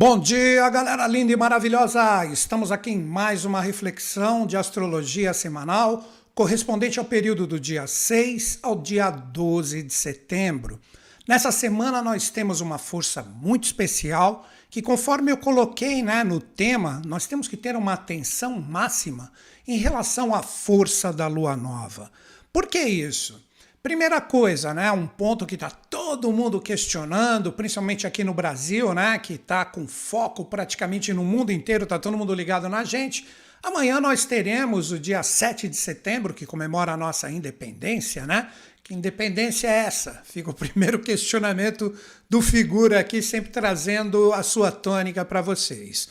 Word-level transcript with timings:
Bom 0.00 0.16
dia, 0.16 0.70
galera 0.70 1.08
linda 1.08 1.32
e 1.32 1.36
maravilhosa! 1.36 2.24
Estamos 2.26 2.70
aqui 2.70 2.90
em 2.90 3.02
mais 3.02 3.44
uma 3.44 3.60
reflexão 3.60 4.46
de 4.46 4.56
astrologia 4.56 5.34
semanal, 5.34 6.08
correspondente 6.36 7.00
ao 7.00 7.04
período 7.04 7.48
do 7.48 7.58
dia 7.58 7.84
6 7.84 8.60
ao 8.62 8.80
dia 8.80 9.10
12 9.10 9.82
de 9.82 9.92
setembro. 9.92 10.80
Nessa 11.26 11.50
semana 11.50 12.00
nós 12.00 12.30
temos 12.30 12.60
uma 12.60 12.78
força 12.78 13.24
muito 13.24 13.64
especial 13.64 14.48
que, 14.70 14.80
conforme 14.80 15.32
eu 15.32 15.36
coloquei 15.36 16.00
né, 16.00 16.22
no 16.22 16.40
tema, 16.40 17.02
nós 17.04 17.26
temos 17.26 17.48
que 17.48 17.56
ter 17.56 17.74
uma 17.74 17.94
atenção 17.94 18.60
máxima 18.60 19.32
em 19.66 19.78
relação 19.78 20.32
à 20.32 20.44
força 20.44 21.12
da 21.12 21.26
lua 21.26 21.56
nova. 21.56 22.08
Por 22.52 22.68
que 22.68 22.78
isso? 22.78 23.47
Primeira 23.82 24.20
coisa, 24.20 24.74
né, 24.74 24.90
um 24.90 25.06
ponto 25.06 25.46
que 25.46 25.54
está 25.54 25.70
todo 25.70 26.32
mundo 26.32 26.60
questionando, 26.60 27.52
principalmente 27.52 28.06
aqui 28.06 28.24
no 28.24 28.34
Brasil, 28.34 28.92
né, 28.92 29.18
que 29.18 29.34
está 29.34 29.64
com 29.64 29.86
foco 29.86 30.44
praticamente 30.44 31.12
no 31.12 31.24
mundo 31.24 31.52
inteiro, 31.52 31.84
está 31.84 31.98
todo 31.98 32.16
mundo 32.16 32.34
ligado 32.34 32.68
na 32.68 32.82
gente. 32.82 33.26
Amanhã 33.62 34.00
nós 34.00 34.24
teremos 34.24 34.90
o 34.90 34.98
dia 34.98 35.22
7 35.22 35.68
de 35.68 35.76
setembro, 35.76 36.34
que 36.34 36.46
comemora 36.46 36.92
a 36.92 36.96
nossa 36.96 37.30
independência, 37.30 38.26
né? 38.26 38.50
Que 38.82 38.94
independência 38.94 39.68
é 39.68 39.84
essa? 39.84 40.22
Fica 40.24 40.50
o 40.50 40.54
primeiro 40.54 40.98
questionamento 41.02 41.94
do 42.30 42.40
figura 42.40 43.00
aqui, 43.00 43.20
sempre 43.20 43.50
trazendo 43.50 44.32
a 44.32 44.42
sua 44.42 44.70
tônica 44.70 45.24
para 45.24 45.40
vocês. 45.40 46.08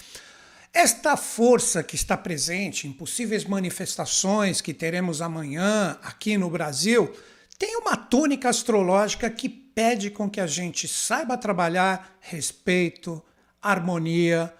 Esta 0.73 1.17
força 1.17 1.81
que 1.81 1.95
está 1.95 2.15
presente 2.15 2.87
em 2.87 2.93
possíveis 2.93 3.45
manifestações 3.45 4.61
que 4.61 4.73
teremos 4.73 5.21
amanhã 5.21 5.97
aqui 6.03 6.37
no 6.37 6.49
Brasil 6.49 7.11
tem 7.57 7.77
uma 7.77 7.95
tônica 7.97 8.49
astrológica 8.49 9.29
que 9.29 9.49
pede 9.49 10.09
com 10.09 10.29
que 10.29 10.39
a 10.39 10.47
gente 10.47 10.87
saiba 10.87 11.37
trabalhar 11.37 12.17
respeito, 12.19 13.23
harmonia, 13.61 14.53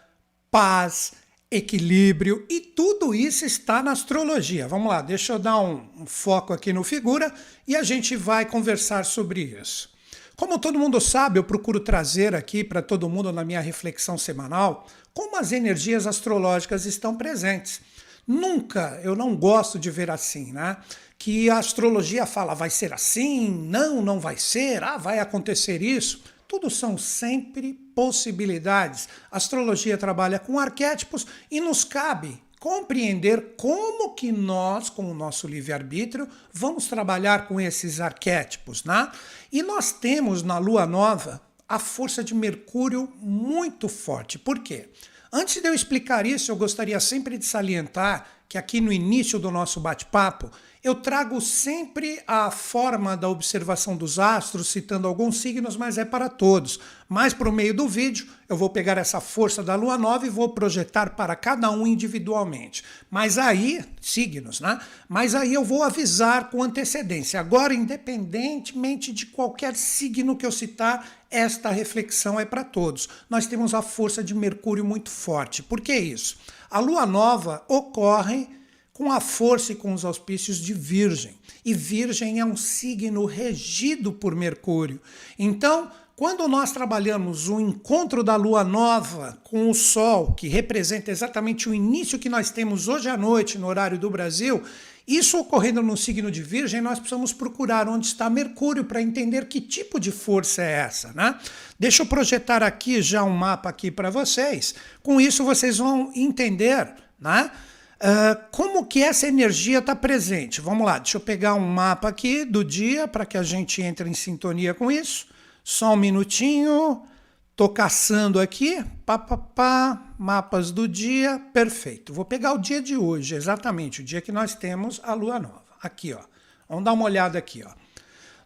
paz, 0.50 1.14
equilíbrio 1.50 2.46
e 2.50 2.60
tudo 2.60 3.16
isso 3.16 3.46
está 3.46 3.82
na 3.82 3.92
astrologia. 3.92 4.68
Vamos 4.68 4.90
lá, 4.90 5.02
deixa 5.02 5.34
eu 5.34 5.40
dar 5.40 5.60
um, 5.60 5.88
um 5.98 6.06
foco 6.06 6.54
aqui 6.54 6.74
no 6.74 6.84
figura 6.84 7.34
e 7.68 7.76
a 7.76 7.84
gente 7.84 8.16
vai 8.16 8.46
conversar 8.46 9.06
sobre 9.06 9.42
isso. 9.42 9.90
Como 10.36 10.60
todo 10.60 10.78
mundo 10.78 11.02
sabe, 11.02 11.40
eu 11.40 11.44
procuro 11.44 11.80
trazer 11.80 12.36
aqui 12.36 12.64
para 12.64 12.82
todo 12.82 13.10
mundo 13.10 13.32
na 13.32 13.44
minha 13.44 13.62
reflexão 13.62 14.18
semanal 14.18 14.86
como 15.14 15.38
as 15.38 15.52
energias 15.52 16.06
astrológicas 16.06 16.86
estão 16.86 17.16
presentes. 17.16 17.82
Nunca, 18.28 19.00
eu 19.04 19.16
não 19.16 19.36
gosto 19.36 19.80
de 19.80 19.90
ver 19.90 20.12
assim, 20.12 20.52
né? 20.52 20.78
Que 21.18 21.50
a 21.50 21.58
astrologia 21.58 22.26
fala 22.26 22.54
vai 22.54 22.70
ser 22.70 22.94
assim, 22.94 23.50
não, 23.50 24.02
não 24.02 24.20
vai 24.20 24.38
ser, 24.38 24.84
ah, 24.84 24.98
vai 24.98 25.20
acontecer 25.20 25.82
isso. 25.82 26.24
Tudo 26.48 26.70
são 26.70 26.98
sempre 26.98 27.74
possibilidades. 27.94 29.10
A 29.32 29.38
astrologia 29.38 29.98
trabalha 29.98 30.40
com 30.40 30.60
arquétipos 30.60 31.26
e 31.52 31.60
nos 31.60 31.84
cabe 31.84 32.42
compreender 32.60 33.56
como 33.58 34.14
que 34.14 34.32
nós, 34.32 34.90
com 34.90 35.12
o 35.12 35.14
nosso 35.14 35.48
livre-arbítrio, 35.48 36.28
vamos 36.52 36.88
trabalhar 36.88 37.48
com 37.48 37.60
esses 37.60 38.00
arquétipos, 38.00 38.84
né? 38.84 39.12
E 39.52 39.62
nós 39.62 39.92
temos 39.92 40.42
na 40.42 40.58
lua 40.58 40.86
nova 40.86 41.42
a 41.68 41.78
força 41.78 42.24
de 42.24 42.34
Mercúrio 42.34 43.12
muito 43.22 43.90
forte. 43.90 44.40
Por 44.40 44.60
quê? 44.60 44.90
Antes 45.32 45.62
de 45.62 45.68
eu 45.68 45.74
explicar 45.74 46.26
isso, 46.26 46.50
eu 46.52 46.56
gostaria 46.56 47.00
sempre 47.00 47.38
de 47.38 47.46
salientar 47.46 48.26
que 48.48 48.58
aqui 48.58 48.80
no 48.80 48.94
início 48.94 49.38
do 49.38 49.52
nosso 49.52 49.80
bate-papo 49.80 50.50
eu 50.84 50.96
trago 50.96 51.42
sempre 51.42 52.22
a 52.28 52.52
forma 52.52 53.18
da 53.18 53.28
observação 53.28 53.98
dos 53.98 54.20
astros, 54.20 54.68
citando 54.68 55.08
alguns 55.08 55.38
signos, 55.38 55.76
mas 55.76 55.98
é 55.98 56.06
para 56.06 56.30
todos. 56.30 56.80
Mas 57.10 57.34
para 57.34 57.50
o 57.50 57.54
meio 57.54 57.74
do 57.74 57.88
vídeo, 57.88 58.28
eu 58.48 58.56
vou 58.56 58.70
pegar 58.70 58.98
essa 58.98 59.20
força 59.20 59.64
da 59.64 59.76
lua 59.76 59.98
nova 59.98 60.26
e 60.26 60.30
vou 60.30 60.50
projetar 60.50 61.12
para 61.12 61.36
cada 61.36 61.72
um 61.72 61.88
individualmente. 61.88 62.84
Mas 63.10 63.38
aí, 63.38 63.84
signos, 64.02 64.60
né? 64.60 64.80
Mas 65.08 65.34
aí 65.34 65.54
eu 65.54 65.64
vou 65.64 65.84
avisar 65.84 66.50
com 66.50 66.62
antecedência. 66.62 67.40
Agora, 67.40 67.74
independentemente 67.74 69.12
de 69.12 69.26
qualquer 69.26 69.76
signo 69.76 70.36
que 70.36 70.46
eu 70.46 70.52
citar, 70.52 71.08
esta 71.30 71.70
reflexão 71.70 72.40
é 72.40 72.46
para 72.46 72.64
todos. 72.64 73.10
Nós 73.30 73.48
temos 73.48 73.74
a 73.74 73.82
força 73.82 74.24
de 74.24 74.36
Mercúrio 74.36 74.86
muito 74.86 75.10
forte. 75.10 75.64
Por 75.64 75.82
que 75.82 75.94
isso? 75.94 76.38
A 76.70 76.80
lua 76.80 77.06
nova 77.06 77.64
ocorre 77.68 78.50
com 78.98 79.12
a 79.12 79.20
força 79.20 79.74
e 79.74 79.76
com 79.76 79.94
os 79.94 80.04
auspícios 80.04 80.58
de 80.58 80.74
Virgem. 80.74 81.36
E 81.64 81.72
Virgem 81.72 82.40
é 82.40 82.46
um 82.46 82.58
signo 82.58 83.26
regido 83.26 84.12
por 84.12 84.34
Mercúrio. 84.34 85.00
Então, 85.38 85.92
quando 86.16 86.48
nós 86.48 86.72
trabalhamos 86.72 87.48
o 87.48 87.60
encontro 87.60 88.24
da 88.24 88.36
lua 88.36 88.64
nova 88.64 89.38
com 89.44 89.70
o 89.70 89.74
Sol, 89.76 90.34
que 90.34 90.48
representa 90.48 91.12
exatamente 91.12 91.70
o 91.70 91.76
início 91.76 92.18
que 92.18 92.28
nós 92.28 92.50
temos 92.50 92.88
hoje 92.88 93.08
à 93.08 93.16
noite 93.16 93.60
no 93.60 93.68
horário 93.68 94.00
do 94.00 94.10
Brasil, 94.10 94.64
isso 95.08 95.38
ocorrendo 95.38 95.84
no 95.84 95.96
signo 95.96 96.32
de 96.32 96.42
Virgem, 96.42 96.82
nós 96.82 96.98
precisamos 96.98 97.32
procurar 97.32 97.88
onde 97.88 98.08
está 98.08 98.32
Mercúrio 98.32 98.84
para 98.84 99.00
entender 99.00 99.48
que 99.48 99.62
tipo 99.62 100.00
de 100.00 100.12
força 100.12 100.64
é 100.64 100.72
essa, 100.72 101.14
né? 101.14 101.38
Deixa 101.78 102.02
eu 102.02 102.08
projetar 102.08 102.64
aqui 102.64 103.00
já 103.00 103.24
um 103.24 103.30
mapa 103.30 103.70
aqui 103.70 103.92
para 103.92 104.10
vocês. 104.10 104.74
Com 105.04 105.22
isso 105.22 105.44
vocês 105.44 105.78
vão 105.78 106.12
entender, 106.16 106.96
né? 107.20 107.52
Uh, 107.98 108.40
como 108.52 108.86
que 108.86 109.02
essa 109.02 109.28
energia 109.28 109.80
está 109.80 109.96
presente? 109.96 110.62
Vamos 110.62 110.86
lá, 110.86 111.00
deixa 111.00 111.18
eu 111.18 111.22
pegar 111.22 111.56
um 111.56 111.68
mapa 111.68 112.08
aqui 112.08 112.46
do 112.46 112.64
dia 112.64 113.08
para 113.08 113.26
que 113.26 113.38
a 113.38 113.42
gente 113.42 113.82
entre 113.82 114.08
em 114.08 114.14
sintonia 114.14 114.74
com 114.74 114.92
isso. 114.92 115.28
Só 115.64 115.94
um 115.94 115.98
minutinho. 115.98 117.04
Estou 117.52 117.70
caçando 117.70 118.40
aqui. 118.40 118.86
Pá, 119.04 119.18
pá, 119.18 119.36
pá, 119.36 120.14
mapas 120.18 120.70
do 120.70 120.88
dia. 120.88 121.42
Perfeito. 121.52 122.14
Vou 122.14 122.24
pegar 122.24 122.54
o 122.54 122.60
dia 122.60 122.80
de 122.80 122.96
hoje, 122.96 123.34
exatamente, 123.34 124.02
o 124.02 124.04
dia 124.04 124.22
que 124.22 124.32
nós 124.32 124.54
temos 124.54 125.02
a 125.04 125.16
lua 125.16 125.40
nova. 125.40 125.66
Aqui, 125.82 126.14
ó. 126.14 126.22
Vamos 126.70 126.86
dar 126.86 126.94
uma 126.94 127.06
olhada 127.06 127.40
aqui, 127.40 127.64
ó. 127.66 127.72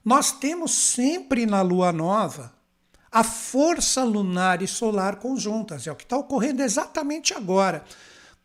Nós 0.04 0.32
temos 0.32 0.72
sempre 0.72 1.46
na 1.46 1.62
lua 1.62 1.92
nova 1.92 2.54
a 3.12 3.24
força 3.24 4.04
lunar 4.04 4.62
e 4.62 4.68
solar 4.68 5.18
conjuntas. 5.18 5.86
É 5.86 5.92
o 5.92 5.96
que 5.96 6.04
está 6.04 6.16
ocorrendo 6.16 6.64
exatamente 6.64 7.34
agora. 7.34 7.84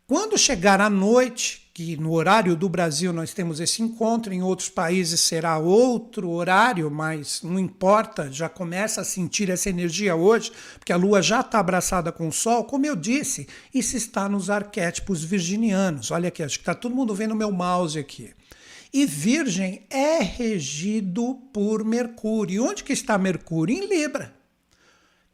Quando 0.09 0.37
chegar 0.37 0.79
a 0.79 0.89
noite, 0.89 1.69
que 1.73 1.97
no 1.97 2.13
horário 2.13 2.55
do 2.55 2.69
Brasil 2.69 3.11
nós 3.11 3.33
temos 3.33 3.59
esse 3.59 3.83
encontro, 3.83 4.33
em 4.33 4.41
outros 4.41 4.69
países 4.69 5.19
será 5.19 5.57
outro 5.57 6.29
horário, 6.29 6.89
mas 6.89 7.41
não 7.43 7.59
importa, 7.59 8.31
já 8.31 8.47
começa 8.47 9.01
a 9.01 9.03
sentir 9.03 9.49
essa 9.49 9.69
energia 9.69 10.15
hoje, 10.15 10.49
porque 10.79 10.93
a 10.93 10.95
Lua 10.95 11.21
já 11.21 11.41
está 11.41 11.59
abraçada 11.59 12.09
com 12.09 12.29
o 12.29 12.31
Sol. 12.31 12.63
Como 12.63 12.85
eu 12.85 12.95
disse, 12.95 13.49
isso 13.73 13.97
está 13.97 14.29
nos 14.29 14.49
arquétipos 14.49 15.25
virginianos. 15.25 16.09
Olha 16.09 16.29
aqui, 16.29 16.41
acho 16.41 16.57
que 16.57 16.61
está 16.61 16.73
todo 16.73 16.95
mundo 16.95 17.13
vendo 17.13 17.33
o 17.33 17.37
meu 17.37 17.51
mouse 17.51 17.99
aqui. 17.99 18.33
E 18.93 19.05
Virgem 19.05 19.85
é 19.89 20.19
regido 20.23 21.35
por 21.51 21.83
Mercúrio. 21.83 22.55
E 22.55 22.59
onde 22.61 22.85
que 22.85 22.93
está 22.93 23.17
Mercúrio? 23.17 23.75
Em 23.75 23.85
Libra. 23.85 24.36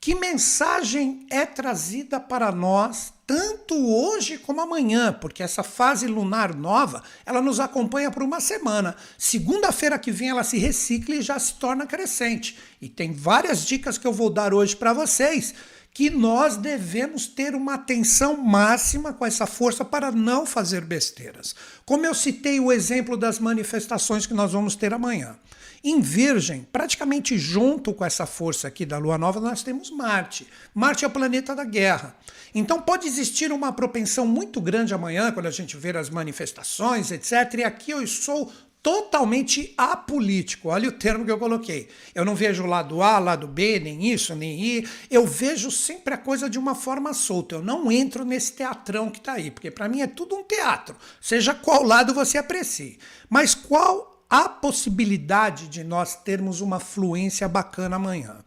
Que 0.03 0.13
mensagem 0.15 1.25
é 1.29 1.45
trazida 1.45 2.19
para 2.19 2.51
nós 2.51 3.13
tanto 3.25 3.73
hoje 3.73 4.37
como 4.37 4.59
amanhã, 4.59 5.13
porque 5.13 5.41
essa 5.41 5.63
fase 5.63 6.07
lunar 6.07 6.53
nova, 6.53 7.01
ela 7.25 7.41
nos 7.41 7.57
acompanha 7.57 8.11
por 8.11 8.21
uma 8.21 8.41
semana. 8.41 8.97
Segunda-feira 9.17 9.97
que 9.97 10.11
vem 10.11 10.27
ela 10.27 10.43
se 10.43 10.57
recicla 10.57 11.15
e 11.15 11.21
já 11.21 11.39
se 11.39 11.53
torna 11.53 11.87
crescente. 11.87 12.59
E 12.81 12.89
tem 12.89 13.13
várias 13.13 13.65
dicas 13.65 13.97
que 13.97 14.05
eu 14.05 14.11
vou 14.11 14.29
dar 14.29 14.53
hoje 14.53 14.75
para 14.75 14.91
vocês 14.91 15.53
que 15.93 16.09
nós 16.09 16.57
devemos 16.57 17.25
ter 17.25 17.55
uma 17.55 17.75
atenção 17.75 18.35
máxima 18.35 19.13
com 19.13 19.25
essa 19.25 19.45
força 19.45 19.85
para 19.85 20.11
não 20.11 20.45
fazer 20.45 20.81
besteiras. 20.81 21.55
Como 21.85 22.05
eu 22.05 22.13
citei 22.13 22.59
o 22.59 22.73
exemplo 22.73 23.15
das 23.15 23.39
manifestações 23.39 24.25
que 24.25 24.33
nós 24.33 24.51
vamos 24.51 24.75
ter 24.75 24.93
amanhã. 24.93 25.37
Em 25.85 25.99
Virgem, 25.99 26.65
praticamente 26.71 27.37
junto 27.37 27.93
com 27.93 28.05
essa 28.05 28.25
força 28.25 28.69
aqui 28.69 28.85
da 28.85 28.97
Lua 28.97 29.17
Nova, 29.17 29.41
nós 29.41 29.63
temos 29.63 29.91
Marte. 29.91 30.47
Marte 30.73 31.03
é 31.03 31.07
o 31.09 31.11
planeta 31.11 31.53
da 31.53 31.65
guerra. 31.65 32.15
Então 32.55 32.79
pode 32.79 33.05
existir 33.05 33.51
uma 33.51 33.73
propensão 33.73 34.25
muito 34.25 34.61
grande 34.61 34.93
amanhã, 34.93 35.29
quando 35.33 35.47
a 35.47 35.51
gente 35.51 35.75
ver 35.75 35.97
as 35.97 36.09
manifestações, 36.09 37.11
etc. 37.11 37.55
E 37.55 37.63
aqui 37.65 37.91
eu 37.91 38.07
sou 38.07 38.49
totalmente 38.81 39.73
apolítico. 39.77 40.69
Olha 40.69 40.87
o 40.87 40.93
termo 40.93 41.25
que 41.25 41.31
eu 41.31 41.37
coloquei. 41.37 41.89
Eu 42.15 42.23
não 42.23 42.33
vejo 42.33 42.65
lado 42.65 43.01
A, 43.01 43.19
lado 43.19 43.45
B, 43.45 43.77
nem 43.79 44.09
isso, 44.09 44.33
nem 44.35 44.63
I. 44.63 44.89
Eu 45.11 45.27
vejo 45.27 45.69
sempre 45.69 46.13
a 46.13 46.17
coisa 46.17 46.49
de 46.49 46.57
uma 46.57 46.75
forma 46.75 47.13
solta. 47.13 47.55
Eu 47.55 47.61
não 47.61 47.91
entro 47.91 48.23
nesse 48.23 48.53
teatrão 48.53 49.09
que 49.09 49.19
está 49.19 49.33
aí, 49.33 49.51
porque 49.51 49.69
para 49.69 49.89
mim 49.89 49.99
é 49.99 50.07
tudo 50.07 50.33
um 50.37 50.43
teatro, 50.43 50.95
seja 51.19 51.53
qual 51.53 51.83
lado 51.83 52.13
você 52.13 52.37
aprecie. 52.37 52.99
Mas 53.29 53.53
qual 53.53 54.12
há 54.33 54.49
possibilidade 54.49 55.67
de 55.67 55.83
nós 55.83 56.15
termos 56.15 56.59
uma 56.59 56.79
fluência 56.79 57.47
bacana 57.47 57.97
amanhã. 57.97 58.43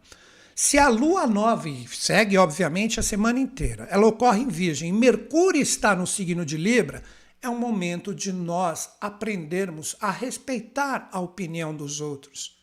Se 0.53 0.77
a 0.77 0.89
lua 0.89 1.25
nova, 1.25 1.69
e 1.69 1.87
segue 1.87 2.37
obviamente 2.37 2.99
a 2.99 3.03
semana 3.03 3.39
inteira, 3.39 3.87
ela 3.89 4.05
ocorre 4.05 4.41
em 4.41 4.49
Virgem, 4.49 4.91
Mercúrio 4.91 5.61
está 5.61 5.95
no 5.95 6.05
signo 6.05 6.45
de 6.45 6.57
Libra, 6.57 7.03
é 7.41 7.47
um 7.47 7.57
momento 7.57 8.13
de 8.13 8.33
nós 8.33 8.89
aprendermos 8.99 9.95
a 10.01 10.11
respeitar 10.11 11.07
a 11.09 11.21
opinião 11.21 11.73
dos 11.73 12.01
outros. 12.01 12.56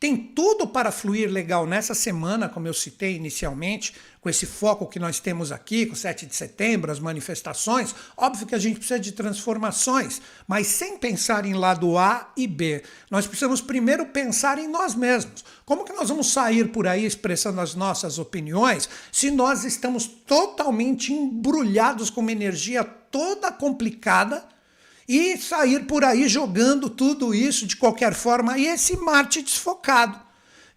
Tem 0.00 0.16
tudo 0.16 0.64
para 0.64 0.92
fluir 0.92 1.28
legal 1.28 1.66
nessa 1.66 1.92
semana, 1.92 2.48
como 2.48 2.68
eu 2.68 2.74
citei 2.74 3.16
inicialmente, 3.16 3.94
com 4.20 4.28
esse 4.28 4.46
foco 4.46 4.86
que 4.86 4.98
nós 4.98 5.18
temos 5.18 5.50
aqui, 5.50 5.86
com 5.86 5.96
7 5.96 6.24
de 6.24 6.36
setembro, 6.36 6.92
as 6.92 7.00
manifestações. 7.00 7.92
Óbvio 8.16 8.46
que 8.46 8.54
a 8.54 8.58
gente 8.58 8.78
precisa 8.78 9.00
de 9.00 9.10
transformações, 9.10 10.22
mas 10.46 10.68
sem 10.68 10.96
pensar 10.98 11.44
em 11.44 11.54
lado 11.54 11.98
A 11.98 12.32
e 12.36 12.46
B. 12.46 12.84
Nós 13.10 13.26
precisamos 13.26 13.60
primeiro 13.60 14.06
pensar 14.06 14.56
em 14.58 14.68
nós 14.68 14.94
mesmos. 14.94 15.44
Como 15.64 15.84
que 15.84 15.92
nós 15.92 16.08
vamos 16.08 16.32
sair 16.32 16.70
por 16.70 16.86
aí 16.86 17.04
expressando 17.04 17.60
as 17.60 17.74
nossas 17.74 18.20
opiniões 18.20 18.88
se 19.10 19.32
nós 19.32 19.64
estamos 19.64 20.06
totalmente 20.06 21.12
embrulhados 21.12 22.08
com 22.08 22.20
uma 22.20 22.32
energia 22.32 22.84
toda 22.84 23.50
complicada? 23.50 24.46
E 25.08 25.38
sair 25.38 25.86
por 25.86 26.04
aí 26.04 26.28
jogando 26.28 26.90
tudo 26.90 27.34
isso 27.34 27.66
de 27.66 27.76
qualquer 27.76 28.12
forma. 28.14 28.58
E 28.58 28.66
esse 28.66 28.94
Marte 28.98 29.40
desfocado, 29.40 30.20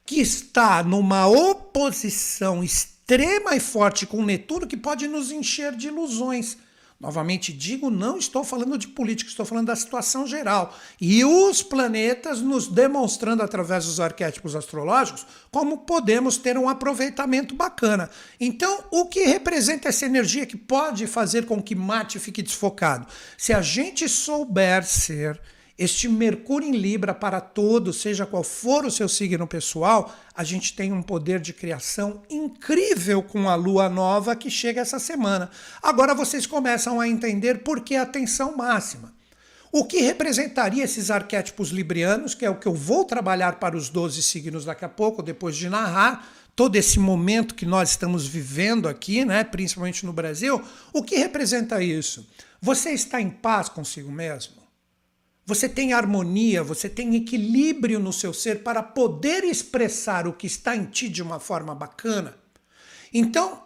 que 0.06 0.22
está 0.22 0.82
numa 0.82 1.28
oposição 1.28 2.64
extrema 2.64 3.56
e 3.56 3.60
forte 3.60 4.08
com 4.08 4.24
Netuno, 4.24 4.66
que 4.66 4.78
pode 4.78 5.06
nos 5.08 5.32
encher 5.32 5.76
de 5.76 5.90
ilusões. 5.90 6.58
Novamente 7.02 7.52
digo, 7.52 7.90
não 7.90 8.16
estou 8.16 8.44
falando 8.44 8.78
de 8.78 8.88
política, 8.88 9.28
estou 9.28 9.44
falando 9.44 9.66
da 9.66 9.76
situação 9.76 10.28
geral. 10.28 10.78
E 11.00 11.26
os 11.26 11.64
planetas 11.64 12.42
nos 12.42 12.68
demonstrando 12.68 13.42
através 13.42 13.86
dos 13.86 14.00
arquétipos 14.00 14.56
astrológicos 14.56 15.26
como 15.50 15.80
podemos 15.80 16.38
ter 16.38 16.60
um 16.60 16.70
aproveitamento 16.70 17.56
bacana. 17.56 18.08
Então, 18.40 18.84
o 18.92 19.08
que 19.08 19.24
representa 19.24 19.90
essa 19.90 20.06
energia 20.06 20.46
que 20.46 20.56
pode 20.56 21.08
fazer 21.08 21.48
com 21.48 21.60
que 21.60 21.74
Marte 21.74 22.20
fique 22.20 22.44
desfocado? 22.44 23.08
Se 23.36 23.52
a 23.52 23.64
gente 23.64 24.08
souber 24.08 24.86
ser 24.86 25.42
este 25.84 26.08
Mercúrio 26.08 26.70
em 26.70 26.78
Libra 26.78 27.12
para 27.12 27.42
todos, 27.42 28.02
seja 28.02 28.24
qual 28.24 28.44
for 28.44 28.86
o 28.86 28.92
seu 28.92 29.10
signo 29.10 29.48
pessoal, 29.48 30.16
a 30.36 30.44
gente 30.44 30.76
tem 30.76 30.94
um 30.94 31.02
poder 31.02 31.40
de 31.40 31.54
criação 31.54 32.22
incrível 32.30 33.24
com 33.24 33.50
a 33.50 33.56
lua 33.56 33.90
nova 33.90 34.36
que 34.36 34.48
chega 34.48 34.82
essa 34.82 35.00
semana. 35.00 35.50
Agora 35.82 36.14
vocês 36.14 36.46
começam 36.46 37.02
a 37.02 37.08
entender 37.08 37.64
por 37.64 37.82
que 37.82 37.96
a 37.96 38.06
tensão 38.06 38.56
máxima. 38.56 39.12
O 39.72 39.84
que 39.84 40.02
representaria 40.02 40.84
esses 40.84 41.10
arquétipos 41.10 41.70
librianos, 41.70 42.36
que 42.36 42.46
é 42.46 42.50
o 42.50 42.60
que 42.60 42.68
eu 42.68 42.76
vou 42.76 43.04
trabalhar 43.04 43.60
para 43.60 43.76
os 43.76 43.90
12 43.90 44.22
signos 44.22 44.66
daqui 44.66 44.86
a 44.86 44.90
pouco, 44.90 45.24
depois 45.24 45.56
de 45.56 45.68
narrar 45.68 46.30
todo 46.56 46.76
esse 46.76 47.00
momento 47.00 47.56
que 47.56 47.66
nós 47.66 47.90
estamos 47.90 48.28
vivendo 48.28 48.88
aqui, 48.88 49.26
né, 49.26 49.44
principalmente 49.44 50.06
no 50.06 50.14
Brasil, 50.14 50.62
o 50.94 51.02
que 51.02 51.16
representa 51.16 51.82
isso? 51.82 52.30
Você 52.62 52.92
está 52.92 53.20
em 53.20 53.32
paz 53.32 53.68
consigo 53.68 54.12
mesmo? 54.12 54.61
Você 55.46 55.68
tem 55.68 55.92
harmonia, 55.92 56.64
você 56.64 56.88
tem 56.88 57.16
equilíbrio 57.16 58.00
no 58.00 58.14
seu 58.14 58.34
ser 58.34 58.62
para 58.64 58.84
poder 58.84 59.44
expressar 59.44 60.28
o 60.28 60.34
que 60.34 60.46
está 60.46 60.76
em 60.76 60.86
ti 60.86 61.10
de 61.10 61.22
uma 61.22 61.40
forma 61.40 61.74
bacana. 61.74 62.38
Então, 63.12 63.64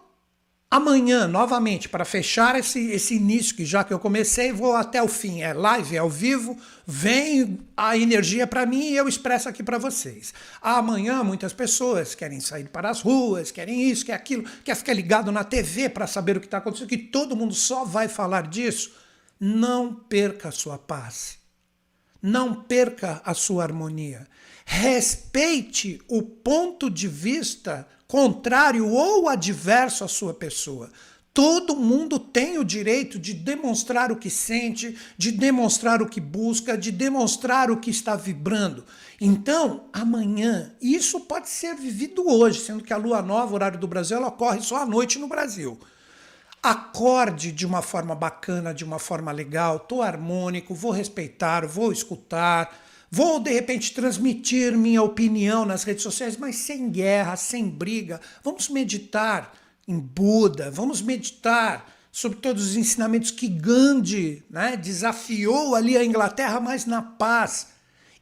amanhã, 0.71 1.27
novamente, 1.27 1.89
para 1.89 2.05
fechar 2.05 2.55
esse, 2.55 2.79
esse 2.91 3.15
início 3.15 3.55
que 3.55 3.65
já 3.65 3.83
que 3.83 3.93
eu 3.93 3.99
comecei, 3.99 4.53
vou 4.53 4.73
até 4.73 5.03
o 5.03 5.07
fim. 5.09 5.41
É 5.41 5.53
live, 5.53 5.97
é 5.97 5.99
ao 5.99 6.09
vivo, 6.09 6.57
vem 6.87 7.59
a 7.75 7.97
energia 7.97 8.47
para 8.47 8.65
mim 8.65 8.91
e 8.91 8.95
eu 8.95 9.07
expresso 9.07 9.49
aqui 9.49 9.61
para 9.61 9.77
vocês. 9.77 10.33
Amanhã, 10.61 11.23
muitas 11.25 11.51
pessoas 11.51 12.15
querem 12.15 12.39
sair 12.39 12.69
para 12.69 12.89
as 12.89 13.01
ruas, 13.01 13.51
querem 13.51 13.91
isso, 13.91 14.05
quer 14.05 14.13
aquilo, 14.13 14.45
quer 14.63 14.75
ficar 14.75 14.93
ligado 14.93 15.29
na 15.29 15.43
TV 15.43 15.89
para 15.89 16.07
saber 16.07 16.37
o 16.37 16.39
que 16.39 16.47
está 16.47 16.59
acontecendo, 16.59 16.87
que 16.87 16.97
todo 16.97 17.35
mundo 17.35 17.53
só 17.53 17.83
vai 17.83 18.07
falar 18.07 18.47
disso. 18.47 18.93
Não 19.37 19.93
perca 19.93 20.47
a 20.47 20.53
sua 20.53 20.77
paz 20.77 21.44
não 22.25 22.55
perca 22.55 23.21
a 23.23 23.35
sua 23.35 23.61
harmonia. 23.61 24.27
Respeite 24.65 26.01
o 26.07 26.23
ponto 26.23 26.89
de 26.89 27.07
vista 27.07 27.87
contrário 28.07 28.89
ou 28.89 29.29
adverso 29.29 30.03
à 30.03 30.07
sua 30.07 30.33
pessoa. 30.33 30.89
Todo 31.31 31.75
mundo 31.75 32.17
tem 32.17 32.57
o 32.57 32.63
direito 32.63 33.19
de 33.19 33.31
demonstrar 33.31 34.11
o 34.11 34.15
que 34.15 34.29
sente, 34.31 34.97
de 35.15 35.31
demonstrar 35.31 36.01
o 36.01 36.07
que 36.07 36.19
busca, 36.19 36.75
de 36.75 36.91
demonstrar 36.91 37.69
o 37.69 37.77
que 37.77 37.91
está 37.91 38.15
vibrando. 38.15 38.85
Então, 39.21 39.87
amanhã, 39.93 40.73
isso 40.81 41.19
pode 41.19 41.47
ser 41.47 41.75
vivido 41.75 42.27
hoje, 42.27 42.61
sendo 42.61 42.83
que 42.83 42.93
a 42.93 42.97
lua 42.97 43.21
nova, 43.21 43.53
horário 43.53 43.79
do 43.79 43.87
Brasil, 43.87 44.17
ela 44.17 44.29
ocorre 44.29 44.61
só 44.61 44.77
à 44.77 44.85
noite 44.85 45.19
no 45.19 45.27
Brasil 45.27 45.77
acorde 46.65 47.51
de 47.51 47.65
uma 47.65 47.81
forma 47.83 48.15
bacana, 48.15 48.73
de 48.73 48.83
uma 48.83 48.97
forma 48.97 49.31
legal, 49.31 49.79
tô 49.79 50.01
harmônico, 50.01 50.73
vou 50.73 50.91
respeitar, 50.91 51.67
vou 51.67 51.91
escutar, 51.91 52.75
vou 53.11 53.39
de 53.39 53.51
repente 53.51 53.93
transmitir 53.93 54.75
minha 54.75 55.03
opinião 55.03 55.63
nas 55.63 55.83
redes 55.83 56.01
sociais, 56.01 56.37
mas 56.37 56.55
sem 56.55 56.89
guerra, 56.89 57.35
sem 57.35 57.69
briga. 57.69 58.19
Vamos 58.43 58.67
meditar 58.67 59.53
em 59.87 59.99
Buda, 59.99 60.71
vamos 60.71 61.03
meditar 61.03 61.87
sobre 62.11 62.39
todos 62.39 62.69
os 62.69 62.75
ensinamentos 62.75 63.29
que 63.29 63.47
Gandhi 63.47 64.43
né, 64.49 64.75
desafiou 64.75 65.75
ali 65.75 65.95
a 65.95 66.03
Inglaterra, 66.03 66.59
mas 66.59 66.87
na 66.87 67.01
paz. 67.01 67.67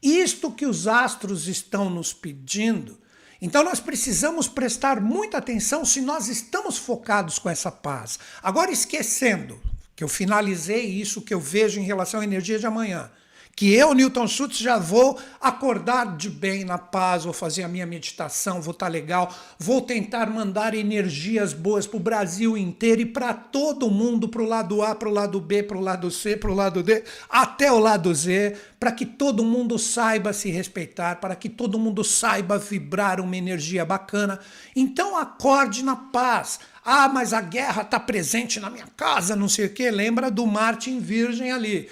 Isto 0.02 0.52
que 0.52 0.66
os 0.66 0.86
astros 0.86 1.48
estão 1.48 1.90
nos 1.90 2.12
pedindo 2.12 2.98
então 3.44 3.62
nós 3.62 3.82
precisamos 3.82 4.48
prestar 4.48 5.02
muita 5.02 5.38
atenção 5.38 5.84
se 5.84 6.00
nós 6.00 6.30
estamos 6.30 6.78
focados 6.78 7.38
com 7.38 7.50
essa 7.50 7.70
paz. 7.70 8.18
Agora 8.42 8.72
esquecendo 8.72 9.60
que 9.94 10.02
eu 10.02 10.08
finalizei 10.08 10.86
isso 10.86 11.22
que 11.22 11.34
eu 11.34 11.42
vejo 11.42 11.78
em 11.78 11.84
relação 11.84 12.22
à 12.22 12.24
energia 12.24 12.58
de 12.58 12.66
amanhã 12.66 13.12
que 13.56 13.72
eu, 13.72 13.94
Newton 13.94 14.28
Schultz, 14.28 14.58
já 14.58 14.80
vou 14.80 15.20
acordar 15.40 16.18
de 16.18 16.28
bem 16.28 16.66
na 16.66 16.80
paz, 16.80 17.24
vou 17.24 17.34
fazer 17.34 17.62
a 17.62 17.68
minha 17.68 17.86
meditação, 17.86 18.60
vou 18.60 18.72
estar 18.72 18.88
tá 18.88 18.92
legal, 18.92 19.32
vou 19.60 19.80
tentar 19.80 20.28
mandar 20.28 20.74
energias 20.74 21.54
boas 21.54 21.86
para 21.86 21.98
o 21.98 22.00
Brasil 22.00 22.58
inteiro 22.58 23.02
e 23.02 23.06
para 23.06 23.32
todo 23.32 23.92
mundo, 23.92 24.28
para 24.28 24.42
o 24.42 24.48
lado 24.48 24.82
A, 24.82 24.96
para 24.96 25.08
o 25.08 25.12
lado 25.12 25.40
B, 25.40 25.62
para 25.62 25.78
o 25.78 25.82
lado 25.82 26.10
C, 26.10 26.36
para 26.36 26.50
o 26.50 26.56
lado 26.56 26.82
D, 26.82 27.04
até 27.30 27.72
o 27.72 27.78
lado 27.78 28.14
Z, 28.14 28.58
para 28.80 28.92
que 28.92 29.06
todo 29.06 29.46
mundo 29.46 29.78
saiba 29.78 30.34
se 30.34 30.50
respeitar, 30.50 31.18
para 31.18 31.36
que 31.36 31.48
todo 31.48 31.78
mundo 31.78 32.04
saiba 32.04 32.58
vibrar 32.58 33.22
uma 33.22 33.38
energia 33.38 33.86
bacana. 33.86 34.40
Então 34.76 35.16
acorde 35.16 35.84
na 35.84 35.96
paz. 35.96 36.60
Ah, 36.86 37.08
mas 37.08 37.32
a 37.32 37.40
guerra 37.40 37.84
está 37.84 37.98
presente 37.98 38.60
na 38.60 38.70
minha 38.70 38.88
casa, 38.98 39.38
não 39.38 39.48
sei 39.48 39.68
o 39.68 39.74
quê. 39.74 39.90
Lembra 39.90 40.30
do 40.30 40.46
Martin 40.46 41.00
Virgem 41.00 41.50
ali 41.50 41.90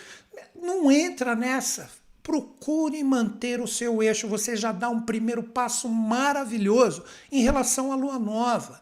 não 0.61 0.91
entra 0.91 1.35
nessa. 1.35 1.89
Procure 2.21 3.03
manter 3.03 3.59
o 3.59 3.67
seu 3.67 4.01
eixo. 4.01 4.27
Você 4.27 4.55
já 4.55 4.71
dá 4.71 4.89
um 4.89 5.01
primeiro 5.01 5.41
passo 5.41 5.89
maravilhoso 5.89 7.03
em 7.31 7.41
relação 7.41 7.91
à 7.91 7.95
lua 7.95 8.19
nova. 8.19 8.81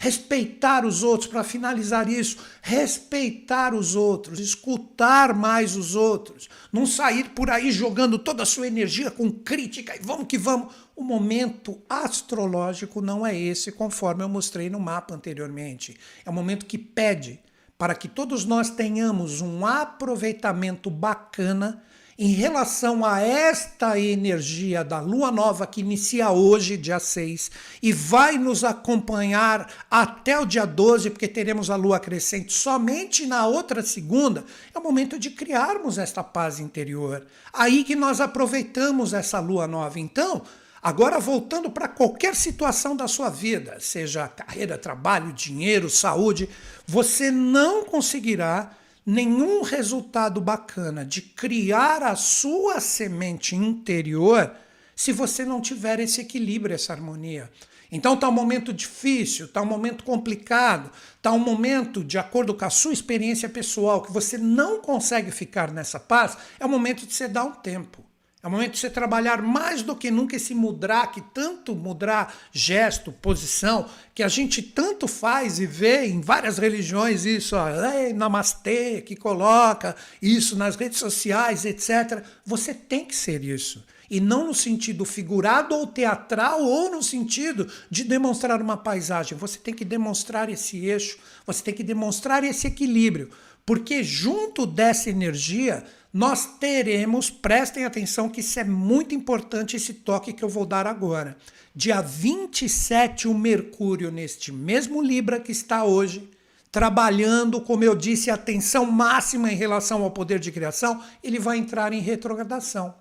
Respeitar 0.00 0.86
os 0.86 1.02
outros, 1.02 1.28
para 1.28 1.42
finalizar 1.42 2.08
isso, 2.08 2.38
respeitar 2.62 3.74
os 3.74 3.96
outros, 3.96 4.38
escutar 4.38 5.34
mais 5.34 5.74
os 5.74 5.96
outros, 5.96 6.48
não 6.72 6.86
sair 6.86 7.30
por 7.30 7.50
aí 7.50 7.72
jogando 7.72 8.16
toda 8.16 8.44
a 8.44 8.46
sua 8.46 8.68
energia 8.68 9.10
com 9.10 9.28
crítica 9.28 9.96
e 9.96 9.98
vamos 10.00 10.28
que 10.28 10.38
vamos. 10.38 10.72
O 10.94 11.02
momento 11.02 11.82
astrológico 11.88 13.00
não 13.00 13.26
é 13.26 13.36
esse, 13.36 13.72
conforme 13.72 14.22
eu 14.22 14.28
mostrei 14.28 14.70
no 14.70 14.78
mapa 14.78 15.16
anteriormente. 15.16 15.98
É 16.24 16.30
um 16.30 16.34
momento 16.34 16.64
que 16.64 16.78
pede 16.78 17.40
para 17.78 17.94
que 17.94 18.08
todos 18.08 18.44
nós 18.44 18.68
tenhamos 18.68 19.40
um 19.40 19.64
aproveitamento 19.64 20.90
bacana 20.90 21.80
em 22.18 22.32
relação 22.32 23.04
a 23.04 23.20
esta 23.20 23.96
energia 23.96 24.82
da 24.82 24.98
lua 24.98 25.30
nova 25.30 25.64
que 25.68 25.82
inicia 25.82 26.30
hoje, 26.32 26.76
dia 26.76 26.98
6, 26.98 27.48
e 27.80 27.92
vai 27.92 28.36
nos 28.36 28.64
acompanhar 28.64 29.72
até 29.88 30.36
o 30.36 30.44
dia 30.44 30.66
12, 30.66 31.10
porque 31.10 31.28
teremos 31.28 31.70
a 31.70 31.76
lua 31.76 32.00
crescente 32.00 32.52
somente 32.52 33.24
na 33.24 33.46
outra 33.46 33.82
segunda. 33.82 34.44
É 34.74 34.78
o 34.80 34.82
momento 34.82 35.16
de 35.16 35.30
criarmos 35.30 35.96
esta 35.96 36.24
paz 36.24 36.58
interior. 36.58 37.24
Aí 37.52 37.84
que 37.84 37.94
nós 37.94 38.20
aproveitamos 38.20 39.14
essa 39.14 39.38
lua 39.38 39.68
nova. 39.68 40.00
Então, 40.00 40.42
Agora, 40.88 41.20
voltando 41.20 41.70
para 41.70 41.86
qualquer 41.86 42.34
situação 42.34 42.96
da 42.96 43.06
sua 43.06 43.28
vida, 43.28 43.76
seja 43.78 44.26
carreira, 44.26 44.78
trabalho, 44.78 45.34
dinheiro, 45.34 45.90
saúde, 45.90 46.48
você 46.86 47.30
não 47.30 47.84
conseguirá 47.84 48.74
nenhum 49.04 49.60
resultado 49.60 50.40
bacana 50.40 51.04
de 51.04 51.20
criar 51.20 52.02
a 52.02 52.16
sua 52.16 52.80
semente 52.80 53.54
interior 53.54 54.50
se 54.96 55.12
você 55.12 55.44
não 55.44 55.60
tiver 55.60 56.00
esse 56.00 56.22
equilíbrio, 56.22 56.74
essa 56.74 56.94
harmonia. 56.94 57.50
Então 57.92 58.14
está 58.14 58.26
um 58.26 58.32
momento 58.32 58.72
difícil, 58.72 59.44
está 59.44 59.60
um 59.60 59.66
momento 59.66 60.02
complicado, 60.04 60.90
está 61.18 61.30
um 61.32 61.38
momento, 61.38 62.02
de 62.02 62.16
acordo 62.16 62.54
com 62.54 62.64
a 62.64 62.70
sua 62.70 62.94
experiência 62.94 63.50
pessoal, 63.50 64.00
que 64.00 64.10
você 64.10 64.38
não 64.38 64.80
consegue 64.80 65.30
ficar 65.32 65.70
nessa 65.70 66.00
paz, 66.00 66.38
é 66.58 66.64
o 66.64 66.68
momento 66.68 67.06
de 67.06 67.12
você 67.12 67.28
dar 67.28 67.44
um 67.44 67.52
tempo. 67.52 68.07
É 68.40 68.46
o 68.46 68.50
momento 68.50 68.74
de 68.74 68.78
você 68.78 68.88
trabalhar 68.88 69.42
mais 69.42 69.82
do 69.82 69.96
que 69.96 70.12
nunca 70.12 70.36
esse 70.36 70.54
mudrar, 70.54 71.10
que 71.10 71.20
tanto 71.20 71.74
mudrar 71.74 72.32
gesto, 72.52 73.10
posição, 73.10 73.88
que 74.14 74.22
a 74.22 74.28
gente 74.28 74.62
tanto 74.62 75.08
faz 75.08 75.58
e 75.58 75.66
vê 75.66 76.06
em 76.06 76.20
várias 76.20 76.56
religiões 76.56 77.24
isso, 77.24 77.56
ó, 77.56 77.66
namastê, 78.14 79.02
que 79.02 79.16
coloca 79.16 79.96
isso 80.22 80.54
nas 80.56 80.76
redes 80.76 80.98
sociais, 80.98 81.64
etc. 81.64 82.22
Você 82.46 82.72
tem 82.72 83.04
que 83.04 83.16
ser 83.16 83.42
isso. 83.42 83.84
e 84.10 84.20
não 84.20 84.46
no 84.46 84.54
sentido 84.54 85.04
figurado 85.04 85.74
ou 85.74 85.86
teatral 85.86 86.62
ou 86.62 86.90
no 86.90 87.02
sentido 87.02 87.68
de 87.90 88.04
demonstrar 88.04 88.62
uma 88.62 88.76
paisagem. 88.76 89.36
Você 89.36 89.58
tem 89.58 89.74
que 89.74 89.84
demonstrar 89.84 90.48
esse 90.48 90.78
eixo, 90.86 91.18
você 91.46 91.62
tem 91.62 91.74
que 91.74 91.82
demonstrar 91.82 92.42
esse 92.42 92.66
equilíbrio, 92.66 93.30
porque 93.66 94.02
junto 94.02 94.64
dessa 94.64 95.10
energia 95.10 95.84
nós 96.18 96.46
teremos, 96.58 97.30
prestem 97.30 97.84
atenção 97.84 98.28
que 98.28 98.40
isso 98.40 98.58
é 98.58 98.64
muito 98.64 99.14
importante 99.14 99.76
esse 99.76 99.94
toque 99.94 100.32
que 100.32 100.42
eu 100.42 100.48
vou 100.48 100.66
dar 100.66 100.84
agora. 100.84 101.36
Dia 101.72 102.00
27 102.00 103.28
o 103.28 103.34
Mercúrio 103.34 104.10
neste 104.10 104.50
mesmo 104.50 105.00
Libra 105.00 105.38
que 105.38 105.52
está 105.52 105.84
hoje, 105.84 106.28
trabalhando, 106.72 107.60
como 107.60 107.84
eu 107.84 107.94
disse, 107.94 108.32
atenção 108.32 108.84
máxima 108.84 109.52
em 109.52 109.54
relação 109.54 110.02
ao 110.02 110.10
poder 110.10 110.40
de 110.40 110.50
criação, 110.50 111.00
ele 111.22 111.38
vai 111.38 111.56
entrar 111.56 111.92
em 111.92 112.00
retrogradação 112.00 112.96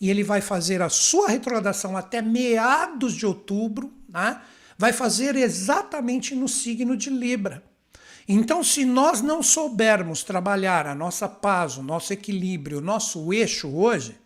e 0.00 0.10
ele 0.10 0.24
vai 0.24 0.40
fazer 0.40 0.82
a 0.82 0.88
sua 0.88 1.28
retrogradação 1.28 1.96
até 1.96 2.20
meados 2.20 3.14
de 3.14 3.24
outubro, 3.24 3.92
né? 4.08 4.40
vai 4.76 4.92
fazer 4.92 5.36
exatamente 5.36 6.34
no 6.34 6.48
signo 6.48 6.96
de 6.96 7.08
Libra. 7.08 7.62
Então, 8.28 8.62
se 8.62 8.84
nós 8.84 9.22
não 9.22 9.42
soubermos 9.42 10.22
trabalhar 10.22 10.86
a 10.86 10.94
nossa 10.94 11.26
paz, 11.26 11.78
o 11.78 11.82
nosso 11.82 12.12
equilíbrio, 12.12 12.78
o 12.78 12.82
nosso 12.82 13.32
eixo 13.32 13.74
hoje, 13.74 14.18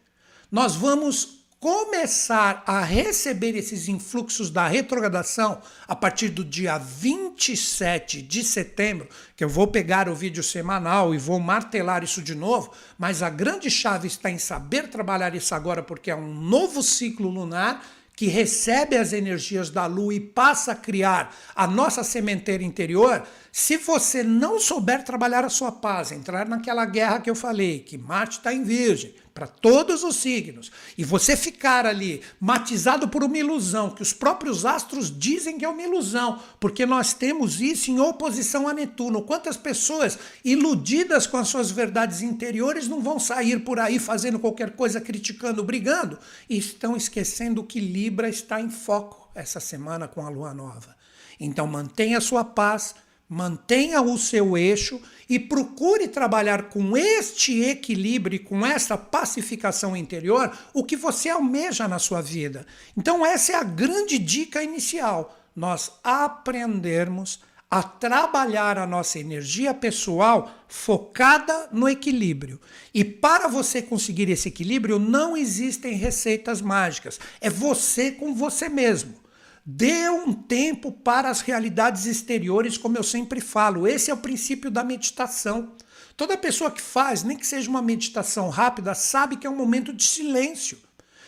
nós 0.51 0.75
vamos 0.75 1.43
começar 1.61 2.65
a 2.67 2.83
receber 2.83 3.55
esses 3.55 3.87
influxos 3.87 4.51
da 4.51 4.67
retrogradação 4.67 5.63
a 5.87 5.95
partir 5.95 6.31
do 6.31 6.45
dia 6.45 6.77
27 6.77 8.21
de 8.21 8.43
setembro, 8.43 9.09
que 9.37 9.45
eu 9.45 9.49
vou 9.49 9.69
pegar 9.69 10.09
o 10.09 10.15
vídeo 10.17 10.43
semanal 10.43 11.15
e 11.15 11.19
vou 11.19 11.39
martelar 11.39 12.03
isso 12.03 12.21
de 12.21 12.35
novo, 12.35 12.73
mas 12.99 13.23
a 13.23 13.31
grande 13.31 13.71
chave 13.71 14.09
está 14.09 14.29
em 14.29 14.39
saber 14.39 14.89
trabalhar 14.89 15.37
isso 15.37 15.55
agora, 15.55 15.81
porque 15.81 16.11
é 16.11 16.17
um 16.17 16.35
novo 16.35 16.83
ciclo 16.83 17.29
lunar 17.29 17.87
que 18.17 18.27
recebe 18.27 18.97
as 18.97 19.13
energias 19.13 19.71
da 19.71 19.87
lua 19.87 20.15
e 20.15 20.21
passa 20.21 20.73
a 20.73 20.77
criar 20.77 21.35
a 21.55 21.67
nossa 21.67 22.05
sementeira 22.05 22.63
interior, 22.63 23.23
se 23.55 23.77
você 23.77 24.23
não 24.23 24.59
souber 24.59 25.05
trabalhar 25.05 25.45
a 25.45 25.51
sua 25.51 25.71
paz, 25.71 26.11
entrar 26.11 26.49
naquela 26.49 26.87
guerra 26.87 27.21
que 27.21 27.29
eu 27.29 27.35
falei, 27.35 27.81
que 27.81 27.99
Marte 27.99 28.39
está 28.39 28.51
em 28.51 28.65
Virgem, 28.65 29.15
para 29.35 29.47
todos 29.47 30.03
os 30.03 30.17
signos, 30.17 30.73
e 30.97 31.05
você 31.05 31.37
ficar 31.37 31.85
ali 31.85 32.23
matizado 32.41 33.09
por 33.09 33.23
uma 33.23 33.37
ilusão, 33.37 33.91
que 33.91 34.01
os 34.01 34.15
próprios 34.15 34.65
astros 34.65 35.15
dizem 35.15 35.59
que 35.59 35.67
é 35.67 35.69
uma 35.69 35.83
ilusão, 35.83 36.41
porque 36.59 36.87
nós 36.87 37.13
temos 37.13 37.61
isso 37.61 37.91
em 37.91 38.01
oposição 38.01 38.67
a 38.67 38.73
Netuno. 38.73 39.21
Quantas 39.21 39.59
pessoas 39.59 40.19
iludidas 40.43 41.27
com 41.27 41.37
as 41.37 41.49
suas 41.49 41.71
verdades 41.71 42.23
interiores 42.23 42.89
não 42.89 43.03
vão 43.03 43.19
sair 43.19 43.61
por 43.61 43.79
aí 43.79 43.99
fazendo 43.99 44.39
qualquer 44.39 44.71
coisa, 44.71 44.99
criticando, 44.99 45.63
brigando, 45.63 46.19
e 46.49 46.57
estão 46.57 46.97
esquecendo 46.97 47.63
que 47.65 47.81
Libra 47.81 48.31
está 48.31 48.63
em 48.63 48.71
foco 48.71 49.31
essa 49.35 49.61
semana 49.61 50.09
com 50.09 50.25
a 50.25 50.31
lua 50.31 50.55
nova. 50.55 50.97
Então 51.39 51.67
mantenha 51.67 52.17
a 52.17 52.21
sua 52.21 52.45
paz 52.45 52.95
mantenha 53.33 54.03
o 54.03 54.19
seu 54.19 54.59
eixo 54.59 55.01
e 55.27 55.39
procure 55.39 56.07
trabalhar 56.07 56.65
com 56.65 56.95
este 56.95 57.63
equilíbrio, 57.63 58.45
com 58.45 58.67
essa 58.67 58.99
pacificação 58.99 59.97
interior, 59.97 60.53
o 60.75 60.85
que 60.85 60.97
você 60.97 61.31
almeja 61.31 61.89
na 61.89 61.99
sua 61.99 62.21
vida. 62.21 62.67
Então, 62.95 63.25
essa 63.25 63.53
é 63.53 63.55
a 63.55 63.63
grande 63.63 64.19
dica 64.19 64.63
inicial. 64.63 65.35
Nós 65.57 65.93
aprendermos 66.05 67.41
a 67.71 67.83
trabalhar 67.83 68.77
a 68.77 68.87
nossa 68.87 69.19
energia 69.19 69.73
pessoal 69.73 70.53
focada 70.69 71.71
no 71.73 71.89
equilíbrio. 71.89 72.61
E 72.93 73.03
para 73.03 73.49
você 73.49 73.81
conseguir 73.81 74.29
esse 74.29 74.49
equilíbrio, 74.49 74.99
não 74.99 75.35
existem 75.35 75.95
receitas 75.95 76.61
mágicas. 76.61 77.19
É 77.41 77.49
você 77.49 78.13
com 78.13 78.35
você 78.35 78.69
mesmo. 78.69 79.22
Dê 79.65 80.09
um 80.09 80.33
tempo 80.33 80.91
para 80.91 81.31
as 81.31 81.41
realidades 81.41 82.07
exteriores, 82.07 82.77
como 82.77 82.97
eu 82.97 83.03
sempre 83.05 83.41
falo. 83.41 83.87
Esse 83.87 84.11
é 84.11 84.15
o 84.15 84.19
princípio 84.19 84.71
da 84.71 84.83
meditação. 84.83 85.73
Toda 86.17 86.37
pessoa 86.37 86.71
que 86.71 86.81
faz, 86.81 87.23
nem 87.23 87.37
que 87.37 87.47
seja 87.47 87.71
uma 87.71 87.81
meditação 87.81 88.49
rápida, 88.49 88.93
sabe 88.95 89.37
que 89.37 89.47
é 89.47 89.51
um 89.51 89.57
momento 89.57 89.93
de 89.93 90.03
silêncio. 90.05 90.79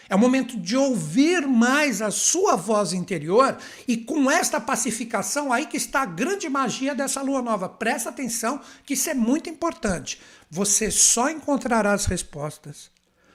É 0.08 0.16
um 0.16 0.18
momento 0.18 0.58
de 0.58 0.76
ouvir 0.76 1.46
mais 1.46 2.02
a 2.02 2.10
sua 2.10 2.56
voz 2.56 2.92
interior 2.92 3.56
e 3.88 3.96
com 3.96 4.30
esta 4.30 4.60
pacificação 4.60 5.52
aí 5.52 5.66
que 5.66 5.76
está 5.76 6.02
a 6.02 6.06
grande 6.06 6.48
magia 6.48 6.94
dessa 6.94 7.22
lua 7.22 7.40
nova. 7.40 7.68
Presta 7.68 8.10
atenção 8.10 8.60
que 8.84 8.94
isso 8.94 9.08
é 9.08 9.14
muito 9.14 9.48
importante. 9.48 10.20
Você 10.50 10.90
só 10.90 11.30
encontrará 11.30 11.92
as 11.92 12.04
respostas 12.04 12.93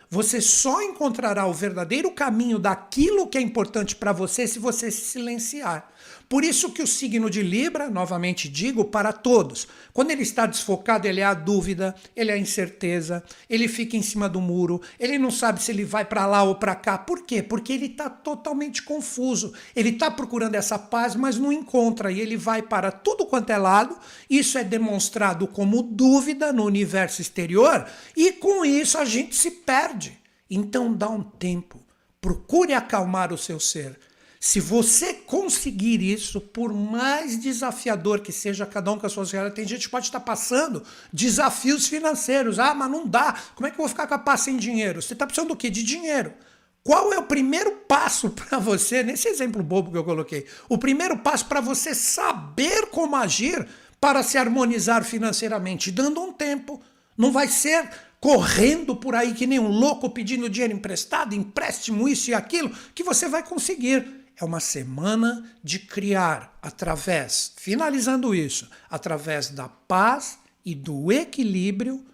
você 0.09 0.41
só 0.41 0.81
encontrará 0.81 1.45
o 1.45 1.53
verdadeiro 1.53 2.11
caminho 2.11 2.57
daquilo 2.57 3.27
que 3.27 3.37
é 3.37 3.41
importante 3.41 3.95
para 3.95 4.11
você 4.11 4.47
se 4.47 4.57
você 4.57 4.89
se 4.89 5.01
silenciar. 5.01 5.87
Por 6.29 6.43
isso 6.43 6.69
que 6.69 6.83
o 6.83 6.88
signo 6.88 7.27
de 7.27 7.41
Libra, 7.41 7.89
novamente 7.89 8.48
digo, 8.48 8.86
para 8.86 9.12
todos, 9.12 9.67
quando 9.91 10.12
ele 10.12 10.21
está 10.21 10.45
desfocado, 10.45 11.07
ele 11.07 11.21
é 11.21 11.25
a 11.25 11.33
dúvida, 11.33 11.95
ele 12.15 12.29
é 12.29 12.36
a 12.36 12.38
incerteza, 12.38 13.24
ele 13.50 13.67
fica 13.67 13.98
em 13.98 14.03
cima 14.03 14.29
do 14.29 14.39
muro, 14.39 14.79
ele 15.00 15.17
não 15.17 15.31
sabe 15.31 15.59
se 15.59 15.71
ele 15.71 15.83
vai 15.83 16.05
para 16.05 16.27
lá 16.27 16.43
ou 16.43 16.53
para 16.53 16.75
cá. 16.75 17.00
Por 17.00 17.25
quê? 17.25 17.41
Porque 17.41 17.74
ele 17.74 17.88
está 17.88 18.12
totalmente 18.12 18.83
confuso. 18.83 19.53
Ele 19.75 19.89
está 19.89 20.12
procurando 20.12 20.53
essa 20.53 20.77
paz, 20.77 21.15
mas 21.15 21.36
não 21.36 21.51
encontra 21.51 22.12
e 22.12 22.19
ele 22.19 22.38
vai 22.38 22.62
para 22.62 22.91
tudo 22.91 23.25
quanto 23.25 23.50
é 23.50 23.57
lado. 23.57 23.98
Isso 24.29 24.59
é 24.59 24.63
demonstrado 24.63 25.48
como 25.48 25.81
dúvida 25.81 26.53
no 26.53 26.63
universo 26.63 27.24
exterior 27.24 27.88
e 28.15 28.33
com 28.33 28.63
isso 28.63 29.00
a 29.00 29.03
gente 29.03 29.36
se 29.36 29.50
perde. 29.50 30.15
Então 30.48 30.93
dá 30.93 31.09
um 31.09 31.24
tempo. 31.24 31.83
Procure 32.21 32.75
acalmar 32.75 33.33
o 33.33 33.38
seu 33.38 33.59
ser. 33.59 33.98
Se 34.41 34.62
você 34.62 35.13
conseguir 35.13 36.01
isso, 36.01 36.39
por 36.39 36.74
mais 36.74 37.38
desafiador 37.38 38.22
que 38.22 38.31
seja 38.31 38.65
cada 38.65 38.89
um 38.89 38.98
com 38.98 39.05
as 39.05 39.12
suas 39.12 39.29
realidades, 39.31 39.58
tem 39.58 39.67
gente 39.67 39.86
que 39.86 39.91
pode 39.91 40.05
estar 40.05 40.22
passando 40.22 40.81
desafios 41.12 41.88
financeiros. 41.88 42.58
Ah, 42.58 42.74
mas 42.74 42.89
não 42.89 43.05
dá. 43.05 43.36
Como 43.53 43.67
é 43.67 43.69
que 43.69 43.75
eu 43.75 43.84
vou 43.84 43.89
ficar 43.89 44.08
com 44.08 44.13
a 44.13 44.19
paz 44.19 44.41
sem 44.41 44.55
dinheiro? 44.55 45.01
Você 45.01 45.12
está 45.12 45.25
precisando 45.25 45.50
do 45.50 45.58
quê? 45.58 45.69
De 45.69 45.84
dinheiro. 45.84 46.34
Qual 46.81 47.12
é 47.12 47.19
o 47.19 47.24
primeiro 47.24 47.72
passo 47.86 48.29
para 48.31 48.60
você, 48.60 49.03
nesse 49.03 49.27
exemplo 49.27 49.62
bobo 49.62 49.91
que 49.91 49.98
eu 49.98 50.05
coloquei? 50.05 50.46
O 50.69 50.77
primeiro 50.77 51.17
passo 51.17 51.46
para 51.46 51.60
você 51.60 51.93
saber 51.93 52.88
como 52.88 53.17
agir 53.17 53.67
para 54.00 54.24
se 54.24 54.38
harmonizar 54.38 55.03
financeiramente, 55.03 55.91
dando 55.91 56.22
um 56.22 56.31
tempo. 56.31 56.81
Não 57.17 57.34
vai 57.34 57.50
ser 57.50 57.89
correndo 58.22 58.96
por 58.96 59.15
aí 59.15 59.34
que 59.34 59.46
nem 59.46 59.60
um 59.60 59.67
louco 59.67 60.10
pedindo 60.10 60.50
dinheiro 60.50 60.74
emprestado, 60.74 61.36
empréstimo, 61.36 62.08
isso 62.08 62.29
e 62.29 62.34
aquilo, 62.34 62.72
que 62.96 63.03
você 63.03 63.27
vai 63.27 63.43
conseguir 63.43 64.18
é 64.39 64.46
uma 64.46 64.60
semana 64.60 65.43
de 65.62 65.79
criar, 65.79 66.58
através, 66.62 67.53
finalizando 67.58 68.34
isso, 68.34 68.69
através 68.89 69.50
da 69.50 69.67
paz 69.67 70.39
e 70.63 70.74
do 70.74 71.12
equilíbrio, 71.12 72.05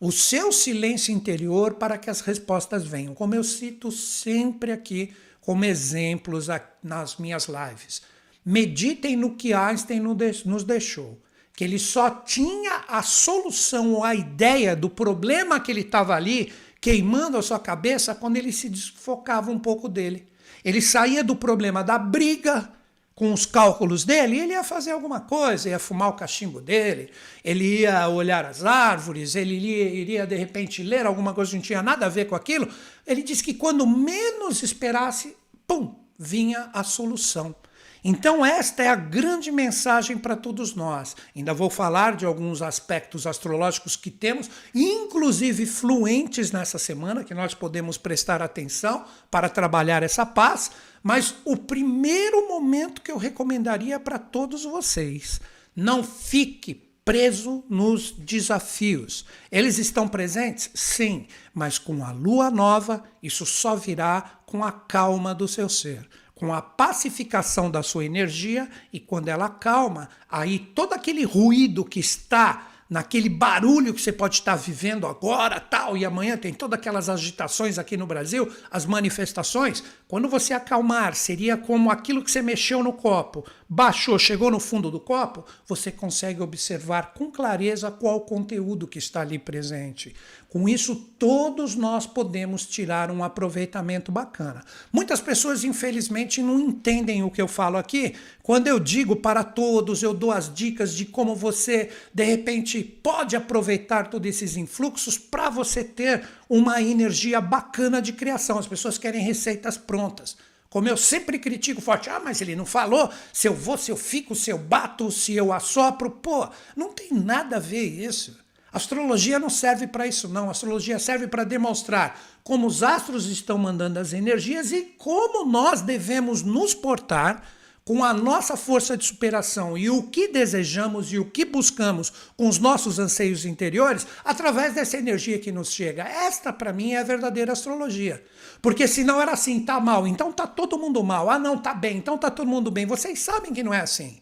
o 0.00 0.10
seu 0.10 0.50
silêncio 0.52 1.12
interior 1.12 1.74
para 1.74 1.96
que 1.96 2.10
as 2.10 2.20
respostas 2.20 2.84
venham. 2.84 3.14
Como 3.14 3.34
eu 3.34 3.44
cito 3.44 3.90
sempre 3.92 4.72
aqui 4.72 5.14
como 5.40 5.64
exemplos 5.64 6.46
nas 6.82 7.16
minhas 7.16 7.46
lives. 7.46 8.02
Meditem 8.44 9.16
no 9.16 9.34
que 9.34 9.54
Einstein 9.54 10.00
nos 10.00 10.62
deixou. 10.62 11.20
Que 11.54 11.64
ele 11.64 11.78
só 11.78 12.10
tinha 12.10 12.84
a 12.86 13.02
solução 13.02 13.94
ou 13.94 14.04
a 14.04 14.14
ideia 14.14 14.76
do 14.76 14.90
problema 14.90 15.58
que 15.58 15.72
ele 15.72 15.80
estava 15.80 16.14
ali 16.14 16.52
queimando 16.80 17.36
a 17.36 17.42
sua 17.42 17.58
cabeça 17.58 18.14
quando 18.14 18.36
ele 18.36 18.52
se 18.52 18.68
desfocava 18.68 19.50
um 19.50 19.58
pouco 19.58 19.88
dele. 19.88 20.28
Ele 20.68 20.82
saía 20.82 21.24
do 21.24 21.34
problema 21.34 21.82
da 21.82 21.96
briga 21.96 22.70
com 23.14 23.32
os 23.32 23.46
cálculos 23.46 24.04
dele 24.04 24.38
ele 24.38 24.52
ia 24.52 24.62
fazer 24.62 24.90
alguma 24.90 25.18
coisa, 25.18 25.70
ia 25.70 25.78
fumar 25.78 26.10
o 26.10 26.12
cachimbo 26.12 26.60
dele, 26.60 27.10
ele 27.42 27.80
ia 27.80 28.06
olhar 28.06 28.44
as 28.44 28.62
árvores, 28.66 29.34
ele 29.34 29.54
iria, 29.54 30.26
de 30.26 30.36
repente 30.36 30.82
ler 30.82 31.06
alguma 31.06 31.32
coisa 31.32 31.50
que 31.50 31.56
não 31.56 31.62
tinha 31.62 31.82
nada 31.82 32.04
a 32.04 32.10
ver 32.10 32.26
com 32.26 32.34
aquilo. 32.34 32.68
Ele 33.06 33.22
disse 33.22 33.42
que 33.42 33.54
quando 33.54 33.86
menos 33.86 34.62
esperasse, 34.62 35.34
pum, 35.66 35.94
vinha 36.18 36.68
a 36.74 36.84
solução. 36.84 37.54
Então, 38.02 38.44
esta 38.44 38.82
é 38.82 38.88
a 38.88 38.94
grande 38.94 39.50
mensagem 39.50 40.16
para 40.16 40.36
todos 40.36 40.74
nós. 40.74 41.16
Ainda 41.34 41.52
vou 41.52 41.68
falar 41.68 42.16
de 42.16 42.24
alguns 42.24 42.62
aspectos 42.62 43.26
astrológicos 43.26 43.96
que 43.96 44.10
temos, 44.10 44.48
inclusive 44.74 45.66
fluentes 45.66 46.52
nessa 46.52 46.78
semana, 46.78 47.24
que 47.24 47.34
nós 47.34 47.54
podemos 47.54 47.98
prestar 47.98 48.40
atenção 48.40 49.04
para 49.30 49.48
trabalhar 49.48 50.02
essa 50.02 50.24
paz. 50.24 50.70
Mas 51.02 51.34
o 51.44 51.56
primeiro 51.56 52.48
momento 52.48 53.02
que 53.02 53.10
eu 53.10 53.16
recomendaria 53.16 53.98
para 53.98 54.18
todos 54.18 54.64
vocês: 54.64 55.40
não 55.74 56.04
fique 56.04 56.88
preso 57.04 57.64
nos 57.70 58.12
desafios. 58.12 59.24
Eles 59.50 59.78
estão 59.78 60.06
presentes? 60.06 60.70
Sim, 60.74 61.26
mas 61.54 61.78
com 61.78 62.04
a 62.04 62.12
lua 62.12 62.50
nova, 62.50 63.02
isso 63.22 63.46
só 63.46 63.74
virá 63.74 64.40
com 64.44 64.62
a 64.62 64.70
calma 64.70 65.34
do 65.34 65.48
seu 65.48 65.68
ser 65.70 66.06
com 66.38 66.54
a 66.54 66.62
pacificação 66.62 67.70
da 67.70 67.82
sua 67.82 68.04
energia 68.04 68.68
e 68.92 69.00
quando 69.00 69.28
ela 69.28 69.48
calma, 69.48 70.08
aí 70.30 70.58
todo 70.58 70.92
aquele 70.92 71.24
ruído 71.24 71.84
que 71.84 71.98
está 71.98 72.68
naquele 72.88 73.28
barulho 73.28 73.92
que 73.92 74.00
você 74.00 74.12
pode 74.12 74.36
estar 74.36 74.56
vivendo 74.56 75.06
agora, 75.06 75.60
tal, 75.60 75.96
e 75.96 76.04
amanhã 76.04 76.36
tem 76.36 76.54
todas 76.54 76.78
aquelas 76.78 77.08
agitações 77.08 77.78
aqui 77.78 77.96
no 77.96 78.06
Brasil, 78.06 78.50
as 78.70 78.86
manifestações. 78.86 79.82
Quando 80.06 80.28
você 80.28 80.54
acalmar, 80.54 81.14
seria 81.14 81.56
como 81.56 81.90
aquilo 81.90 82.22
que 82.22 82.30
você 82.30 82.40
mexeu 82.40 82.82
no 82.82 82.92
copo, 82.92 83.44
baixou, 83.68 84.18
chegou 84.18 84.50
no 84.50 84.58
fundo 84.58 84.90
do 84.90 84.98
copo, 84.98 85.44
você 85.66 85.92
consegue 85.92 86.40
observar 86.40 87.12
com 87.12 87.30
clareza 87.30 87.90
qual 87.90 88.16
o 88.16 88.20
conteúdo 88.20 88.86
que 88.86 88.98
está 88.98 89.20
ali 89.20 89.38
presente. 89.38 90.14
Com 90.48 90.66
isso, 90.66 90.96
todos 91.18 91.74
nós 91.74 92.06
podemos 92.06 92.64
tirar 92.64 93.10
um 93.10 93.22
aproveitamento 93.22 94.10
bacana. 94.10 94.64
Muitas 94.90 95.20
pessoas, 95.20 95.62
infelizmente, 95.64 96.40
não 96.40 96.58
entendem 96.58 97.22
o 97.22 97.30
que 97.30 97.42
eu 97.42 97.46
falo 97.46 97.76
aqui. 97.76 98.14
Quando 98.42 98.66
eu 98.66 98.80
digo 98.80 99.16
para 99.16 99.44
todos, 99.44 100.02
eu 100.02 100.14
dou 100.14 100.32
as 100.32 100.52
dicas 100.52 100.94
de 100.94 101.04
como 101.04 101.36
você, 101.36 101.90
de 102.14 102.24
repente, 102.24 102.82
pode 102.82 103.36
aproveitar 103.36 104.08
todos 104.08 104.26
esses 104.26 104.56
influxos 104.56 105.18
para 105.18 105.50
você 105.50 105.84
ter 105.84 106.26
uma 106.48 106.80
energia 106.80 107.42
bacana 107.42 108.00
de 108.00 108.14
criação. 108.14 108.58
As 108.58 108.66
pessoas 108.66 108.96
querem 108.96 109.22
receitas 109.22 109.76
prontas. 109.76 110.47
Como 110.70 110.88
eu 110.88 110.96
sempre 110.96 111.38
critico 111.38 111.80
forte, 111.80 112.10
ah, 112.10 112.20
mas 112.20 112.40
ele 112.42 112.54
não 112.54 112.66
falou 112.66 113.10
se 113.32 113.48
eu 113.48 113.54
vou, 113.54 113.78
se 113.78 113.90
eu 113.90 113.96
fico, 113.96 114.34
se 114.34 114.50
eu 114.50 114.58
bato, 114.58 115.10
se 115.10 115.34
eu 115.34 115.52
assopro. 115.52 116.10
Pô, 116.10 116.48
não 116.76 116.92
tem 116.92 117.12
nada 117.12 117.56
a 117.56 117.60
ver 117.60 117.84
isso. 117.84 118.38
Astrologia 118.70 119.38
não 119.38 119.48
serve 119.48 119.86
para 119.86 120.06
isso, 120.06 120.28
não. 120.28 120.50
Astrologia 120.50 120.98
serve 120.98 121.26
para 121.26 121.42
demonstrar 121.42 122.20
como 122.44 122.66
os 122.66 122.82
astros 122.82 123.26
estão 123.26 123.56
mandando 123.56 123.98
as 123.98 124.12
energias 124.12 124.70
e 124.70 124.82
como 124.98 125.50
nós 125.50 125.80
devemos 125.80 126.42
nos 126.42 126.74
portar 126.74 127.42
com 127.88 128.04
a 128.04 128.12
nossa 128.12 128.54
força 128.54 128.98
de 128.98 129.06
superação 129.06 129.78
e 129.78 129.88
o 129.88 130.02
que 130.02 130.28
desejamos 130.28 131.10
e 131.10 131.18
o 131.18 131.24
que 131.24 131.42
buscamos 131.42 132.12
com 132.36 132.46
os 132.46 132.58
nossos 132.58 132.98
anseios 132.98 133.46
interiores 133.46 134.06
através 134.22 134.74
dessa 134.74 134.98
energia 134.98 135.38
que 135.38 135.50
nos 135.50 135.72
chega. 135.72 136.02
Esta, 136.02 136.52
para 136.52 136.70
mim, 136.70 136.92
é 136.92 136.98
a 136.98 137.02
verdadeira 137.02 137.52
astrologia. 137.52 138.22
Porque 138.60 138.86
se 138.86 139.04
não 139.04 139.18
era 139.18 139.32
assim, 139.32 139.64
tá 139.64 139.80
mal, 139.80 140.06
então 140.06 140.30
tá 140.30 140.46
todo 140.46 140.78
mundo 140.78 141.02
mal. 141.02 141.30
Ah, 141.30 141.38
não, 141.38 141.56
tá 141.56 141.72
bem, 141.72 141.96
então 141.96 142.18
tá 142.18 142.30
todo 142.30 142.46
mundo 142.46 142.70
bem. 142.70 142.84
Vocês 142.84 143.20
sabem 143.20 143.54
que 143.54 143.62
não 143.62 143.72
é 143.72 143.80
assim. 143.80 144.20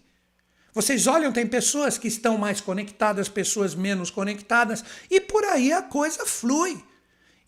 Vocês 0.73 1.09
olham, 1.09 1.33
tem 1.33 1.45
pessoas 1.45 1.99
que 1.99 2.07
estão 2.07 2.39
mais 2.39 2.61
conectadas, 2.61 3.29
pessoas 3.29 3.75
menos 3.75 4.13
conectadas, 4.13 4.85
e 5.11 5.21
por 5.21 5.43
aí 5.43 5.73
a 5.73 5.83
coisa 5.83 6.25
flui. 6.25 6.81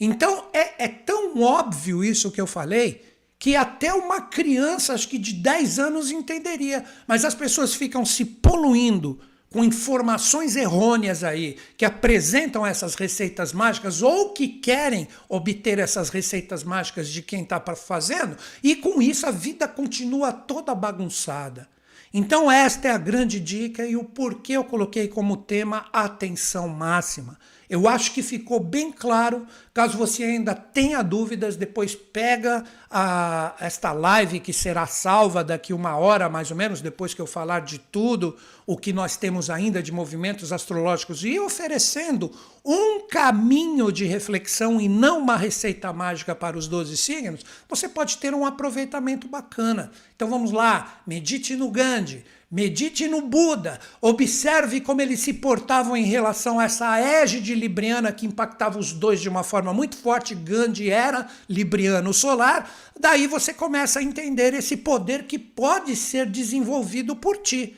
Então 0.00 0.46
é, 0.52 0.86
é 0.86 0.88
tão 0.88 1.40
óbvio 1.40 2.02
isso 2.02 2.32
que 2.32 2.40
eu 2.40 2.46
falei 2.48 3.06
que 3.38 3.54
até 3.54 3.94
uma 3.94 4.22
criança, 4.22 4.94
acho 4.94 5.08
que 5.08 5.18
de 5.18 5.32
10 5.34 5.78
anos, 5.78 6.10
entenderia. 6.10 6.84
Mas 7.06 7.24
as 7.24 7.34
pessoas 7.34 7.74
ficam 7.74 8.04
se 8.04 8.24
poluindo 8.24 9.20
com 9.50 9.64
informações 9.64 10.56
errôneas 10.56 11.24
aí, 11.24 11.56
que 11.76 11.84
apresentam 11.84 12.66
essas 12.66 12.94
receitas 12.94 13.52
mágicas 13.52 14.02
ou 14.02 14.34
que 14.34 14.46
querem 14.46 15.08
obter 15.28 15.78
essas 15.78 16.10
receitas 16.10 16.62
mágicas 16.62 17.08
de 17.08 17.22
quem 17.22 17.42
está 17.42 17.58
fazendo, 17.74 18.36
e 18.62 18.76
com 18.76 19.00
isso 19.00 19.26
a 19.26 19.30
vida 19.30 19.66
continua 19.66 20.32
toda 20.32 20.74
bagunçada. 20.74 21.68
Então, 22.12 22.50
esta 22.50 22.88
é 22.88 22.90
a 22.90 22.98
grande 22.98 23.38
dica 23.38 23.86
e 23.86 23.96
o 23.96 24.04
porquê 24.04 24.54
eu 24.54 24.64
coloquei 24.64 25.08
como 25.08 25.36
tema 25.36 25.86
atenção 25.92 26.68
máxima. 26.68 27.38
Eu 27.68 27.86
acho 27.86 28.12
que 28.12 28.22
ficou 28.22 28.58
bem 28.58 28.90
claro. 28.90 29.46
Caso 29.74 29.98
você 29.98 30.24
ainda 30.24 30.54
tenha 30.54 31.02
dúvidas, 31.02 31.54
depois 31.54 31.94
pega 31.94 32.64
a, 32.90 33.54
esta 33.60 33.92
live 33.92 34.40
que 34.40 34.52
será 34.52 34.86
salva 34.86 35.44
daqui 35.44 35.74
uma 35.74 35.96
hora, 35.96 36.28
mais 36.30 36.50
ou 36.50 36.56
menos, 36.56 36.80
depois 36.80 37.12
que 37.12 37.20
eu 37.20 37.26
falar 37.26 37.60
de 37.60 37.78
tudo 37.78 38.36
o 38.66 38.76
que 38.76 38.92
nós 38.92 39.16
temos 39.16 39.50
ainda 39.50 39.82
de 39.82 39.92
movimentos 39.92 40.52
astrológicos 40.52 41.22
e 41.24 41.38
oferecendo 41.38 42.32
um 42.64 43.06
caminho 43.06 43.92
de 43.92 44.04
reflexão 44.04 44.80
e 44.80 44.88
não 44.88 45.18
uma 45.18 45.36
receita 45.36 45.92
mágica 45.92 46.34
para 46.34 46.56
os 46.56 46.66
12 46.66 46.96
signos, 46.96 47.44
você 47.68 47.88
pode 47.88 48.16
ter 48.16 48.34
um 48.34 48.46
aproveitamento 48.46 49.28
bacana. 49.28 49.90
Então 50.16 50.28
vamos 50.28 50.52
lá, 50.52 51.00
medite 51.06 51.54
no 51.54 51.70
Gandhi 51.70 52.24
Medite 52.50 53.06
no 53.06 53.20
Buda, 53.20 53.78
observe 54.00 54.80
como 54.80 55.02
eles 55.02 55.20
se 55.20 55.34
portavam 55.34 55.94
em 55.94 56.04
relação 56.04 56.58
a 56.58 56.64
essa 56.64 56.98
égide 56.98 57.54
libriana 57.54 58.10
que 58.10 58.24
impactava 58.24 58.78
os 58.78 58.90
dois 58.90 59.20
de 59.20 59.28
uma 59.28 59.42
forma 59.42 59.74
muito 59.74 59.98
forte. 59.98 60.34
Gandhi 60.34 60.88
era 60.88 61.28
libriano 61.46 62.14
solar. 62.14 62.70
Daí 62.98 63.26
você 63.26 63.52
começa 63.52 63.98
a 63.98 64.02
entender 64.02 64.54
esse 64.54 64.78
poder 64.78 65.24
que 65.24 65.38
pode 65.38 65.94
ser 65.94 66.24
desenvolvido 66.24 67.14
por 67.14 67.36
ti. 67.36 67.76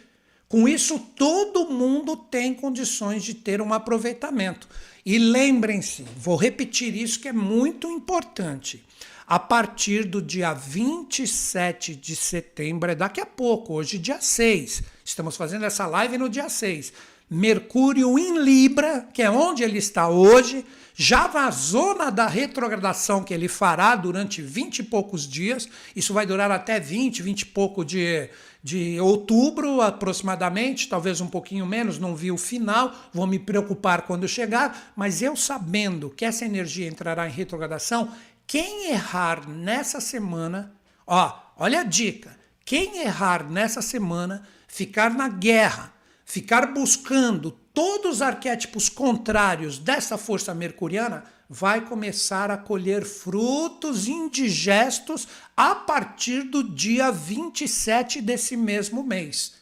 Com 0.48 0.68
isso, 0.68 1.00
todo 1.16 1.68
mundo 1.68 2.14
tem 2.16 2.54
condições 2.54 3.24
de 3.24 3.34
ter 3.34 3.60
um 3.60 3.72
aproveitamento. 3.72 4.68
E 5.04 5.18
lembrem-se, 5.18 6.04
vou 6.16 6.36
repetir 6.36 6.94
isso 6.94 7.18
que 7.18 7.26
é 7.26 7.32
muito 7.32 7.90
importante 7.90 8.84
a 9.30 9.38
partir 9.38 10.06
do 10.06 10.20
dia 10.20 10.52
27 10.52 11.94
de 11.94 12.16
setembro, 12.16 12.90
é 12.90 12.96
daqui 12.96 13.20
a 13.20 13.26
pouco, 13.26 13.74
hoje 13.74 13.96
dia 13.96 14.20
6. 14.20 14.82
Estamos 15.04 15.36
fazendo 15.36 15.64
essa 15.64 15.86
live 15.86 16.18
no 16.18 16.28
dia 16.28 16.48
6. 16.48 16.92
Mercúrio 17.30 18.18
em 18.18 18.40
Libra, 18.40 19.06
que 19.14 19.22
é 19.22 19.30
onde 19.30 19.62
ele 19.62 19.78
está 19.78 20.08
hoje, 20.08 20.66
já 20.96 21.28
na 21.28 21.48
zona 21.52 22.10
da 22.10 22.26
retrogradação 22.26 23.22
que 23.22 23.32
ele 23.32 23.46
fará 23.46 23.94
durante 23.94 24.42
20 24.42 24.80
e 24.80 24.82
poucos 24.82 25.28
dias. 25.28 25.68
Isso 25.94 26.12
vai 26.12 26.26
durar 26.26 26.50
até 26.50 26.80
20, 26.80 27.22
20 27.22 27.42
e 27.42 27.46
pouco 27.46 27.84
de, 27.84 28.28
de 28.62 29.00
outubro 29.00 29.80
aproximadamente, 29.80 30.88
talvez 30.88 31.20
um 31.20 31.26
pouquinho 31.26 31.64
menos, 31.64 31.98
não 31.98 32.14
vi 32.14 32.30
o 32.30 32.36
final, 32.36 32.92
vou 33.14 33.26
me 33.26 33.38
preocupar 33.38 34.02
quando 34.02 34.28
chegar, 34.28 34.92
mas 34.94 35.22
eu 35.22 35.34
sabendo 35.34 36.10
que 36.10 36.24
essa 36.24 36.44
energia 36.44 36.86
entrará 36.86 37.26
em 37.26 37.32
retrogradação, 37.32 38.10
quem 38.50 38.90
errar 38.90 39.48
nessa 39.48 40.00
semana, 40.00 40.74
ó, 41.06 41.40
olha 41.56 41.82
a 41.82 41.84
dica. 41.84 42.36
Quem 42.64 42.98
errar 42.98 43.48
nessa 43.48 43.80
semana, 43.80 44.44
ficar 44.66 45.14
na 45.14 45.28
guerra, 45.28 45.94
ficar 46.24 46.74
buscando 46.74 47.52
todos 47.72 48.16
os 48.16 48.22
arquétipos 48.22 48.88
contrários 48.88 49.78
dessa 49.78 50.18
força 50.18 50.52
mercuriana, 50.52 51.22
vai 51.48 51.82
começar 51.82 52.50
a 52.50 52.56
colher 52.56 53.04
frutos 53.04 54.08
indigestos 54.08 55.28
a 55.56 55.72
partir 55.76 56.42
do 56.42 56.64
dia 56.64 57.12
27 57.12 58.20
desse 58.20 58.56
mesmo 58.56 59.04
mês. 59.04 59.58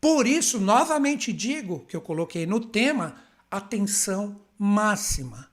Por 0.00 0.26
isso, 0.26 0.58
novamente 0.58 1.32
digo 1.32 1.86
que 1.86 1.94
eu 1.94 2.00
coloquei 2.00 2.44
no 2.44 2.58
tema 2.58 3.14
atenção 3.48 4.34
máxima. 4.58 5.48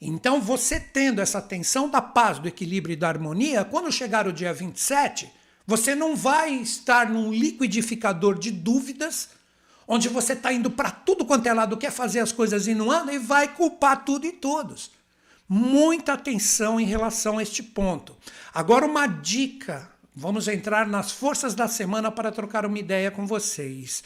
Então, 0.00 0.40
você 0.40 0.78
tendo 0.78 1.20
essa 1.20 1.40
tensão 1.40 1.88
da 1.88 2.02
paz, 2.02 2.38
do 2.38 2.48
equilíbrio 2.48 2.92
e 2.92 2.96
da 2.96 3.08
harmonia, 3.08 3.64
quando 3.64 3.90
chegar 3.90 4.26
o 4.26 4.32
dia 4.32 4.52
27, 4.52 5.32
você 5.66 5.94
não 5.94 6.14
vai 6.14 6.52
estar 6.54 7.08
num 7.08 7.32
liquidificador 7.32 8.38
de 8.38 8.50
dúvidas, 8.50 9.30
onde 9.88 10.08
você 10.08 10.34
está 10.34 10.52
indo 10.52 10.70
para 10.70 10.90
tudo 10.90 11.24
quanto 11.24 11.46
é 11.46 11.52
lado, 11.52 11.76
quer 11.76 11.90
fazer 11.90 12.20
as 12.20 12.30
coisas 12.30 12.66
e 12.66 12.74
não 12.74 12.90
anda, 12.90 13.12
e 13.12 13.18
vai 13.18 13.48
culpar 13.48 14.04
tudo 14.04 14.26
e 14.26 14.32
todos. 14.32 14.90
Muita 15.48 16.12
atenção 16.12 16.78
em 16.78 16.84
relação 16.84 17.38
a 17.38 17.42
este 17.42 17.62
ponto. 17.62 18.16
Agora, 18.52 18.84
uma 18.84 19.06
dica: 19.06 19.88
vamos 20.14 20.48
entrar 20.48 20.86
nas 20.86 21.12
forças 21.12 21.54
da 21.54 21.68
semana 21.68 22.10
para 22.10 22.32
trocar 22.32 22.66
uma 22.66 22.78
ideia 22.78 23.10
com 23.10 23.26
vocês. 23.26 24.02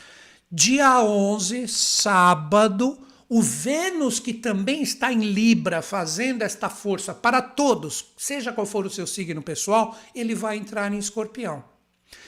Dia 0.52 1.02
11, 1.02 1.66
sábado 1.66 2.98
o 3.32 3.40
Vênus, 3.40 4.18
que 4.18 4.34
também 4.34 4.82
está 4.82 5.12
em 5.12 5.20
Libra, 5.20 5.82
fazendo 5.82 6.42
esta 6.42 6.68
força 6.68 7.14
para 7.14 7.40
todos, 7.40 8.06
seja 8.16 8.52
qual 8.52 8.66
for 8.66 8.84
o 8.84 8.90
seu 8.90 9.06
signo 9.06 9.40
pessoal, 9.40 9.96
ele 10.12 10.34
vai 10.34 10.56
entrar 10.56 10.92
em 10.92 10.98
Escorpião. 10.98 11.62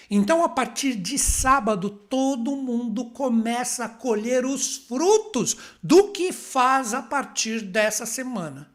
Então, 0.08 0.44
a 0.44 0.48
partir 0.48 0.94
de 0.94 1.18
sábado, 1.18 1.90
todo 1.90 2.54
mundo 2.54 3.06
começa 3.06 3.86
a 3.86 3.88
colher 3.88 4.46
os 4.46 4.76
frutos 4.76 5.56
do 5.82 6.12
que 6.12 6.30
faz 6.30 6.94
a 6.94 7.02
partir 7.02 7.62
dessa 7.62 8.06
semana. 8.06 8.70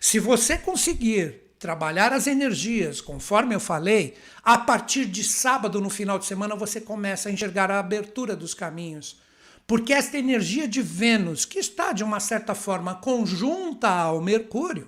Se 0.00 0.18
você 0.18 0.58
conseguir 0.58 1.54
trabalhar 1.60 2.12
as 2.12 2.26
energias, 2.26 3.00
conforme 3.00 3.54
eu 3.54 3.60
falei, 3.60 4.16
a 4.42 4.58
partir 4.58 5.04
de 5.04 5.22
sábado, 5.22 5.80
no 5.80 5.90
final 5.90 6.18
de 6.18 6.24
semana, 6.24 6.56
você 6.56 6.80
começa 6.80 7.28
a 7.28 7.32
enxergar 7.32 7.70
a 7.70 7.78
abertura 7.78 8.34
dos 8.34 8.52
caminhos 8.52 9.22
porque 9.72 9.94
esta 9.94 10.18
energia 10.18 10.68
de 10.68 10.82
Vênus, 10.82 11.46
que 11.46 11.58
está 11.58 11.94
de 11.94 12.04
uma 12.04 12.20
certa 12.20 12.54
forma 12.54 12.94
conjunta 12.94 13.88
ao 13.88 14.20
Mercúrio, 14.20 14.86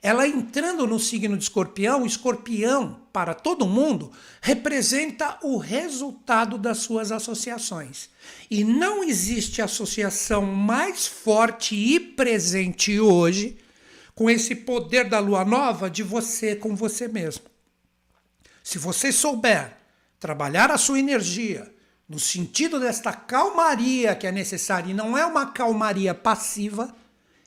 ela 0.00 0.26
entrando 0.26 0.86
no 0.86 0.98
signo 0.98 1.36
de 1.36 1.42
Escorpião, 1.42 2.06
Escorpião, 2.06 3.02
para 3.12 3.34
todo 3.34 3.66
mundo, 3.66 4.10
representa 4.40 5.38
o 5.42 5.58
resultado 5.58 6.56
das 6.56 6.78
suas 6.78 7.12
associações. 7.12 8.08
E 8.50 8.64
não 8.64 9.04
existe 9.04 9.60
associação 9.60 10.46
mais 10.46 11.06
forte 11.06 11.74
e 11.74 12.00
presente 12.00 12.98
hoje 12.98 13.58
com 14.14 14.30
esse 14.30 14.54
poder 14.54 15.10
da 15.10 15.18
lua 15.18 15.44
nova 15.44 15.90
de 15.90 16.02
você 16.02 16.56
com 16.56 16.74
você 16.74 17.06
mesmo. 17.06 17.44
Se 18.64 18.78
você 18.78 19.12
souber 19.12 19.76
trabalhar 20.18 20.70
a 20.70 20.78
sua 20.78 20.98
energia, 20.98 21.70
no 22.12 22.18
sentido 22.18 22.78
desta 22.78 23.10
calmaria 23.10 24.14
que 24.14 24.26
é 24.26 24.30
necessária, 24.30 24.90
e 24.90 24.94
não 24.94 25.16
é 25.16 25.24
uma 25.24 25.46
calmaria 25.46 26.14
passiva, 26.14 26.94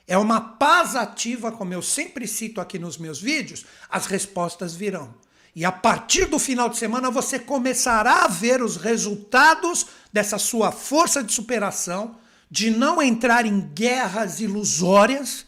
é 0.08 0.18
uma 0.18 0.40
paz 0.40 0.96
ativa, 0.96 1.52
como 1.52 1.72
eu 1.72 1.80
sempre 1.80 2.26
cito 2.26 2.60
aqui 2.60 2.76
nos 2.76 2.98
meus 2.98 3.20
vídeos, 3.20 3.64
as 3.88 4.06
respostas 4.06 4.74
virão. 4.74 5.14
E 5.54 5.64
a 5.64 5.70
partir 5.70 6.24
do 6.24 6.36
final 6.40 6.68
de 6.68 6.78
semana 6.78 7.12
você 7.12 7.38
começará 7.38 8.24
a 8.24 8.28
ver 8.28 8.60
os 8.60 8.76
resultados 8.76 9.86
dessa 10.12 10.36
sua 10.36 10.72
força 10.72 11.22
de 11.22 11.32
superação, 11.32 12.16
de 12.50 12.68
não 12.68 13.00
entrar 13.00 13.46
em 13.46 13.60
guerras 13.72 14.40
ilusórias, 14.40 15.46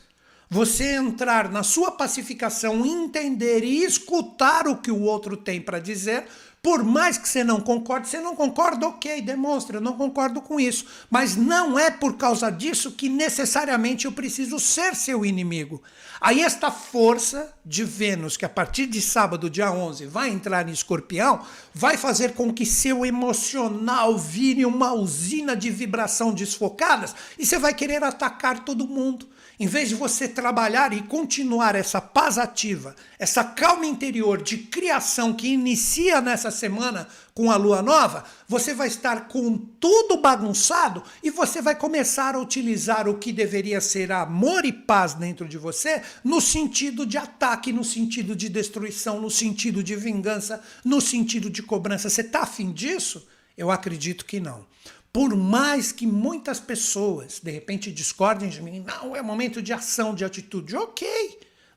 você 0.49 0.95
entrar 0.95 1.51
na 1.51 1.65
sua 1.65 1.91
pacificação, 1.91 2.87
entender 2.87 3.65
e 3.65 3.83
escutar 3.83 4.69
o 4.69 4.77
que 4.77 4.93
o 4.93 5.03
outro 5.03 5.37
tem 5.37 5.61
para 5.61 5.81
dizer, 5.81 6.25
por 6.63 6.83
mais 6.83 7.17
que 7.17 7.29
você 7.29 7.45
não 7.45 7.61
concorde, 7.61 8.09
você 8.09 8.21
não 8.21 8.35
concorda, 8.35 8.87
ok, 8.89 9.23
demonstra, 9.23 9.77
eu 9.77 9.81
não 9.81 9.93
concordo 9.93 10.41
com 10.41 10.59
isso. 10.59 10.87
Mas 11.09 11.37
não 11.37 11.79
é 11.79 11.91
por 11.91 12.17
causa 12.17 12.51
disso 12.51 12.93
que 12.93 13.09
necessariamente 13.09 14.07
eu 14.07 14.13
preciso 14.13 14.59
ser 14.59 14.95
seu 14.95 15.25
inimigo. 15.25 15.83
Aí 16.21 16.41
esta 16.41 16.71
força 16.71 17.55
de 17.65 17.85
Vênus, 17.85 18.37
que 18.37 18.45
a 18.45 18.49
partir 18.49 18.87
de 18.87 19.01
sábado, 19.01 19.49
dia 19.49 19.71
11, 19.71 20.07
vai 20.07 20.31
entrar 20.31 20.69
em 20.69 20.73
escorpião, 20.73 21.41
vai 21.73 21.97
fazer 21.97 22.35
com 22.35 22.53
que 22.53 22.67
seu 22.67 23.07
emocional 23.07 24.19
vire 24.19 24.67
uma 24.67 24.93
usina 24.93 25.55
de 25.55 25.71
vibração 25.71 26.33
desfocadas 26.33 27.15
e 27.39 27.47
você 27.47 27.59
vai 27.59 27.73
querer 27.73 28.03
atacar 28.03 28.65
todo 28.65 28.89
mundo. 28.89 29.29
Em 29.61 29.67
vez 29.67 29.89
de 29.89 29.97
você 29.97 30.29
trabalhar 30.29 30.93
e 30.93 31.03
continuar 31.03 31.75
essa 31.75 32.01
paz 32.01 32.39
ativa, 32.39 32.95
essa 33.19 33.43
calma 33.43 33.85
interior 33.87 34.41
de 34.41 34.57
criação 34.57 35.33
que 35.33 35.49
inicia 35.49 36.21
nessa 36.21 36.49
semana 36.49 37.09
com 37.35 37.51
a 37.51 37.57
lua 37.57 37.83
nova, 37.83 38.25
você 38.47 38.73
vai 38.73 38.87
estar 38.87 39.27
com 39.27 39.59
tudo 39.59 40.19
bagunçado 40.19 41.03
e 41.25 41.31
você 41.31 41.61
vai 41.61 41.75
começar 41.75 42.37
a 42.37 42.39
utilizar 42.39 43.09
o 43.09 43.19
que 43.19 43.33
deveria 43.33 43.81
ser 43.81 44.13
amor 44.13 44.65
e 44.65 44.73
paz 44.73 45.15
dentro 45.15 45.49
de 45.49 45.59
você 45.59 46.03
no 46.23 46.41
sentido 46.41 47.05
de 47.05 47.19
ataque, 47.19 47.73
no 47.73 47.83
sentido 47.83 48.37
de 48.37 48.49
destruição, 48.49 49.21
no 49.21 49.31
sentido 49.31 49.83
de 49.83 49.97
vingança, 49.97 50.63
no 50.85 51.01
sentido 51.01 51.51
de 51.51 51.65
cobrança. 51.65 52.09
Você 52.09 52.21
está 52.21 52.43
afim 52.43 52.71
disso? 52.71 53.27
Eu 53.57 53.73
acredito 53.73 54.25
que 54.25 54.39
não. 54.39 54.65
Por 55.13 55.35
mais 55.37 55.91
que 55.91 56.07
muitas 56.07 56.61
pessoas, 56.61 57.41
de 57.41 57.51
repente, 57.51 57.91
discordem 57.91 58.49
de 58.49 58.63
mim, 58.63 58.85
não, 58.87 59.17
é 59.17 59.23
momento 59.23 59.63
de 59.63 59.73
ação, 59.73 60.15
de 60.15 60.25
atitude. 60.25 60.77
Ok, 60.77 61.07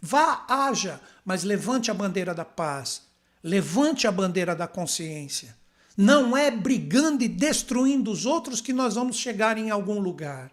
vá, 0.01 0.45
haja, 0.47 1.01
mas 1.25 1.43
levante 1.43 1.89
a 1.89 1.93
bandeira 1.93 2.33
da 2.33 2.45
paz, 2.45 3.03
levante 3.43 4.05
a 4.05 4.11
bandeira 4.11 4.55
da 4.55 4.67
consciência. 4.67 5.55
Não 5.95 6.35
é 6.35 6.49
brigando 6.49 7.23
e 7.23 7.27
destruindo 7.27 8.11
os 8.11 8.25
outros 8.25 8.61
que 8.61 8.73
nós 8.73 8.95
vamos 8.95 9.17
chegar 9.17 9.57
em 9.57 9.69
algum 9.69 9.99
lugar. 9.99 10.51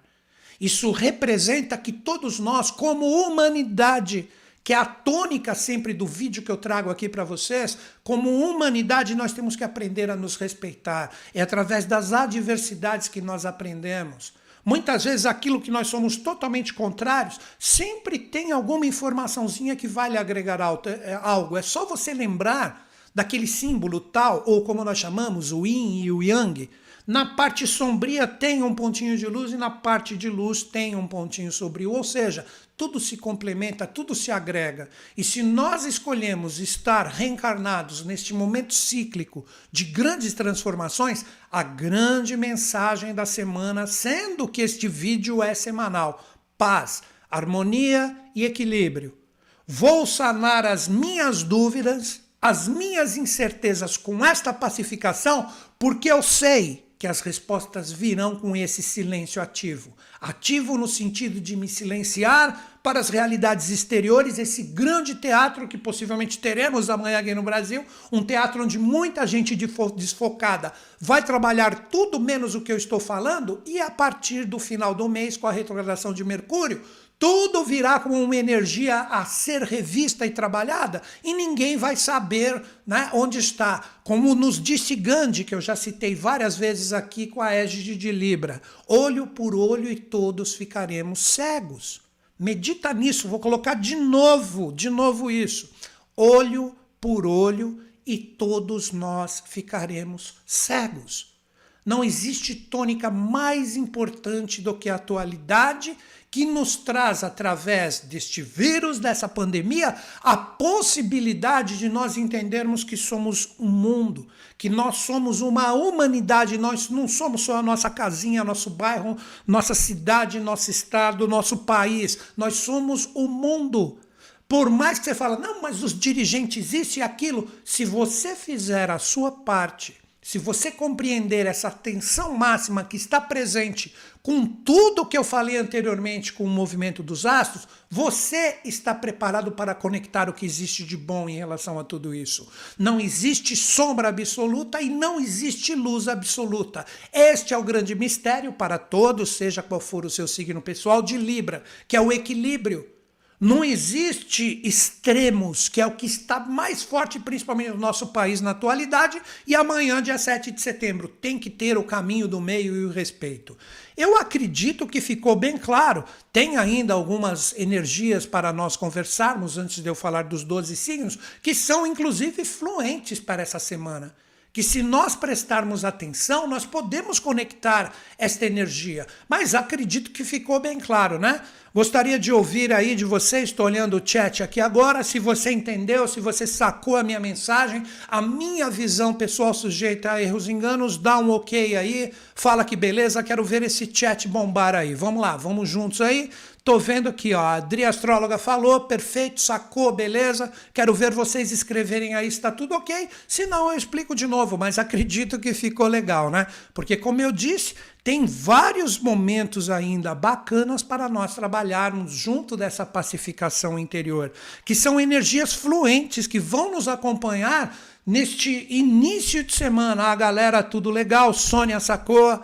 Isso 0.61 0.91
representa 0.91 1.79
que 1.79 1.93
todos 1.93 2.39
nós, 2.39 2.71
como 2.71 3.07
humanidade, 3.07 4.29
que 4.69 4.75
é 4.75 4.77
a 4.77 4.85
tônica 4.85 5.55
sempre 5.55 5.95
do 5.95 6.07
vídeo 6.07 6.43
que 6.43 6.51
eu 6.51 6.57
trago 6.59 6.91
aqui 6.91 7.09
para 7.09 7.25
vocês, 7.25 7.79
como 8.05 8.29
humanidade 8.29 9.15
nós 9.15 9.33
temos 9.33 9.57
que 9.57 9.65
aprender 9.65 10.11
a 10.11 10.15
nos 10.15 10.37
respeitar. 10.37 11.11
É 11.33 11.41
através 11.41 11.87
das 11.87 12.13
adversidades 12.13 13.09
que 13.09 13.23
nós 13.23 13.47
aprendemos. 13.47 14.35
Muitas 14.63 15.05
vezes 15.05 15.25
aquilo 15.25 15.59
que 15.59 15.71
nós 15.71 15.87
somos 15.87 16.19
totalmente 16.19 16.75
contrários, 16.75 17.41
sempre 17.59 18.19
tem 18.19 18.53
alguma 18.53 18.85
informaçãozinha 18.85 19.75
que 19.75 19.89
vai 19.89 20.11
lhe 20.11 20.19
agregar 20.19 20.61
é, 20.61 21.15
algo. 21.15 21.57
É 21.57 21.63
só 21.63 21.87
você 21.87 22.13
lembrar 22.13 22.87
daquele 23.15 23.47
símbolo 23.47 23.99
tal, 23.99 24.43
ou 24.45 24.65
como 24.65 24.85
nós 24.85 24.99
chamamos, 24.99 25.51
o 25.51 25.65
yin 25.65 26.03
e 26.03 26.13
o 26.13 26.23
yang. 26.23 26.69
Na 27.07 27.25
parte 27.25 27.67
sombria 27.67 28.27
tem 28.27 28.63
um 28.63 28.75
pontinho 28.75 29.17
de 29.17 29.25
luz 29.25 29.51
e 29.51 29.57
na 29.57 29.71
parte 29.71 30.15
de 30.15 30.29
luz 30.29 30.63
tem 30.63 30.95
um 30.95 31.07
pontinho 31.07 31.51
sombrio. 31.51 31.91
Ou 31.91 32.05
seja, 32.05 32.45
tudo 32.79 33.01
se 33.01 33.17
complementa, 33.17 33.89
tudo 33.89 34.15
se 34.15 34.31
agrega. 34.31 34.89
E 35.17 35.25
se 35.25 35.43
nós 35.43 35.85
escolhemos 35.85 36.61
estar 36.61 37.09
reencarnados 37.09 38.05
neste 38.05 38.33
momento 38.33 38.73
cíclico 38.73 39.45
de 39.73 39.85
grandes 39.85 40.33
transformações, 40.33 41.25
a 41.51 41.65
grande 41.65 42.37
mensagem 42.37 43.13
da 43.13 43.27
semana, 43.27 43.89
sendo 43.89 44.47
que 44.47 44.63
este 44.63 44.87
vídeo 44.87 45.43
é 45.43 45.55
semanal: 45.55 46.25
paz, 46.57 47.03
harmonia 47.29 48.17
e 48.33 48.45
equilíbrio. 48.45 49.19
Vou 49.67 50.07
sanar 50.07 50.65
as 50.65 50.87
minhas 50.87 51.43
dúvidas, 51.43 52.21
as 52.41 52.69
minhas 52.69 53.17
incertezas 53.17 53.97
com 53.97 54.25
esta 54.25 54.53
pacificação, 54.53 55.53
porque 55.81 56.11
eu 56.11 56.23
sei 56.23 56.88
que 56.99 57.07
as 57.07 57.21
respostas 57.21 57.93
virão 57.93 58.35
com 58.35 58.57
esse 58.57 58.83
silêncio 58.83 59.41
ativo. 59.41 59.97
Ativo 60.21 60.77
no 60.77 60.89
sentido 60.89 61.41
de 61.41 61.55
me 61.55 61.69
silenciar 61.69 62.81
para 62.83 62.99
as 62.99 63.09
realidades 63.09 63.71
exteriores, 63.71 64.39
esse 64.39 64.63
grande 64.63 65.15
teatro 65.15 65.69
que 65.69 65.79
possivelmente 65.79 66.39
teremos 66.39 66.91
amanhã 66.91 67.19
aqui 67.19 67.35
no 67.35 67.43
Brasil, 67.43 67.85
um 68.11 68.25
teatro 68.25 68.65
onde 68.65 68.79
muita 68.79 69.27
gente 69.27 69.55
desfocada 69.95 70.73
vai 70.99 71.23
trabalhar 71.23 71.89
tudo 71.89 72.19
menos 72.19 72.55
o 72.55 72.63
que 72.63 72.73
eu 72.73 72.77
estou 72.77 72.99
falando, 72.99 73.63
e 73.65 73.81
a 73.81 73.91
partir 73.91 74.45
do 74.45 74.59
final 74.59 74.95
do 74.95 75.09
mês, 75.09 75.37
com 75.37 75.47
a 75.47 75.53
retrogradação 75.53 76.13
de 76.13 76.25
Mercúrio, 76.25 76.83
tudo 77.19 77.65
virá 77.65 77.99
como 77.99 78.23
uma 78.23 78.37
energia 78.37 79.01
a 79.01 79.25
ser 79.25 79.63
revista 79.63 80.25
e 80.25 80.31
trabalhada 80.31 81.03
e 81.25 81.35
ninguém 81.35 81.77
vai 81.77 81.97
saber 81.97 82.63
né, 82.87 83.11
onde 83.13 83.39
está. 83.39 83.85
Como 84.05 84.37
nos 84.37 84.63
disse 84.63 84.95
Gandhi, 84.95 85.43
que 85.43 85.55
eu 85.55 85.61
já 85.61 85.75
citei 85.75 86.15
várias 86.15 86.57
vezes 86.57 86.93
aqui 86.93 87.27
com 87.27 87.43
a 87.43 87.53
égide 87.53 87.97
de 87.97 88.13
Libra: 88.13 88.63
olho 88.87 89.27
por 89.27 89.55
olho 89.55 89.91
e 89.91 89.97
todos 89.97 90.55
ficaremos 90.55 91.19
cegos. 91.19 92.01
Medita 92.39 92.95
nisso, 92.95 93.27
vou 93.27 93.41
colocar 93.41 93.75
de 93.75 93.97
novo, 93.97 94.73
de 94.73 94.89
novo 94.89 95.29
isso. 95.29 95.71
Olho 96.17 96.77
por 97.01 97.27
olho 97.27 97.83
e 98.07 98.17
todos 98.17 98.93
nós 98.93 99.43
ficaremos 99.45 100.37
cegos. 100.47 101.37
Não 101.85 102.05
existe 102.05 102.55
tônica 102.55 103.11
mais 103.11 103.75
importante 103.75 104.61
do 104.61 104.75
que 104.75 104.89
a 104.89 104.97
atualidade 104.97 105.97
que 106.31 106.45
nos 106.45 106.77
traz, 106.77 107.25
através 107.25 108.01
deste 108.01 108.43
vírus, 108.43 108.99
dessa 108.99 109.27
pandemia, 109.27 109.97
a 110.23 110.37
possibilidade 110.37 111.79
de 111.79 111.89
nós 111.89 112.17
entendermos 112.17 112.85
que 112.85 112.97
somos 112.97 113.55
um 113.59 113.69
mundo, 113.69 114.29
que 114.59 114.69
nós 114.69 114.99
somos 114.99 115.41
uma 115.41 115.73
humanidade, 115.73 116.59
nós 116.59 116.91
não 116.91 117.09
somos 117.09 117.43
só 117.43 117.57
a 117.57 117.63
nossa 117.63 117.89
casinha, 117.89 118.45
nosso 118.45 118.69
bairro, 118.69 119.17
nossa 119.47 119.75
cidade, 119.75 120.39
nosso 120.39 120.71
estado, 120.71 121.27
nosso 121.27 121.59
país, 121.59 122.19
nós 122.37 122.57
somos 122.57 123.09
o 123.15 123.27
mundo. 123.27 123.99
Por 124.47 124.69
mais 124.69 124.99
que 124.99 125.07
você 125.07 125.15
fale, 125.15 125.41
não, 125.41 125.63
mas 125.63 125.83
os 125.83 125.99
dirigentes 125.99 126.73
isso 126.73 126.99
e 126.99 127.03
aquilo, 127.03 127.51
se 127.65 127.85
você 127.85 128.35
fizer 128.35 128.91
a 128.91 128.99
sua 128.99 129.31
parte, 129.31 129.97
se 130.29 130.37
você 130.37 130.71
compreender 130.71 131.47
essa 131.47 131.71
tensão 131.71 132.37
máxima 132.37 132.85
que 132.85 132.99
está 132.99 133.19
presente 133.19 133.95
com 134.23 134.45
tudo 134.45 135.07
que 135.07 135.17
eu 135.17 135.25
falei 135.25 135.57
anteriormente 135.57 136.35
com 136.35 136.45
o 136.45 136.51
movimento 136.51 137.03
dos 137.03 137.25
astros, 137.25 137.67
você 137.89 138.59
está 138.63 138.95
preparado 138.95 139.53
para 139.53 139.75
conectar 139.75 140.29
o 140.29 140.35
que 140.35 140.45
existe 140.45 140.85
de 140.85 140.99
bom 140.99 141.31
em 141.31 141.39
relação 141.39 141.79
a 141.79 141.83
tudo 141.83 142.15
isso. 142.15 142.47
Não 142.79 143.01
existe 143.01 143.57
sombra 143.57 144.09
absoluta 144.09 144.83
e 144.83 144.91
não 144.91 145.19
existe 145.19 145.75
luz 145.75 146.09
absoluta. 146.09 146.85
Este 147.11 147.55
é 147.55 147.57
o 147.57 147.65
grande 147.65 147.95
mistério 147.95 148.53
para 148.53 148.77
todos, 148.77 149.31
seja 149.31 149.63
qual 149.63 149.81
for 149.81 150.05
o 150.05 150.11
seu 150.11 150.29
signo 150.29 150.61
pessoal, 150.61 151.01
de 151.01 151.17
Libra, 151.17 151.65
que 151.89 151.97
é 151.97 152.01
o 152.03 152.13
equilíbrio. 152.13 152.98
Não 153.41 153.65
existe 153.65 154.61
extremos, 154.65 155.69
que 155.69 155.81
é 155.81 155.87
o 155.87 155.95
que 155.95 156.07
está 156.07 156.41
mais 156.41 156.83
forte, 156.83 157.21
principalmente 157.21 157.71
no 157.71 157.77
nosso 157.77 158.09
país 158.09 158.41
na 158.41 158.51
atualidade, 158.51 159.23
e 159.47 159.55
amanhã, 159.55 160.03
dia 160.03 160.19
7 160.19 160.51
de 160.51 160.61
setembro, 160.61 161.07
tem 161.07 161.39
que 161.39 161.49
ter 161.49 161.79
o 161.79 161.85
caminho 161.85 162.27
do 162.27 162.41
meio 162.41 162.75
e 162.75 162.85
o 162.85 162.91
respeito. 162.91 163.57
Eu 163.97 164.17
acredito 164.17 164.89
que 164.89 165.01
ficou 165.01 165.37
bem 165.37 165.57
claro. 165.57 166.05
Tem 166.33 166.57
ainda 166.57 166.95
algumas 166.95 167.55
energias 167.57 168.27
para 168.27 168.53
nós 168.53 168.77
conversarmos 168.77 169.57
antes 169.57 169.83
de 169.83 169.89
eu 169.89 169.95
falar 169.95 170.23
dos 170.23 170.43
12 170.43 170.75
signos, 170.75 171.17
que 171.41 171.55
são 171.55 171.87
inclusive 171.87 172.45
fluentes 172.45 173.21
para 173.21 173.43
essa 173.43 173.61
semana 173.61 174.15
que 174.59 174.63
se 174.65 174.83
nós 174.83 175.15
prestarmos 175.15 175.85
atenção, 175.85 176.49
nós 176.49 176.67
podemos 176.67 177.21
conectar 177.21 177.95
esta 178.19 178.45
energia. 178.45 179.07
Mas 179.29 179.55
acredito 179.55 180.11
que 180.11 180.25
ficou 180.25 180.59
bem 180.59 180.81
claro, 180.81 181.17
né? 181.17 181.41
Gostaria 181.73 182.19
de 182.19 182.33
ouvir 182.33 182.73
aí 182.73 182.97
de 182.97 183.05
você, 183.05 183.39
estou 183.39 183.67
olhando 183.67 183.97
o 183.97 184.03
chat 184.05 184.43
aqui 184.43 184.61
agora, 184.61 185.05
se 185.05 185.21
você 185.21 185.53
entendeu, 185.53 186.09
se 186.09 186.19
você 186.19 186.45
sacou 186.45 186.97
a 186.97 187.05
minha 187.05 187.21
mensagem, 187.21 187.85
a 188.09 188.21
minha 188.21 188.69
visão 188.69 189.15
pessoal 189.15 189.55
sujeita 189.55 190.11
a 190.11 190.21
erros 190.21 190.49
e 190.49 190.53
enganos, 190.53 190.99
dá 190.99 191.21
um 191.21 191.31
ok 191.31 191.77
aí, 191.77 192.13
fala 192.35 192.65
que 192.65 192.75
beleza, 192.75 193.23
quero 193.23 193.45
ver 193.45 193.63
esse 193.63 193.89
chat 193.95 194.27
bombar 194.27 194.75
aí. 194.75 194.93
Vamos 194.93 195.23
lá, 195.23 195.37
vamos 195.37 195.69
juntos 195.69 196.01
aí. 196.01 196.31
Tô 196.69 196.79
vendo 196.79 197.09
aqui, 197.09 197.33
ó, 197.33 197.41
a 197.41 197.55
Adri 197.55 197.83
Astróloga 197.83 198.37
falou, 198.37 198.81
perfeito, 198.81 199.41
sacou, 199.41 199.91
beleza. 199.91 200.53
Quero 200.75 200.93
ver 200.93 201.15
vocês 201.15 201.51
escreverem 201.51 202.15
aí 202.15 202.31
se 202.31 202.43
tá 202.43 202.53
tudo 202.53 202.75
ok. 202.75 203.09
Se 203.27 203.47
não, 203.47 203.71
eu 203.71 203.79
explico 203.79 204.15
de 204.15 204.27
novo, 204.27 204.59
mas 204.59 204.79
acredito 204.79 205.39
que 205.39 205.55
ficou 205.55 205.87
legal, 205.87 206.31
né? 206.31 206.47
Porque, 206.75 206.95
como 206.95 207.23
eu 207.23 207.33
disse, 207.33 207.75
tem 208.05 208.27
vários 208.27 208.99
momentos 208.99 209.71
ainda 209.71 210.15
bacanas 210.15 210.83
para 210.83 211.09
nós 211.09 211.35
trabalharmos 211.35 212.13
junto 212.13 212.55
dessa 212.55 212.85
pacificação 212.85 213.79
interior, 213.79 214.31
que 214.63 214.75
são 214.75 215.01
energias 215.01 215.55
fluentes 215.55 216.27
que 216.27 216.39
vão 216.39 216.73
nos 216.73 216.87
acompanhar 216.87 217.75
neste 218.07 218.67
início 218.69 219.43
de 219.43 219.55
semana. 219.55 220.09
A 220.09 220.15
galera, 220.15 220.63
tudo 220.63 220.91
legal, 220.91 221.33
Sônia 221.33 221.81
sacou. 221.81 222.39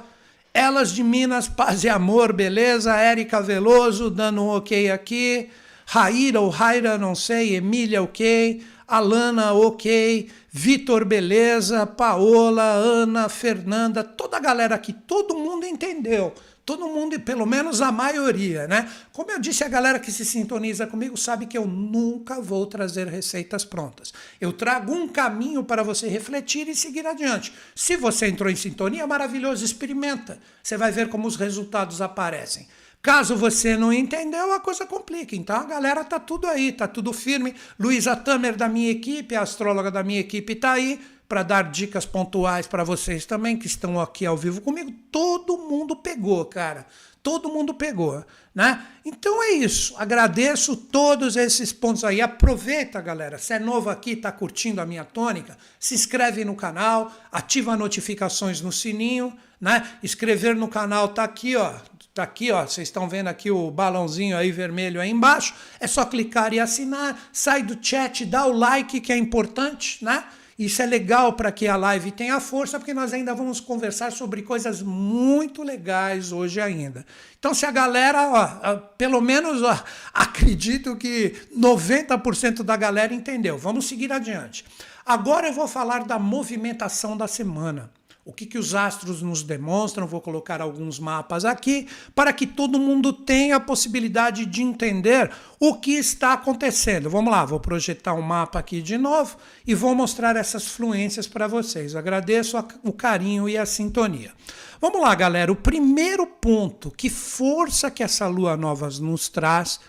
Elas 0.56 0.92
de 0.92 1.02
Minas, 1.02 1.48
paz 1.48 1.82
e 1.82 1.88
amor, 1.88 2.32
beleza? 2.32 2.94
Érica 2.96 3.40
Veloso 3.40 4.08
dando 4.08 4.40
um 4.40 4.50
ok 4.50 4.88
aqui. 4.88 5.50
Raíra 5.84 6.40
ou 6.40 6.48
Raira, 6.48 6.96
não 6.96 7.12
sei. 7.12 7.56
Emília, 7.56 8.00
ok. 8.00 8.62
Alana, 8.86 9.52
ok. 9.52 10.30
Vitor, 10.52 11.04
beleza. 11.04 11.84
Paola, 11.84 12.62
Ana, 12.62 13.28
Fernanda, 13.28 14.04
toda 14.04 14.36
a 14.36 14.40
galera 14.40 14.76
aqui, 14.76 14.92
todo 14.92 15.34
mundo 15.34 15.66
entendeu. 15.66 16.32
Todo 16.64 16.88
mundo, 16.88 17.20
pelo 17.20 17.44
menos 17.44 17.82
a 17.82 17.92
maioria, 17.92 18.66
né? 18.66 18.90
Como 19.12 19.30
eu 19.30 19.38
disse, 19.38 19.62
a 19.62 19.68
galera 19.68 19.98
que 19.98 20.10
se 20.10 20.24
sintoniza 20.24 20.86
comigo 20.86 21.14
sabe 21.14 21.44
que 21.44 21.58
eu 21.58 21.66
nunca 21.66 22.40
vou 22.40 22.66
trazer 22.66 23.06
receitas 23.06 23.66
prontas. 23.66 24.14
Eu 24.40 24.50
trago 24.50 24.90
um 24.90 25.06
caminho 25.06 25.62
para 25.62 25.82
você 25.82 26.08
refletir 26.08 26.66
e 26.66 26.74
seguir 26.74 27.06
adiante. 27.06 27.52
Se 27.74 27.96
você 27.96 28.28
entrou 28.28 28.50
em 28.50 28.56
sintonia, 28.56 29.06
maravilhoso, 29.06 29.62
experimenta. 29.62 30.38
Você 30.62 30.78
vai 30.78 30.90
ver 30.90 31.10
como 31.10 31.28
os 31.28 31.36
resultados 31.36 32.00
aparecem. 32.00 32.66
Caso 33.02 33.36
você 33.36 33.76
não 33.76 33.92
entendeu, 33.92 34.54
a 34.54 34.58
coisa 34.58 34.86
complica. 34.86 35.36
Então 35.36 35.56
a 35.56 35.64
galera 35.64 36.02
tá 36.02 36.18
tudo 36.18 36.46
aí, 36.46 36.72
tá 36.72 36.88
tudo 36.88 37.12
firme. 37.12 37.54
Luísa 37.78 38.16
Tamer 38.16 38.56
da 38.56 38.66
minha 38.66 38.90
equipe, 38.90 39.36
a 39.36 39.42
astróloga 39.42 39.90
da 39.90 40.02
minha 40.02 40.20
equipe, 40.20 40.54
tá 40.54 40.72
aí 40.72 40.98
para 41.28 41.42
dar 41.42 41.70
dicas 41.70 42.04
pontuais 42.04 42.66
para 42.66 42.84
vocês 42.84 43.24
também 43.24 43.56
que 43.56 43.66
estão 43.66 44.00
aqui 44.00 44.26
ao 44.26 44.36
vivo 44.36 44.60
comigo. 44.60 44.92
Todo 45.10 45.58
mundo 45.58 45.96
pegou, 45.96 46.44
cara. 46.44 46.86
Todo 47.24 47.48
mundo 47.48 47.72
pegou, 47.72 48.22
né? 48.54 48.86
Então 49.02 49.42
é 49.42 49.52
isso. 49.52 49.94
Agradeço 49.96 50.76
todos 50.76 51.36
esses 51.36 51.72
pontos 51.72 52.04
aí. 52.04 52.20
Aproveita, 52.20 53.00
galera. 53.00 53.38
Se 53.38 53.54
é 53.54 53.58
novo 53.58 53.88
aqui, 53.88 54.10
está 54.10 54.30
curtindo 54.30 54.78
a 54.82 54.84
minha 54.84 55.06
tônica, 55.06 55.56
se 55.80 55.94
inscreve 55.94 56.44
no 56.44 56.54
canal, 56.54 57.10
ativa 57.32 57.78
notificações 57.78 58.60
no 58.60 58.70
sininho, 58.70 59.34
né? 59.58 59.88
Escrever 60.02 60.54
no 60.54 60.68
canal 60.68 61.08
tá 61.08 61.24
aqui, 61.24 61.56
ó. 61.56 61.72
Tá 62.12 62.24
aqui, 62.24 62.52
ó. 62.52 62.66
Vocês 62.66 62.88
estão 62.88 63.08
vendo 63.08 63.28
aqui 63.28 63.50
o 63.50 63.70
balãozinho 63.70 64.36
aí 64.36 64.52
vermelho 64.52 65.00
aí 65.00 65.08
embaixo. 65.08 65.54
É 65.80 65.86
só 65.86 66.04
clicar 66.04 66.52
e 66.52 66.60
assinar. 66.60 67.18
Sai 67.32 67.62
do 67.62 67.78
chat, 67.80 68.26
dá 68.26 68.44
o 68.44 68.52
like 68.52 69.00
que 69.00 69.10
é 69.10 69.16
importante, 69.16 70.04
né? 70.04 70.24
Isso 70.58 70.80
é 70.80 70.86
legal 70.86 71.32
para 71.32 71.50
que 71.50 71.66
a 71.66 71.76
live 71.76 72.12
tenha 72.12 72.38
força, 72.38 72.78
porque 72.78 72.94
nós 72.94 73.12
ainda 73.12 73.34
vamos 73.34 73.58
conversar 73.58 74.12
sobre 74.12 74.42
coisas 74.42 74.82
muito 74.82 75.62
legais 75.62 76.30
hoje 76.30 76.60
ainda. 76.60 77.04
Então, 77.38 77.52
se 77.52 77.66
a 77.66 77.72
galera, 77.72 78.30
ó, 78.30 78.76
pelo 78.96 79.20
menos 79.20 79.62
ó, 79.62 79.76
acredito 80.14 80.96
que 80.96 81.34
90% 81.56 82.62
da 82.62 82.76
galera 82.76 83.12
entendeu. 83.12 83.58
Vamos 83.58 83.86
seguir 83.86 84.12
adiante. 84.12 84.64
Agora 85.04 85.48
eu 85.48 85.52
vou 85.52 85.66
falar 85.66 86.04
da 86.04 86.18
movimentação 86.18 87.16
da 87.16 87.26
semana 87.26 87.90
o 88.24 88.32
que, 88.32 88.46
que 88.46 88.56
os 88.56 88.74
astros 88.74 89.20
nos 89.20 89.42
demonstram. 89.42 90.06
Vou 90.06 90.20
colocar 90.20 90.60
alguns 90.60 90.98
mapas 90.98 91.44
aqui 91.44 91.86
para 92.14 92.32
que 92.32 92.46
todo 92.46 92.78
mundo 92.78 93.12
tenha 93.12 93.56
a 93.56 93.60
possibilidade 93.60 94.46
de 94.46 94.62
entender 94.62 95.30
o 95.60 95.74
que 95.74 95.92
está 95.92 96.32
acontecendo. 96.32 97.10
Vamos 97.10 97.30
lá, 97.30 97.44
vou 97.44 97.60
projetar 97.60 98.14
um 98.14 98.22
mapa 98.22 98.58
aqui 98.58 98.80
de 98.80 98.96
novo 98.96 99.36
e 99.66 99.74
vou 99.74 99.94
mostrar 99.94 100.36
essas 100.36 100.68
fluências 100.68 101.26
para 101.26 101.46
vocês. 101.46 101.94
Agradeço 101.94 102.56
o 102.82 102.92
carinho 102.92 103.48
e 103.48 103.58
a 103.58 103.66
sintonia. 103.66 104.32
Vamos 104.80 105.00
lá, 105.00 105.14
galera. 105.14 105.52
O 105.52 105.56
primeiro 105.56 106.26
ponto, 106.26 106.90
que 106.90 107.10
força 107.10 107.90
que 107.90 108.02
essa 108.02 108.26
lua 108.26 108.56
nova 108.56 108.88
nos 109.00 109.28
traz 109.28 109.80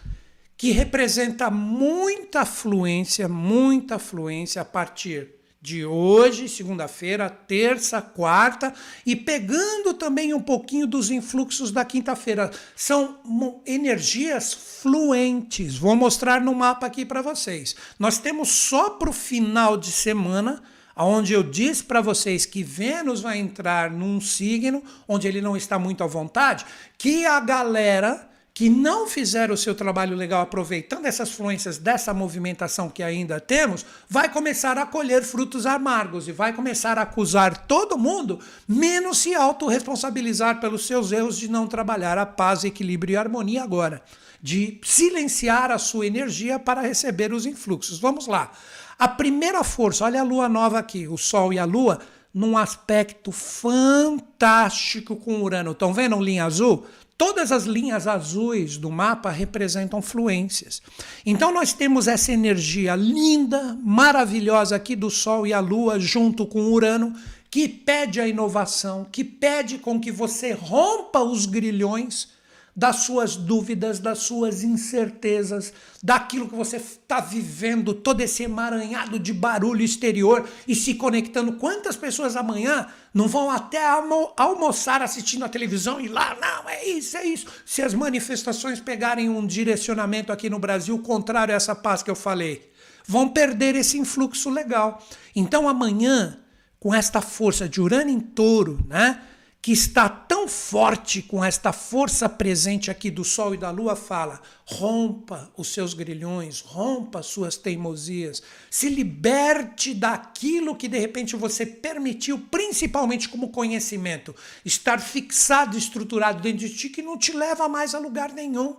que 0.57 0.71
representa 0.71 1.51
muita 1.51 2.45
fluência, 2.45 3.27
muita 3.27 3.99
fluência 3.99 4.61
a 4.61 4.65
partir 4.65 5.35
de 5.65 5.84
hoje, 5.84 6.47
segunda-feira, 6.47 7.28
terça, 7.28 7.99
quarta, 7.99 8.71
e 9.04 9.15
pegando 9.15 9.95
também 9.95 10.32
um 10.32 10.39
pouquinho 10.39 10.86
dos 10.86 11.10
influxos 11.10 11.71
da 11.71 11.84
quinta-feira. 11.84 12.51
São 12.75 13.17
energias 13.65 14.54
fluentes. 14.54 15.75
Vou 15.75 15.95
mostrar 15.95 16.39
no 16.39 16.54
mapa 16.54 16.86
aqui 16.86 17.04
para 17.04 17.23
vocês. 17.23 17.75
Nós 17.97 18.19
temos 18.19 18.49
só 18.49 18.91
para 18.91 19.10
o 19.10 19.13
final 19.13 19.75
de 19.75 19.91
semana 19.91 20.62
onde 20.95 21.34
eu 21.34 21.41
disse 21.41 21.84
para 21.84 21.99
vocês 21.99 22.45
que 22.45 22.62
Vênus 22.62 23.19
vai 23.21 23.39
entrar 23.39 23.89
num 23.89 24.21
signo 24.21 24.84
onde 25.08 25.28
ele 25.28 25.41
não 25.41 25.58
está 25.58 25.80
muito 25.80 26.04
à 26.04 26.08
vontade, 26.08 26.63
que 26.95 27.25
a 27.25 27.39
galera 27.39 28.30
que 28.55 28.69
não 28.69 29.05
fizeram 29.05 29.53
o 29.53 29.57
seu 29.57 29.75
trabalho 29.75 30.15
legal 30.15 30.41
aproveitando 30.41 31.05
essas 31.05 31.29
fluências 31.29 31.77
dessa 31.77 32.13
movimentação 32.13 32.89
que 32.89 33.03
ainda 33.03 33.37
temos, 33.37 33.85
vai 34.09 34.31
começar 34.31 34.77
a 34.77 34.85
colher 34.85 35.23
frutos 35.23 35.65
amargos 35.65 36.29
e 36.29 36.31
vai 36.31 36.53
começar 36.53 36.97
a 36.97 37.01
acusar 37.01 37.67
todo 37.67 37.97
mundo, 37.97 38.39
menos 38.65 39.17
se 39.17 39.35
autorresponsabilizar 39.35 40.61
pelos 40.61 40.87
seus 40.87 41.11
erros 41.11 41.37
de 41.37 41.49
não 41.49 41.67
trabalhar 41.67 42.17
a 42.17 42.25
paz, 42.25 42.63
equilíbrio 42.63 43.11
e 43.11 43.17
harmonia 43.17 43.61
agora, 43.61 44.01
de 44.41 44.79
silenciar 44.81 45.69
a 45.69 45.77
sua 45.77 46.07
energia 46.07 46.57
para 46.57 46.79
receber 46.79 47.33
os 47.33 47.45
influxos. 47.45 47.99
Vamos 47.99 48.25
lá. 48.25 48.53
A 48.97 49.09
primeira 49.09 49.65
força, 49.65 50.05
olha 50.05 50.21
a 50.21 50.23
lua 50.23 50.47
nova 50.47 50.79
aqui, 50.79 51.09
o 51.09 51.17
sol 51.17 51.51
e 51.51 51.59
a 51.59 51.65
lua 51.65 51.99
num 52.33 52.57
aspecto 52.57 53.31
fantástico 53.31 55.15
com 55.15 55.41
Urano. 55.41 55.71
Estão 55.71 55.93
vendo 55.93 56.21
linha 56.21 56.45
azul? 56.45 56.85
Todas 57.17 57.51
as 57.51 57.63
linhas 57.63 58.08
azuis 58.08 58.78
do 58.78 58.91
mapa 58.91 59.30
representam 59.30 60.01
fluências. 60.01 60.82
Então 61.25 61.54
nós 61.54 61.71
temos 61.71 62.08
essa 62.10 62.34
energia 62.34 62.93
linda, 62.95 63.78
maravilhosa 63.82 64.75
aqui 64.75 64.97
do 64.97 65.10
Sol 65.10 65.47
e 65.47 65.54
a 65.54 65.62
Lua 65.62 65.97
junto 65.97 66.45
com 66.45 66.71
Urano, 66.71 67.13
que 67.49 67.69
pede 67.69 68.19
a 68.19 68.28
inovação, 68.28 69.08
que 69.10 69.23
pede 69.23 69.78
com 69.78 69.97
que 69.97 70.12
você 70.12 70.51
rompa 70.51 71.19
os 71.19 71.45
grilhões 71.45 72.34
das 72.75 72.97
suas 72.97 73.38
dúvidas, 73.38 73.99
das 73.99 74.19
suas 74.19 74.61
incertezas, 74.61 75.71
daquilo 76.03 76.49
que 76.49 76.55
você 76.55 76.75
está 76.75 77.21
vivendo, 77.21 77.93
todo 77.93 78.19
esse 78.19 78.43
emaranhado 78.43 79.17
de 79.17 79.31
barulho 79.31 79.81
exterior 79.81 80.45
e 80.67 80.75
se 80.75 80.95
conectando. 80.95 81.53
Quantas 81.53 81.95
pessoas 81.95 82.35
amanhã 82.35 82.88
não 83.13 83.29
vão 83.29 83.49
até 83.49 83.85
almo 83.85 84.33
almoçar 84.35 85.01
assistindo 85.01 85.45
a 85.45 85.49
televisão 85.49 86.01
e 86.01 86.09
lá, 86.09 86.35
não, 86.41 86.69
é 86.69 86.85
isso, 86.85 87.15
é 87.15 87.25
isso. 87.25 87.47
Se 87.65 87.81
as 87.81 87.93
manifestações 87.93 88.81
pegarem 88.81 89.29
um 89.29 89.47
direcionamento 89.47 90.33
aqui 90.33 90.49
no 90.49 90.59
Brasil 90.59 90.99
contrário 90.99 91.53
a 91.53 91.57
essa 91.57 91.73
paz 91.73 92.03
que 92.03 92.11
eu 92.11 92.15
falei, 92.15 92.69
vão 93.07 93.29
perder 93.29 93.75
esse 93.75 93.97
influxo 93.97 94.49
legal. 94.49 95.01
Então 95.33 95.69
amanhã, 95.69 96.39
com 96.77 96.93
esta 96.93 97.21
força 97.21 97.69
de 97.69 97.79
Urano 97.79 98.09
em 98.09 98.19
touro, 98.19 98.85
né? 98.89 99.21
Que 99.65 99.71
está 99.71 100.08
tão 100.08 100.47
forte 100.47 101.23
com 101.23 101.43
esta 101.43 101.73
força 101.73 102.30
presente 102.30 102.91
aqui 102.91 103.10
do 103.10 103.23
Sol 103.23 103.56
e 103.56 103.58
da 103.58 103.71
Lua, 103.71 103.95
fala: 103.95 104.39
rompa 104.63 105.51
os 105.58 105.69
seus 105.69 105.95
grilhões, 105.95 106.60
rompa 106.62 107.21
as 107.21 107.25
suas 107.25 107.58
teimosias, 107.58 108.43
se 108.69 108.89
liberte 108.89 109.95
daquilo 109.95 110.75
que 110.75 110.88
de 110.88 110.99
repente 110.99 111.36
você 111.36 111.65
permitiu, 111.65 112.38
principalmente 112.38 113.28
como 113.28 113.49
conhecimento, 113.49 114.36
estar 114.63 115.01
fixado, 115.01 115.75
estruturado 115.75 116.43
dentro 116.43 116.60
de 116.60 116.69
ti, 116.69 116.88
que 116.88 117.01
não 117.01 117.17
te 117.17 117.32
leva 117.36 117.67
mais 117.67 117.95
a 117.95 117.97
lugar 117.97 118.34
nenhum 118.34 118.78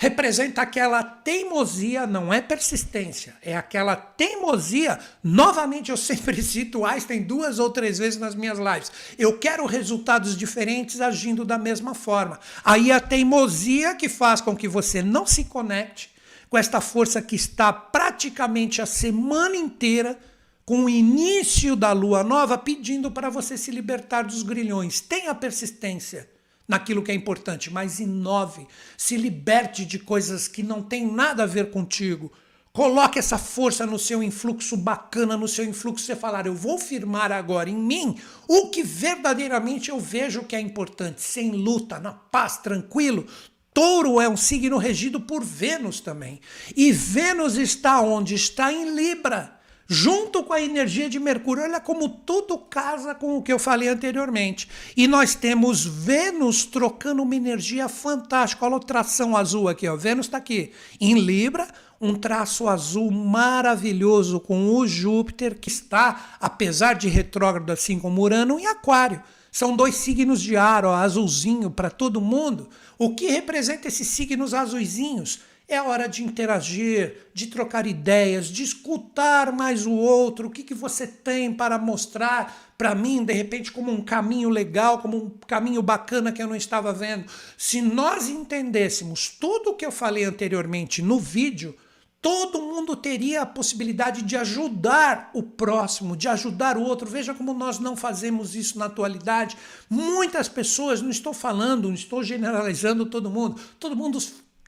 representa 0.00 0.62
aquela 0.62 1.02
teimosia, 1.02 2.06
não 2.06 2.32
é 2.32 2.40
persistência, 2.40 3.34
é 3.42 3.56
aquela 3.56 3.96
teimosia. 3.96 4.96
Novamente, 5.22 5.90
eu 5.90 5.96
sempre 5.96 6.40
cito 6.40 6.86
Einstein 6.86 7.22
duas 7.22 7.58
ou 7.58 7.68
três 7.68 7.98
vezes 7.98 8.18
nas 8.18 8.36
minhas 8.36 8.58
lives. 8.58 8.92
Eu 9.18 9.36
quero 9.38 9.66
resultados 9.66 10.36
diferentes 10.36 11.00
agindo 11.00 11.44
da 11.44 11.58
mesma 11.58 11.94
forma. 11.94 12.38
Aí 12.64 12.92
a 12.92 13.00
teimosia 13.00 13.96
que 13.96 14.08
faz 14.08 14.40
com 14.40 14.56
que 14.56 14.68
você 14.68 15.02
não 15.02 15.26
se 15.26 15.44
conecte 15.44 16.10
com 16.48 16.56
esta 16.56 16.80
força 16.80 17.20
que 17.20 17.34
está 17.34 17.72
praticamente 17.72 18.80
a 18.80 18.86
semana 18.86 19.56
inteira 19.56 20.16
com 20.64 20.84
o 20.84 20.88
início 20.88 21.74
da 21.74 21.92
lua 21.92 22.22
nova 22.22 22.56
pedindo 22.56 23.10
para 23.10 23.28
você 23.28 23.58
se 23.58 23.72
libertar 23.72 24.22
dos 24.22 24.44
grilhões. 24.44 25.00
Tenha 25.00 25.34
persistência 25.34 26.28
naquilo 26.68 27.02
que 27.02 27.10
é 27.10 27.14
importante, 27.14 27.72
mas 27.72 27.98
inove, 27.98 28.68
se 28.96 29.16
liberte 29.16 29.86
de 29.86 29.98
coisas 29.98 30.46
que 30.46 30.62
não 30.62 30.82
têm 30.82 31.10
nada 31.10 31.44
a 31.44 31.46
ver 31.46 31.70
contigo. 31.70 32.30
Coloque 32.70 33.18
essa 33.18 33.38
força 33.38 33.86
no 33.86 33.98
seu 33.98 34.22
influxo 34.22 34.76
bacana, 34.76 35.36
no 35.36 35.48
seu 35.48 35.64
influxo, 35.64 36.04
você 36.04 36.14
falar, 36.14 36.46
eu 36.46 36.54
vou 36.54 36.78
firmar 36.78 37.32
agora 37.32 37.70
em 37.70 37.76
mim 37.76 38.16
o 38.46 38.68
que 38.68 38.82
verdadeiramente 38.82 39.88
eu 39.88 39.98
vejo 39.98 40.44
que 40.44 40.54
é 40.54 40.60
importante, 40.60 41.22
sem 41.22 41.50
luta, 41.50 41.98
na 41.98 42.12
paz, 42.12 42.58
tranquilo, 42.58 43.26
Touro 43.72 44.20
é 44.20 44.28
um 44.28 44.36
signo 44.36 44.76
regido 44.76 45.20
por 45.20 45.44
Vênus 45.44 46.00
também. 46.00 46.40
E 46.76 46.90
Vênus 46.90 47.56
está 47.56 48.00
onde? 48.00 48.34
Está 48.34 48.72
em 48.72 48.90
Libra 48.94 49.57
junto 49.88 50.44
com 50.44 50.52
a 50.52 50.60
energia 50.60 51.08
de 51.08 51.18
Mercúrio. 51.18 51.64
Olha 51.64 51.80
como 51.80 52.08
tudo 52.08 52.58
casa 52.58 53.14
com 53.14 53.38
o 53.38 53.42
que 53.42 53.52
eu 53.52 53.58
falei 53.58 53.88
anteriormente. 53.88 54.68
E 54.94 55.08
nós 55.08 55.34
temos 55.34 55.84
Vênus 55.84 56.66
trocando 56.66 57.22
uma 57.22 57.34
energia 57.34 57.88
fantástica. 57.88 58.66
Olha 58.66 58.76
o 58.76 58.80
tração 58.80 59.34
azul 59.34 59.66
aqui, 59.66 59.88
ó. 59.88 59.96
Vênus 59.96 60.26
está 60.26 60.36
aqui 60.36 60.72
em 61.00 61.18
Libra, 61.18 61.66
um 61.98 62.14
traço 62.14 62.68
azul 62.68 63.10
maravilhoso 63.10 64.38
com 64.38 64.74
o 64.74 64.86
Júpiter, 64.86 65.58
que 65.58 65.70
está, 65.70 66.36
apesar 66.38 66.92
de 66.92 67.08
retrógrado 67.08 67.70
assim 67.70 67.98
como 67.98 68.20
Urano, 68.20 68.60
em 68.60 68.66
Aquário. 68.66 69.22
São 69.50 69.74
dois 69.74 69.94
signos 69.94 70.42
de 70.42 70.56
ar, 70.56 70.84
ó, 70.84 70.94
azulzinho 70.94 71.70
para 71.70 71.90
todo 71.90 72.20
mundo. 72.20 72.68
O 72.98 73.14
que 73.14 73.28
representa 73.28 73.88
esses 73.88 74.06
signos 74.06 74.52
azulzinhos? 74.52 75.40
É 75.70 75.82
hora 75.82 76.08
de 76.08 76.24
interagir, 76.24 77.28
de 77.34 77.48
trocar 77.48 77.86
ideias, 77.86 78.46
de 78.46 78.62
escutar 78.62 79.52
mais 79.52 79.84
o 79.84 79.92
outro, 79.92 80.48
o 80.48 80.50
que, 80.50 80.62
que 80.62 80.72
você 80.72 81.06
tem 81.06 81.52
para 81.52 81.78
mostrar 81.78 82.72
para 82.78 82.94
mim, 82.94 83.22
de 83.22 83.34
repente, 83.34 83.70
como 83.70 83.92
um 83.92 84.02
caminho 84.02 84.48
legal, 84.48 84.98
como 85.00 85.16
um 85.18 85.30
caminho 85.46 85.82
bacana 85.82 86.32
que 86.32 86.42
eu 86.42 86.46
não 86.46 86.56
estava 86.56 86.90
vendo. 86.90 87.26
Se 87.58 87.82
nós 87.82 88.30
entendêssemos 88.30 89.28
tudo 89.28 89.70
o 89.70 89.74
que 89.74 89.84
eu 89.84 89.92
falei 89.92 90.24
anteriormente 90.24 91.02
no 91.02 91.18
vídeo, 91.18 91.76
todo 92.22 92.62
mundo 92.62 92.96
teria 92.96 93.42
a 93.42 93.46
possibilidade 93.46 94.22
de 94.22 94.36
ajudar 94.36 95.30
o 95.34 95.42
próximo, 95.42 96.16
de 96.16 96.28
ajudar 96.28 96.78
o 96.78 96.82
outro. 96.82 97.10
Veja 97.10 97.34
como 97.34 97.52
nós 97.52 97.78
não 97.78 97.94
fazemos 97.94 98.54
isso 98.54 98.78
na 98.78 98.86
atualidade. 98.86 99.54
Muitas 99.90 100.48
pessoas, 100.48 101.02
não 101.02 101.10
estou 101.10 101.34
falando, 101.34 101.88
não 101.88 101.94
estou 101.94 102.24
generalizando 102.24 103.04
todo 103.04 103.30
mundo, 103.30 103.60
todo 103.78 103.94
mundo 103.94 104.18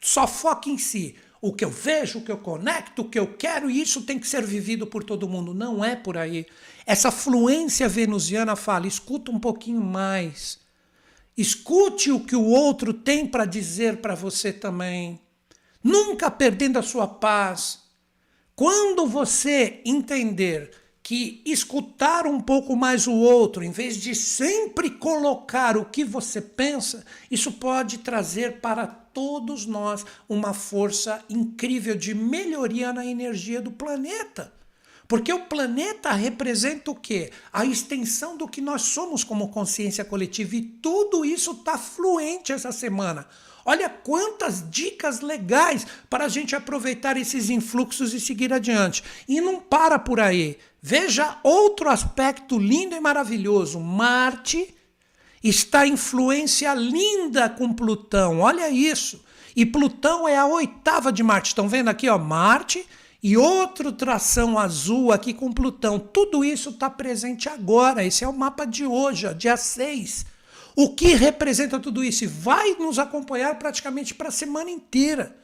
só 0.01 0.27
foca 0.27 0.69
em 0.69 0.79
si. 0.79 1.17
O 1.43 1.53
que 1.55 1.65
eu 1.65 1.71
vejo, 1.71 2.19
o 2.19 2.23
que 2.23 2.31
eu 2.31 2.39
conecto, 2.39 3.03
o 3.03 3.09
que 3.09 3.19
eu 3.19 3.35
quero, 3.35 3.71
e 3.71 3.81
isso 3.81 4.03
tem 4.03 4.19
que 4.19 4.29
ser 4.29 4.45
vivido 4.45 4.87
por 4.87 5.03
todo 5.03 5.29
mundo. 5.29 5.55
Não 5.55 5.85
é 5.85 5.97
por 5.97 6.19
aí. 6.19 6.47
Essa 6.85 7.11
fluência 7.11 7.89
venusiana 7.89 8.57
fala: 8.57 8.87
escuta 8.87 9.31
um 9.31 9.41
pouquinho 9.41 9.81
mais. 9.81 10.59
Escute 11.37 12.11
o 12.11 12.21
que 12.21 12.37
o 12.37 12.45
outro 12.45 12.93
tem 12.93 13.27
para 13.27 13.47
dizer 13.47 13.99
para 13.99 14.15
você 14.15 14.53
também. 14.53 15.21
Nunca 15.83 16.31
perdendo 16.31 16.79
a 16.79 16.83
sua 16.83 17.09
paz. 17.09 17.81
Quando 18.55 19.07
você 19.07 19.81
entender 19.87 20.71
que 21.11 21.43
escutar 21.45 22.25
um 22.25 22.41
pouco 22.41 22.77
mais 22.77 23.09
o 23.09 23.13
outro, 23.13 23.65
em 23.65 23.73
vez 23.73 23.97
de 23.97 24.15
sempre 24.15 24.89
colocar 24.89 25.77
o 25.77 25.85
que 25.85 26.05
você 26.05 26.41
pensa, 26.41 27.05
isso 27.29 27.51
pode 27.51 27.99
trazer 27.99 28.61
para 28.61 28.87
todos 28.87 29.67
nós 29.67 30.07
uma 30.29 30.55
força 30.55 31.21
incrível 31.29 31.97
de 31.97 32.15
melhoria 32.15 32.93
na 32.93 33.05
energia 33.05 33.61
do 33.61 33.73
planeta. 33.73 34.53
Porque 35.09 35.33
o 35.33 35.47
planeta 35.47 36.13
representa 36.13 36.93
o 36.93 36.95
quê? 36.95 37.33
A 37.53 37.67
extensão 37.67 38.37
do 38.37 38.47
que 38.47 38.61
nós 38.61 38.83
somos 38.83 39.25
como 39.25 39.49
consciência 39.49 40.05
coletiva. 40.05 40.55
E 40.55 40.63
tudo 40.63 41.25
isso 41.25 41.51
está 41.51 41.77
fluente 41.77 42.53
essa 42.53 42.71
semana. 42.71 43.27
Olha 43.65 43.89
quantas 43.89 44.65
dicas 44.71 45.21
legais 45.21 45.87
para 46.09 46.25
a 46.27 46.29
gente 46.29 46.55
aproveitar 46.55 47.17
esses 47.17 47.51
influxos 47.51 48.15
e 48.15 48.21
seguir 48.21 48.53
adiante. 48.53 49.03
E 49.29 49.41
não 49.41 49.61
para 49.61 49.99
por 49.99 50.21
aí. 50.21 50.57
Veja 50.83 51.39
outro 51.43 51.91
aspecto 51.91 52.59
lindo 52.59 52.95
e 52.95 53.01
maravilhoso. 53.01 53.79
Marte 53.79 54.75
está 55.43 55.87
influência 55.87 56.73
linda 56.75 57.49
com 57.49 57.73
Plutão. 57.73 58.41
Olha 58.41 58.71
isso. 58.71 59.23
E 59.55 59.67
Plutão 59.67 60.27
é 60.27 60.37
a 60.37 60.47
oitava 60.47 61.13
de 61.13 61.23
Marte. 61.23 61.49
Estão 61.49 61.69
vendo 61.69 61.89
aqui, 61.89 62.09
ó, 62.09 62.19
Marte 62.19 62.87
e 63.23 63.37
outro 63.37 63.93
tração 63.93 64.59
azul 64.59 65.13
aqui 65.13 65.35
com 65.35 65.53
Plutão. 65.53 65.99
Tudo 65.99 66.45
isso 66.45 66.71
está 66.71 66.89
presente 66.89 67.49
agora. 67.49 68.05
Esse 68.05 68.25
é 68.25 68.29
o 68.29 68.33
mapa 68.33 68.65
de 68.65 68.87
hoje, 68.87 69.27
ó, 69.27 69.33
dia 69.33 69.57
6. 69.57 70.25
O 70.75 70.95
que 70.95 71.15
representa 71.15 71.79
tudo 71.79 72.03
isso? 72.03 72.25
E 72.25 72.27
vai 72.27 72.75
nos 72.77 72.99
acompanhar 72.99 73.59
praticamente 73.59 74.15
para 74.15 74.29
a 74.29 74.33
semana 74.33 74.71
inteira. 74.71 75.37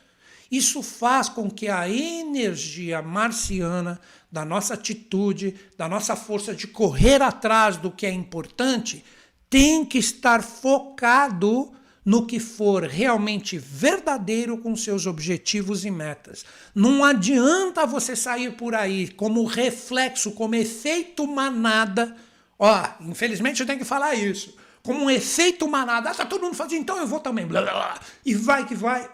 Isso 0.50 0.82
faz 0.82 1.28
com 1.28 1.50
que 1.50 1.68
a 1.68 1.88
energia 1.88 3.02
marciana 3.02 4.00
da 4.36 4.44
nossa 4.44 4.74
atitude, 4.74 5.54
da 5.78 5.88
nossa 5.88 6.14
força 6.14 6.54
de 6.54 6.66
correr 6.66 7.22
atrás 7.22 7.78
do 7.78 7.90
que 7.90 8.04
é 8.04 8.10
importante, 8.10 9.02
tem 9.48 9.82
que 9.82 9.96
estar 9.96 10.42
focado 10.42 11.72
no 12.04 12.26
que 12.26 12.38
for 12.38 12.82
realmente 12.82 13.56
verdadeiro 13.56 14.58
com 14.58 14.76
seus 14.76 15.06
objetivos 15.06 15.86
e 15.86 15.90
metas. 15.90 16.44
Não 16.74 17.02
adianta 17.02 17.86
você 17.86 18.14
sair 18.14 18.52
por 18.52 18.74
aí 18.74 19.08
como 19.08 19.42
reflexo, 19.46 20.32
como 20.32 20.54
efeito 20.54 21.26
manada. 21.26 22.14
Ó, 22.58 22.86
infelizmente 23.00 23.60
eu 23.60 23.66
tenho 23.66 23.78
que 23.78 23.86
falar 23.86 24.14
isso 24.16 24.54
como 24.82 25.06
um 25.06 25.10
efeito 25.10 25.66
manada. 25.66 26.10
Ah, 26.10 26.14
tá 26.14 26.26
todo 26.26 26.42
mundo 26.42 26.54
fazendo, 26.54 26.82
então 26.82 26.98
eu 26.98 27.06
vou 27.06 27.20
também. 27.20 27.46
Blá, 27.46 27.62
blá, 27.62 27.72
blá. 27.72 28.00
E 28.24 28.34
vai 28.34 28.66
que 28.66 28.74
vai. 28.74 29.08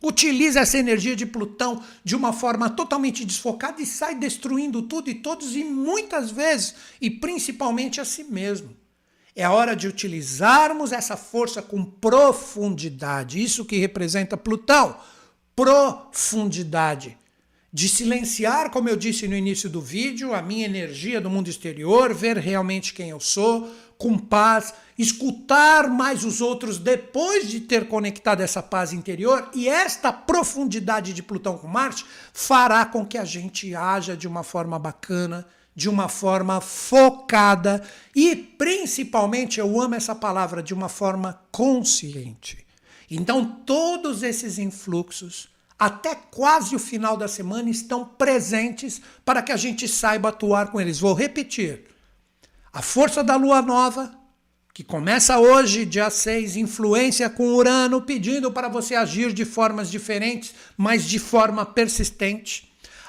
Utiliza 0.00 0.60
essa 0.60 0.78
energia 0.78 1.16
de 1.16 1.26
Plutão 1.26 1.82
de 2.04 2.14
uma 2.14 2.32
forma 2.32 2.70
totalmente 2.70 3.24
desfocada 3.24 3.82
e 3.82 3.86
sai 3.86 4.14
destruindo 4.14 4.82
tudo 4.82 5.10
e 5.10 5.14
todos, 5.14 5.56
e 5.56 5.64
muitas 5.64 6.30
vezes, 6.30 6.74
e 7.00 7.10
principalmente 7.10 8.00
a 8.00 8.04
si 8.04 8.22
mesmo. 8.22 8.76
É 9.34 9.48
hora 9.48 9.74
de 9.74 9.88
utilizarmos 9.88 10.92
essa 10.92 11.16
força 11.16 11.62
com 11.62 11.84
profundidade. 11.84 13.42
Isso 13.42 13.64
que 13.64 13.78
representa 13.78 14.36
Plutão. 14.36 14.96
Profundidade. 15.54 17.16
De 17.70 17.86
silenciar, 17.86 18.70
como 18.70 18.88
eu 18.88 18.96
disse 18.96 19.28
no 19.28 19.36
início 19.36 19.68
do 19.68 19.80
vídeo, 19.80 20.34
a 20.34 20.40
minha 20.40 20.64
energia 20.64 21.20
do 21.20 21.28
mundo 21.28 21.50
exterior, 21.50 22.14
ver 22.14 22.38
realmente 22.38 22.94
quem 22.94 23.10
eu 23.10 23.20
sou, 23.20 23.70
com 23.98 24.16
paz, 24.16 24.72
escutar 24.96 25.90
mais 25.90 26.24
os 26.24 26.40
outros 26.40 26.78
depois 26.78 27.46
de 27.46 27.60
ter 27.60 27.86
conectado 27.86 28.40
essa 28.40 28.62
paz 28.62 28.94
interior, 28.94 29.50
e 29.54 29.68
esta 29.68 30.10
profundidade 30.10 31.12
de 31.12 31.22
Plutão 31.22 31.58
com 31.58 31.68
Marte 31.68 32.06
fará 32.32 32.86
com 32.86 33.04
que 33.04 33.18
a 33.18 33.24
gente 33.24 33.74
haja 33.74 34.16
de 34.16 34.26
uma 34.26 34.42
forma 34.42 34.78
bacana, 34.78 35.46
de 35.74 35.90
uma 35.90 36.08
forma 36.08 36.60
focada 36.62 37.82
e 38.16 38.34
principalmente, 38.34 39.60
eu 39.60 39.80
amo 39.80 39.94
essa 39.94 40.14
palavra, 40.14 40.62
de 40.62 40.72
uma 40.72 40.88
forma 40.88 41.40
consciente. 41.52 42.66
Então, 43.10 43.44
todos 43.44 44.22
esses 44.22 44.58
influxos, 44.58 45.48
até 45.78 46.14
quase 46.14 46.74
o 46.74 46.78
final 46.78 47.16
da 47.16 47.28
semana, 47.28 47.70
estão 47.70 48.04
presentes 48.04 49.00
para 49.24 49.42
que 49.42 49.52
a 49.52 49.56
gente 49.56 49.86
saiba 49.86 50.30
atuar 50.30 50.72
com 50.72 50.80
eles. 50.80 50.98
Vou 50.98 51.14
repetir 51.14 51.84
a 52.72 52.82
força 52.82 53.22
da 53.22 53.36
lua 53.36 53.62
nova, 53.62 54.12
que 54.74 54.84
começa 54.84 55.38
hoje, 55.38 55.84
dia 55.84 56.10
6, 56.10 56.56
influência 56.56 57.28
com 57.28 57.48
Urano, 57.48 58.02
pedindo 58.02 58.52
para 58.52 58.68
você 58.68 58.94
agir 58.94 59.32
de 59.32 59.44
formas 59.44 59.90
diferentes, 59.90 60.54
mas 60.76 61.04
de 61.04 61.18
forma 61.18 61.64
persistente. 61.64 62.67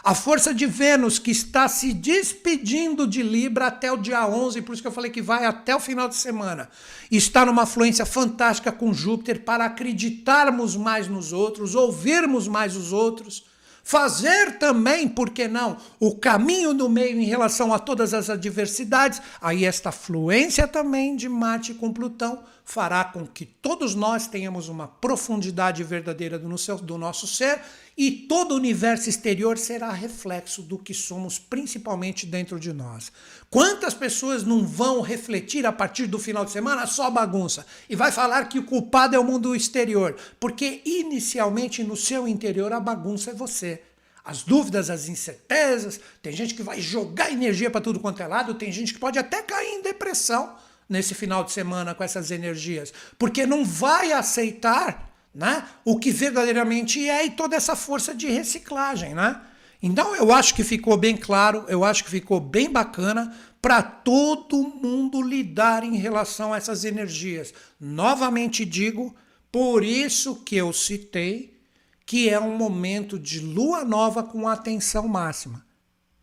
A 0.10 0.15
força 0.15 0.56
de 0.56 0.65
Vênus, 0.65 1.19
que 1.19 1.30
está 1.30 1.67
se 1.67 1.93
despedindo 1.93 3.06
de 3.06 3.22
Libra 3.22 3.67
até 3.67 3.91
o 3.91 3.95
dia 3.95 4.28
11, 4.28 4.60
por 4.63 4.74
isso 4.74 4.82
que 4.82 4.88
eu 4.88 4.91
falei 4.91 5.12
que 5.12 5.22
vai 5.22 5.45
até 5.45 5.76
o 5.76 5.80
final 5.80 6.10
de 6.10 6.15
semana. 6.15 6.67
Está 7.12 7.45
numa 7.45 7.67
fluência 7.67 8.08
fantástica 8.08 8.72
com 8.72 8.91
Júpiter 8.91 9.43
para 9.43 9.65
acreditarmos 9.65 10.76
mais 10.76 11.08
nos 11.08 11.32
outros, 11.32 11.76
ouvirmos 11.76 12.48
mais 12.48 12.76
os 12.76 12.91
outros 12.91 13.45
fazer 13.89 14.60
também, 14.60 15.08
por 15.08 15.32
que 15.32 15.48
não, 15.48 15.78
o 16.00 16.15
caminho 16.15 16.76
do 16.76 16.88
meio 16.88 17.19
em 17.19 17.26
relação 17.26 17.74
a 17.74 17.80
todas 17.80 18.13
as 18.13 18.30
adversidades, 18.30 19.19
aí 19.41 19.65
esta 19.65 19.91
fluência 19.91 20.68
também 20.68 21.16
de 21.16 21.28
Marte 21.28 21.74
com 21.74 21.91
Plutão 21.91 22.43
fará 22.70 23.03
com 23.03 23.26
que 23.26 23.47
todos 23.47 23.95
nós 23.95 24.28
tenhamos 24.28 24.70
uma 24.70 24.88
profundidade 24.88 25.84
verdadeira 25.84 26.38
do 26.38 26.97
nosso 26.99 27.26
ser 27.26 27.59
e 27.97 28.11
todo 28.11 28.51
o 28.51 28.57
universo 28.57 29.09
exterior 29.09 29.57
será 29.57 29.91
reflexo 29.91 30.61
do 30.61 30.78
que 30.78 30.93
somos, 30.93 31.39
principalmente 31.39 32.28
dentro 32.28 32.59
de 32.59 32.72
nós. 32.72 33.11
Quantas 33.49 33.95
pessoas 33.95 34.43
não 34.43 34.63
vão 34.67 35.01
refletir 35.01 35.65
a 35.65 35.72
partir 35.72 36.05
do 36.05 36.20
final 36.20 36.45
de 36.45 36.51
semana? 36.51 36.86
Só 36.86 37.09
bagunça. 37.09 37.65
E 37.89 37.95
vai 37.95 38.11
falar 38.11 38.45
que 38.45 38.59
o 38.59 38.65
culpado 38.65 39.15
é 39.15 39.20
o 39.20 39.24
mundo 39.24 39.55
exterior, 39.55 40.15
porque 40.39 40.84
inicialmente 40.86 41.84
no 41.84 41.97
seu 41.97 42.28
interior 42.28 42.72
a 42.72 42.80
bagunça 42.80 43.32
é 43.32 43.34
você. 43.34 43.82
As 44.24 44.43
dúvidas, 44.43 44.91
as 44.91 45.09
incertezas, 45.09 45.99
tem 46.22 46.34
gente 46.34 46.53
que 46.53 46.61
vai 46.61 46.80
jogar 46.80 47.32
energia 47.32 47.72
para 47.72 47.82
tudo 47.82 47.99
quanto 47.99 48.22
é 48.22 48.28
lado, 48.28 48.53
tem 48.53 48.72
gente 48.72 48.93
que 48.93 48.99
pode 48.99 49.17
até 49.17 49.41
cair 49.41 49.70
em 49.70 49.82
depressão 49.82 50.55
nesse 50.89 51.13
final 51.13 51.43
de 51.43 51.51
semana 51.51 51.93
com 51.93 52.03
essas 52.03 52.31
energias, 52.31 52.91
porque 53.17 53.45
não 53.45 53.63
vai 53.63 54.11
aceitar 54.11 55.13
né, 55.33 55.63
o 55.85 55.99
que 55.99 56.11
verdadeiramente 56.11 57.07
é 57.07 57.25
e 57.25 57.29
toda 57.29 57.55
essa 57.55 57.75
força 57.75 58.13
de 58.13 58.27
reciclagem. 58.27 59.13
Né? 59.13 59.39
Então 59.81 60.15
eu 60.15 60.33
acho 60.33 60.55
que 60.55 60.63
ficou 60.63 60.97
bem 60.97 61.15
claro, 61.15 61.63
eu 61.67 61.85
acho 61.85 62.03
que 62.03 62.09
ficou 62.09 62.39
bem 62.39 62.71
bacana 62.71 63.33
para 63.61 63.83
todo 63.83 64.63
mundo 64.81 65.21
lidar 65.21 65.83
em 65.83 65.95
relação 65.95 66.53
a 66.53 66.57
essas 66.57 66.83
energias. 66.83 67.53
Novamente 67.79 68.65
digo, 68.65 69.15
Por 69.51 69.83
isso 69.83 70.35
que 70.43 70.55
eu 70.55 70.71
citei 70.71 71.57
que 72.05 72.27
é 72.27 72.39
um 72.39 72.57
momento 72.57 73.19
de 73.19 73.39
lua 73.39 73.85
nova 73.85 74.23
com 74.23 74.47
atenção 74.47 75.07
máxima. 75.07 75.63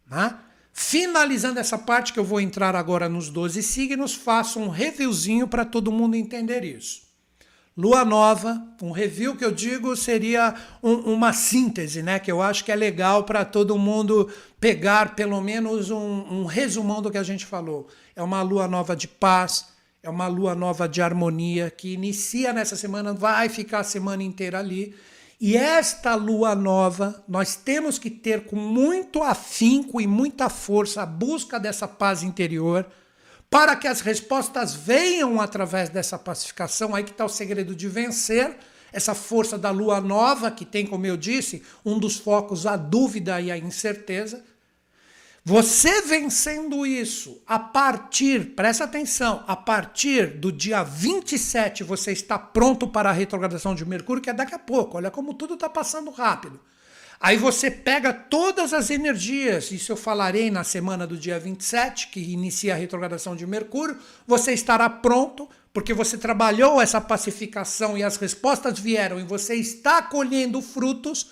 Né? 0.04 0.36
Finalizando 0.78 1.58
essa 1.58 1.78
parte 1.78 2.12
que 2.12 2.18
eu 2.18 2.24
vou 2.24 2.38
entrar 2.38 2.76
agora 2.76 3.08
nos 3.08 3.30
12 3.30 3.62
signos, 3.62 4.14
faço 4.14 4.60
um 4.60 4.68
reviewzinho 4.68 5.48
para 5.48 5.64
todo 5.64 5.90
mundo 5.90 6.16
entender 6.16 6.62
isso. 6.64 7.00
Lua 7.74 8.04
nova, 8.04 8.62
um 8.82 8.90
review 8.90 9.34
que 9.34 9.44
eu 9.44 9.50
digo 9.50 9.96
seria 9.96 10.54
um, 10.82 11.14
uma 11.14 11.32
síntese, 11.32 12.02
né? 12.02 12.18
Que 12.18 12.30
eu 12.30 12.42
acho 12.42 12.62
que 12.62 12.70
é 12.70 12.76
legal 12.76 13.24
para 13.24 13.42
todo 13.42 13.78
mundo 13.78 14.30
pegar 14.60 15.16
pelo 15.16 15.40
menos 15.40 15.90
um, 15.90 15.96
um 16.30 16.44
resumão 16.44 17.00
do 17.00 17.10
que 17.10 17.18
a 17.18 17.22
gente 17.22 17.46
falou. 17.46 17.88
É 18.14 18.22
uma 18.22 18.42
lua 18.42 18.68
nova 18.68 18.94
de 18.94 19.08
paz, 19.08 19.68
é 20.02 20.10
uma 20.10 20.26
lua 20.26 20.54
nova 20.54 20.86
de 20.86 21.00
harmonia 21.00 21.70
que 21.70 21.94
inicia 21.94 22.52
nessa 22.52 22.76
semana, 22.76 23.14
vai 23.14 23.48
ficar 23.48 23.80
a 23.80 23.84
semana 23.84 24.22
inteira 24.22 24.58
ali. 24.58 24.94
E 25.38 25.56
esta 25.56 26.14
lua 26.14 26.54
nova, 26.54 27.22
nós 27.28 27.56
temos 27.56 27.98
que 27.98 28.08
ter 28.08 28.46
com 28.46 28.56
muito 28.56 29.22
afinco 29.22 30.00
e 30.00 30.06
muita 30.06 30.48
força 30.48 31.02
a 31.02 31.06
busca 31.06 31.60
dessa 31.60 31.86
paz 31.86 32.22
interior 32.22 32.86
para 33.50 33.76
que 33.76 33.86
as 33.86 34.00
respostas 34.00 34.74
venham 34.74 35.40
através 35.40 35.90
dessa 35.90 36.18
pacificação. 36.18 36.94
Aí 36.94 37.04
que 37.04 37.10
está 37.10 37.24
o 37.24 37.28
segredo 37.28 37.74
de 37.74 37.86
vencer 37.86 38.56
essa 38.90 39.14
força 39.14 39.58
da 39.58 39.70
lua 39.70 40.00
nova, 40.00 40.50
que 40.50 40.64
tem, 40.64 40.86
como 40.86 41.04
eu 41.04 41.18
disse, 41.18 41.62
um 41.84 41.98
dos 41.98 42.16
focos 42.16 42.66
a 42.66 42.76
dúvida 42.76 43.38
e 43.38 43.50
a 43.50 43.58
incerteza. 43.58 44.42
Você 45.48 46.02
vencendo 46.02 46.84
isso, 46.84 47.40
a 47.46 47.56
partir, 47.56 48.56
presta 48.56 48.82
atenção, 48.82 49.44
a 49.46 49.54
partir 49.54 50.26
do 50.26 50.50
dia 50.50 50.82
27 50.82 51.84
você 51.84 52.10
está 52.10 52.36
pronto 52.36 52.88
para 52.88 53.10
a 53.10 53.12
retrogradação 53.12 53.72
de 53.72 53.84
Mercúrio, 53.84 54.20
que 54.20 54.28
é 54.28 54.32
daqui 54.32 54.56
a 54.56 54.58
pouco. 54.58 54.96
Olha 54.96 55.08
como 55.08 55.34
tudo 55.34 55.54
está 55.54 55.68
passando 55.68 56.10
rápido. 56.10 56.58
Aí 57.20 57.36
você 57.36 57.70
pega 57.70 58.12
todas 58.12 58.72
as 58.72 58.90
energias, 58.90 59.70
isso 59.70 59.92
eu 59.92 59.96
falarei 59.96 60.50
na 60.50 60.64
semana 60.64 61.06
do 61.06 61.16
dia 61.16 61.38
27, 61.38 62.08
que 62.08 62.18
inicia 62.18 62.74
a 62.74 62.76
retrogradação 62.76 63.36
de 63.36 63.46
Mercúrio, 63.46 63.98
você 64.26 64.52
estará 64.52 64.90
pronto, 64.90 65.48
porque 65.72 65.94
você 65.94 66.18
trabalhou 66.18 66.80
essa 66.80 67.00
pacificação 67.00 67.96
e 67.96 68.02
as 68.02 68.16
respostas 68.16 68.80
vieram 68.80 69.20
e 69.20 69.22
você 69.22 69.54
está 69.54 70.02
colhendo 70.02 70.60
frutos 70.60 71.30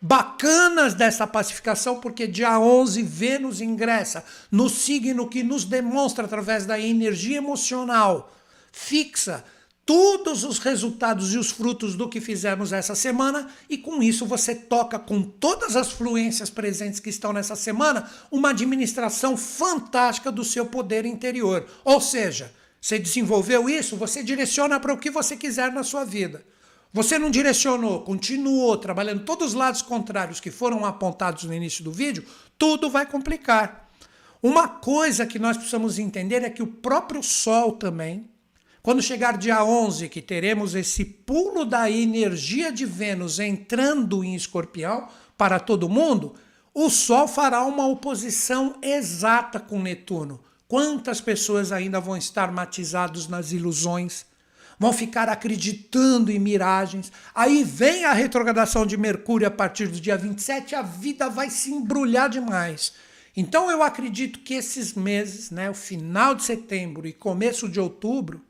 bacanas 0.00 0.94
dessa 0.94 1.26
pacificação, 1.26 2.00
porque 2.00 2.26
dia 2.26 2.58
11 2.58 3.02
Vênus 3.02 3.60
ingressa 3.60 4.24
no 4.50 4.68
signo 4.68 5.28
que 5.28 5.42
nos 5.42 5.64
demonstra 5.64 6.24
através 6.24 6.66
da 6.66 6.78
energia 6.78 7.38
emocional 7.38 8.32
fixa 8.76 9.42
todos 9.86 10.44
os 10.44 10.58
resultados 10.58 11.32
e 11.32 11.38
os 11.38 11.50
frutos 11.50 11.94
do 11.94 12.08
que 12.10 12.20
fizemos 12.20 12.72
essa 12.72 12.94
semana, 12.94 13.48
e 13.70 13.78
com 13.78 14.02
isso 14.02 14.26
você 14.26 14.54
toca 14.54 14.98
com 14.98 15.22
todas 15.22 15.76
as 15.76 15.92
fluências 15.92 16.50
presentes 16.50 17.00
que 17.00 17.08
estão 17.08 17.32
nessa 17.32 17.56
semana 17.56 18.10
uma 18.30 18.50
administração 18.50 19.36
fantástica 19.36 20.30
do 20.30 20.44
seu 20.44 20.66
poder 20.66 21.06
interior. 21.06 21.64
Ou 21.84 22.00
seja, 22.00 22.52
você 22.80 22.98
desenvolveu 22.98 23.68
isso, 23.68 23.96
você 23.96 24.22
direciona 24.22 24.78
para 24.78 24.92
o 24.92 24.98
que 24.98 25.10
você 25.10 25.36
quiser 25.36 25.72
na 25.72 25.82
sua 25.82 26.04
vida. 26.04 26.44
Você 26.96 27.18
não 27.18 27.30
direcionou, 27.30 28.00
continuou 28.00 28.74
trabalhando 28.78 29.22
todos 29.22 29.48
os 29.48 29.52
lados 29.52 29.82
contrários 29.82 30.40
que 30.40 30.50
foram 30.50 30.82
apontados 30.82 31.44
no 31.44 31.52
início 31.52 31.84
do 31.84 31.92
vídeo, 31.92 32.24
tudo 32.56 32.88
vai 32.88 33.04
complicar. 33.04 33.90
Uma 34.42 34.66
coisa 34.66 35.26
que 35.26 35.38
nós 35.38 35.58
precisamos 35.58 35.98
entender 35.98 36.42
é 36.42 36.48
que 36.48 36.62
o 36.62 36.66
próprio 36.66 37.22
Sol 37.22 37.72
também, 37.72 38.30
quando 38.82 39.02
chegar 39.02 39.36
dia 39.36 39.62
11, 39.62 40.08
que 40.08 40.22
teremos 40.22 40.74
esse 40.74 41.04
pulo 41.04 41.66
da 41.66 41.90
energia 41.90 42.72
de 42.72 42.86
Vênus 42.86 43.38
entrando 43.38 44.24
em 44.24 44.34
Escorpião 44.34 45.06
para 45.36 45.60
todo 45.60 45.90
mundo, 45.90 46.32
o 46.72 46.88
Sol 46.88 47.28
fará 47.28 47.62
uma 47.64 47.86
oposição 47.86 48.78
exata 48.80 49.60
com 49.60 49.82
Netuno. 49.82 50.40
Quantas 50.66 51.20
pessoas 51.20 51.72
ainda 51.72 52.00
vão 52.00 52.16
estar 52.16 52.50
matizados 52.50 53.28
nas 53.28 53.52
ilusões? 53.52 54.24
Vão 54.78 54.92
ficar 54.92 55.28
acreditando 55.28 56.30
em 56.30 56.38
miragens. 56.38 57.10
Aí 57.34 57.64
vem 57.64 58.04
a 58.04 58.12
retrogradação 58.12 58.84
de 58.84 58.96
Mercúrio 58.96 59.46
a 59.46 59.50
partir 59.50 59.88
do 59.88 60.00
dia 60.00 60.16
27, 60.16 60.74
a 60.74 60.82
vida 60.82 61.28
vai 61.28 61.50
se 61.50 61.72
embrulhar 61.72 62.28
demais. 62.28 62.92
Então 63.36 63.70
eu 63.70 63.82
acredito 63.82 64.40
que 64.40 64.54
esses 64.54 64.94
meses, 64.94 65.50
né, 65.50 65.70
o 65.70 65.74
final 65.74 66.34
de 66.34 66.42
setembro 66.42 67.06
e 67.06 67.12
começo 67.12 67.68
de 67.68 67.80
outubro, 67.80 68.40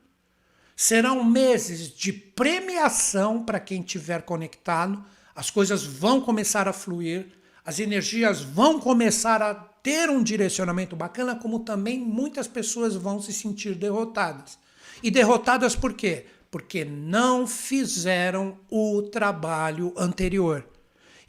Serão 0.79 1.23
meses 1.23 1.89
de 1.89 2.13
premiação 2.13 3.43
para 3.43 3.59
quem 3.59 3.81
estiver 3.81 4.21
conectado, 4.21 5.03
as 5.35 5.49
coisas 5.49 5.83
vão 5.83 6.21
começar 6.21 6.67
a 6.67 6.73
fluir, 6.73 7.29
as 7.65 7.79
energias 7.79 8.41
vão 8.41 8.79
começar 8.79 9.41
a 9.41 9.55
ter 9.55 10.07
um 10.07 10.21
direcionamento 10.21 10.95
bacana, 10.95 11.35
como 11.35 11.61
também 11.61 11.99
muitas 11.99 12.47
pessoas 12.47 12.93
vão 12.95 13.19
se 13.19 13.33
sentir 13.33 13.73
derrotadas. 13.73 14.59
E 15.01 15.11
derrotadas 15.11 15.75
por 15.75 15.93
quê? 15.93 16.25
Porque 16.49 16.85
não 16.85 17.45
fizeram 17.45 18.57
o 18.69 19.01
trabalho 19.03 19.93
anterior. 19.97 20.67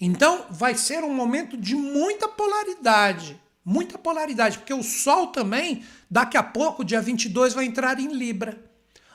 Então, 0.01 0.47
vai 0.51 0.75
ser 0.75 1.03
um 1.03 1.13
momento 1.13 1.57
de 1.57 1.75
muita 1.75 2.29
polaridade. 2.29 3.41
Muita 3.65 3.99
polaridade, 3.99 4.59
porque 4.59 4.73
o 4.73 4.83
Sol 4.83 5.27
também, 5.27 5.85
daqui 6.11 6.37
a 6.37 6.43
pouco, 6.43 6.85
dia 6.85 7.03
22, 7.03 7.53
vai 7.53 7.67
entrar 7.67 8.01
em 8.01 8.09
Libra 8.09 8.69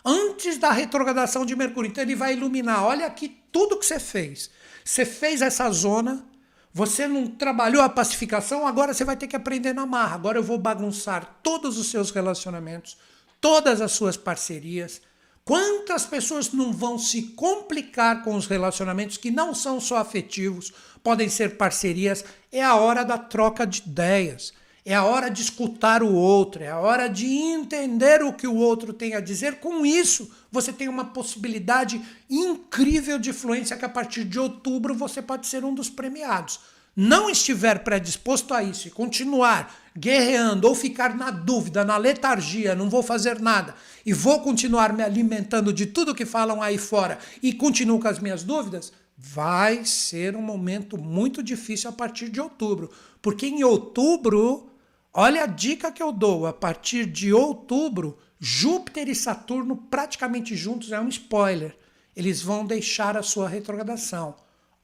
antes 0.05 0.57
da 0.57 0.71
retrogradação 0.71 1.45
de 1.45 1.55
Mercúrio. 1.55 1.89
Então 1.89 2.03
ele 2.03 2.15
vai 2.15 2.33
iluminar. 2.33 2.83
Olha 2.83 3.05
aqui 3.05 3.29
tudo 3.51 3.77
que 3.77 3.85
você 3.85 3.99
fez. 3.99 4.49
Você 4.83 5.05
fez 5.05 5.41
essa 5.41 5.69
zona, 5.71 6.25
você 6.73 7.07
não 7.07 7.25
trabalhou 7.25 7.81
a 7.81 7.89
pacificação, 7.89 8.67
agora 8.67 8.93
você 8.93 9.05
vai 9.05 9.15
ter 9.15 9.27
que 9.27 9.35
aprender 9.35 9.73
na 9.73 9.85
marra. 9.85 10.15
Agora 10.15 10.37
eu 10.37 10.43
vou 10.43 10.57
bagunçar 10.57 11.39
todos 11.41 11.77
os 11.77 11.87
seus 11.87 12.11
relacionamentos, 12.11 12.97
todas 13.43 13.81
as 13.81 13.91
suas 13.91 14.15
parcerias. 14.15 15.01
Quantas 15.43 16.05
pessoas 16.05 16.53
não 16.53 16.71
vão 16.71 16.97
se 16.97 17.23
complicar 17.33 18.23
com 18.23 18.35
os 18.35 18.47
relacionamentos 18.47 19.17
que 19.17 19.29
não 19.29 19.53
são 19.53 19.81
só 19.81 19.97
afetivos, 19.97 20.71
podem 21.03 21.27
ser 21.27 21.57
parcerias? 21.57 22.23
É 22.49 22.63
a 22.63 22.75
hora 22.75 23.03
da 23.03 23.17
troca 23.17 23.67
de 23.67 23.81
ideias. 23.81 24.53
É 24.85 24.95
a 24.95 25.03
hora 25.03 25.29
de 25.29 25.41
escutar 25.41 26.03
o 26.03 26.13
outro, 26.13 26.63
é 26.63 26.69
a 26.69 26.79
hora 26.79 27.07
de 27.07 27.25
entender 27.25 28.21
o 28.21 28.33
que 28.33 28.47
o 28.47 28.55
outro 28.55 28.91
tem 28.91 29.13
a 29.13 29.21
dizer. 29.21 29.59
Com 29.59 29.85
isso, 29.85 30.29
você 30.51 30.71
tem 30.73 30.87
uma 30.89 31.05
possibilidade 31.05 32.01
incrível 32.29 33.17
de 33.17 33.29
influência 33.29 33.77
que 33.77 33.85
a 33.85 33.89
partir 33.89 34.25
de 34.25 34.39
outubro 34.39 34.93
você 34.93 35.21
pode 35.21 35.47
ser 35.47 35.63
um 35.63 35.73
dos 35.73 35.89
premiados. 35.89 36.59
Não 36.95 37.29
estiver 37.29 37.83
predisposto 37.83 38.53
a 38.53 38.63
isso 38.63 38.87
e 38.87 38.91
continuar 38.91 39.73
guerreando 39.97 40.67
ou 40.67 40.75
ficar 40.75 41.15
na 41.15 41.31
dúvida, 41.31 41.83
na 41.83 41.97
letargia, 41.97 42.75
não 42.75 42.89
vou 42.89 43.01
fazer 43.01 43.39
nada 43.39 43.75
e 44.05 44.13
vou 44.13 44.41
continuar 44.41 44.93
me 44.93 45.03
alimentando 45.03 45.73
de 45.73 45.87
tudo 45.87 46.15
que 46.15 46.25
falam 46.25 46.61
aí 46.61 46.77
fora 46.77 47.17
e 47.41 47.53
continuo 47.53 47.99
com 47.99 48.07
as 48.07 48.19
minhas 48.19 48.43
dúvidas, 48.43 48.93
vai 49.17 49.85
ser 49.85 50.35
um 50.35 50.41
momento 50.41 50.97
muito 50.97 51.41
difícil 51.41 51.89
a 51.89 51.93
partir 51.93 52.29
de 52.29 52.39
outubro. 52.39 52.91
Porque 53.21 53.47
em 53.47 53.63
outubro 53.63 54.69
Olha 55.15 55.43
a 55.43 55.45
dica 55.45 55.91
que 55.91 56.01
eu 56.01 56.11
dou: 56.11 56.47
a 56.47 56.53
partir 56.53 57.05
de 57.05 57.31
outubro, 57.31 58.17
Júpiter 58.39 59.07
e 59.07 59.13
Saturno 59.13 59.77
praticamente 59.77 60.55
juntos 60.55 60.91
é 60.91 60.99
um 60.99 61.07
spoiler. 61.07 61.77
Eles 62.15 62.41
vão 62.41 62.65
deixar 62.65 63.15
a 63.15 63.21
sua 63.21 63.47
retrogradação. 63.47 64.35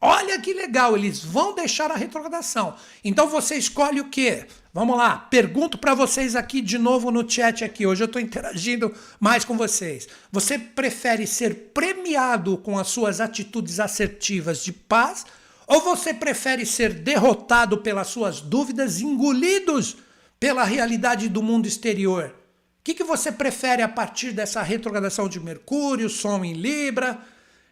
Olha 0.02 0.40
que 0.40 0.54
legal, 0.54 0.96
eles 0.96 1.22
vão 1.22 1.54
deixar 1.54 1.92
a 1.92 1.96
retrogradação. 1.96 2.76
Então 3.04 3.28
você 3.28 3.56
escolhe 3.56 4.00
o 4.00 4.10
quê? 4.10 4.46
Vamos 4.74 4.96
lá, 4.98 5.18
pergunto 5.18 5.78
para 5.78 5.94
vocês 5.94 6.38
aqui 6.38 6.62
de 6.62 6.78
novo 6.78 7.12
no 7.12 7.30
chat 7.30 7.66
aqui. 7.66 7.86
Hoje 7.86 8.04
eu 8.04 8.06
estou 8.06 8.22
interagindo 8.22 8.94
mais 9.20 9.44
com 9.44 9.58
vocês. 9.58 10.08
Você 10.32 10.58
prefere 10.58 11.28
ser 11.28 11.72
premiado 11.74 12.58
com 12.58 12.78
as 12.78 12.88
suas 12.88 13.20
atitudes 13.20 13.78
assertivas 13.80 14.64
de 14.64 14.72
paz 14.72 15.26
ou 15.68 15.82
você 15.82 16.14
prefere 16.14 16.66
ser 16.66 16.94
derrotado 16.94 17.80
pelas 17.80 18.08
suas 18.08 18.40
dúvidas, 18.40 19.02
engolidos 19.02 19.98
pela 20.40 20.64
realidade 20.64 21.28
do 21.28 21.44
mundo 21.44 21.68
exterior. 21.68 22.34
O 22.80 22.84
que, 22.84 22.94
que 22.94 23.04
você 23.04 23.32
prefere 23.32 23.82
a 23.82 23.90
partir 23.90 24.32
dessa 24.32 24.62
retrogradação 24.62 25.28
de 25.28 25.40
Mercúrio, 25.40 26.10
Sol 26.10 26.44
em 26.46 26.54
Libra, 26.54 27.20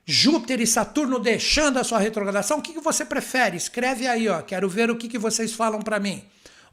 Júpiter 0.09 0.61
e 0.61 0.65
Saturno 0.65 1.19
deixando 1.19 1.77
a 1.77 1.83
sua 1.83 1.99
retrogradação? 1.99 2.59
O 2.59 2.61
que, 2.61 2.71
que 2.71 2.79
você 2.79 3.03
prefere? 3.03 3.57
Escreve 3.57 4.07
aí, 4.07 4.29
ó. 4.29 4.41
Quero 4.41 4.69
ver 4.69 4.89
o 4.89 4.95
que, 4.95 5.09
que 5.09 5.17
vocês 5.17 5.51
falam 5.51 5.81
para 5.81 5.99
mim. 5.99 6.23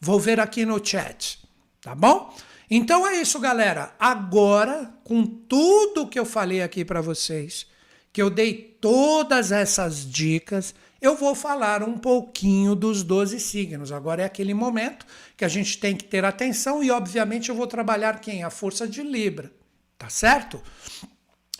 Vou 0.00 0.20
ver 0.20 0.38
aqui 0.38 0.64
no 0.64 0.84
chat, 0.84 1.40
tá 1.80 1.96
bom? 1.96 2.32
Então 2.70 3.04
é 3.04 3.20
isso, 3.20 3.40
galera. 3.40 3.92
Agora, 3.98 4.94
com 5.02 5.26
tudo 5.26 6.06
que 6.06 6.18
eu 6.18 6.24
falei 6.24 6.62
aqui 6.62 6.84
para 6.84 7.00
vocês, 7.00 7.66
que 8.12 8.22
eu 8.22 8.30
dei 8.30 8.76
todas 8.80 9.50
essas 9.50 10.08
dicas, 10.08 10.72
eu 11.00 11.16
vou 11.16 11.34
falar 11.34 11.82
um 11.82 11.98
pouquinho 11.98 12.76
dos 12.76 13.02
12 13.02 13.40
signos. 13.40 13.90
Agora 13.90 14.22
é 14.22 14.24
aquele 14.24 14.54
momento 14.54 15.04
que 15.36 15.44
a 15.44 15.48
gente 15.48 15.78
tem 15.78 15.96
que 15.96 16.04
ter 16.04 16.24
atenção 16.24 16.84
e, 16.84 16.90
obviamente, 16.92 17.48
eu 17.48 17.56
vou 17.56 17.66
trabalhar 17.66 18.20
quem? 18.20 18.44
A 18.44 18.50
força 18.50 18.86
de 18.86 19.02
Libra, 19.02 19.52
tá 19.98 20.08
certo? 20.08 20.62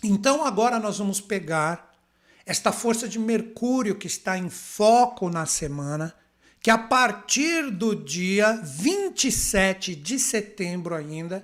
Então 0.07 0.45
agora 0.45 0.79
nós 0.79 0.99
vamos 0.99 1.19
pegar 1.19 1.91
esta 2.45 2.71
força 2.71 3.07
de 3.07 3.17
Mercúrio 3.17 3.95
que 3.95 4.05
está 4.05 4.37
em 4.37 4.51
foco 4.51 5.31
na 5.31 5.47
semana, 5.47 6.13
que 6.61 6.69
a 6.69 6.77
partir 6.77 7.71
do 7.71 7.95
dia 7.95 8.53
27 8.63 9.95
de 9.95 10.19
setembro 10.19 10.93
ainda, 10.93 11.43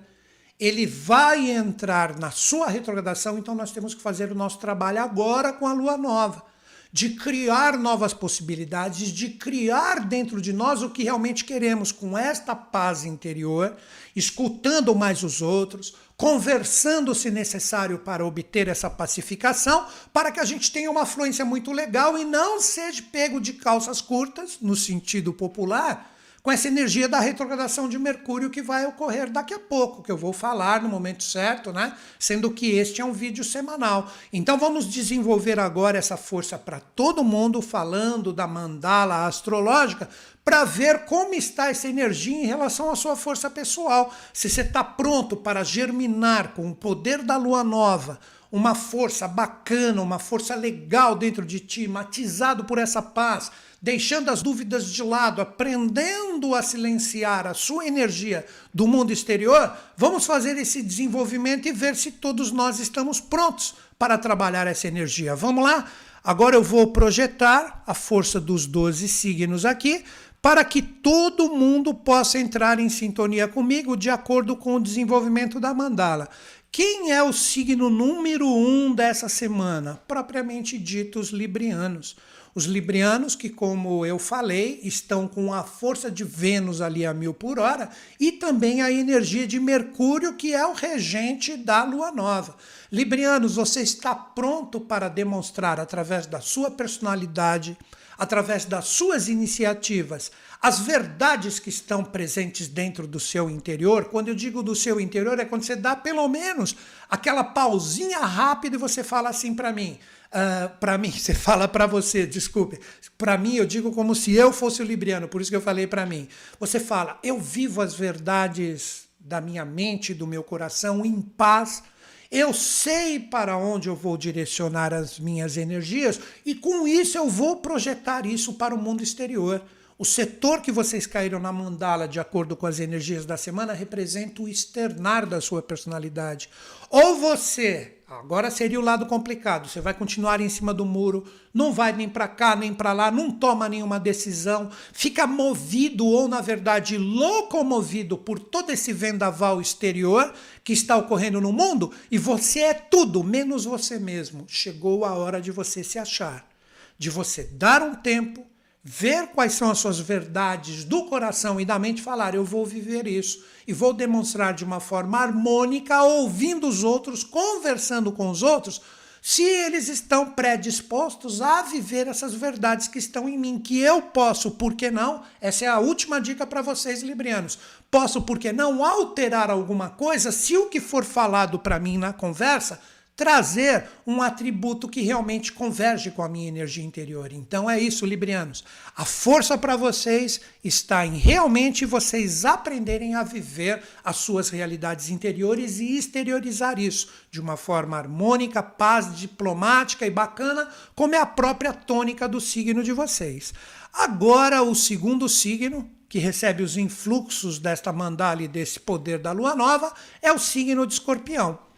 ele 0.59 0.85
vai 0.85 1.49
entrar 1.49 2.19
na 2.19 2.29
sua 2.29 2.67
retrogradação, 2.67 3.39
então 3.39 3.55
nós 3.55 3.71
temos 3.71 3.95
que 3.95 4.01
fazer 4.01 4.31
o 4.31 4.35
nosso 4.35 4.59
trabalho 4.59 5.01
agora 5.01 5.51
com 5.51 5.65
a 5.65 5.73
lua 5.73 5.97
nova 5.97 6.45
de 6.93 7.11
criar 7.11 7.77
novas 7.77 8.13
possibilidades, 8.13 9.09
de 9.09 9.29
criar 9.29 10.01
dentro 10.01 10.41
de 10.41 10.51
nós 10.51 10.83
o 10.83 10.89
que 10.89 11.03
realmente 11.03 11.45
queremos 11.45 11.91
com 11.91 12.17
esta 12.17 12.53
paz 12.53 13.05
interior, 13.05 13.77
escutando 14.13 14.93
mais 14.93 15.23
os 15.23 15.41
outros, 15.41 15.95
conversando 16.21 17.15
se 17.15 17.31
necessário 17.31 17.97
para 17.97 18.23
obter 18.23 18.67
essa 18.67 18.87
pacificação, 18.91 19.87
para 20.13 20.31
que 20.31 20.39
a 20.39 20.45
gente 20.45 20.71
tenha 20.71 20.91
uma 20.91 21.03
fluência 21.03 21.43
muito 21.43 21.71
legal 21.71 22.15
e 22.15 22.23
não 22.23 22.61
seja 22.61 23.03
pego 23.11 23.41
de 23.41 23.53
calças 23.53 24.01
curtas, 24.01 24.59
no 24.61 24.75
sentido 24.75 25.33
popular, 25.33 26.15
com 26.43 26.51
essa 26.51 26.67
energia 26.67 27.07
da 27.07 27.19
retrogradação 27.19 27.87
de 27.87 27.99
Mercúrio 27.99 28.49
que 28.49 28.61
vai 28.61 28.85
ocorrer 28.85 29.29
daqui 29.29 29.53
a 29.53 29.59
pouco, 29.59 30.01
que 30.01 30.11
eu 30.11 30.17
vou 30.17 30.33
falar 30.33 30.81
no 30.81 30.89
momento 30.89 31.23
certo, 31.23 31.71
né? 31.71 31.95
Sendo 32.17 32.49
que 32.51 32.71
este 32.71 33.01
é 33.01 33.05
um 33.05 33.13
vídeo 33.13 33.43
semanal. 33.43 34.11
Então 34.33 34.57
vamos 34.57 34.85
desenvolver 34.85 35.59
agora 35.59 35.97
essa 35.97 36.17
força 36.17 36.57
para 36.57 36.79
todo 36.79 37.23
mundo, 37.23 37.61
falando 37.61 38.33
da 38.33 38.47
mandala 38.47 39.27
astrológica, 39.27 40.09
para 40.43 40.63
ver 40.63 41.05
como 41.05 41.35
está 41.35 41.69
essa 41.69 41.87
energia 41.87 42.35
em 42.35 42.47
relação 42.47 42.89
à 42.89 42.95
sua 42.95 43.15
força 43.15 43.49
pessoal. 43.49 44.11
Se 44.33 44.49
você 44.49 44.61
está 44.61 44.83
pronto 44.83 45.35
para 45.35 45.63
germinar 45.63 46.53
com 46.53 46.69
o 46.69 46.75
poder 46.75 47.21
da 47.21 47.37
lua 47.37 47.63
nova 47.63 48.19
uma 48.51 48.75
força 48.75 49.27
bacana, 49.27 50.01
uma 50.01 50.19
força 50.19 50.53
legal 50.55 51.15
dentro 51.15 51.45
de 51.45 51.59
ti, 51.59 51.87
matizado 51.87 52.65
por 52.65 52.77
essa 52.77 53.01
paz, 53.01 53.49
deixando 53.81 54.29
as 54.29 54.41
dúvidas 54.41 54.91
de 54.91 55.01
lado, 55.01 55.41
aprendendo 55.41 56.53
a 56.53 56.61
silenciar 56.61 57.47
a 57.47 57.53
sua 57.53 57.87
energia 57.87 58.45
do 58.73 58.85
mundo 58.85 59.13
exterior, 59.13 59.75
vamos 59.95 60.25
fazer 60.25 60.57
esse 60.57 60.81
desenvolvimento 60.81 61.67
e 61.67 61.71
ver 61.71 61.95
se 61.95 62.11
todos 62.11 62.51
nós 62.51 62.79
estamos 62.79 63.21
prontos 63.21 63.75
para 63.97 64.17
trabalhar 64.17 64.67
essa 64.67 64.87
energia. 64.87 65.35
Vamos 65.35 65.63
lá? 65.63 65.89
Agora 66.23 66.55
eu 66.55 66.61
vou 66.61 66.87
projetar 66.87 67.83
a 67.87 67.93
força 67.93 68.39
dos 68.39 68.67
12 68.67 69.07
signos 69.07 69.65
aqui 69.65 70.03
para 70.41 70.63
que 70.65 70.81
todo 70.81 71.55
mundo 71.55 71.93
possa 71.93 72.39
entrar 72.39 72.79
em 72.79 72.89
sintonia 72.89 73.47
comigo 73.47 73.95
de 73.95 74.09
acordo 74.09 74.55
com 74.55 74.75
o 74.75 74.79
desenvolvimento 74.79 75.59
da 75.59 75.73
mandala. 75.73 76.27
Quem 76.73 77.11
é 77.11 77.21
o 77.21 77.33
signo 77.33 77.89
número 77.89 78.47
um 78.47 78.95
dessa 78.95 79.27
semana? 79.27 80.01
Propriamente 80.07 80.77
dito, 80.77 81.19
os 81.19 81.27
librianos. 81.27 82.15
Os 82.55 82.63
librianos, 82.63 83.35
que, 83.35 83.49
como 83.49 84.05
eu 84.05 84.17
falei, 84.17 84.79
estão 84.81 85.27
com 85.27 85.53
a 85.53 85.65
força 85.65 86.09
de 86.09 86.23
Vênus 86.23 86.79
ali 86.79 87.05
a 87.05 87.13
mil 87.13 87.33
por 87.33 87.59
hora 87.59 87.89
e 88.17 88.31
também 88.31 88.81
a 88.81 88.89
energia 88.89 89.45
de 89.45 89.59
Mercúrio, 89.59 90.37
que 90.37 90.53
é 90.53 90.65
o 90.65 90.71
regente 90.71 91.57
da 91.57 91.83
lua 91.83 92.09
nova. 92.09 92.55
Librianos, 92.89 93.55
você 93.55 93.81
está 93.81 94.15
pronto 94.15 94.79
para 94.79 95.09
demonstrar, 95.09 95.77
através 95.77 96.25
da 96.25 96.39
sua 96.39 96.71
personalidade, 96.71 97.77
através 98.17 98.63
das 98.63 98.85
suas 98.85 99.27
iniciativas, 99.27 100.31
as 100.61 100.79
verdades 100.79 101.57
que 101.57 101.69
estão 101.69 102.03
presentes 102.03 102.67
dentro 102.67 103.07
do 103.07 103.19
seu 103.19 103.49
interior. 103.49 104.05
Quando 104.05 104.27
eu 104.27 104.35
digo 104.35 104.61
do 104.61 104.75
seu 104.75 104.99
interior, 104.99 105.39
é 105.39 105.45
quando 105.45 105.63
você 105.63 105.75
dá 105.75 105.95
pelo 105.95 106.27
menos 106.27 106.75
aquela 107.09 107.43
pausinha 107.43 108.19
rápida 108.19 108.75
e 108.75 108.79
você 108.79 109.03
fala 109.03 109.29
assim 109.29 109.55
para 109.55 109.73
mim. 109.73 109.97
Uh, 110.31 110.65
ah, 110.65 110.71
para 110.79 110.97
mim, 110.99 111.09
você 111.17 111.33
fala 111.33 111.67
para 111.67 111.87
você, 111.87 112.27
desculpe. 112.27 112.79
Para 113.17 113.37
mim, 113.37 113.55
eu 113.55 113.65
digo 113.65 113.91
como 113.91 114.13
se 114.13 114.33
eu 114.33 114.53
fosse 114.53 114.81
o 114.81 114.85
Libriano, 114.85 115.27
por 115.27 115.41
isso 115.41 115.49
que 115.49 115.57
eu 115.57 115.61
falei 115.61 115.87
para 115.87 116.05
mim. 116.05 116.27
Você 116.59 116.79
fala, 116.79 117.17
eu 117.23 117.39
vivo 117.39 117.81
as 117.81 117.95
verdades 117.95 119.05
da 119.19 119.41
minha 119.41 119.65
mente, 119.65 120.13
do 120.13 120.27
meu 120.27 120.43
coração 120.43 121.03
em 121.05 121.21
paz 121.21 121.83
eu 122.31 122.53
sei 122.53 123.19
para 123.19 123.57
onde 123.57 123.89
eu 123.89 123.95
vou 123.95 124.15
direcionar 124.15 124.93
as 124.93 125.19
minhas 125.19 125.57
energias 125.57 126.17
e 126.45 126.55
com 126.55 126.87
isso 126.87 127.17
eu 127.17 127.27
vou 127.27 127.57
projetar 127.57 128.25
isso 128.25 128.53
para 128.53 128.73
o 128.73 128.77
mundo 128.77 129.03
exterior. 129.03 129.61
O 130.01 130.03
setor 130.03 130.63
que 130.63 130.71
vocês 130.71 131.05
caíram 131.05 131.39
na 131.39 131.51
mandala, 131.51 132.07
de 132.07 132.19
acordo 132.19 132.55
com 132.55 132.65
as 132.65 132.79
energias 132.79 133.23
da 133.23 133.37
semana, 133.37 133.71
representa 133.71 134.41
o 134.41 134.49
externar 134.49 135.27
da 135.27 135.39
sua 135.39 135.61
personalidade. 135.61 136.49
Ou 136.89 137.19
você, 137.19 137.97
agora 138.07 138.49
seria 138.49 138.79
o 138.79 138.83
lado 138.83 139.05
complicado, 139.05 139.69
você 139.69 139.79
vai 139.79 139.93
continuar 139.93 140.41
em 140.41 140.49
cima 140.49 140.73
do 140.73 140.83
muro, 140.85 141.31
não 141.53 141.71
vai 141.71 141.93
nem 141.93 142.09
para 142.09 142.27
cá 142.27 142.55
nem 142.55 142.73
para 142.73 142.93
lá, 142.93 143.11
não 143.11 143.29
toma 143.29 143.69
nenhuma 143.69 143.99
decisão, 143.99 144.71
fica 144.91 145.27
movido 145.27 146.07
ou, 146.07 146.27
na 146.27 146.41
verdade, 146.41 146.97
locomovido 146.97 148.17
por 148.17 148.39
todo 148.39 148.71
esse 148.71 148.91
vendaval 148.91 149.61
exterior 149.61 150.33
que 150.63 150.73
está 150.73 150.97
ocorrendo 150.97 151.39
no 151.39 151.53
mundo 151.53 151.91
e 152.09 152.17
você 152.17 152.61
é 152.61 152.73
tudo, 152.73 153.23
menos 153.23 153.65
você 153.65 153.99
mesmo. 153.99 154.45
Chegou 154.47 155.05
a 155.05 155.13
hora 155.13 155.39
de 155.39 155.51
você 155.51 155.83
se 155.83 155.99
achar, 155.99 156.49
de 156.97 157.11
você 157.11 157.43
dar 157.43 157.83
um 157.83 157.93
tempo 157.93 158.49
ver 158.83 159.27
quais 159.27 159.53
são 159.53 159.69
as 159.69 159.79
suas 159.79 159.99
verdades 159.99 160.83
do 160.83 161.05
coração 161.05 161.59
e 161.59 161.65
da 161.65 161.77
mente, 161.77 162.01
falar: 162.01 162.33
eu 162.33 162.43
vou 162.43 162.65
viver 162.65 163.07
isso 163.07 163.43
e 163.67 163.73
vou 163.73 163.93
demonstrar 163.93 164.53
de 164.53 164.63
uma 164.63 164.79
forma 164.79 165.19
harmônica, 165.19 166.01
ouvindo 166.03 166.67
os 166.67 166.83
outros, 166.83 167.23
conversando 167.23 168.11
com 168.11 168.29
os 168.29 168.41
outros, 168.41 168.81
se 169.21 169.43
eles 169.43 169.87
estão 169.87 170.31
predispostos 170.31 171.41
a 171.41 171.61
viver 171.61 172.07
essas 172.07 172.33
verdades 172.33 172.87
que 172.87 172.97
estão 172.97 173.29
em 173.29 173.37
mim, 173.37 173.59
que 173.59 173.79
eu 173.79 174.01
posso, 174.01 174.49
por 174.49 174.73
que 174.73 174.89
não? 174.89 175.21
Essa 175.39 175.65
é 175.65 175.67
a 175.67 175.77
última 175.77 176.19
dica 176.19 176.47
para 176.47 176.63
vocês, 176.63 177.03
librianos. 177.03 177.59
Posso, 177.91 178.23
por 178.23 178.39
que 178.39 178.51
não, 178.51 178.83
alterar 178.83 179.51
alguma 179.51 179.91
coisa 179.91 180.31
se 180.31 180.57
o 180.57 180.69
que 180.69 180.79
for 180.79 181.05
falado 181.05 181.59
para 181.59 181.79
mim 181.79 181.99
na 181.99 182.11
conversa 182.11 182.81
trazer 183.15 183.85
um 184.05 184.21
atributo 184.21 184.87
que 184.87 185.01
realmente 185.01 185.51
converge 185.51 186.09
com 186.11 186.23
a 186.23 186.29
minha 186.29 186.47
energia 186.47 186.83
interior. 186.83 187.31
Então 187.31 187.69
é 187.69 187.79
isso, 187.79 188.05
Librianos. 188.05 188.63
A 188.95 189.05
força 189.05 189.57
para 189.57 189.75
vocês 189.75 190.41
está 190.63 191.05
em 191.05 191.17
realmente 191.17 191.85
vocês 191.85 192.45
aprenderem 192.45 193.13
a 193.13 193.23
viver 193.23 193.83
as 194.03 194.17
suas 194.17 194.49
realidades 194.49 195.09
interiores 195.09 195.79
e 195.79 195.97
exteriorizar 195.97 196.79
isso 196.79 197.09
de 197.29 197.39
uma 197.39 197.57
forma 197.57 197.97
harmônica, 197.97 198.63
paz, 198.63 199.15
diplomática 199.15 200.05
e 200.05 200.09
bacana, 200.09 200.67
como 200.95 201.13
é 201.13 201.19
a 201.19 201.25
própria 201.25 201.73
tônica 201.73 202.27
do 202.27 202.41
signo 202.41 202.83
de 202.83 202.91
vocês. 202.91 203.53
Agora, 203.93 204.63
o 204.63 204.73
segundo 204.73 205.27
signo, 205.27 205.89
que 206.07 206.17
recebe 206.17 206.63
os 206.63 206.75
influxos 206.75 207.59
desta 207.59 207.91
mandala 207.93 208.41
e 208.41 208.47
desse 208.47 208.79
poder 208.79 209.19
da 209.19 209.31
lua 209.31 209.55
nova, 209.55 209.93
é 210.21 210.31
o 210.31 210.39
signo 210.39 210.87
de 210.87 210.93
escorpião. 210.93 211.70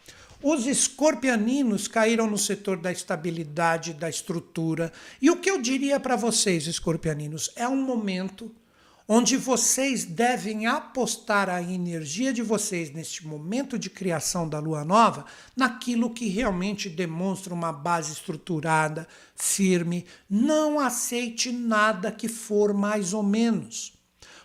Os 0.46 0.66
escorpianinos 0.66 1.88
caíram 1.88 2.28
no 2.28 2.36
setor 2.36 2.76
da 2.76 2.92
estabilidade, 2.92 3.94
da 3.94 4.10
estrutura. 4.10 4.92
E 5.18 5.30
o 5.30 5.38
que 5.38 5.50
eu 5.50 5.58
diria 5.58 5.98
para 5.98 6.16
vocês, 6.16 6.66
escorpianinos, 6.66 7.50
é 7.56 7.66
um 7.66 7.82
momento 7.82 8.54
onde 9.08 9.38
vocês 9.38 10.04
devem 10.04 10.66
apostar 10.66 11.48
a 11.48 11.62
energia 11.62 12.30
de 12.30 12.42
vocês 12.42 12.92
neste 12.92 13.26
momento 13.26 13.78
de 13.78 13.88
criação 13.88 14.46
da 14.46 14.58
lua 14.58 14.84
nova 14.84 15.24
naquilo 15.56 16.10
que 16.10 16.28
realmente 16.28 16.90
demonstra 16.90 17.54
uma 17.54 17.72
base 17.72 18.12
estruturada, 18.12 19.08
firme. 19.34 20.04
Não 20.28 20.78
aceite 20.78 21.50
nada 21.52 22.12
que 22.12 22.28
for 22.28 22.74
mais 22.74 23.14
ou 23.14 23.22
menos. 23.22 23.94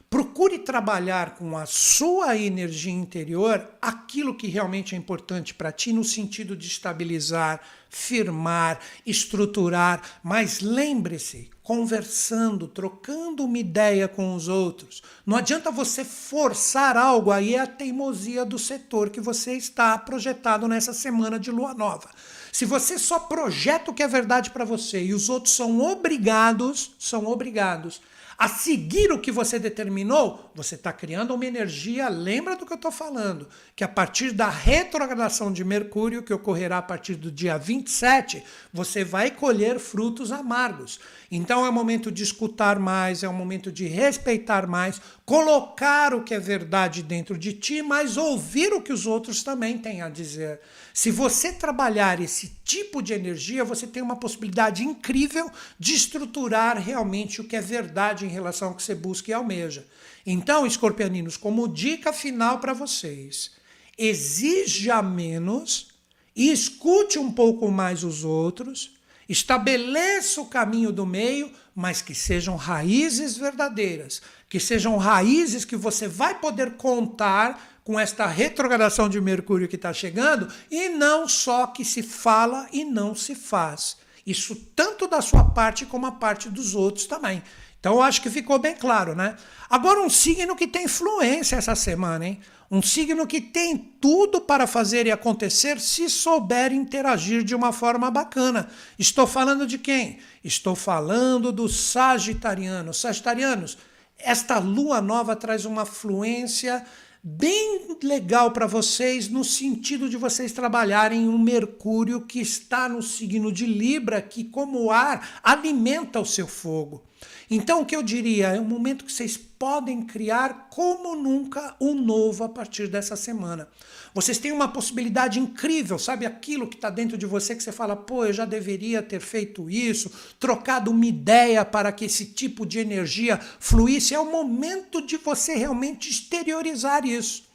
Procure 0.10 0.58
trabalhar 0.58 1.36
com 1.36 1.56
a 1.56 1.68
sua 1.68 2.36
energia 2.36 2.92
interior 2.92 3.70
aquilo 3.80 4.34
que 4.34 4.48
realmente 4.48 4.96
é 4.96 4.98
importante 4.98 5.54
para 5.54 5.72
ti, 5.72 5.94
no 5.94 6.04
sentido 6.04 6.56
de 6.56 6.66
estabilizar, 6.66 7.62
firmar, 7.92 8.80
estruturar. 9.06 10.02
Mas 10.24 10.62
lembre-se, 10.62 11.52
conversando, 11.62 12.68
trocando 12.68 13.46
uma 13.46 13.60
ideia 13.60 14.08
com 14.08 14.34
os 14.34 14.48
outros. 14.48 15.04
Não 15.24 15.38
adianta 15.38 15.70
você 15.70 16.04
forçar 16.04 16.98
algo, 16.98 17.30
aí 17.30 17.54
é 17.54 17.60
a 17.60 17.68
teimosia 17.68 18.44
do 18.44 18.58
setor 18.58 19.12
que 19.12 19.22
você 19.22 19.54
está 19.54 19.96
projetado 19.96 20.68
nessa 20.68 20.92
semana 20.92 21.40
de 21.40 21.52
lua 21.52 21.76
nova. 21.76 22.10
Se 22.52 22.66
você 22.66 22.98
só 22.98 23.20
projeta 23.20 23.92
o 23.92 23.94
que 23.94 24.02
é 24.02 24.08
verdade 24.08 24.50
para 24.50 24.66
você 24.66 25.04
e 25.04 25.14
os 25.14 25.30
outros 25.30 25.54
são 25.54 25.80
obrigados, 25.80 26.96
são 26.98 27.28
obrigados 27.28 28.02
a 28.40 28.48
seguir 28.48 29.12
o 29.12 29.20
que 29.20 29.34
você 29.34 29.60
determinou, 29.60 30.49
você 30.60 30.76
está 30.76 30.92
criando 30.92 31.34
uma 31.34 31.46
energia. 31.46 32.10
Lembra 32.10 32.54
do 32.58 32.66
que 32.66 32.74
eu 32.74 32.76
estou 32.76 32.92
falando? 32.92 33.48
Que 33.78 33.84
a 33.84 33.88
partir 33.88 34.34
da 34.34 34.50
retrogradação 34.50 35.54
de 35.54 35.64
Mercúrio, 35.64 36.22
que 36.22 36.34
ocorrerá 36.34 36.80
a 36.80 36.82
partir 36.82 37.16
do 37.16 37.32
dia 37.32 37.58
27, 37.58 38.44
você 38.74 39.06
vai 39.06 39.32
colher 39.32 39.80
frutos 39.80 40.34
amargos. 40.34 41.00
Então 41.32 41.66
é 41.66 41.70
o 41.70 41.74
momento 41.74 42.12
de 42.12 42.24
escutar 42.24 42.78
mais, 42.78 43.24
é 43.24 43.30
o 43.30 43.34
momento 43.34 43.72
de 43.72 43.88
respeitar 43.88 44.68
mais, 44.68 45.02
colocar 45.26 46.14
o 46.14 46.24
que 46.24 46.34
é 46.34 46.40
verdade 46.40 47.04
dentro 47.04 47.38
de 47.38 47.54
ti, 47.54 47.82
mas 47.82 48.18
ouvir 48.18 48.74
o 48.74 48.82
que 48.82 48.92
os 48.92 49.06
outros 49.06 49.42
também 49.42 49.78
têm 49.78 50.02
a 50.02 50.10
dizer. 50.10 50.60
Se 50.94 51.10
você 51.10 51.54
trabalhar 51.54 52.20
esse 52.20 52.52
tipo 52.66 53.02
de 53.02 53.14
energia, 53.14 53.64
você 53.64 53.88
tem 53.88 54.04
uma 54.04 54.18
possibilidade 54.18 54.84
incrível 54.84 55.50
de 55.80 55.94
estruturar 55.94 56.78
realmente 56.78 57.40
o 57.40 57.46
que 57.46 57.56
é 57.56 57.62
verdade 57.62 58.26
em 58.26 58.30
relação 58.30 58.70
ao 58.70 58.76
que 58.76 58.84
você 58.84 58.94
busca 58.94 59.32
e 59.32 59.34
almeja. 59.34 59.86
Então, 60.32 60.64
escorpianinos, 60.64 61.38
como 61.38 61.68
dica 61.68 62.14
final 62.14 62.60
para 62.60 62.72
vocês, 62.72 63.50
exija 63.98 65.02
menos 65.02 65.88
e 66.36 66.52
escute 66.52 67.18
um 67.18 67.32
pouco 67.32 67.72
mais 67.72 68.04
os 68.04 68.24
outros, 68.24 68.94
estabeleça 69.28 70.40
o 70.40 70.46
caminho 70.46 70.92
do 70.92 71.04
meio, 71.04 71.52
mas 71.74 72.04
que 72.04 72.14
sejam 72.14 72.56
raízes 72.56 73.38
verdadeiras, 73.38 74.22
que 74.48 74.60
sejam 74.60 74.98
raízes 74.98 75.66
que 75.66 75.76
você 75.76 76.08
vai 76.08 76.40
poder 76.40 76.74
contar 76.74 77.80
com 77.84 78.00
esta 78.00 78.28
retrogradação 78.28 79.10
de 79.10 79.20
Mercúrio 79.20 79.68
que 79.68 79.78
está 79.78 79.92
chegando, 79.92 80.48
e 80.70 80.90
não 80.90 81.28
só 81.28 81.66
que 81.66 81.84
se 81.84 82.04
fala 82.04 82.68
e 82.72 82.86
não 82.86 83.16
se 83.16 83.34
faz. 83.34 83.98
Isso 84.28 84.56
tanto 84.76 85.08
da 85.08 85.24
sua 85.24 85.44
parte 85.44 85.88
como 85.88 86.06
a 86.06 86.12
parte 86.12 86.52
dos 86.52 86.76
outros 86.76 87.08
também. 87.08 87.42
Então 87.80 87.94
eu 87.94 88.02
acho 88.02 88.22
que 88.22 88.30
ficou 88.30 88.60
bem 88.60 88.76
claro, 88.76 89.16
né? 89.16 89.36
Agora 89.70 90.02
um 90.02 90.10
signo 90.10 90.56
que 90.56 90.68
tem 90.68 90.86
influência 90.86 91.56
essa 91.56 91.76
semana, 91.76 92.28
hein? 92.28 92.40
Um 92.72 92.82
signo 92.84 93.26
que 93.26 93.42
tem 93.42 93.78
tudo 93.78 94.42
para 94.42 94.68
fazer 94.68 95.08
e 95.08 95.12
acontecer 95.12 95.80
se 95.80 96.08
souber 96.08 96.72
interagir 96.72 97.44
de 97.44 97.56
uma 97.56 97.72
forma 97.72 98.12
bacana. 98.12 98.70
Estou 98.98 99.26
falando 99.26 99.66
de 99.66 99.80
quem? 99.80 100.20
Estou 100.44 100.76
falando 100.76 101.52
dos 101.52 101.80
sagitarianos. 101.80 102.98
Sagitarianos, 102.98 103.78
esta 104.20 104.60
lua 104.60 105.02
nova 105.02 105.36
traz 105.36 105.66
uma 105.66 105.84
fluência 105.84 106.86
bem 107.24 107.98
legal 108.04 108.52
para 108.52 108.68
vocês 108.68 109.28
no 109.28 109.44
sentido 109.44 110.08
de 110.08 110.16
vocês 110.16 110.52
trabalharem 110.52 111.28
um 111.28 111.38
Mercúrio 111.38 112.22
que 112.22 112.40
está 112.40 112.88
no 112.88 113.02
signo 113.02 113.52
de 113.52 113.66
Libra, 113.66 114.22
que 114.22 114.44
como 114.44 114.92
ar 114.92 115.40
alimenta 115.44 116.20
o 116.20 116.26
seu 116.26 116.48
fogo. 116.48 117.09
Então, 117.52 117.82
o 117.82 117.86
que 117.86 117.96
eu 117.96 118.04
diria 118.04 118.50
é 118.50 118.62
um 118.62 118.66
momento 118.66 119.04
que 119.04 119.12
vocês 119.12 119.36
podem 119.36 120.04
criar 120.04 120.68
como 120.70 121.16
nunca 121.16 121.76
um 121.82 121.96
novo 121.96 122.44
a 122.44 122.50
partir 122.50 122.88
dessa 122.88 123.16
semana. 123.16 123.68
Vocês 124.14 124.38
têm 124.38 124.52
uma 124.52 124.68
possibilidade 124.68 125.40
incrível, 125.40 125.98
sabe? 125.98 126.28
Aquilo 126.28 126.68
que 126.68 126.76
está 126.76 126.92
dentro 126.92 127.18
de 127.18 127.26
você 127.26 127.56
que 127.56 127.64
você 127.64 127.72
fala, 127.72 127.96
pô, 127.96 128.26
eu 128.26 128.34
já 128.34 128.46
deveria 128.46 129.02
ter 129.02 129.20
feito 129.20 129.68
isso, 129.68 130.12
trocado 130.40 130.92
uma 130.92 131.06
ideia 131.06 131.66
para 131.66 131.92
que 131.92 132.06
esse 132.06 132.28
tipo 132.28 132.68
de 132.68 132.78
energia 132.78 133.40
fluísse. 133.60 134.14
É 134.14 134.20
o 134.20 134.32
momento 134.32 135.02
de 135.02 135.18
você 135.18 135.56
realmente 135.56 136.10
exteriorizar 136.10 137.04
isso. 137.04 137.49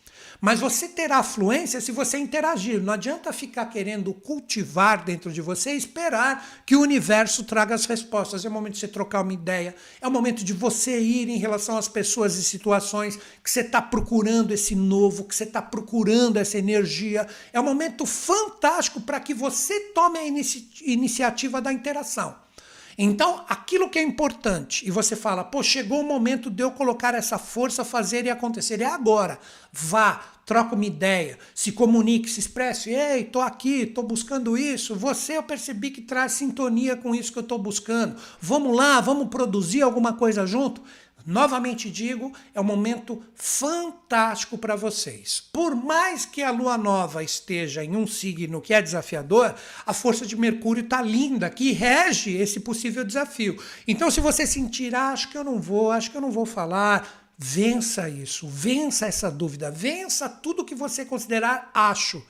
Mas 0.45 0.61
você 0.61 0.87
terá 0.87 1.23
fluência 1.23 1.81
se 1.81 1.91
você 1.91 2.19
interagir. 2.19 2.79
Não 2.79 2.93
adianta 2.93 3.33
ficar 3.33 3.65
querendo 3.65 4.13
cultivar 4.13 5.03
dentro 5.03 5.33
de 5.33 5.41
você 5.41 5.73
e 5.73 5.79
esperar 5.79 6.63
que 6.67 6.77
o 6.77 6.83
universo 6.83 7.45
traga 7.45 7.75
as 7.75 7.87
respostas. 7.87 8.45
É 8.45 8.49
o 8.51 8.53
momento 8.53 8.75
de 8.75 8.81
você 8.81 8.89
trocar 8.89 9.23
uma 9.23 9.33
ideia, 9.33 9.75
é 10.03 10.07
o 10.07 10.11
momento 10.11 10.45
de 10.45 10.53
você 10.53 11.01
ir 11.01 11.31
em 11.31 11.39
relação 11.39 11.79
às 11.79 11.89
pessoas 11.89 12.37
e 12.37 12.45
situações 12.45 13.19
que 13.43 13.51
você 13.51 13.63
está 13.63 13.81
procurando 13.81 14.53
esse 14.53 14.75
novo, 14.75 15.25
que 15.25 15.35
você 15.35 15.45
está 15.45 15.63
procurando 15.63 16.37
essa 16.37 16.59
energia. 16.59 17.27
É 17.51 17.59
um 17.59 17.65
momento 17.65 18.05
fantástico 18.05 19.01
para 19.01 19.21
que 19.21 19.33
você 19.33 19.81
tome 19.95 20.19
a 20.19 20.27
inici 20.27 20.69
iniciativa 20.85 21.59
da 21.59 21.73
interação. 21.73 22.44
Então, 22.97 23.45
aquilo 23.49 23.91
que 23.91 23.99
é 23.99 24.03
importante, 24.03 24.87
e 24.87 24.91
você 24.91 25.17
fala, 25.17 25.43
pô, 25.43 25.63
chegou 25.63 26.01
o 26.01 26.05
momento 26.05 26.49
de 26.49 26.63
eu 26.63 26.71
colocar 26.71 27.15
essa 27.15 27.39
força, 27.39 27.85
fazer 27.85 28.25
e 28.25 28.31
acontecer. 28.31 28.81
É 28.81 28.87
agora. 28.87 29.39
Vá, 29.73 30.21
troca 30.47 30.75
uma 30.75 30.85
ideia, 30.85 31.39
se 31.55 31.73
comunique, 31.73 32.31
se 32.31 32.41
expresse. 32.41 32.91
Ei, 32.91 33.23
estou 33.23 33.43
aqui, 33.43 33.83
estou 33.83 34.05
buscando 34.05 34.57
isso. 34.57 34.95
Você 34.95 35.37
eu 35.37 35.43
percebi 35.43 35.91
que 35.91 36.03
traz 36.03 36.33
sintonia 36.33 36.97
com 36.97 37.15
isso 37.15 37.33
que 37.33 37.39
eu 37.39 37.43
estou 37.43 37.59
buscando. 37.59 38.17
Vamos 38.41 38.77
lá, 38.77 39.01
vamos 39.01 39.29
produzir 39.29 39.83
alguma 39.83 40.13
coisa 40.13 40.47
junto. 40.47 40.83
Novamente 41.27 41.91
digo, 41.91 42.33
é 42.55 42.61
um 42.61 42.65
momento 42.65 43.23
fantástico 43.35 44.59
para 44.59 44.77
vocês. 44.77 45.43
Por 45.53 45.75
mais 45.75 46.27
que 46.27 46.43
a 46.43 46.51
lua 46.51 46.77
nova 46.77 47.23
esteja 47.23 47.83
em 47.83 47.97
um 47.97 48.07
signo 48.07 48.61
que 48.61 48.75
é 48.75 48.83
desafiador, 48.83 49.55
a 49.87 49.93
força 49.95 50.27
de 50.27 50.37
Mercúrio 50.37 50.85
está 50.85 51.01
linda, 51.01 51.49
que 51.49 51.73
rege 51.73 52.37
esse 52.37 52.61
possível 52.61 53.05
desafio. 53.05 53.59
Então, 53.89 54.11
se 54.11 54.21
você 54.21 54.47
sentir, 54.47 54.95
ah, 54.95 55.11
acho 55.11 55.31
que 55.31 55.39
eu 55.39 55.45
não 55.45 55.59
vou, 55.59 55.91
acho 55.91 56.11
que 56.11 56.17
eu 56.17 56.21
não 56.21 56.31
vou 56.31 56.45
falar, 56.45 57.33
vença 57.39 58.09
isso, 58.09 58.47
vença 58.47 59.07
essa 59.07 59.31
dúvida, 59.31 59.71
vença 59.71 60.29
tudo 60.29 60.65
que 60.65 60.75
você 60.75 61.07
considerar 61.07 61.71
acho. 61.73 62.23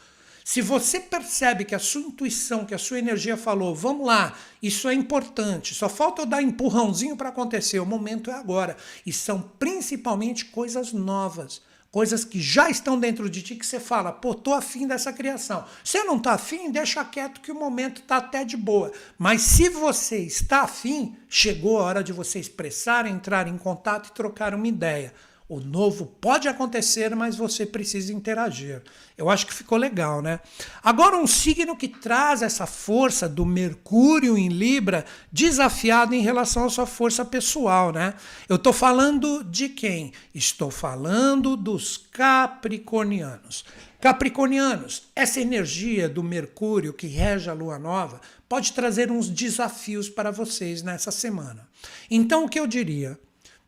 Se 0.44 0.60
você 0.60 1.00
percebe 1.00 1.64
que 1.64 1.74
a 1.74 1.78
sua 1.78 2.02
intuição, 2.02 2.66
que 2.66 2.74
a 2.74 2.78
sua 2.78 2.98
energia 2.98 3.34
falou, 3.34 3.74
vamos 3.74 4.06
lá, 4.06 4.36
isso 4.62 4.90
é 4.90 4.94
importante, 4.94 5.74
só 5.74 5.88
falta 5.88 6.20
eu 6.20 6.26
dar 6.26 6.42
empurrãozinho 6.42 7.16
para 7.16 7.30
acontecer, 7.30 7.80
o 7.80 7.86
momento 7.86 8.30
é 8.30 8.34
agora. 8.34 8.76
E 9.06 9.12
são 9.12 9.40
principalmente 9.58 10.44
coisas 10.44 10.92
novas 10.92 11.62
coisas 11.94 12.24
que 12.24 12.40
já 12.40 12.68
estão 12.68 12.98
dentro 12.98 13.30
de 13.30 13.40
ti 13.40 13.54
que 13.54 13.64
você 13.64 13.78
fala, 13.78 14.10
pô, 14.10 14.34
tô 14.34 14.52
afim 14.52 14.84
dessa 14.84 15.12
criação. 15.12 15.64
Se 15.84 16.02
não 16.02 16.18
tá 16.18 16.32
afim, 16.32 16.68
deixa 16.68 17.04
quieto 17.04 17.40
que 17.40 17.52
o 17.52 17.54
momento 17.54 18.02
tá 18.02 18.16
até 18.16 18.44
de 18.44 18.56
boa. 18.56 18.90
Mas 19.16 19.42
se 19.42 19.68
você 19.68 20.18
está 20.18 20.62
afim, 20.62 21.14
chegou 21.28 21.78
a 21.78 21.84
hora 21.84 22.02
de 22.02 22.12
você 22.12 22.40
expressar, 22.40 23.06
entrar 23.06 23.46
em 23.46 23.56
contato 23.56 24.08
e 24.08 24.12
trocar 24.12 24.56
uma 24.56 24.66
ideia. 24.66 25.14
O 25.46 25.60
novo 25.60 26.06
pode 26.06 26.48
acontecer, 26.48 27.14
mas 27.14 27.36
você 27.36 27.66
precisa 27.66 28.14
interagir. 28.14 28.82
Eu 29.16 29.28
acho 29.28 29.46
que 29.46 29.52
ficou 29.52 29.76
legal, 29.76 30.22
né? 30.22 30.40
Agora, 30.82 31.18
um 31.18 31.26
signo 31.26 31.76
que 31.76 31.86
traz 31.86 32.40
essa 32.40 32.64
força 32.64 33.28
do 33.28 33.44
Mercúrio 33.44 34.38
em 34.38 34.48
Libra 34.48 35.04
desafiado 35.30 36.14
em 36.14 36.22
relação 36.22 36.64
à 36.64 36.70
sua 36.70 36.86
força 36.86 37.26
pessoal, 37.26 37.92
né? 37.92 38.14
Eu 38.48 38.56
estou 38.56 38.72
falando 38.72 39.44
de 39.44 39.68
quem? 39.68 40.14
Estou 40.34 40.70
falando 40.70 41.58
dos 41.58 41.98
Capricornianos. 41.98 43.66
Capricornianos, 44.00 45.08
essa 45.14 45.40
energia 45.40 46.08
do 46.08 46.22
Mercúrio 46.22 46.94
que 46.94 47.06
rege 47.06 47.50
a 47.50 47.54
lua 47.54 47.78
nova 47.78 48.18
pode 48.48 48.72
trazer 48.72 49.10
uns 49.10 49.28
desafios 49.28 50.08
para 50.08 50.30
vocês 50.30 50.82
nessa 50.82 51.10
semana. 51.10 51.68
Então, 52.10 52.46
o 52.46 52.48
que 52.48 52.58
eu 52.58 52.66
diria? 52.66 53.18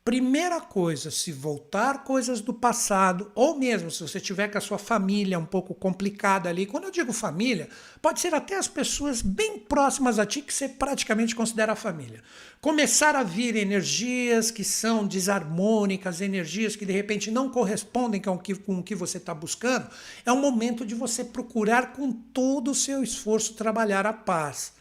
Primeira 0.07 0.61
coisa, 0.61 1.11
se 1.11 1.32
voltar 1.32 2.04
coisas 2.04 2.40
do 2.40 2.54
passado, 2.54 3.32
ou 3.34 3.59
mesmo 3.59 3.90
se 3.90 4.00
você 4.00 4.20
tiver 4.20 4.46
com 4.46 4.57
a 4.57 4.61
sua 4.61 4.78
família 4.78 5.36
um 5.36 5.44
pouco 5.44 5.74
complicada 5.74 6.48
ali, 6.48 6.64
quando 6.64 6.84
eu 6.84 6.92
digo 6.92 7.12
família, 7.12 7.68
pode 8.00 8.20
ser 8.20 8.32
até 8.32 8.57
as 8.57 8.68
pessoas 8.68 9.20
bem 9.20 9.59
próximas 9.59 10.20
a 10.20 10.24
ti 10.24 10.42
que 10.42 10.54
você 10.54 10.68
praticamente 10.68 11.34
considera 11.34 11.74
família. 11.74 12.22
Começar 12.61 13.16
a 13.16 13.24
vir 13.24 13.57
energias 13.57 14.52
que 14.52 14.62
são 14.62 15.04
desarmônicas, 15.04 16.20
energias 16.20 16.76
que 16.76 16.86
de 16.86 16.92
repente 16.92 17.28
não 17.28 17.50
correspondem 17.50 18.22
com 18.22 18.30
o 18.30 18.38
que, 18.38 18.54
com 18.54 18.78
o 18.78 18.84
que 18.84 18.94
você 18.94 19.18
está 19.18 19.34
buscando, 19.34 19.88
é 20.24 20.30
o 20.30 20.36
momento 20.36 20.86
de 20.86 20.94
você 20.94 21.24
procurar 21.24 21.94
com 21.94 22.12
todo 22.12 22.70
o 22.70 22.76
seu 22.76 23.02
esforço 23.02 23.54
trabalhar 23.54 24.07
a 24.07 24.12
paz 24.12 24.75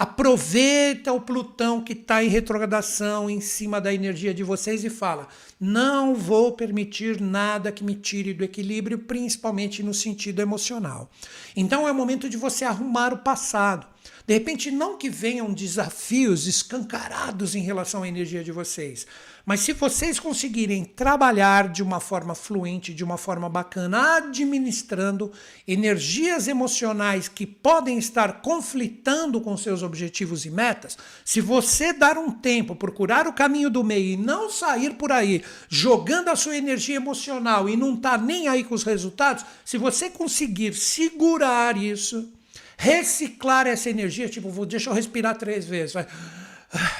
aproveita 0.00 1.12
o 1.12 1.20
Plutão 1.20 1.84
que 1.84 1.92
está 1.92 2.24
em 2.24 2.28
retrogradação 2.28 3.28
em 3.28 3.38
cima 3.38 3.78
da 3.78 3.92
energia 3.92 4.32
de 4.32 4.42
vocês 4.42 4.82
e 4.82 4.88
fala: 4.88 5.28
não 5.60 6.14
vou 6.14 6.52
permitir 6.52 7.20
nada 7.20 7.70
que 7.70 7.84
me 7.84 7.94
tire 7.94 8.32
do 8.32 8.42
equilíbrio, 8.42 9.00
principalmente 9.00 9.82
no 9.82 9.92
sentido 9.92 10.40
emocional. 10.40 11.10
Então 11.54 11.86
é 11.86 11.92
o 11.92 11.94
momento 11.94 12.30
de 12.30 12.38
você 12.38 12.64
arrumar 12.64 13.12
o 13.12 13.18
passado. 13.18 13.86
De 14.26 14.32
repente, 14.32 14.70
não 14.70 14.96
que 14.96 15.10
venham 15.10 15.52
desafios 15.52 16.46
escancarados 16.46 17.54
em 17.54 17.60
relação 17.60 18.02
à 18.02 18.08
energia 18.08 18.42
de 18.42 18.52
vocês, 18.52 19.06
mas 19.44 19.60
se 19.60 19.72
vocês 19.72 20.20
conseguirem 20.20 20.84
trabalhar 20.84 21.68
de 21.68 21.82
uma 21.82 22.00
forma 22.00 22.34
fluente, 22.34 22.94
de 22.94 23.02
uma 23.02 23.16
forma 23.16 23.48
bacana, 23.48 24.16
administrando 24.16 25.32
energias 25.66 26.48
emocionais 26.48 27.28
que 27.28 27.46
podem 27.46 27.98
estar 27.98 28.40
conflitando 28.42 29.40
com 29.40 29.56
seus 29.56 29.82
objetivos 29.82 30.44
e 30.44 30.50
metas, 30.50 30.96
se 31.24 31.40
você 31.40 31.92
dar 31.92 32.18
um 32.18 32.30
tempo, 32.30 32.76
procurar 32.76 33.26
o 33.26 33.32
caminho 33.32 33.70
do 33.70 33.82
meio 33.82 34.12
e 34.12 34.16
não 34.16 34.50
sair 34.50 34.94
por 34.94 35.12
aí 35.12 35.42
jogando 35.68 36.28
a 36.28 36.36
sua 36.36 36.56
energia 36.56 36.96
emocional 36.96 37.68
e 37.68 37.76
não 37.76 37.96
tá 37.96 38.18
nem 38.18 38.48
aí 38.48 38.62
com 38.62 38.74
os 38.74 38.84
resultados, 38.84 39.44
se 39.64 39.78
você 39.78 40.10
conseguir 40.10 40.74
segurar 40.74 41.76
isso, 41.76 42.30
reciclar 42.76 43.66
essa 43.66 43.90
energia, 43.90 44.28
tipo, 44.28 44.48
vou, 44.50 44.66
deixa 44.66 44.90
eu 44.90 44.94
respirar 44.94 45.36
três 45.36 45.64
vezes, 45.64 45.94
vai 45.94 46.06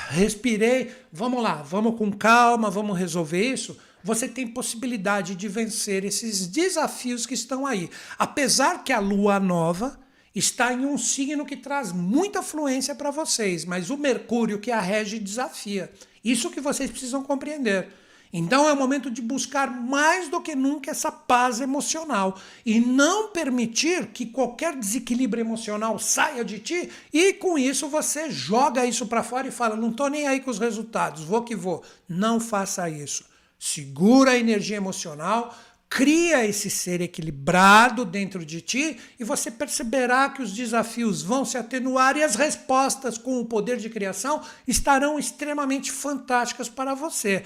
respirei, 0.08 0.90
vamos 1.12 1.42
lá, 1.42 1.56
vamos 1.62 1.96
com 1.96 2.10
calma, 2.10 2.70
vamos 2.70 2.98
resolver 2.98 3.42
isso. 3.42 3.78
Você 4.02 4.26
tem 4.26 4.46
possibilidade 4.48 5.34
de 5.34 5.48
vencer 5.48 6.04
esses 6.04 6.46
desafios 6.46 7.26
que 7.26 7.34
estão 7.34 7.66
aí. 7.66 7.90
Apesar 8.18 8.82
que 8.82 8.92
a 8.92 8.98
lua 8.98 9.38
nova 9.38 9.98
está 10.34 10.72
em 10.72 10.86
um 10.86 10.96
signo 10.96 11.44
que 11.44 11.56
traz 11.56 11.92
muita 11.92 12.42
fluência 12.42 12.94
para 12.94 13.10
vocês, 13.10 13.64
mas 13.64 13.90
o 13.90 13.96
Mercúrio 13.96 14.58
que 14.58 14.70
a 14.70 14.80
rege 14.80 15.18
desafia. 15.18 15.92
Isso 16.24 16.50
que 16.50 16.60
vocês 16.60 16.90
precisam 16.90 17.22
compreender. 17.22 17.88
Então 18.32 18.68
é 18.68 18.72
o 18.72 18.76
momento 18.76 19.10
de 19.10 19.20
buscar 19.20 19.68
mais 19.70 20.28
do 20.28 20.40
que 20.40 20.54
nunca 20.54 20.92
essa 20.92 21.10
paz 21.10 21.60
emocional 21.60 22.38
e 22.64 22.78
não 22.78 23.28
permitir 23.28 24.06
que 24.08 24.24
qualquer 24.24 24.76
desequilíbrio 24.76 25.40
emocional 25.40 25.98
saia 25.98 26.44
de 26.44 26.60
ti 26.60 26.90
e 27.12 27.32
com 27.32 27.58
isso 27.58 27.88
você 27.88 28.30
joga 28.30 28.86
isso 28.86 29.06
para 29.06 29.24
fora 29.24 29.48
e 29.48 29.52
fala: 29.52 29.74
"Não 29.74 29.92
tô 29.92 30.06
nem 30.06 30.28
aí 30.28 30.38
com 30.40 30.50
os 30.50 30.60
resultados, 30.60 31.24
vou 31.24 31.42
que 31.42 31.56
vou". 31.56 31.82
Não 32.08 32.38
faça 32.38 32.88
isso. 32.88 33.24
Segura 33.58 34.30
a 34.30 34.38
energia 34.38 34.76
emocional, 34.76 35.54
cria 35.88 36.46
esse 36.46 36.70
ser 36.70 37.00
equilibrado 37.00 38.04
dentro 38.04 38.44
de 38.44 38.60
ti 38.60 38.96
e 39.18 39.24
você 39.24 39.50
perceberá 39.50 40.30
que 40.30 40.40
os 40.40 40.52
desafios 40.52 41.20
vão 41.20 41.44
se 41.44 41.58
atenuar 41.58 42.16
e 42.16 42.22
as 42.22 42.36
respostas 42.36 43.18
com 43.18 43.40
o 43.40 43.44
poder 43.44 43.76
de 43.76 43.90
criação 43.90 44.40
estarão 44.68 45.18
extremamente 45.18 45.90
fantásticas 45.90 46.68
para 46.68 46.94
você 46.94 47.42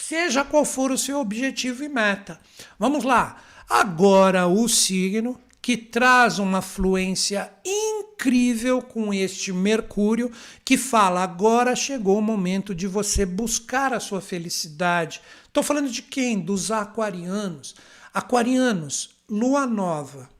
seja 0.00 0.44
qual 0.44 0.64
for 0.64 0.90
o 0.90 0.98
seu 0.98 1.18
objetivo 1.18 1.84
e 1.84 1.88
meta. 1.88 2.40
Vamos 2.78 3.04
lá. 3.04 3.36
Agora 3.68 4.46
o 4.46 4.68
signo 4.68 5.38
que 5.60 5.76
traz 5.76 6.38
uma 6.38 6.62
fluência 6.62 7.52
incrível 7.62 8.80
com 8.80 9.12
este 9.12 9.52
Mercúrio, 9.52 10.32
que 10.64 10.78
fala: 10.78 11.22
agora 11.22 11.76
chegou 11.76 12.18
o 12.18 12.22
momento 12.22 12.74
de 12.74 12.86
você 12.86 13.26
buscar 13.26 13.92
a 13.92 14.00
sua 14.00 14.20
felicidade. 14.20 15.20
Estou 15.46 15.62
falando 15.62 15.90
de 15.90 16.00
quem? 16.00 16.40
Dos 16.40 16.70
aquarianos. 16.70 17.74
Aquarianos, 18.14 19.10
lua 19.28 19.66
nova. 19.66 20.30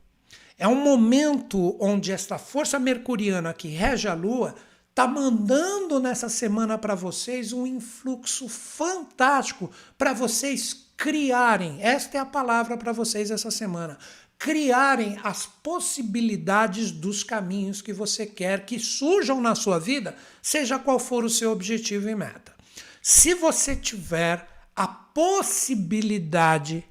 É 0.57 0.67
um 0.67 0.83
momento 0.83 1.77
onde 1.79 2.11
esta 2.11 2.39
força 2.39 2.79
mercuriana 2.79 3.53
que 3.53 3.69
rege 3.69 4.09
a 4.09 4.15
lua 4.15 4.55
está 4.99 5.07
mandando 5.07 6.01
nessa 6.01 6.29
semana 6.29 6.77
para 6.77 6.97
vocês 6.97 7.53
um 7.53 7.65
influxo 7.65 8.49
fantástico 8.49 9.71
para 9.97 10.13
vocês 10.13 10.89
criarem. 10.97 11.81
Esta 11.81 12.19
é 12.19 12.21
a 12.21 12.27
palavra 12.27 12.77
para 12.77 12.91
vocês 12.91 13.31
essa 13.31 13.49
semana. 13.49 13.97
Criarem 14.37 15.17
as 15.23 15.47
possibilidades 15.47 16.91
dos 16.91 17.23
caminhos 17.23 17.81
que 17.81 17.93
você 17.93 18.27
quer 18.27 18.67
que 18.67 18.77
surjam 18.81 19.41
na 19.41 19.55
sua 19.55 19.79
vida, 19.79 20.17
seja 20.43 20.81
qual 20.81 20.99
for 20.99 21.25
o 21.25 21.31
seu 21.31 21.53
objetivo 21.53 22.09
e 22.09 22.17
meta. 22.17 22.53
Se 23.01 23.35
você 23.35 23.77
tiver 23.77 24.49
a 24.75 24.89
possibilidade 24.89 26.85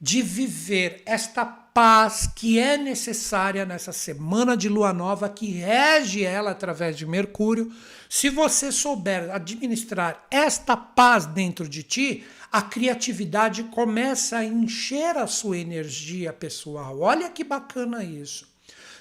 de 0.00 0.22
viver 0.22 1.04
esta 1.06 1.44
paz 1.74 2.30
que 2.36 2.60
é 2.60 2.76
necessária 2.76 3.66
nessa 3.66 3.92
semana 3.92 4.56
de 4.56 4.68
lua 4.68 4.92
nova, 4.92 5.28
que 5.28 5.50
rege 5.50 6.22
ela 6.22 6.52
através 6.52 6.96
de 6.96 7.04
Mercúrio. 7.04 7.72
Se 8.08 8.30
você 8.30 8.70
souber 8.70 9.28
administrar 9.32 10.24
esta 10.30 10.76
paz 10.76 11.26
dentro 11.26 11.68
de 11.68 11.82
ti, 11.82 12.24
a 12.52 12.62
criatividade 12.62 13.64
começa 13.64 14.38
a 14.38 14.44
encher 14.44 15.16
a 15.16 15.26
sua 15.26 15.58
energia 15.58 16.32
pessoal. 16.32 17.00
Olha 17.00 17.28
que 17.28 17.42
bacana 17.42 18.04
isso. 18.04 18.53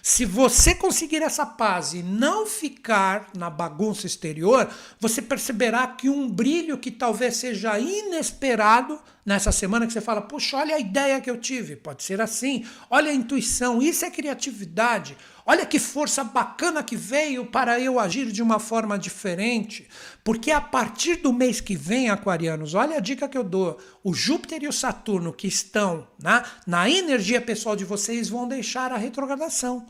Se 0.06 0.26
você 0.26 0.76
conseguir 0.76 1.24
essa 1.24 1.46
paz 1.46 1.94
e 1.94 2.04
não 2.04 2.46
ficar 2.46 3.30
na 3.34 3.50
bagunça 3.50 4.06
exterior, 4.06 4.70
você 5.00 5.22
perceberá 5.22 5.88
que 5.88 6.10
um 6.10 6.30
brilho 6.30 6.78
que 6.78 6.92
talvez 6.92 7.38
seja 7.38 7.80
inesperado 7.80 9.00
nessa 9.26 9.50
semana, 9.50 9.88
que 9.88 9.94
você 9.94 10.02
fala, 10.02 10.22
puxa, 10.22 10.58
olha 10.58 10.76
a 10.76 10.80
ideia 10.80 11.22
que 11.22 11.32
eu 11.32 11.38
tive, 11.38 11.78
pode 11.78 12.04
ser 12.04 12.20
assim, 12.20 12.66
olha 12.90 13.12
a 13.12 13.16
intuição, 13.16 13.82
isso 13.82 14.04
é 14.04 14.12
criatividade, 14.12 15.16
olha 15.46 15.66
que 15.66 15.80
força 15.80 16.24
bacana 16.24 16.84
que 16.84 16.96
veio 16.96 17.46
para 17.46 17.80
eu 17.80 18.00
agir 18.00 18.32
de 18.32 18.42
uma 18.42 18.60
forma 18.60 18.98
diferente, 18.98 19.88
porque 20.24 20.52
a 20.52 20.62
partir 20.62 21.18
do 21.18 21.34
mês 21.34 21.60
que 21.60 21.76
vem, 21.76 22.10
aquarianos, 22.10 22.74
olha 22.74 22.98
a 22.98 23.02
dica 23.02 23.28
que 23.28 23.38
eu 23.38 23.44
dou, 23.44 23.78
o 24.04 24.14
Júpiter 24.14 24.64
e 24.64 24.68
o 24.68 24.74
Saturno 24.74 25.34
que 25.34 25.48
estão 25.48 26.08
né, 26.22 26.44
na 26.66 26.90
energia 26.90 27.42
pessoal 27.42 27.76
de 27.76 27.86
vocês 27.86 28.30
vão 28.30 28.48
deixar 28.48 28.92
a 28.92 28.98
retrogradação. 28.98 29.86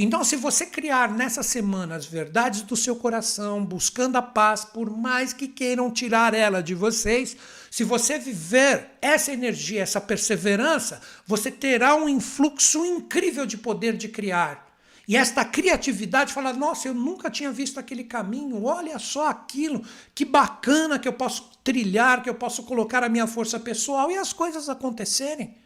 Então, 0.00 0.22
se 0.22 0.36
você 0.36 0.64
criar 0.64 1.12
nessa 1.12 1.42
semana 1.42 1.96
as 1.96 2.06
verdades 2.06 2.62
do 2.62 2.76
seu 2.76 2.94
coração, 2.94 3.64
buscando 3.64 4.14
a 4.14 4.22
paz, 4.22 4.64
por 4.64 4.88
mais 4.88 5.32
que 5.32 5.48
queiram 5.48 5.90
tirar 5.90 6.34
ela 6.34 6.62
de 6.62 6.72
vocês, 6.72 7.36
se 7.68 7.82
você 7.82 8.16
viver 8.16 8.90
essa 9.02 9.32
energia, 9.32 9.82
essa 9.82 10.00
perseverança, 10.00 11.00
você 11.26 11.50
terá 11.50 11.96
um 11.96 12.08
influxo 12.08 12.86
incrível 12.86 13.44
de 13.44 13.58
poder 13.58 13.96
de 13.96 14.06
criar. 14.08 14.67
E 15.08 15.16
esta 15.16 15.42
criatividade 15.42 16.34
fala: 16.34 16.52
nossa, 16.52 16.86
eu 16.86 16.92
nunca 16.92 17.30
tinha 17.30 17.50
visto 17.50 17.80
aquele 17.80 18.04
caminho, 18.04 18.62
olha 18.64 18.98
só 18.98 19.28
aquilo, 19.28 19.82
que 20.14 20.26
bacana 20.26 20.98
que 20.98 21.08
eu 21.08 21.14
posso 21.14 21.50
trilhar, 21.64 22.22
que 22.22 22.28
eu 22.28 22.34
posso 22.34 22.64
colocar 22.64 23.02
a 23.02 23.08
minha 23.08 23.26
força 23.26 23.58
pessoal 23.58 24.10
e 24.10 24.18
as 24.18 24.34
coisas 24.34 24.68
acontecerem. 24.68 25.56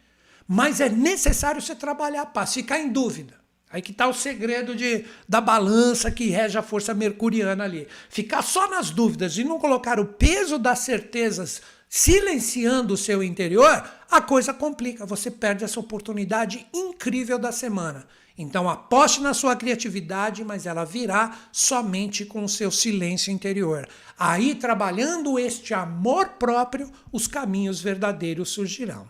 Mas 0.46 0.80
é 0.80 0.88
necessário 0.88 1.60
você 1.60 1.74
trabalhar 1.74 2.22
a 2.22 2.26
paz, 2.26 2.54
ficar 2.54 2.78
em 2.78 2.88
dúvida. 2.88 3.42
Aí 3.68 3.82
que 3.82 3.90
está 3.90 4.06
o 4.06 4.12
segredo 4.12 4.76
de, 4.76 5.06
da 5.26 5.40
balança 5.40 6.10
que 6.10 6.28
rege 6.28 6.58
a 6.58 6.62
força 6.62 6.92
mercuriana 6.92 7.64
ali. 7.64 7.88
Ficar 8.10 8.42
só 8.42 8.68
nas 8.68 8.90
dúvidas 8.90 9.36
e 9.38 9.44
não 9.44 9.58
colocar 9.58 9.98
o 9.98 10.04
peso 10.04 10.58
das 10.58 10.80
certezas 10.80 11.62
silenciando 11.88 12.94
o 12.94 12.98
seu 12.98 13.22
interior, 13.22 13.90
a 14.10 14.20
coisa 14.20 14.52
complica. 14.54 15.04
Você 15.06 15.30
perde 15.30 15.64
essa 15.64 15.80
oportunidade 15.80 16.66
incrível 16.72 17.38
da 17.38 17.50
semana. 17.50 18.06
Então 18.36 18.68
aposte 18.68 19.20
na 19.20 19.34
sua 19.34 19.54
criatividade, 19.54 20.44
mas 20.44 20.66
ela 20.66 20.84
virá 20.84 21.36
somente 21.52 22.24
com 22.24 22.44
o 22.44 22.48
seu 22.48 22.70
silêncio 22.70 23.32
interior. 23.32 23.88
Aí, 24.18 24.54
trabalhando 24.54 25.38
este 25.38 25.74
amor 25.74 26.30
próprio, 26.38 26.90
os 27.10 27.26
caminhos 27.26 27.80
verdadeiros 27.80 28.50
surgirão. 28.50 29.06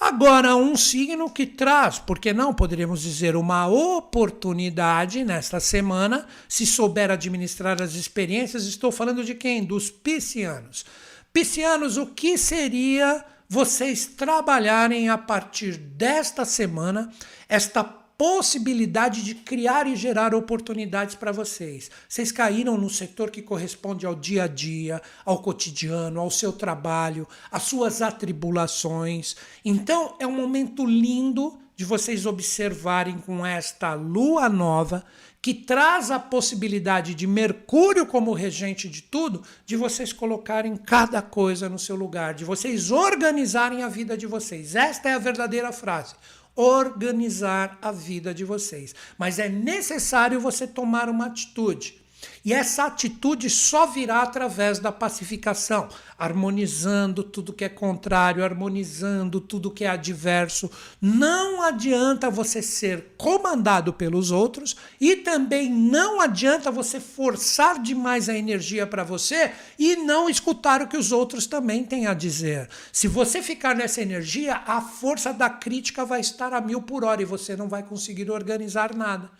Agora, 0.00 0.56
um 0.56 0.76
signo 0.76 1.28
que 1.28 1.44
traz, 1.44 1.98
porque 1.98 2.32
não 2.32 2.54
poderíamos 2.54 3.02
dizer 3.02 3.36
uma 3.36 3.66
oportunidade 3.66 5.22
nesta 5.24 5.60
semana, 5.60 6.26
se 6.48 6.64
souber 6.64 7.10
administrar 7.10 7.82
as 7.82 7.94
experiências, 7.94 8.64
estou 8.64 8.90
falando 8.90 9.22
de 9.22 9.34
quem? 9.34 9.62
Dos 9.62 9.90
piscianos. 9.90 10.86
Piscianos, 11.34 11.98
o 11.98 12.06
que 12.06 12.38
seria 12.38 13.22
vocês 13.46 14.06
trabalharem 14.06 15.10
a 15.10 15.18
partir 15.18 15.76
desta 15.76 16.46
semana 16.46 17.12
esta 17.48 17.99
possibilidade 18.20 19.22
de 19.22 19.34
criar 19.34 19.86
e 19.86 19.96
gerar 19.96 20.34
oportunidades 20.34 21.14
para 21.14 21.32
vocês. 21.32 21.90
Vocês 22.06 22.30
caíram 22.30 22.76
no 22.76 22.90
setor 22.90 23.30
que 23.30 23.40
corresponde 23.40 24.04
ao 24.04 24.14
dia 24.14 24.44
a 24.44 24.46
dia, 24.46 25.00
ao 25.24 25.40
cotidiano, 25.40 26.20
ao 26.20 26.30
seu 26.30 26.52
trabalho, 26.52 27.26
às 27.50 27.62
suas 27.62 28.02
atribulações. 28.02 29.36
Então 29.64 30.16
é 30.20 30.26
um 30.26 30.36
momento 30.36 30.84
lindo 30.84 31.58
de 31.74 31.82
vocês 31.82 32.26
observarem 32.26 33.16
com 33.16 33.46
esta 33.46 33.94
lua 33.94 34.50
nova 34.50 35.02
que 35.40 35.54
traz 35.54 36.10
a 36.10 36.18
possibilidade 36.18 37.14
de 37.14 37.26
Mercúrio 37.26 38.04
como 38.04 38.34
regente 38.34 38.86
de 38.86 39.00
tudo, 39.00 39.42
de 39.64 39.76
vocês 39.76 40.12
colocarem 40.12 40.76
cada 40.76 41.22
coisa 41.22 41.70
no 41.70 41.78
seu 41.78 41.96
lugar, 41.96 42.34
de 42.34 42.44
vocês 42.44 42.90
organizarem 42.90 43.82
a 43.82 43.88
vida 43.88 44.14
de 44.14 44.26
vocês. 44.26 44.74
Esta 44.74 45.08
é 45.08 45.14
a 45.14 45.18
verdadeira 45.18 45.72
frase 45.72 46.14
organizar 46.54 47.78
a 47.80 47.92
vida 47.92 48.34
de 48.34 48.44
vocês. 48.44 48.94
Mas 49.18 49.38
é 49.38 49.48
necessário 49.48 50.40
você 50.40 50.66
tomar 50.66 51.08
uma 51.08 51.26
atitude. 51.26 51.99
E 52.42 52.54
essa 52.54 52.84
atitude 52.84 53.50
só 53.50 53.86
virá 53.86 54.22
através 54.22 54.78
da 54.78 54.90
pacificação, 54.90 55.88
harmonizando 56.18 57.22
tudo 57.22 57.52
que 57.52 57.64
é 57.64 57.68
contrário, 57.68 58.42
harmonizando 58.42 59.42
tudo 59.42 59.70
que 59.70 59.84
é 59.84 59.88
adverso. 59.88 60.70
Não 61.00 61.60
adianta 61.60 62.30
você 62.30 62.62
ser 62.62 63.14
comandado 63.18 63.92
pelos 63.92 64.30
outros 64.30 64.74
e 64.98 65.16
também 65.16 65.70
não 65.70 66.18
adianta 66.18 66.70
você 66.70 66.98
forçar 66.98 67.80
demais 67.80 68.28
a 68.28 68.34
energia 68.34 68.86
para 68.86 69.04
você 69.04 69.52
e 69.78 69.96
não 69.96 70.30
escutar 70.30 70.80
o 70.80 70.88
que 70.88 70.96
os 70.96 71.12
outros 71.12 71.46
também 71.46 71.84
têm 71.84 72.06
a 72.06 72.14
dizer. 72.14 72.70
Se 72.90 73.06
você 73.06 73.42
ficar 73.42 73.76
nessa 73.76 74.00
energia, 74.00 74.62
a 74.66 74.80
força 74.80 75.30
da 75.30 75.50
crítica 75.50 76.06
vai 76.06 76.20
estar 76.20 76.54
a 76.54 76.60
mil 76.60 76.80
por 76.80 77.04
hora 77.04 77.20
e 77.20 77.26
você 77.26 77.54
não 77.54 77.68
vai 77.68 77.82
conseguir 77.82 78.30
organizar 78.30 78.94
nada 78.94 79.30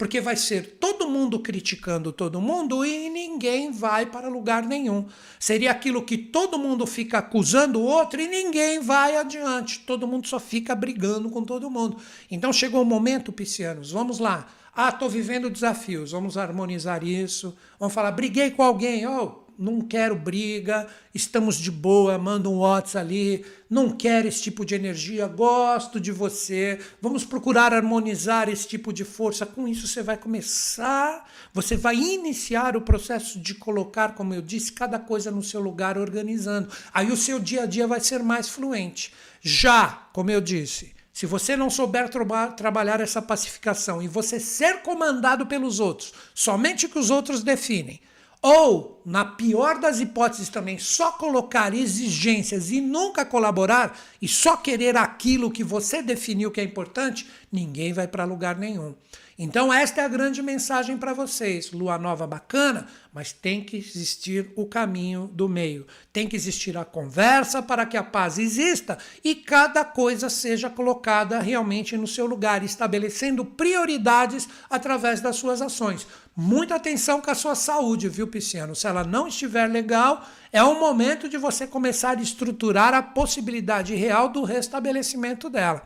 porque 0.00 0.18
vai 0.18 0.34
ser 0.34 0.78
todo 0.80 1.06
mundo 1.06 1.38
criticando 1.40 2.10
todo 2.10 2.40
mundo 2.40 2.86
e 2.86 3.10
ninguém 3.10 3.70
vai 3.70 4.06
para 4.06 4.30
lugar 4.30 4.62
nenhum. 4.62 5.06
Seria 5.38 5.70
aquilo 5.70 6.02
que 6.02 6.16
todo 6.16 6.58
mundo 6.58 6.86
fica 6.86 7.18
acusando 7.18 7.78
o 7.78 7.84
outro 7.84 8.18
e 8.18 8.26
ninguém 8.26 8.80
vai 8.80 9.18
adiante. 9.18 9.80
Todo 9.80 10.06
mundo 10.06 10.26
só 10.26 10.40
fica 10.40 10.74
brigando 10.74 11.28
com 11.28 11.44
todo 11.44 11.68
mundo. 11.68 11.98
Então 12.30 12.50
chegou 12.50 12.80
o 12.80 12.86
momento, 12.86 13.30
piscianos, 13.30 13.90
vamos 13.90 14.18
lá. 14.18 14.46
Ah, 14.74 14.88
estou 14.88 15.06
vivendo 15.06 15.50
desafios, 15.50 16.12
vamos 16.12 16.38
harmonizar 16.38 17.04
isso. 17.04 17.54
Vamos 17.78 17.92
falar, 17.92 18.12
briguei 18.12 18.50
com 18.52 18.62
alguém. 18.62 19.06
Oh, 19.06 19.39
não 19.60 19.82
quero 19.82 20.16
briga, 20.16 20.86
estamos 21.14 21.56
de 21.56 21.70
boa, 21.70 22.16
manda 22.16 22.48
um 22.48 22.60
WhatsApp 22.60 22.98
ali, 22.98 23.44
não 23.68 23.90
quero 23.90 24.26
esse 24.26 24.42
tipo 24.42 24.64
de 24.64 24.74
energia, 24.74 25.26
gosto 25.26 26.00
de 26.00 26.10
você, 26.10 26.80
vamos 27.00 27.26
procurar 27.26 27.74
harmonizar 27.74 28.48
esse 28.48 28.66
tipo 28.66 28.90
de 28.90 29.04
força. 29.04 29.44
Com 29.44 29.68
isso 29.68 29.86
você 29.86 30.02
vai 30.02 30.16
começar, 30.16 31.28
você 31.52 31.76
vai 31.76 31.96
iniciar 31.96 32.74
o 32.74 32.80
processo 32.80 33.38
de 33.38 33.54
colocar, 33.54 34.14
como 34.14 34.32
eu 34.32 34.40
disse, 34.40 34.72
cada 34.72 34.98
coisa 34.98 35.30
no 35.30 35.42
seu 35.42 35.60
lugar, 35.60 35.98
organizando. 35.98 36.70
Aí 36.94 37.12
o 37.12 37.16
seu 37.16 37.38
dia 37.38 37.64
a 37.64 37.66
dia 37.66 37.86
vai 37.86 38.00
ser 38.00 38.22
mais 38.22 38.48
fluente. 38.48 39.12
Já, 39.42 40.08
como 40.14 40.30
eu 40.30 40.40
disse, 40.40 40.94
se 41.12 41.26
você 41.26 41.54
não 41.54 41.68
souber 41.68 42.08
tra 42.08 42.46
trabalhar 42.48 42.98
essa 42.98 43.20
pacificação 43.20 44.00
e 44.00 44.08
você 44.08 44.40
ser 44.40 44.80
comandado 44.80 45.44
pelos 45.44 45.78
outros, 45.78 46.14
somente 46.34 46.88
que 46.88 46.98
os 46.98 47.10
outros 47.10 47.42
definem, 47.42 48.00
ou, 48.42 49.02
na 49.04 49.24
pior 49.24 49.78
das 49.78 50.00
hipóteses 50.00 50.48
também, 50.48 50.78
só 50.78 51.12
colocar 51.12 51.74
exigências 51.74 52.70
e 52.70 52.80
nunca 52.80 53.24
colaborar 53.24 53.98
e 54.20 54.26
só 54.26 54.56
querer 54.56 54.96
aquilo 54.96 55.50
que 55.50 55.62
você 55.62 56.02
definiu 56.02 56.50
que 56.50 56.60
é 56.60 56.64
importante, 56.64 57.28
ninguém 57.52 57.92
vai 57.92 58.08
para 58.08 58.24
lugar 58.24 58.56
nenhum. 58.56 58.94
Então, 59.42 59.72
esta 59.72 60.02
é 60.02 60.04
a 60.04 60.08
grande 60.08 60.42
mensagem 60.42 60.98
para 60.98 61.14
vocês. 61.14 61.72
Lua 61.72 61.96
nova 61.96 62.26
bacana, 62.26 62.86
mas 63.10 63.32
tem 63.32 63.64
que 63.64 63.78
existir 63.78 64.52
o 64.54 64.66
caminho 64.66 65.30
do 65.32 65.48
meio. 65.48 65.86
Tem 66.12 66.28
que 66.28 66.36
existir 66.36 66.76
a 66.76 66.84
conversa 66.84 67.62
para 67.62 67.86
que 67.86 67.96
a 67.96 68.02
paz 68.02 68.38
exista 68.38 68.98
e 69.24 69.34
cada 69.34 69.82
coisa 69.82 70.28
seja 70.28 70.68
colocada 70.68 71.40
realmente 71.40 71.96
no 71.96 72.06
seu 72.06 72.26
lugar, 72.26 72.62
estabelecendo 72.62 73.42
prioridades 73.42 74.46
através 74.68 75.22
das 75.22 75.36
suas 75.36 75.62
ações. 75.62 76.06
Muita 76.36 76.74
atenção 76.74 77.18
com 77.18 77.30
a 77.30 77.34
sua 77.34 77.54
saúde, 77.54 78.10
viu, 78.10 78.26
Pisciano? 78.26 78.76
Se 78.76 78.86
ela 78.86 79.04
não 79.04 79.26
estiver 79.26 79.66
legal, 79.68 80.22
é 80.52 80.62
o 80.62 80.78
momento 80.78 81.30
de 81.30 81.38
você 81.38 81.66
começar 81.66 82.18
a 82.18 82.22
estruturar 82.22 82.92
a 82.92 83.02
possibilidade 83.02 83.94
real 83.94 84.28
do 84.28 84.44
restabelecimento 84.44 85.48
dela. 85.48 85.82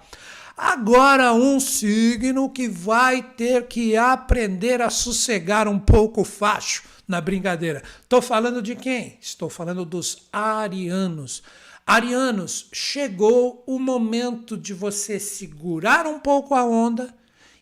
Agora, 0.56 1.32
um 1.32 1.58
signo 1.58 2.48
que 2.48 2.68
vai 2.68 3.22
ter 3.22 3.66
que 3.66 3.96
aprender 3.96 4.80
a 4.80 4.88
sossegar 4.88 5.66
um 5.66 5.78
pouco 5.78 6.20
o 6.20 6.24
facho 6.24 6.84
na 7.08 7.20
brincadeira. 7.20 7.82
Estou 8.02 8.22
falando 8.22 8.62
de 8.62 8.76
quem? 8.76 9.18
Estou 9.20 9.50
falando 9.50 9.84
dos 9.84 10.28
arianos. 10.32 11.42
Arianos, 11.84 12.68
chegou 12.72 13.64
o 13.66 13.78
momento 13.78 14.56
de 14.56 14.72
você 14.72 15.18
segurar 15.18 16.06
um 16.06 16.20
pouco 16.20 16.54
a 16.54 16.64
onda 16.64 17.12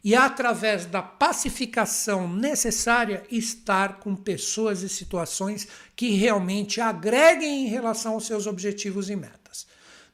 e, 0.05 0.15
através 0.15 0.85
da 0.85 1.03
pacificação 1.03 2.29
necessária, 2.29 3.25
estar 3.31 4.01
com 4.01 4.15
pessoas 4.15 4.83
e 4.83 4.89
situações 4.89 5.67
que 5.97 6.11
realmente 6.11 6.81
agreguem 6.81 7.67
em 7.67 7.69
relação 7.69 8.13
aos 8.13 8.27
seus 8.27 8.47
objetivos 8.47 9.09
e 9.09 9.17
metas. 9.17 9.42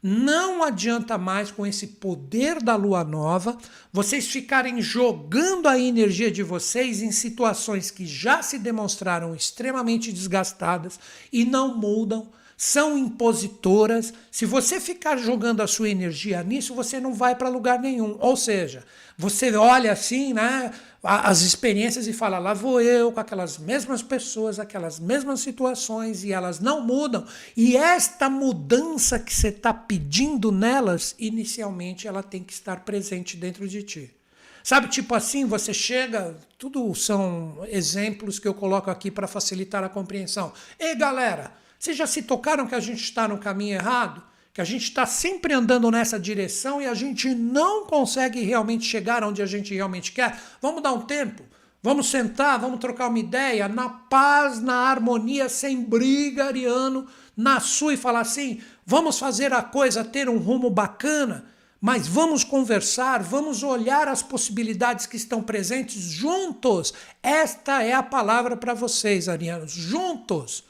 Não 0.00 0.62
adianta 0.62 1.18
mais 1.18 1.50
com 1.50 1.66
esse 1.66 1.86
poder 1.88 2.62
da 2.62 2.76
lua 2.76 3.02
nova 3.02 3.58
vocês 3.92 4.28
ficarem 4.28 4.80
jogando 4.80 5.66
a 5.66 5.76
energia 5.76 6.30
de 6.30 6.42
vocês 6.42 7.02
em 7.02 7.10
situações 7.10 7.90
que 7.90 8.06
já 8.06 8.40
se 8.40 8.60
demonstraram 8.60 9.34
extremamente 9.34 10.12
desgastadas 10.12 11.00
e 11.32 11.44
não 11.44 11.76
mudam, 11.76 12.30
são 12.56 12.96
impositoras. 12.96 14.12
Se 14.30 14.46
você 14.46 14.80
ficar 14.80 15.16
jogando 15.16 15.62
a 15.62 15.66
sua 15.66 15.88
energia 15.88 16.44
nisso, 16.44 16.74
você 16.74 17.00
não 17.00 17.12
vai 17.12 17.34
para 17.34 17.48
lugar 17.48 17.80
nenhum. 17.80 18.16
Ou 18.20 18.36
seja, 18.36 18.84
você 19.16 19.54
olha 19.56 19.92
assim, 19.92 20.32
né? 20.32 20.72
As 21.02 21.42
experiências 21.42 22.06
e 22.06 22.12
fala: 22.12 22.38
lá 22.38 22.52
vou 22.52 22.80
eu 22.80 23.12
com 23.12 23.20
aquelas 23.20 23.58
mesmas 23.58 24.02
pessoas, 24.02 24.58
aquelas 24.58 24.98
mesmas 24.98 25.40
situações 25.40 26.24
e 26.24 26.32
elas 26.32 26.58
não 26.60 26.80
mudam. 26.80 27.24
E 27.56 27.76
esta 27.76 28.28
mudança 28.28 29.18
que 29.18 29.34
você 29.34 29.48
está 29.48 29.72
pedindo 29.72 30.50
nelas, 30.50 31.14
inicialmente 31.18 32.08
ela 32.08 32.22
tem 32.22 32.42
que 32.42 32.52
estar 32.52 32.84
presente 32.84 33.36
dentro 33.36 33.68
de 33.68 33.82
ti. 33.82 34.14
Sabe, 34.62 34.88
tipo 34.88 35.14
assim, 35.14 35.46
você 35.46 35.72
chega, 35.72 36.36
tudo 36.58 36.94
são 36.94 37.64
exemplos 37.68 38.38
que 38.38 38.46
eu 38.46 38.52
coloco 38.52 38.90
aqui 38.90 39.10
para 39.10 39.26
facilitar 39.26 39.82
a 39.82 39.88
compreensão. 39.88 40.52
Ei, 40.78 40.94
galera, 40.94 41.52
vocês 41.78 41.96
já 41.96 42.06
se 42.06 42.22
tocaram 42.22 42.66
que 42.66 42.74
a 42.74 42.80
gente 42.80 43.02
está 43.02 43.26
no 43.26 43.38
caminho 43.38 43.76
errado? 43.76 44.22
Que 44.58 44.62
a 44.62 44.64
gente 44.64 44.82
está 44.82 45.06
sempre 45.06 45.54
andando 45.54 45.88
nessa 45.88 46.18
direção 46.18 46.82
e 46.82 46.86
a 46.88 46.92
gente 46.92 47.32
não 47.32 47.86
consegue 47.86 48.40
realmente 48.40 48.84
chegar 48.84 49.22
onde 49.22 49.40
a 49.40 49.46
gente 49.46 49.72
realmente 49.72 50.10
quer. 50.10 50.36
Vamos 50.60 50.82
dar 50.82 50.92
um 50.92 51.02
tempo, 51.02 51.44
vamos 51.80 52.10
sentar, 52.10 52.58
vamos 52.58 52.80
trocar 52.80 53.06
uma 53.06 53.20
ideia, 53.20 53.68
na 53.68 53.88
paz, 53.88 54.60
na 54.60 54.74
harmonia, 54.74 55.48
sem 55.48 55.80
briga, 55.80 56.46
Ariano, 56.46 57.06
na 57.36 57.60
sua 57.60 57.94
e 57.94 57.96
falar 57.96 58.18
assim: 58.18 58.60
vamos 58.84 59.16
fazer 59.16 59.52
a 59.52 59.62
coisa 59.62 60.02
ter 60.04 60.28
um 60.28 60.38
rumo 60.38 60.68
bacana. 60.68 61.44
Mas 61.80 62.08
vamos 62.08 62.42
conversar, 62.42 63.22
vamos 63.22 63.62
olhar 63.62 64.08
as 64.08 64.24
possibilidades 64.24 65.06
que 65.06 65.16
estão 65.16 65.40
presentes 65.40 66.02
juntos. 66.02 66.92
Esta 67.22 67.84
é 67.84 67.92
a 67.92 68.02
palavra 68.02 68.56
para 68.56 68.74
vocês, 68.74 69.28
arianos. 69.28 69.70
Juntos. 69.70 70.67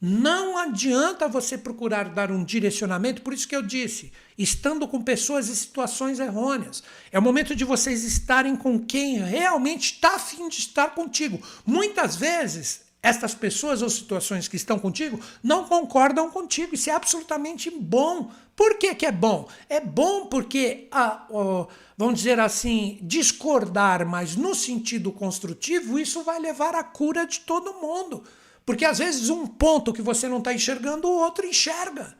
Não 0.00 0.56
adianta 0.56 1.26
você 1.26 1.58
procurar 1.58 2.10
dar 2.10 2.30
um 2.30 2.44
direcionamento, 2.44 3.22
por 3.22 3.34
isso 3.34 3.48
que 3.48 3.56
eu 3.56 3.62
disse, 3.62 4.12
estando 4.36 4.86
com 4.86 5.02
pessoas 5.02 5.48
e 5.48 5.56
situações 5.56 6.20
errôneas. 6.20 6.84
É 7.10 7.18
o 7.18 7.22
momento 7.22 7.54
de 7.54 7.64
vocês 7.64 8.04
estarem 8.04 8.54
com 8.54 8.78
quem 8.78 9.18
realmente 9.18 9.94
está 9.94 10.14
afim 10.14 10.48
de 10.48 10.60
estar 10.60 10.94
contigo. 10.94 11.40
Muitas 11.66 12.14
vezes, 12.14 12.82
estas 13.02 13.34
pessoas 13.34 13.82
ou 13.82 13.90
situações 13.90 14.46
que 14.46 14.56
estão 14.56 14.78
contigo 14.78 15.20
não 15.42 15.64
concordam 15.64 16.30
contigo. 16.30 16.74
Isso 16.74 16.90
é 16.90 16.92
absolutamente 16.92 17.70
bom. 17.70 18.30
Por 18.54 18.76
que, 18.76 18.94
que 18.94 19.06
é 19.06 19.12
bom? 19.12 19.48
É 19.68 19.80
bom 19.80 20.26
porque, 20.26 20.88
a, 20.90 21.26
vamos 21.96 22.18
dizer 22.18 22.40
assim, 22.40 22.98
discordar, 23.02 24.06
mas 24.06 24.36
no 24.36 24.54
sentido 24.54 25.12
construtivo, 25.12 25.98
isso 25.98 26.22
vai 26.22 26.40
levar 26.40 26.74
à 26.74 26.82
cura 26.82 27.24
de 27.24 27.40
todo 27.40 27.80
mundo. 27.80 28.24
Porque 28.68 28.84
às 28.84 28.98
vezes 28.98 29.30
um 29.30 29.46
ponto 29.46 29.94
que 29.94 30.02
você 30.02 30.28
não 30.28 30.36
está 30.36 30.52
enxergando, 30.52 31.08
o 31.08 31.20
outro 31.20 31.46
enxerga. 31.46 32.14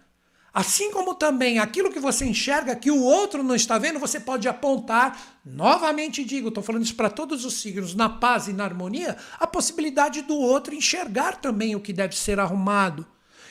Assim 0.51 0.91
como 0.91 1.15
também 1.15 1.59
aquilo 1.59 1.93
que 1.93 2.01
você 2.01 2.25
enxerga 2.25 2.75
que 2.75 2.91
o 2.91 3.03
outro 3.03 3.43
não 3.43 3.55
está 3.55 3.77
vendo, 3.77 3.99
você 3.99 4.19
pode 4.19 4.49
apontar, 4.49 5.41
novamente 5.45 6.25
digo, 6.25 6.49
estou 6.49 6.63
falando 6.65 6.85
isso 6.85 6.95
para 6.95 7.11
todos 7.11 7.45
os 7.45 7.61
signos, 7.61 7.95
na 7.95 8.09
paz 8.09 8.49
e 8.49 8.55
na 8.55 8.65
harmonia, 8.65 9.19
a 9.39 9.47
possibilidade 9.47 10.23
do 10.23 10.37
outro 10.39 10.75
enxergar 10.75 11.37
também 11.37 11.77
o 11.77 11.81
que 11.81 11.93
deve 11.93 12.17
ser 12.17 12.41
arrumado. 12.41 13.07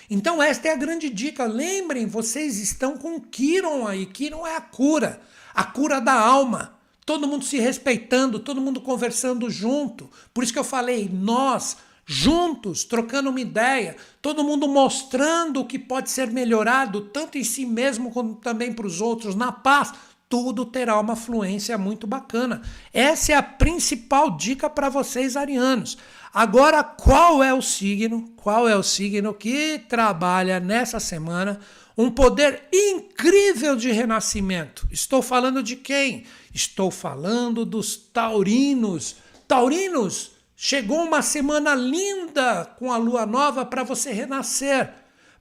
Então, 0.10 0.42
esta 0.42 0.68
é 0.70 0.74
a 0.74 0.76
grande 0.76 1.08
dica. 1.12 1.46
Lembrem, 1.46 2.08
vocês 2.08 2.58
estão 2.58 2.98
com 2.98 3.22
Kiron 3.22 3.86
aí. 3.86 4.08
Kiron 4.08 4.48
é 4.48 4.56
a 4.56 4.62
cura, 4.62 5.22
a 5.54 5.64
cura 5.64 6.02
da 6.02 6.20
alma. 6.20 6.80
Todo 7.06 7.28
mundo 7.28 7.46
se 7.46 7.60
respeitando, 7.60 8.40
todo 8.40 8.60
mundo 8.60 8.82
conversando 8.82 9.52
junto. 9.52 10.10
Por 10.34 10.44
isso 10.44 10.52
que 10.52 10.58
eu 10.58 10.64
falei, 10.64 11.08
nós 11.14 11.78
juntos, 12.10 12.86
trocando 12.86 13.30
uma 13.30 13.42
ideia, 13.42 13.98
todo 14.22 14.44
mundo 14.44 14.66
mostrando 14.66 15.60
o 15.60 15.66
que 15.66 15.78
pode 15.78 16.10
ser 16.10 16.32
melhorado, 16.32 17.02
tanto 17.02 17.38
em 17.38 17.44
si 17.44 17.66
mesmo 17.66 18.12
como 18.12 18.36
também 18.36 18.72
para 18.72 18.88
os 18.88 19.02
outros, 19.02 19.36
na 19.36 19.52
paz, 19.52 19.92
tudo 20.30 20.66
terá 20.66 20.98
uma 21.00 21.18
fluência 21.18 21.78
muito 21.78 22.08
bacana. 22.08 22.62
Essa 22.94 23.34
é 23.34 23.36
a 23.36 23.44
principal 23.44 24.38
dica 24.38 24.70
para 24.70 24.88
vocês, 24.88 25.36
arianos. 25.36 25.98
Agora, 26.34 26.82
qual 26.82 27.44
é 27.44 27.54
o 27.54 27.62
signo? 27.62 28.30
Qual 28.38 28.70
é 28.70 28.76
o 28.76 28.84
signo 28.84 29.34
que 29.34 29.80
trabalha 29.90 30.62
nessa 30.62 31.02
semana 31.02 31.60
um 31.98 32.10
poder 32.10 32.70
incrível 32.74 33.76
de 33.76 33.92
renascimento? 33.92 34.88
Estou 34.92 35.22
falando 35.22 35.62
de 35.62 35.76
quem? 35.76 36.24
Estou 36.54 36.90
falando 36.90 37.66
dos 37.66 37.98
taurinos. 37.98 39.18
Taurinos, 39.48 40.37
Chegou 40.60 41.04
uma 41.04 41.22
semana 41.22 41.76
linda 41.76 42.66
com 42.80 42.92
a 42.92 42.98
lua 42.98 43.28
nova 43.28 43.64
para 43.64 43.84
você 43.84 44.12
renascer, 44.12 44.92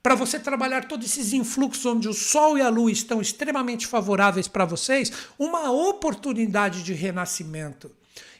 para 0.03 0.13
você 0.13 0.39
trabalhar 0.39 0.85
todos 0.85 1.07
esses 1.07 1.33
influxos 1.33 1.87
onde 1.87 2.07
o 2.07 2.13
sol 2.13 2.55
e 2.55 2.61
a 2.61 2.69
lua 2.69 2.91
estão 2.91 3.19
extremamente 3.19 3.87
favoráveis 3.87 4.47
para 4.47 4.63
vocês, 4.63 5.11
uma 5.39 5.71
oportunidade 5.71 6.83
de 6.83 6.93
renascimento. 6.93 7.89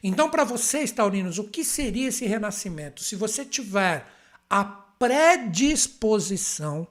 Então, 0.04 0.30
para 0.30 0.44
vocês, 0.44 0.92
taurinos, 0.92 1.40
o 1.40 1.46
que 1.46 1.64
seria 1.64 2.10
esse 2.10 2.28
renascimento? 2.28 3.04
Se 3.04 3.16
você 3.16 3.44
tiver 3.44 4.08
a 4.48 4.64
predisposição 4.64 6.88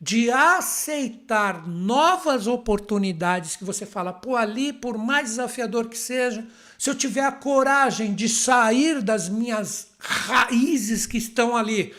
de 0.00 0.30
aceitar 0.30 1.68
novas 1.68 2.46
oportunidades 2.46 3.54
que 3.54 3.64
você 3.64 3.84
fala, 3.84 4.14
pô, 4.14 4.34
ali, 4.34 4.72
por 4.72 4.96
mais 4.96 5.28
desafiador 5.28 5.90
que 5.90 5.98
seja, 5.98 6.48
se 6.78 6.90
eu 6.90 6.94
tiver 6.94 7.24
a 7.24 7.32
coragem 7.32 8.14
de 8.14 8.28
sair 8.28 9.00
das 9.02 9.28
minhas 9.28 9.88
raízes 9.98 11.06
que 11.06 11.18
estão 11.18 11.56
ali, 11.56 11.94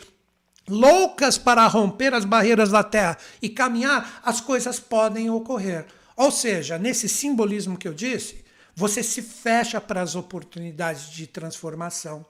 loucas 0.68 1.38
para 1.38 1.66
romper 1.66 2.12
as 2.14 2.24
barreiras 2.24 2.70
da 2.70 2.82
terra 2.82 3.18
e 3.40 3.48
caminhar, 3.48 4.20
as 4.24 4.40
coisas 4.40 4.78
podem 4.78 5.30
ocorrer. 5.30 5.86
Ou 6.16 6.30
seja, 6.30 6.78
nesse 6.78 7.08
simbolismo 7.08 7.76
que 7.76 7.86
eu 7.86 7.94
disse, 7.94 8.44
você 8.74 9.02
se 9.02 9.22
fecha 9.22 9.80
para 9.80 10.02
as 10.02 10.14
oportunidades 10.14 11.10
de 11.10 11.26
transformação. 11.26 12.24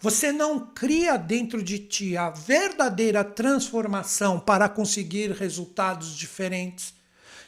você 0.00 0.32
não 0.32 0.60
cria 0.60 1.16
dentro 1.16 1.62
de 1.62 1.78
ti 1.78 2.16
a 2.16 2.28
verdadeira 2.28 3.24
transformação 3.24 4.38
para 4.38 4.68
conseguir 4.68 5.30
resultados 5.30 6.14
diferentes, 6.16 6.92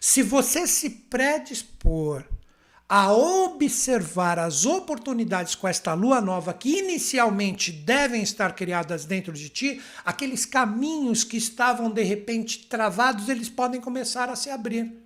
se 0.01 0.23
você 0.23 0.67
se 0.67 0.89
predispor 0.89 2.25
a 2.89 3.13
observar 3.13 4.39
as 4.39 4.65
oportunidades 4.65 5.57
com 5.57 5.67
esta 5.67 5.93
lua 5.93 6.21
nova 6.21 6.55
que 6.55 6.79
inicialmente 6.79 7.73
devem 7.73 8.23
estar 8.23 8.55
criadas 8.55 9.05
dentro 9.05 9.33
de 9.33 9.49
ti, 9.49 9.81
aqueles 10.05 10.47
caminhos 10.47 11.25
que 11.25 11.37
estavam 11.37 11.91
de 11.91 12.03
repente 12.05 12.67
travados, 12.67 13.29
eles 13.29 13.49
podem 13.49 13.81
começar 13.81 14.31
a 14.31 14.37
se 14.37 14.51
abrir. 14.51 15.05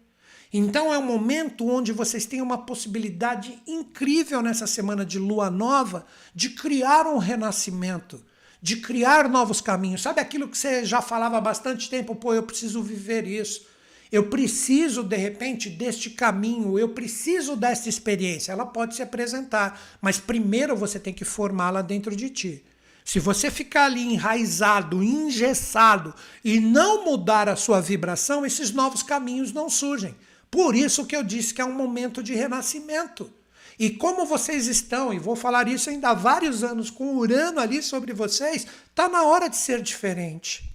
Então 0.53 0.93
é 0.93 0.99
um 0.99 1.07
momento 1.07 1.67
onde 1.69 1.93
vocês 1.93 2.27
têm 2.27 2.43
uma 2.43 2.59
possibilidade 2.59 3.63
incrível 3.67 4.43
nessa 4.43 4.67
semana 4.67 5.05
de 5.05 5.19
lua 5.19 5.49
nova 5.49 6.05
de 6.35 6.51
criar 6.51 7.07
um 7.07 7.19
renascimento, 7.19 8.23
de 8.61 8.77
criar 8.77 9.29
novos 9.29 9.61
caminhos. 9.61 10.03
Sabe 10.03 10.21
aquilo 10.21 10.49
que 10.49 10.59
você 10.59 10.85
já 10.85 11.01
falava 11.01 11.39
há 11.39 11.41
bastante 11.41 11.89
tempo? 11.89 12.17
Pô, 12.17 12.35
eu 12.35 12.43
preciso 12.43 12.83
viver 12.83 13.27
isso. 13.27 13.70
Eu 14.13 14.25
preciso, 14.29 15.05
de 15.05 15.17
repente, 15.17 15.69
deste 15.69 16.11
caminho, 16.11 16.79
eu 16.79 16.89
preciso 16.89 17.55
desta 17.55 17.89
experiência. 17.89 18.51
Ela 18.51 18.67
pode 18.67 18.97
se 18.97 19.03
apresentar, 19.03 19.81
mas 20.01 20.19
primeiro 20.19 20.77
você 20.77 20.99
tem 20.99 21.15
que 21.15 21.25
formá-la 21.25 21.81
dentro 21.81 22.15
de 22.17 22.29
ti. 22.29 22.65
Se 23.05 23.19
você 23.19 23.51
ficar 23.51 23.87
ali 23.87 24.03
enraizado, 24.03 25.03
engessado 25.03 26.15
e 26.45 26.61
não 26.61 27.05
mudar 27.05 27.49
a 27.49 27.57
sua 27.57 27.81
vibração, 27.81 28.45
esses 28.45 28.73
novos 28.73 29.03
caminhos 29.03 29.53
não 29.53 29.71
surgem. 29.71 30.15
Por 30.51 30.75
isso 30.75 31.07
que 31.07 31.17
eu 31.17 31.23
disse 31.23 31.55
que 31.55 31.61
é 31.61 31.65
um 31.65 31.75
momento 31.75 32.23
de 32.23 32.35
renascimento. 32.35 33.31
E 33.79 33.91
como 33.91 34.27
vocês 34.27 34.67
estão, 34.67 35.13
e 35.13 35.19
vou 35.19 35.35
falar 35.35 35.67
isso 35.67 35.89
ainda 35.89 36.11
há 36.11 36.15
vários 36.15 36.63
anos 36.63 36.91
com 36.91 37.17
Urano 37.17 37.61
ali 37.61 37.83
sobre 37.83 38.13
vocês, 38.13 38.67
está 38.91 39.09
na 39.09 39.23
hora 39.23 39.49
de 39.49 39.57
ser 39.57 39.81
diferente. 39.81 40.71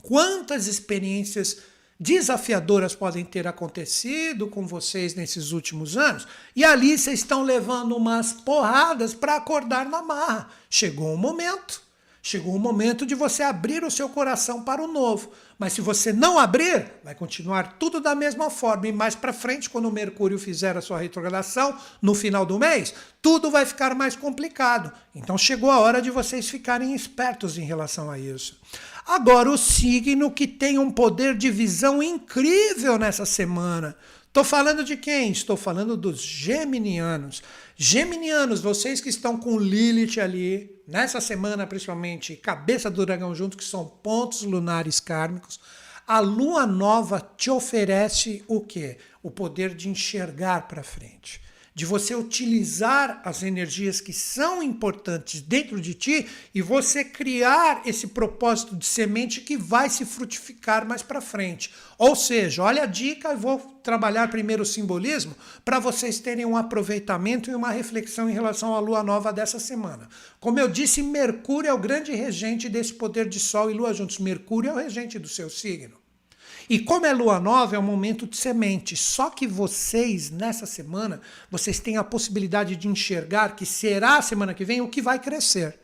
Quantas 0.00 0.66
experiências 0.66 1.58
desafiadoras 2.02 2.96
podem 2.96 3.24
ter 3.24 3.46
acontecido 3.46 4.48
com 4.48 4.66
vocês 4.66 5.14
nesses 5.14 5.52
últimos 5.52 5.96
anos? 5.96 6.26
E 6.56 6.64
ali 6.64 6.98
vocês 6.98 7.20
estão 7.20 7.44
levando 7.44 7.96
umas 7.96 8.32
porradas 8.32 9.14
para 9.14 9.36
acordar 9.36 9.86
na 9.86 10.02
marra. 10.02 10.48
Chegou 10.68 11.14
um 11.14 11.16
momento. 11.16 11.80
Chegou 12.24 12.54
o 12.54 12.58
momento 12.58 13.04
de 13.04 13.16
você 13.16 13.42
abrir 13.42 13.82
o 13.82 13.90
seu 13.90 14.08
coração 14.08 14.62
para 14.62 14.80
o 14.80 14.86
novo. 14.86 15.32
Mas 15.58 15.72
se 15.72 15.80
você 15.80 16.12
não 16.12 16.38
abrir, 16.38 16.86
vai 17.02 17.16
continuar 17.16 17.76
tudo 17.80 18.00
da 18.00 18.14
mesma 18.14 18.48
forma. 18.48 18.86
E 18.86 18.92
mais 18.92 19.16
para 19.16 19.32
frente, 19.32 19.68
quando 19.68 19.88
o 19.88 19.92
Mercúrio 19.92 20.38
fizer 20.38 20.76
a 20.76 20.80
sua 20.80 20.98
retrogradação, 20.98 21.76
no 22.00 22.14
final 22.14 22.46
do 22.46 22.60
mês, 22.60 22.94
tudo 23.20 23.50
vai 23.50 23.66
ficar 23.66 23.94
mais 23.96 24.14
complicado. 24.14 24.92
Então 25.14 25.36
chegou 25.36 25.68
a 25.68 25.80
hora 25.80 26.00
de 26.00 26.10
vocês 26.10 26.48
ficarem 26.48 26.94
espertos 26.94 27.58
em 27.58 27.64
relação 27.64 28.08
a 28.08 28.16
isso. 28.18 28.56
Agora, 29.06 29.50
o 29.50 29.58
signo 29.58 30.30
que 30.30 30.46
tem 30.46 30.78
um 30.78 30.90
poder 30.90 31.36
de 31.36 31.50
visão 31.50 32.02
incrível 32.02 32.98
nessa 32.98 33.26
semana. 33.26 33.96
Estou 34.28 34.44
falando 34.44 34.84
de 34.84 34.96
quem? 34.96 35.30
Estou 35.30 35.56
falando 35.56 35.96
dos 35.96 36.22
geminianos. 36.22 37.42
Geminianos, 37.76 38.60
vocês 38.60 39.00
que 39.00 39.10
estão 39.10 39.36
com 39.36 39.58
Lilith 39.58 40.18
ali, 40.20 40.70
nessa 40.86 41.20
semana 41.20 41.66
principalmente, 41.66 42.36
cabeça 42.36 42.90
do 42.90 43.04
dragão 43.04 43.34
junto, 43.34 43.56
que 43.56 43.64
são 43.64 43.84
pontos 43.84 44.42
lunares 44.42 45.00
kármicos, 45.00 45.60
a 46.06 46.20
lua 46.20 46.66
nova 46.66 47.20
te 47.36 47.50
oferece 47.50 48.42
o 48.48 48.60
quê? 48.60 48.98
O 49.22 49.30
poder 49.30 49.74
de 49.74 49.88
enxergar 49.88 50.66
para 50.68 50.82
frente 50.82 51.40
de 51.74 51.86
você 51.86 52.14
utilizar 52.14 53.22
as 53.24 53.42
energias 53.42 54.00
que 54.00 54.12
são 54.12 54.62
importantes 54.62 55.40
dentro 55.40 55.80
de 55.80 55.94
ti 55.94 56.26
e 56.54 56.60
você 56.60 57.04
criar 57.04 57.82
esse 57.86 58.08
propósito 58.08 58.76
de 58.76 58.84
semente 58.84 59.40
que 59.40 59.56
vai 59.56 59.88
se 59.88 60.04
frutificar 60.04 60.86
mais 60.86 61.02
para 61.02 61.20
frente. 61.20 61.72
Ou 61.96 62.14
seja, 62.14 62.62
olha 62.62 62.82
a 62.82 62.86
dica, 62.86 63.32
e 63.32 63.36
vou 63.36 63.58
trabalhar 63.82 64.28
primeiro 64.28 64.62
o 64.62 64.66
simbolismo 64.66 65.34
para 65.64 65.78
vocês 65.78 66.20
terem 66.20 66.44
um 66.44 66.56
aproveitamento 66.56 67.50
e 67.50 67.54
uma 67.54 67.70
reflexão 67.70 68.28
em 68.28 68.34
relação 68.34 68.74
à 68.74 68.78
lua 68.78 69.02
nova 69.02 69.32
dessa 69.32 69.58
semana. 69.58 70.08
Como 70.38 70.58
eu 70.58 70.68
disse, 70.68 71.02
Mercúrio 71.02 71.70
é 71.70 71.72
o 71.72 71.78
grande 71.78 72.12
regente 72.12 72.68
desse 72.68 72.92
poder 72.92 73.28
de 73.28 73.40
Sol 73.40 73.70
e 73.70 73.74
Lua 73.74 73.94
juntos. 73.94 74.18
Mercúrio 74.18 74.70
é 74.70 74.74
o 74.74 74.76
regente 74.76 75.18
do 75.18 75.28
seu 75.28 75.48
signo. 75.48 76.01
E 76.72 76.78
como 76.78 77.04
é 77.04 77.12
lua 77.12 77.38
nova, 77.38 77.76
é 77.76 77.78
um 77.78 77.82
momento 77.82 78.26
de 78.26 78.34
semente. 78.34 78.96
Só 78.96 79.28
que 79.28 79.46
vocês, 79.46 80.30
nessa 80.30 80.64
semana, 80.64 81.20
vocês 81.50 81.78
têm 81.78 81.98
a 81.98 82.02
possibilidade 82.02 82.76
de 82.76 82.88
enxergar 82.88 83.54
que 83.54 83.66
será 83.66 84.16
a 84.16 84.22
semana 84.22 84.54
que 84.54 84.64
vem 84.64 84.80
o 84.80 84.88
que 84.88 85.02
vai 85.02 85.18
crescer. 85.18 85.78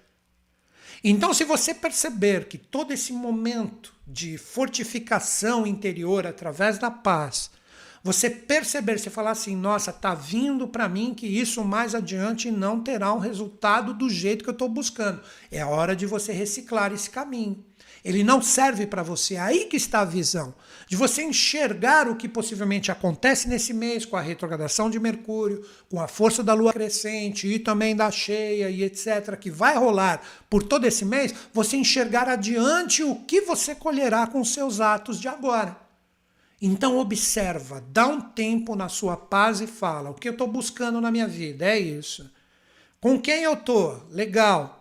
Então, 1.05 1.35
se 1.35 1.45
você 1.45 1.75
perceber 1.75 2.47
que 2.47 2.57
todo 2.57 2.91
esse 2.91 3.13
momento 3.13 3.93
de 4.07 4.39
fortificação 4.39 5.67
interior 5.67 6.27
através 6.27 6.79
da 6.79 6.91
paz, 6.91 7.51
você 8.03 8.31
perceber, 8.31 8.99
você 8.99 9.11
falar 9.11 9.33
assim, 9.33 9.55
nossa, 9.55 9.93
tá 9.93 10.15
vindo 10.15 10.67
para 10.67 10.89
mim 10.89 11.13
que 11.13 11.27
isso 11.27 11.63
mais 11.63 11.95
adiante 11.95 12.51
não 12.51 12.81
terá 12.81 13.13
um 13.13 13.19
resultado 13.19 13.93
do 13.93 14.09
jeito 14.09 14.43
que 14.43 14.49
eu 14.49 14.55
estou 14.55 14.71
buscando. 14.71 15.21
É 15.51 15.63
hora 15.63 15.95
de 15.95 16.07
você 16.07 16.33
reciclar 16.33 16.95
esse 16.95 17.11
caminho. 17.11 17.63
Ele 18.09 18.25
não 18.25 18.41
serve 18.41 18.87
para 18.87 19.03
você. 19.03 19.35
É 19.35 19.41
aí 19.41 19.65
que 19.67 19.77
está 19.77 20.01
a 20.01 20.05
visão. 20.07 20.55
De 20.87 20.97
você 20.97 21.23
enxergar 21.23 22.09
o 22.09 22.17
que 22.17 22.27
possivelmente 22.27 22.91
acontece 22.91 23.47
nesse 23.47 23.75
mês 23.75 24.07
com 24.07 24.17
a 24.17 24.23
retrogradação 24.23 24.89
de 24.89 24.99
Mercúrio, 24.99 25.63
com 25.91 26.01
a 26.01 26.09
força 26.09 26.43
da 26.43 26.55
lua 26.55 26.73
crescente 26.73 27.47
e 27.47 27.59
também 27.59 27.95
da 27.95 28.11
cheia 28.11 28.71
e 28.71 28.83
etc., 28.83 29.37
que 29.39 29.51
vai 29.51 29.77
rolar 29.77 30.23
por 30.49 30.63
todo 30.63 30.87
esse 30.87 31.05
mês, 31.05 31.35
você 31.53 31.77
enxergar 31.77 32.31
adiante 32.31 33.05
o 33.05 33.15
que 33.15 33.43
você 33.43 33.75
colherá 33.75 34.27
com 34.27 34.43
seus 34.43 34.81
atos 34.81 35.21
de 35.21 35.29
agora. 35.29 35.77
Então 36.63 36.97
observa, 36.97 37.85
dá 37.93 38.07
um 38.07 38.23
tempo 38.23 38.75
na 38.75 38.89
sua 38.89 39.19
paz 39.19 39.61
e 39.61 39.67
fala: 39.67 40.09
o 40.09 40.15
que 40.15 40.29
eu 40.29 40.33
estou 40.33 40.47
buscando 40.47 40.99
na 40.99 41.11
minha 41.11 41.29
vida? 41.29 41.67
É 41.67 41.79
isso. 41.79 42.33
Com 43.03 43.21
quem 43.21 43.43
eu 43.43 43.53
estou? 43.53 44.03
Legal. 44.11 44.78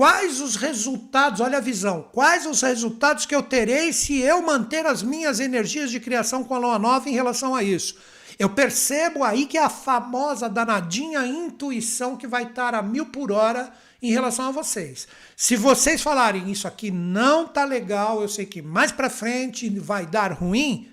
Quais 0.00 0.40
os 0.40 0.56
resultados, 0.56 1.42
olha 1.42 1.58
a 1.58 1.60
visão, 1.60 2.08
quais 2.10 2.46
os 2.46 2.62
resultados 2.62 3.26
que 3.26 3.34
eu 3.34 3.42
terei 3.42 3.92
se 3.92 4.18
eu 4.18 4.40
manter 4.40 4.86
as 4.86 5.02
minhas 5.02 5.40
energias 5.40 5.90
de 5.90 6.00
criação 6.00 6.42
com 6.42 6.54
a 6.54 6.58
lua 6.58 6.78
nova 6.78 7.06
em 7.06 7.12
relação 7.12 7.54
a 7.54 7.62
isso? 7.62 7.98
Eu 8.38 8.48
percebo 8.48 9.22
aí 9.22 9.44
que 9.44 9.58
é 9.58 9.62
a 9.62 9.68
famosa 9.68 10.48
danadinha 10.48 11.26
intuição 11.26 12.16
que 12.16 12.26
vai 12.26 12.44
estar 12.44 12.74
a 12.74 12.80
mil 12.80 13.04
por 13.10 13.30
hora 13.30 13.70
em 14.00 14.10
relação 14.10 14.46
a 14.46 14.50
vocês. 14.50 15.06
Se 15.36 15.54
vocês 15.54 16.00
falarem 16.00 16.50
isso 16.50 16.66
aqui 16.66 16.90
não 16.90 17.46
tá 17.46 17.66
legal, 17.66 18.22
eu 18.22 18.28
sei 18.28 18.46
que 18.46 18.62
mais 18.62 18.90
para 18.90 19.10
frente 19.10 19.68
vai 19.68 20.06
dar 20.06 20.32
ruim, 20.32 20.88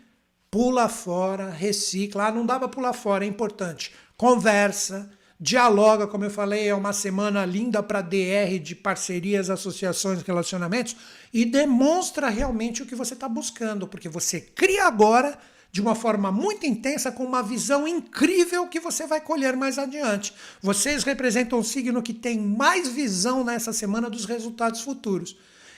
pula 0.52 0.90
fora, 0.90 1.50
recicla. 1.50 2.26
Ah, 2.26 2.32
não 2.34 2.46
dá 2.46 2.60
para 2.60 2.68
pular 2.68 2.92
fora, 2.92 3.24
é 3.24 3.28
importante. 3.30 3.94
Conversa, 4.18 5.10
dialoga, 5.40 6.08
como 6.08 6.26
eu 6.26 6.32
falei, 6.32 6.68
é 6.68 6.74
uma 6.74 6.94
semana 6.94 7.46
linda 7.46 7.84
para 7.84 8.02
DR 8.02 8.60
de 8.62 8.76
parcerias, 8.76 9.50
associações, 9.50 10.24
relacionamentos 10.24 10.96
e 11.34 11.46
demonstra 11.46 12.30
realmente 12.30 12.82
o 12.82 12.86
que 12.86 12.96
você 12.96 13.14
está 13.14 13.30
buscando, 13.30 13.88
porque 13.88 14.10
você 14.10 14.42
cria 14.42 14.86
agora 14.86 15.38
de 15.72 15.82
uma 15.82 15.94
forma 15.94 16.32
muito 16.32 16.66
intensa, 16.66 17.12
com 17.12 17.24
uma 17.24 17.44
visão 17.44 17.88
incrível 17.88 18.68
que 18.68 18.80
você 18.80 19.06
vai 19.06 19.22
colher 19.22 19.56
mais 19.56 19.78
adiante. 19.78 20.34
Vocês 20.62 21.04
representam 21.04 21.60
o 21.60 21.64
signo 21.64 22.02
que 22.02 22.14
tem 22.14 22.40
mais 22.40 22.88
visão 22.88 23.44
nessa 23.44 23.72
semana 23.72 24.10
dos 24.10 24.26
resultados 24.26 24.82
futuros. 24.82 25.38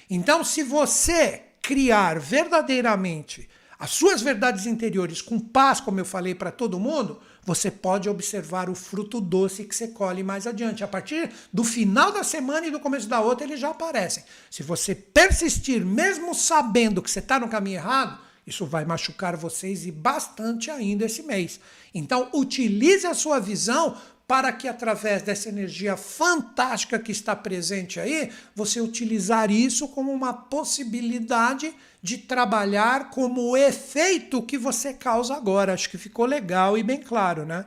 Então, 0.10 0.44
se 0.44 0.64
você 0.64 1.42
criar 1.62 2.20
verdadeiramente 2.20 3.50
as 3.78 3.92
suas 3.92 4.22
verdades 4.22 4.66
interiores 4.66 5.22
com 5.22 5.40
paz, 5.40 5.80
como 5.82 6.00
eu 6.00 6.06
falei 6.06 6.34
para 6.34 6.52
todo 6.52 6.80
mundo, 6.80 7.20
você 7.50 7.72
pode 7.72 8.08
observar 8.08 8.70
o 8.70 8.76
fruto 8.76 9.20
doce 9.20 9.64
que 9.64 9.76
você 9.76 9.88
colhe 9.88 10.22
mais 10.22 10.46
adiante. 10.46 10.84
A 10.84 10.88
partir 10.88 11.32
do 11.52 11.64
final 11.64 12.12
da 12.12 12.24
semana 12.24 12.68
e 12.68 12.72
do 12.72 12.80
começo 12.80 13.08
da 13.08 13.22
outra, 13.22 13.44
eles 13.44 13.60
já 13.60 13.72
aparecem. 13.72 14.24
Se 14.52 14.62
você 14.62 14.94
persistir, 14.94 15.84
mesmo 15.84 16.36
sabendo 16.36 17.02
que 17.02 17.10
você 17.10 17.18
está 17.18 17.40
no 17.40 17.50
caminho 17.50 17.78
errado, 17.78 18.20
isso 18.46 18.68
vai 18.68 18.86
machucar 18.86 19.36
vocês 19.36 19.88
e 19.88 19.92
bastante 19.92 20.70
ainda 20.70 21.06
esse 21.06 21.24
mês. 21.24 21.60
Então, 21.92 22.30
utilize 22.36 23.08
a 23.08 23.16
sua 23.16 23.40
visão 23.40 23.98
para 24.28 24.52
que 24.52 24.68
através 24.68 25.24
dessa 25.24 25.50
energia 25.50 25.98
fantástica 25.98 27.00
que 27.00 27.12
está 27.12 27.36
presente 27.36 28.00
aí, 28.00 28.30
você 28.54 28.80
utilizar 28.80 29.50
isso 29.50 29.88
como 29.88 30.12
uma 30.12 30.34
possibilidade 30.34 31.74
de 32.02 32.18
trabalhar 32.18 33.10
como 33.10 33.42
o 33.42 33.58
efeito 33.58 34.42
que 34.42 34.58
você 34.58 34.94
causa 34.94 35.36
agora. 35.36 35.74
Acho 35.74 35.90
que 35.90 35.98
ficou 35.98 36.26
legal 36.26 36.78
e 36.78 36.84
bem 36.84 37.00
claro, 37.00 37.46
né? 37.46 37.66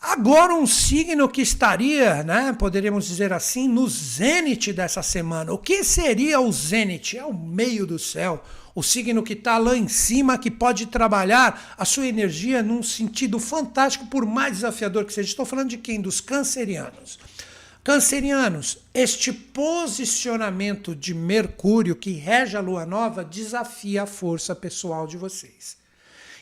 Agora 0.00 0.54
um 0.54 0.66
signo 0.66 1.26
que 1.30 1.40
estaria, 1.40 2.22
né, 2.22 2.54
poderíamos 2.58 3.06
dizer 3.06 3.32
assim, 3.32 3.66
no 3.66 3.88
zênite 3.88 4.70
dessa 4.70 5.02
semana. 5.02 5.50
O 5.50 5.56
que 5.56 5.82
seria 5.82 6.38
o 6.38 6.52
zênite? 6.52 7.16
É 7.16 7.24
o 7.24 7.32
meio 7.32 7.86
do 7.86 7.98
céu, 7.98 8.44
o 8.74 8.82
signo 8.82 9.22
que 9.22 9.32
está 9.32 9.56
lá 9.56 9.74
em 9.74 9.88
cima, 9.88 10.36
que 10.36 10.50
pode 10.50 10.86
trabalhar 10.86 11.74
a 11.78 11.86
sua 11.86 12.06
energia 12.06 12.62
num 12.62 12.82
sentido 12.82 13.38
fantástico, 13.38 14.06
por 14.08 14.26
mais 14.26 14.56
desafiador 14.56 15.06
que 15.06 15.12
seja. 15.12 15.30
Estou 15.30 15.46
falando 15.46 15.70
de 15.70 15.78
quem? 15.78 15.98
Dos 16.02 16.20
cancerianos. 16.20 17.18
Cancerianos, 17.84 18.78
este 18.94 19.30
posicionamento 19.30 20.94
de 20.94 21.12
Mercúrio 21.12 21.94
que 21.94 22.12
rege 22.12 22.56
a 22.56 22.60
lua 22.60 22.86
nova 22.86 23.22
desafia 23.22 24.04
a 24.04 24.06
força 24.06 24.56
pessoal 24.56 25.06
de 25.06 25.18
vocês. 25.18 25.76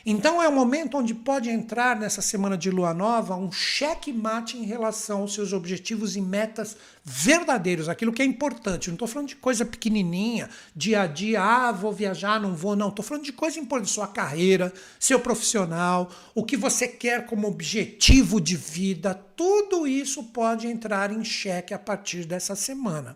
Então 0.05 0.43
é 0.43 0.49
um 0.49 0.53
momento 0.53 0.97
onde 0.97 1.13
pode 1.13 1.49
entrar 1.49 1.97
nessa 1.97 2.21
semana 2.21 2.57
de 2.57 2.69
lua 2.69 2.93
nova 2.93 3.37
um 3.37 3.49
cheque-mate 3.49 4.57
em 4.57 4.65
relação 4.65 5.21
aos 5.21 5.33
seus 5.33 5.53
objetivos 5.53 6.17
e 6.17 6.21
metas 6.21 6.75
verdadeiros, 7.05 7.87
aquilo 7.87 8.11
que 8.11 8.21
é 8.21 8.25
importante. 8.25 8.89
Não 8.89 8.95
estou 8.95 9.07
falando 9.07 9.29
de 9.29 9.37
coisa 9.37 9.63
pequenininha, 9.63 10.49
dia 10.75 11.03
a 11.03 11.07
dia, 11.07 11.41
ah, 11.41 11.71
vou 11.71 11.93
viajar, 11.93 12.37
não 12.37 12.53
vou, 12.53 12.75
não. 12.75 12.89
Estou 12.89 13.05
falando 13.05 13.23
de 13.23 13.31
coisa 13.31 13.57
importante, 13.57 13.93
sua 13.93 14.07
carreira, 14.07 14.73
seu 14.99 15.21
profissional, 15.21 16.11
o 16.35 16.43
que 16.43 16.57
você 16.57 16.85
quer 16.85 17.25
como 17.25 17.47
objetivo 17.47 18.41
de 18.41 18.57
vida. 18.57 19.13
Tudo 19.37 19.87
isso 19.87 20.21
pode 20.25 20.67
entrar 20.67 21.13
em 21.13 21.23
xeque 21.23 21.73
a 21.73 21.79
partir 21.79 22.25
dessa 22.25 22.57
semana. 22.57 23.15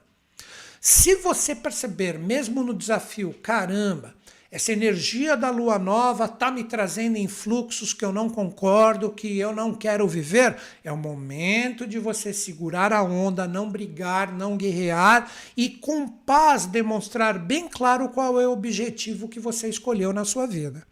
Se 0.80 1.16
você 1.16 1.54
perceber, 1.54 2.18
mesmo 2.18 2.64
no 2.64 2.74
desafio, 2.74 3.34
caramba, 3.44 4.16
essa 4.50 4.72
energia 4.72 5.36
da 5.36 5.50
lua 5.50 5.78
nova 5.78 6.26
está 6.26 6.50
me 6.50 6.64
trazendo 6.64 7.18
influxos 7.18 7.94
que 7.94 8.06
eu 8.06 8.14
não 8.14 8.30
concordo, 8.30 9.12
que 9.12 9.38
eu 9.38 9.54
não 9.54 9.74
quero 9.74 10.08
viver. 10.08 10.56
É 10.84 10.92
o 10.92 10.98
momento 10.98 11.86
de 11.86 12.00
você 12.00 12.32
segurar 12.32 12.94
a 12.94 13.04
onda, 13.04 13.46
não 13.46 13.70
brigar, 13.70 14.32
não 14.32 14.56
guerrear 14.56 15.30
e 15.56 15.70
com 15.70 16.08
paz 16.08 16.66
demonstrar 16.66 17.38
bem 17.38 17.68
claro 17.68 18.08
qual 18.10 18.40
é 18.40 18.48
o 18.48 18.54
objetivo 18.54 19.28
que 19.28 19.40
você 19.40 19.68
escolheu 19.68 20.14
na 20.14 20.24
sua 20.24 20.48
vida. 20.48 20.88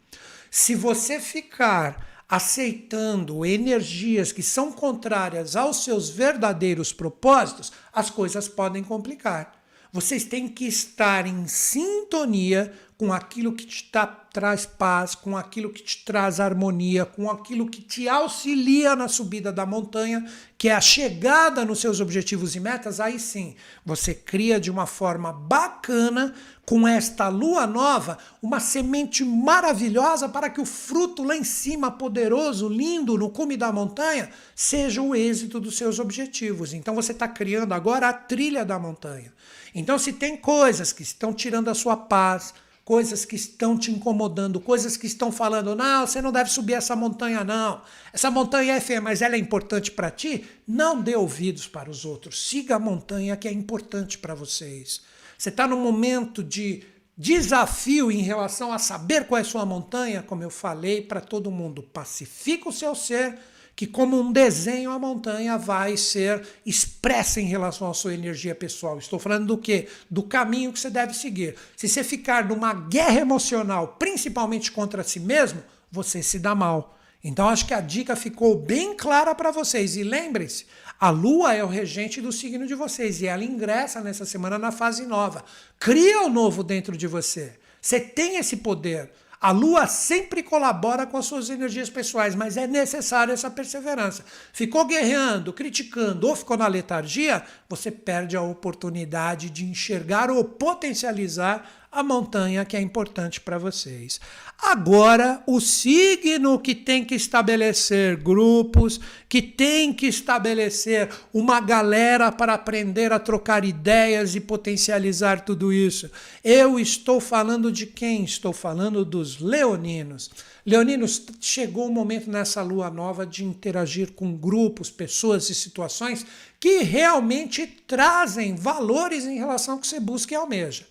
Se 0.51 0.75
você 0.75 1.19
ficar 1.19 2.05
aceitando 2.27 3.45
energias 3.45 4.31
que 4.31 4.43
são 4.43 4.71
contrárias 4.71 5.55
aos 5.55 5.83
seus 5.83 6.09
verdadeiros 6.09 6.91
propósitos, 6.91 7.71
as 7.93 8.09
coisas 8.09 8.47
podem 8.47 8.83
complicar. 8.83 9.54
Vocês 9.95 10.25
têm 10.25 10.49
que 10.49 10.65
estar 10.65 11.25
em 11.25 11.47
sintonia 11.47 12.73
com 12.97 13.13
aquilo 13.13 13.53
que 13.53 13.65
te 13.65 13.85
tá, 13.85 14.24
traz 14.35 14.65
paz, 14.65 15.15
com 15.15 15.37
aquilo 15.37 15.69
que 15.69 15.81
te 15.81 16.03
traz 16.03 16.41
harmonia, 16.41 17.05
com 17.05 17.31
aquilo 17.31 17.69
que 17.69 17.81
te 17.81 18.09
auxilia 18.09 18.93
na 18.93 19.07
subida 19.07 19.49
da 19.49 19.65
montanha, 19.65 20.29
que 20.57 20.67
é 20.67 20.73
a 20.73 20.81
chegada 20.81 21.63
nos 21.63 21.79
seus 21.79 22.01
objetivos 22.01 22.53
e 22.53 22.59
metas, 22.59 22.99
aí 22.99 23.17
sim 23.17 23.55
você 23.85 24.13
cria 24.13 24.59
de 24.59 24.69
uma 24.69 24.85
forma 24.85 25.31
bacana, 25.31 26.33
com 26.65 26.85
esta 26.85 27.29
lua 27.29 27.65
nova, 27.65 28.17
uma 28.41 28.59
semente 28.59 29.23
maravilhosa 29.23 30.27
para 30.27 30.49
que 30.49 30.59
o 30.59 30.65
fruto 30.65 31.23
lá 31.23 31.37
em 31.37 31.43
cima, 31.43 31.89
poderoso, 31.89 32.67
lindo, 32.67 33.17
no 33.17 33.29
cume 33.29 33.55
da 33.55 33.71
montanha, 33.71 34.29
seja 34.53 35.01
o 35.01 35.15
êxito 35.15 35.61
dos 35.61 35.77
seus 35.77 35.97
objetivos. 35.97 36.73
Então 36.73 36.93
você 36.93 37.13
está 37.13 37.27
criando 37.27 37.71
agora 37.73 38.09
a 38.09 38.13
trilha 38.13 38.65
da 38.65 38.77
montanha. 38.77 39.31
Então, 39.75 39.99
se 39.99 40.13
tem 40.13 40.37
coisas 40.37 40.93
que 40.93 41.03
estão 41.03 41.33
tirando 41.33 41.69
a 41.69 41.73
sua 41.73 41.97
paz, 41.97 42.53
coisas 42.85 43.25
que 43.25 43.35
estão 43.35 43.75
te 43.75 43.91
incomodando, 43.91 44.61
coisas 44.61 44.95
que 44.95 45.07
estão 45.07 45.31
falando, 45.31 45.75
não, 45.75 46.05
você 46.05 46.21
não 46.21 46.31
deve 46.31 46.51
subir 46.51 46.73
essa 46.73 46.95
montanha, 46.95 47.43
não. 47.43 47.81
Essa 48.13 48.29
montanha 48.29 48.75
é 48.75 48.79
feia, 48.79 49.01
mas 49.01 49.23
ela 49.23 49.35
é 49.35 49.39
importante 49.39 49.91
para 49.91 50.11
ti. 50.11 50.45
Não 50.67 51.01
dê 51.01 51.15
ouvidos 51.15 51.67
para 51.67 51.89
os 51.89 52.05
outros. 52.05 52.47
Siga 52.47 52.75
a 52.75 52.79
montanha 52.79 53.35
que 53.35 53.47
é 53.47 53.51
importante 53.51 54.19
para 54.19 54.35
vocês. 54.35 55.01
Você 55.35 55.49
está 55.49 55.67
num 55.67 55.81
momento 55.81 56.43
de 56.43 56.83
desafio 57.17 58.11
em 58.11 58.21
relação 58.21 58.71
a 58.71 58.77
saber 58.77 59.25
qual 59.25 59.39
é 59.39 59.41
a 59.41 59.45
sua 59.45 59.65
montanha, 59.65 60.21
como 60.21 60.43
eu 60.43 60.51
falei 60.51 61.01
para 61.01 61.19
todo 61.19 61.49
mundo. 61.49 61.81
Pacifica 61.81 62.69
o 62.69 62.73
seu 62.73 62.93
ser 62.93 63.35
que, 63.75 63.85
como 63.85 64.19
um 64.19 64.31
desenho, 64.31 64.91
a 64.91 64.97
montanha 64.97 65.57
vai 65.57 65.97
ser 65.97 66.47
expressa 66.65 67.41
em 67.41 67.45
relação 67.45 67.89
à 67.89 67.93
sua 67.93 68.13
energia 68.13 68.55
pessoal. 68.55 68.97
Estou 68.97 69.19
falando 69.19 69.47
do 69.47 69.57
quê? 69.57 69.87
Do 70.09 70.23
caminho 70.23 70.71
que 70.71 70.79
você 70.79 70.89
deve 70.89 71.13
seguir. 71.13 71.55
Se 71.75 71.89
você 71.89 72.03
ficar 72.03 72.45
numa 72.45 72.73
guerra 72.73 73.19
emocional, 73.19 73.95
principalmente 73.99 74.71
contra 74.71 75.03
si 75.03 75.19
mesmo, 75.19 75.61
você 75.91 76.23
se 76.23 76.39
dá 76.39 76.55
mal. 76.55 76.97
Então, 77.21 77.49
acho 77.49 77.65
que 77.65 77.73
a 77.73 77.81
dica 77.81 78.15
ficou 78.15 78.55
bem 78.55 78.95
clara 78.95 79.33
para 79.33 79.51
vocês. 79.51 79.97
E 79.97 80.03
lembrem-se, 80.03 80.67
a 80.99 81.09
Lua 81.09 81.53
é 81.53 81.63
o 81.63 81.67
regente 81.67 82.21
do 82.21 82.31
signo 82.31 82.65
de 82.65 82.75
vocês 82.75 83.21
e 83.21 83.27
ela 83.27 83.43
ingressa 83.43 83.99
nessa 83.99 84.25
semana 84.25 84.57
na 84.57 84.71
fase 84.71 85.05
nova. 85.05 85.43
Cria 85.79 86.21
o 86.21 86.29
novo 86.29 86.63
dentro 86.63 86.95
de 86.95 87.07
você. 87.07 87.53
Você 87.81 87.99
tem 87.99 88.37
esse 88.37 88.57
poder. 88.57 89.11
A 89.45 89.51
lua 89.51 89.85
sempre 89.85 90.41
colabora 90.41 91.05
com 91.05 91.17
as 91.17 91.27
suas 91.27 91.51
energias 91.51 91.87
pessoais, 91.87 92.33
mas 92.33 92.57
é 92.57 92.65
necessária 92.65 93.31
essa 93.31 93.47
perseverança. 93.47 94.25
Ficou 94.51 94.87
guerreando, 94.87 95.53
criticando 95.53 96.27
ou 96.27 96.35
ficou 96.35 96.57
na 96.57 96.65
letargia, 96.65 97.43
você 97.69 97.91
perde 97.91 98.35
a 98.35 98.41
oportunidade 98.41 99.51
de 99.51 99.63
enxergar 99.63 100.31
ou 100.31 100.43
potencializar 100.43 101.84
a 101.95 102.03
montanha 102.03 102.65
que 102.65 102.75
é 102.75 102.81
importante 102.81 103.39
para 103.39 103.57
vocês. 103.57 104.19
Agora, 104.61 105.41
o 105.47 105.61
signo 105.61 106.59
que 106.59 106.75
tem 106.75 107.05
que 107.05 107.15
estabelecer 107.15 108.17
grupos, 108.17 108.99
que 109.29 109.41
tem 109.41 109.93
que 109.93 110.05
estabelecer 110.05 111.09
uma 111.33 111.61
galera 111.61 112.33
para 112.33 112.53
aprender 112.53 113.13
a 113.13 113.19
trocar 113.19 113.63
ideias 113.63 114.35
e 114.35 114.41
potencializar 114.41 115.45
tudo 115.45 115.71
isso. 115.71 116.11
Eu 116.43 116.77
estou 116.77 117.21
falando 117.21 117.71
de 117.71 117.85
quem? 117.85 118.25
Estou 118.25 118.51
falando 118.51 119.05
dos 119.05 119.39
leoninos. 119.39 120.29
Leoninos, 120.65 121.21
chegou 121.39 121.87
o 121.87 121.93
momento 121.93 122.29
nessa 122.29 122.61
lua 122.61 122.89
nova 122.89 123.25
de 123.25 123.45
interagir 123.45 124.11
com 124.11 124.35
grupos, 124.35 124.91
pessoas 124.91 125.49
e 125.49 125.55
situações 125.55 126.25
que 126.59 126.79
realmente 126.79 127.65
trazem 127.65 128.53
valores 128.53 129.23
em 129.23 129.37
relação 129.37 129.75
ao 129.75 129.79
que 129.79 129.87
você 129.87 129.99
busca 129.99 130.33
e 130.33 130.35
almeja. 130.35 130.83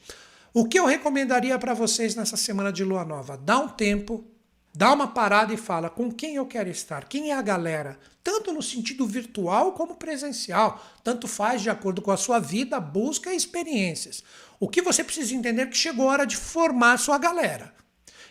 O 0.57 0.65
que 0.65 0.79
eu 0.79 0.87
recomendaria 0.87 1.59
para 1.59 1.75
vocês 1.75 2.15
nessa 2.15 2.37
semana 2.37 2.73
de 2.73 2.85
lua 2.85 3.05
nova? 3.05 3.37
Dá 3.37 3.59
um 3.59 3.67
tempo, 3.67 4.25
dá 4.73 4.93
uma 4.93 5.09
parada 5.09 5.53
e 5.53 5.57
fala 5.57 5.91
com 5.91 6.13
quem 6.13 6.37
eu 6.37 6.47
quero 6.47 6.71
estar, 6.71 7.09
quem 7.09 7.33
é 7.33 7.35
a 7.35 7.43
galera, 7.43 7.99
tanto 8.23 8.53
no 8.53 8.63
sentido 8.63 9.05
virtual 9.05 9.73
como 9.73 9.97
presencial, 9.97 10.81
tanto 11.03 11.27
faz 11.27 11.61
de 11.61 11.71
acordo 11.71 12.01
com 12.01 12.13
a 12.13 12.17
sua 12.17 12.39
vida, 12.39 12.79
busca 12.79 13.33
e 13.33 13.37
experiências. 13.37 14.23
O 14.61 14.69
que 14.69 14.81
você 14.81 15.03
precisa 15.03 15.35
entender 15.35 15.63
é 15.63 15.67
que 15.67 15.77
chegou 15.77 16.09
a 16.09 16.13
hora 16.13 16.25
de 16.25 16.37
formar 16.37 16.93
a 16.93 16.99
sua 16.99 17.19
galera. 17.19 17.75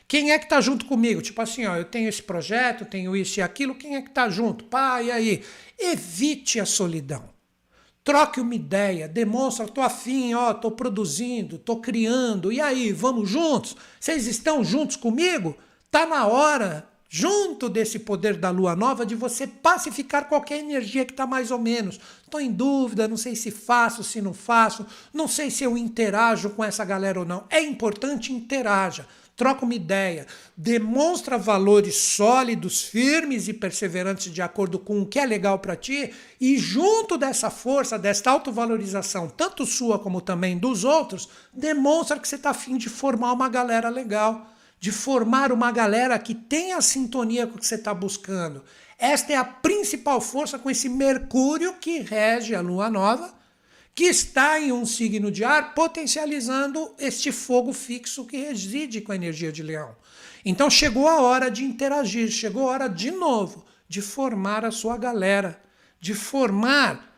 Quem 0.07 0.31
é 0.31 0.39
que 0.39 0.45
está 0.45 0.61
junto 0.61 0.85
comigo? 0.85 1.21
Tipo 1.21 1.41
assim, 1.41 1.65
ó, 1.65 1.75
eu 1.75 1.83
tenho 1.83 2.07
esse 2.07 2.23
projeto, 2.23 2.85
tenho 2.85 3.17
isso 3.17 3.41
e 3.41 3.43
aquilo, 3.43 3.75
quem 3.75 3.97
é 3.97 4.01
que 4.01 4.07
está 4.07 4.29
junto? 4.29 4.65
E 5.03 5.11
aí? 5.11 5.43
Evite 5.77 6.61
a 6.61 6.65
solidão. 6.65 7.32
Troque 8.03 8.41
uma 8.41 8.53
ideia, 8.53 9.07
demonstra, 9.07 9.65
tô 9.65 9.79
afim, 9.79 10.33
ó, 10.33 10.53
tô 10.53 10.69
produzindo, 10.71 11.57
tô 11.57 11.77
criando. 11.77 12.51
E 12.51 12.59
aí, 12.59 12.91
vamos 12.91 13.29
juntos? 13.29 13.77
Vocês 13.97 14.27
estão 14.27 14.61
juntos 14.61 14.97
comigo? 14.97 15.55
Tá 15.89 16.05
na 16.05 16.27
hora, 16.27 16.85
junto 17.07 17.69
desse 17.69 17.99
poder 17.99 18.35
da 18.35 18.49
lua 18.49 18.75
nova, 18.75 19.05
de 19.05 19.15
você 19.15 19.47
pacificar 19.47 20.27
qualquer 20.27 20.59
energia 20.59 21.05
que 21.05 21.13
está 21.13 21.25
mais 21.25 21.49
ou 21.49 21.59
menos. 21.59 21.97
Estou 22.23 22.41
em 22.41 22.51
dúvida, 22.51 23.07
não 23.07 23.15
sei 23.15 23.37
se 23.37 23.51
faço, 23.51 24.03
se 24.03 24.21
não 24.21 24.33
faço, 24.33 24.85
não 25.13 25.27
sei 25.27 25.49
se 25.49 25.63
eu 25.63 25.77
interajo 25.77 26.49
com 26.49 26.63
essa 26.63 26.83
galera 26.83 27.21
ou 27.21 27.25
não. 27.25 27.45
É 27.49 27.61
importante 27.61 28.33
interaja 28.33 29.07
troca 29.35 29.65
uma 29.65 29.73
ideia, 29.73 30.27
demonstra 30.55 31.37
valores 31.37 31.95
sólidos, 31.95 32.83
firmes 32.83 33.47
e 33.47 33.53
perseverantes 33.53 34.31
de 34.31 34.41
acordo 34.41 34.77
com 34.77 35.01
o 35.01 35.05
que 35.05 35.19
é 35.19 35.25
legal 35.25 35.59
para 35.59 35.75
ti, 35.75 36.13
e 36.39 36.57
junto 36.57 37.17
dessa 37.17 37.49
força, 37.49 37.97
desta 37.97 38.29
autovalorização, 38.31 39.27
tanto 39.27 39.65
sua 39.65 39.97
como 39.97 40.21
também 40.21 40.57
dos 40.57 40.83
outros, 40.83 41.29
demonstra 41.51 42.19
que 42.19 42.27
você 42.27 42.35
está 42.35 42.51
afim 42.51 42.77
de 42.77 42.89
formar 42.89 43.33
uma 43.33 43.49
galera 43.49 43.89
legal, 43.89 44.47
de 44.79 44.91
formar 44.91 45.51
uma 45.51 45.71
galera 45.71 46.19
que 46.19 46.35
tenha 46.35 46.79
sintonia 46.81 47.47
com 47.47 47.55
o 47.55 47.59
que 47.59 47.65
você 47.65 47.75
está 47.75 47.93
buscando. 47.93 48.63
Esta 48.99 49.33
é 49.33 49.35
a 49.35 49.43
principal 49.43 50.21
força 50.21 50.59
com 50.59 50.69
esse 50.69 50.87
Mercúrio 50.87 51.73
que 51.73 51.99
rege 51.99 52.53
a 52.53 52.61
lua 52.61 52.89
nova 52.89 53.42
que 53.95 54.05
está 54.05 54.59
em 54.59 54.71
um 54.71 54.85
signo 54.85 55.31
de 55.31 55.43
ar, 55.43 55.73
potencializando 55.73 56.93
este 56.97 57.31
fogo 57.31 57.71
fixo 57.73 58.25
que 58.25 58.37
reside 58.37 59.01
com 59.01 59.11
a 59.11 59.15
energia 59.15 59.51
de 59.51 59.61
leão. 59.61 59.95
Então 60.43 60.69
chegou 60.69 61.07
a 61.07 61.21
hora 61.21 61.49
de 61.49 61.63
interagir, 61.63 62.29
chegou 62.29 62.67
a 62.67 62.71
hora 62.71 62.87
de 62.87 63.11
novo 63.11 63.65
de 63.87 64.01
formar 64.01 64.65
a 64.65 64.71
sua 64.71 64.97
galera, 64.97 65.61
de 65.99 66.13
formar 66.13 67.13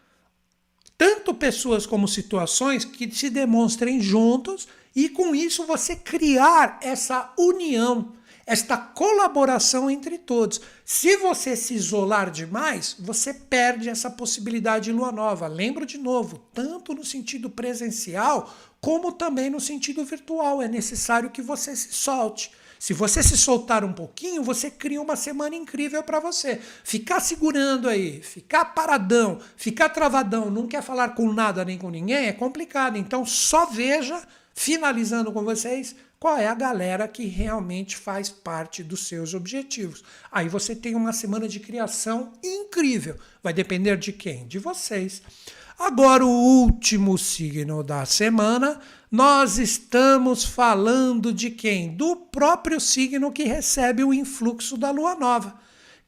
tanto 0.97 1.33
pessoas 1.33 1.85
como 1.85 2.07
situações 2.07 2.85
que 2.85 3.09
se 3.11 3.29
demonstrem 3.29 4.01
juntos 4.01 4.67
e 4.95 5.09
com 5.09 5.35
isso 5.35 5.65
você 5.65 5.95
criar 5.95 6.79
essa 6.81 7.33
união 7.37 8.13
esta 8.45 8.77
colaboração 8.77 9.89
entre 9.89 10.17
todos. 10.17 10.61
Se 10.83 11.17
você 11.17 11.55
se 11.55 11.73
isolar 11.73 12.29
demais, 12.29 12.95
você 12.99 13.33
perde 13.33 13.89
essa 13.89 14.09
possibilidade 14.09 14.85
de 14.85 14.91
lua 14.91 15.11
nova. 15.11 15.47
Lembro 15.47 15.85
de 15.85 15.97
novo, 15.97 16.37
tanto 16.53 16.93
no 16.93 17.03
sentido 17.03 17.49
presencial 17.49 18.53
como 18.79 19.11
também 19.11 19.49
no 19.49 19.59
sentido 19.59 20.05
virtual. 20.05 20.61
É 20.61 20.67
necessário 20.67 21.31
que 21.31 21.41
você 21.41 21.75
se 21.75 21.91
solte. 21.91 22.51
Se 22.77 22.93
você 22.93 23.23
se 23.23 23.35
soltar 23.35 23.83
um 23.83 23.93
pouquinho, 23.93 24.43
você 24.43 24.69
cria 24.69 25.01
uma 25.01 25.15
semana 25.15 25.55
incrível 25.55 26.03
para 26.03 26.19
você. 26.19 26.61
Ficar 26.83 27.19
segurando 27.19 27.89
aí, 27.89 28.21
ficar 28.21 28.65
paradão, 28.65 29.39
ficar 29.57 29.89
travadão, 29.89 30.51
não 30.51 30.67
quer 30.67 30.83
falar 30.83 31.15
com 31.15 31.33
nada 31.33 31.65
nem 31.65 31.79
com 31.79 31.89
ninguém, 31.89 32.27
é 32.27 32.33
complicado. 32.33 32.97
Então 32.97 33.25
só 33.25 33.65
veja, 33.65 34.21
finalizando 34.53 35.31
com 35.31 35.43
vocês, 35.43 35.95
qual 36.25 36.39
é 36.39 36.47
a 36.47 36.55
galera 36.55 37.07
que 37.07 37.27
realmente 37.27 37.95
faz 37.95 38.31
parte 38.31 38.83
dos 38.83 39.07
seus 39.07 39.35
objetivos. 39.35 40.03
Aí 40.31 40.49
você 40.49 40.75
tem 40.75 40.95
uma 40.95 41.13
semana 41.13 41.47
de 41.47 41.59
criação 41.59 42.33
incrível. 42.43 43.15
Vai 43.43 43.53
depender 43.53 43.95
de 43.95 44.11
quem? 44.11 44.47
De 44.47 44.57
vocês. 44.57 45.21
Agora, 45.77 46.25
o 46.25 46.63
último 46.63 47.15
signo 47.15 47.83
da 47.83 48.07
semana, 48.07 48.79
nós 49.11 49.59
estamos 49.59 50.43
falando 50.43 51.31
de 51.31 51.51
quem? 51.51 51.95
Do 51.95 52.15
próprio 52.15 52.79
signo 52.79 53.31
que 53.31 53.43
recebe 53.43 54.03
o 54.03 54.11
influxo 54.11 54.77
da 54.77 54.89
lua 54.89 55.13
nova, 55.13 55.53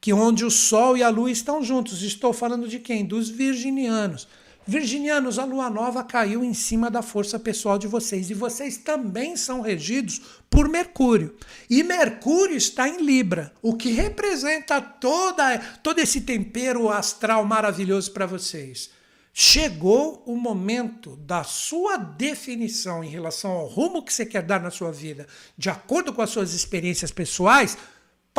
que 0.00 0.12
onde 0.12 0.44
o 0.44 0.50
sol 0.50 0.96
e 0.96 1.02
a 1.04 1.08
lua 1.10 1.30
estão 1.30 1.62
juntos. 1.62 2.02
Estou 2.02 2.32
falando 2.32 2.66
de 2.66 2.80
quem? 2.80 3.06
Dos 3.06 3.28
virginianos. 3.28 4.26
Virginianos, 4.68 5.38
a 5.38 5.46
lua 5.46 5.70
nova 5.70 6.04
caiu 6.04 6.44
em 6.44 6.52
cima 6.52 6.90
da 6.90 7.00
força 7.00 7.38
pessoal 7.38 7.78
de 7.78 7.86
vocês 7.86 8.28
e 8.28 8.34
vocês 8.34 8.76
também 8.76 9.34
são 9.34 9.62
regidos 9.62 10.20
por 10.50 10.68
Mercúrio. 10.68 11.34
E 11.70 11.82
Mercúrio 11.82 12.54
está 12.54 12.86
em 12.86 13.00
Libra, 13.00 13.50
o 13.62 13.74
que 13.74 13.92
representa 13.92 14.78
toda, 14.78 15.56
todo 15.82 16.00
esse 16.00 16.20
tempero 16.20 16.90
astral 16.90 17.46
maravilhoso 17.46 18.12
para 18.12 18.26
vocês. 18.26 18.90
Chegou 19.32 20.22
o 20.26 20.36
momento 20.36 21.16
da 21.16 21.42
sua 21.44 21.96
definição 21.96 23.02
em 23.02 23.08
relação 23.08 23.52
ao 23.52 23.68
rumo 23.68 24.02
que 24.02 24.12
você 24.12 24.26
quer 24.26 24.42
dar 24.42 24.60
na 24.60 24.70
sua 24.70 24.92
vida, 24.92 25.26
de 25.56 25.70
acordo 25.70 26.12
com 26.12 26.20
as 26.20 26.28
suas 26.28 26.52
experiências 26.52 27.10
pessoais 27.10 27.78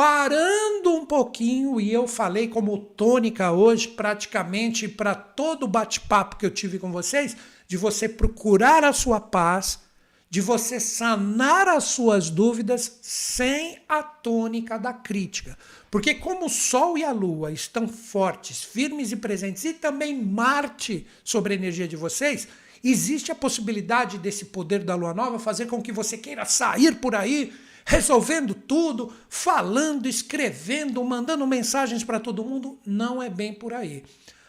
parando 0.00 0.94
um 0.94 1.04
pouquinho, 1.04 1.78
e 1.78 1.92
eu 1.92 2.08
falei 2.08 2.48
como 2.48 2.78
tônica 2.78 3.52
hoje, 3.52 3.86
praticamente 3.86 4.88
para 4.88 5.14
todo 5.14 5.64
o 5.64 5.68
bate-papo 5.68 6.36
que 6.36 6.46
eu 6.46 6.50
tive 6.50 6.78
com 6.78 6.90
vocês, 6.90 7.36
de 7.68 7.76
você 7.76 8.08
procurar 8.08 8.82
a 8.82 8.94
sua 8.94 9.20
paz, 9.20 9.78
de 10.30 10.40
você 10.40 10.80
sanar 10.80 11.68
as 11.68 11.84
suas 11.84 12.30
dúvidas 12.30 12.98
sem 13.02 13.78
a 13.86 14.02
tônica 14.02 14.78
da 14.78 14.94
crítica. 14.94 15.54
Porque, 15.90 16.14
como 16.14 16.46
o 16.46 16.48
Sol 16.48 16.96
e 16.96 17.04
a 17.04 17.12
Lua 17.12 17.52
estão 17.52 17.86
fortes, 17.86 18.64
firmes 18.64 19.12
e 19.12 19.16
presentes, 19.16 19.66
e 19.66 19.74
também 19.74 20.18
Marte 20.24 21.06
sobre 21.22 21.52
a 21.52 21.56
energia 21.58 21.86
de 21.86 21.96
vocês, 21.96 22.48
existe 22.82 23.30
a 23.30 23.34
possibilidade 23.34 24.16
desse 24.16 24.46
poder 24.46 24.82
da 24.82 24.94
Lua 24.94 25.12
Nova 25.12 25.38
fazer 25.38 25.66
com 25.66 25.82
que 25.82 25.92
você 25.92 26.16
queira 26.16 26.46
sair 26.46 26.94
por 26.94 27.14
aí 27.14 27.52
resolvendo 27.90 28.54
tudo, 28.54 29.12
falando, 29.28 30.06
escrevendo, 30.06 31.04
mandando 31.04 31.44
mensagens 31.44 32.04
para 32.04 32.20
todo 32.20 32.44
mundo. 32.44 32.78
Não 32.86 33.20
é 33.20 33.28
bem 33.28 33.52
por 33.52 33.74
aí. 33.74 34.04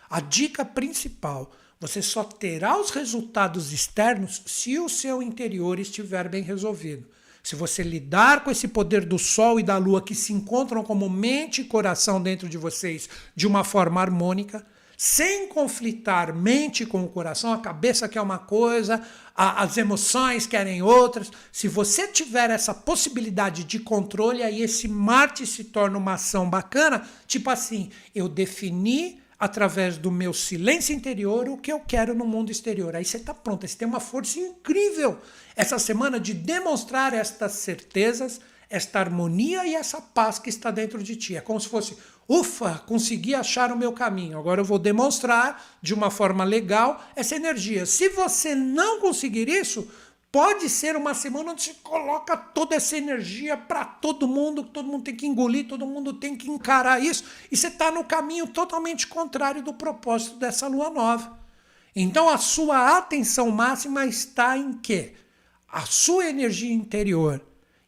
A 0.08 0.22
dica 0.22 0.64
principal: 0.64 1.52
você 1.80 2.04
só 2.04 2.24
terá 2.24 2.80
os 2.80 2.92
resultados 2.92 3.74
externos 3.74 4.44
se 4.46 4.78
o 4.78 4.88
seu 4.88 5.24
interior 5.24 5.80
estiver 5.80 6.30
bem 6.30 6.44
resolvido. 6.44 7.08
Se 7.42 7.56
você 7.56 7.82
lidar 7.82 8.44
com 8.44 8.52
esse 8.52 8.68
poder 8.68 9.04
do 9.04 9.18
Sol 9.18 9.60
e 9.60 9.64
da 9.64 9.76
Lua 9.80 10.04
que 10.04 10.14
se 10.14 10.32
encontram 10.32 10.84
como 10.84 11.10
mente 11.10 11.62
e 11.62 11.66
coração 11.66 12.22
dentro 12.22 12.48
de 12.48 12.60
vocês 12.60 13.10
de 13.36 13.48
uma 13.48 13.64
forma 13.64 14.00
harmônica, 14.00 14.64
sem 15.04 15.48
conflitar 15.48 16.32
mente 16.32 16.86
com 16.86 17.04
o 17.04 17.10
coração, 17.10 17.52
a 17.52 17.58
cabeça 17.58 18.08
quer 18.08 18.22
uma 18.22 18.38
coisa, 18.38 19.02
a, 19.36 19.64
as 19.64 19.76
emoções 19.76 20.46
querem 20.46 20.84
outras. 20.84 21.32
Se 21.52 21.68
você 21.68 22.08
tiver 22.08 22.52
essa 22.52 22.72
possibilidade 22.72 23.64
de 23.64 23.80
controle, 23.80 24.44
aí 24.44 24.62
esse 24.62 24.88
Marte 24.88 25.48
se 25.48 25.64
torna 25.64 25.98
uma 25.98 26.14
ação 26.14 26.48
bacana, 26.48 27.02
tipo 27.26 27.50
assim, 27.50 27.90
eu 28.14 28.30
defini 28.30 29.20
através 29.40 29.98
do 29.98 30.12
meu 30.12 30.36
silêncio 30.36 30.94
interior 30.94 31.50
o 31.50 31.58
que 31.58 31.74
eu 31.74 31.80
quero 31.80 32.14
no 32.14 32.24
mundo 32.24 32.52
exterior. 32.52 32.96
Aí 32.96 33.04
você 33.04 33.18
está 33.18 33.34
pronto, 33.34 33.68
você 33.68 33.76
tem 33.76 33.88
uma 33.88 34.00
força 34.00 34.38
incrível 34.38 35.18
essa 35.56 35.80
semana 35.80 36.20
de 36.20 36.32
demonstrar 36.32 37.12
estas 37.12 37.54
certezas, 37.54 38.40
esta 38.70 39.00
harmonia 39.00 39.66
e 39.66 39.74
essa 39.74 40.00
paz 40.00 40.38
que 40.38 40.50
está 40.50 40.70
dentro 40.70 41.02
de 41.02 41.16
ti. 41.16 41.36
É 41.36 41.42
como 41.42 41.60
se 41.60 41.68
fosse 41.68 41.98
Ufa, 42.34 42.82
consegui 42.88 43.36
achar 43.36 43.74
o 43.74 43.78
meu 43.78 43.92
caminho. 43.92 44.40
Agora 44.40 44.62
eu 44.62 44.66
vou 44.66 44.80
demonstrar 44.80 45.62
de 45.82 45.94
uma 45.94 46.10
forma 46.10 46.46
legal 46.46 47.04
essa 47.14 47.36
energia. 47.36 47.86
Se 47.86 48.08
você 48.08 48.56
não 48.56 49.02
conseguir 49.02 49.50
isso, 49.50 49.92
pode 50.32 50.70
ser 50.70 50.96
uma 50.96 51.14
semana 51.14 51.52
onde 51.52 51.62
você 51.62 51.74
coloca 51.84 52.38
toda 52.38 52.74
essa 52.74 52.96
energia 52.96 53.58
para 53.58 53.84
todo 53.84 54.30
mundo, 54.30 54.64
todo 54.64 54.88
mundo 54.88 55.04
tem 55.04 55.14
que 55.14 55.28
engolir, 55.28 55.68
todo 55.68 55.86
mundo 55.86 56.14
tem 56.14 56.34
que 56.34 56.50
encarar 56.50 57.04
isso, 57.04 57.26
e 57.52 57.58
você 57.58 57.68
está 57.68 57.92
no 57.92 58.06
caminho 58.06 58.48
totalmente 58.48 59.08
contrário 59.08 59.62
do 59.62 59.74
propósito 59.74 60.38
dessa 60.38 60.70
lua 60.70 60.90
nova. 60.90 61.38
Então 61.94 62.30
a 62.30 62.38
sua 62.38 62.98
atenção 62.98 63.52
máxima 63.52 64.06
está 64.06 64.58
em 64.58 64.72
quê? 64.72 65.16
A 65.70 65.82
sua 65.82 66.30
energia 66.30 66.74
interior 66.74 67.42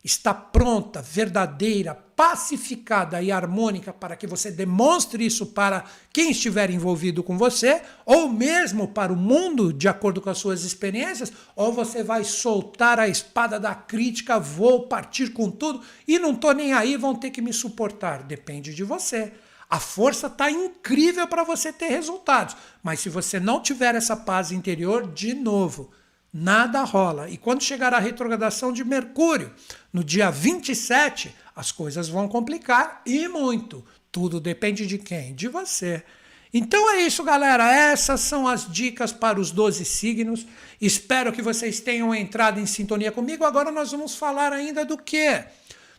está 0.04 0.34
pronta, 0.34 1.02
verdadeira, 1.02 1.96
pacificada 1.96 3.22
e 3.22 3.32
harmônica 3.32 3.94
para 3.94 4.18
que 4.18 4.28
você 4.28 4.52
demonstre 4.52 5.26
isso 5.26 5.48
para 5.48 5.86
quem 6.12 6.32
estiver 6.32 6.70
envolvido 6.70 7.24
com 7.24 7.38
você, 7.38 7.82
ou 8.06 8.28
mesmo 8.30 8.90
para 8.90 9.14
o 9.14 9.16
mundo, 9.16 9.72
de 9.72 9.88
acordo 9.88 10.20
com 10.20 10.30
as 10.30 10.38
suas 10.38 10.64
experiências, 10.64 11.32
ou 11.56 11.72
você 11.72 12.04
vai 12.04 12.24
soltar 12.26 13.00
a 13.00 13.08
espada 13.08 13.60
da 13.60 13.74
crítica, 13.74 14.40
vou 14.40 14.88
partir 14.88 15.30
com 15.30 15.50
tudo 15.50 15.82
e 16.06 16.20
não 16.20 16.32
estou 16.32 16.54
nem 16.54 16.74
aí, 16.74 16.98
vão 16.98 17.16
ter 17.16 17.32
que 17.32 17.42
me 17.42 17.54
suportar. 17.54 18.24
Depende 18.24 18.76
de 18.76 18.84
você. 18.84 19.32
A 19.70 19.80
força 19.80 20.28
está 20.28 20.52
incrível 20.52 21.28
para 21.28 21.44
você 21.44 21.72
ter 21.72 21.88
resultados, 21.88 22.56
mas 22.84 23.00
se 23.00 23.10
você 23.10 23.40
não 23.40 23.62
tiver 23.62 23.96
essa 23.96 24.16
paz 24.16 24.52
interior, 24.52 25.12
de 25.12 25.34
novo, 25.34 25.90
nada 26.34 26.84
rola. 26.84 27.30
E 27.30 27.38
quando 27.38 27.62
chegar 27.62 27.94
a 27.94 28.00
retrogradação 28.00 28.74
de 28.74 28.84
Mercúrio, 28.84 29.54
no 29.92 30.04
dia 30.04 30.32
27, 30.32 31.34
as 31.56 31.72
coisas 31.72 32.10
vão 32.10 32.28
complicar 32.28 33.02
e 33.06 33.28
muito. 33.28 33.86
Tudo 34.12 34.40
depende 34.40 34.88
de 34.88 34.98
quem? 34.98 35.36
De 35.36 35.48
você. 35.48 36.04
Então 36.52 36.92
é 36.92 37.02
isso, 37.02 37.24
galera. 37.24 37.72
Essas 37.72 38.22
são 38.22 38.48
as 38.48 38.72
dicas 38.72 39.12
para 39.12 39.40
os 39.40 39.52
12 39.52 39.86
signos. 39.86 40.46
Espero 40.80 41.32
que 41.32 41.42
vocês 41.42 41.80
tenham 41.80 42.14
entrado 42.14 42.60
em 42.60 42.66
sintonia 42.66 43.12
comigo. 43.12 43.44
Agora 43.44 43.72
nós 43.72 43.92
vamos 43.92 44.16
falar 44.16 44.54
ainda 44.54 44.86
do 44.86 44.98
quê? 44.98 45.46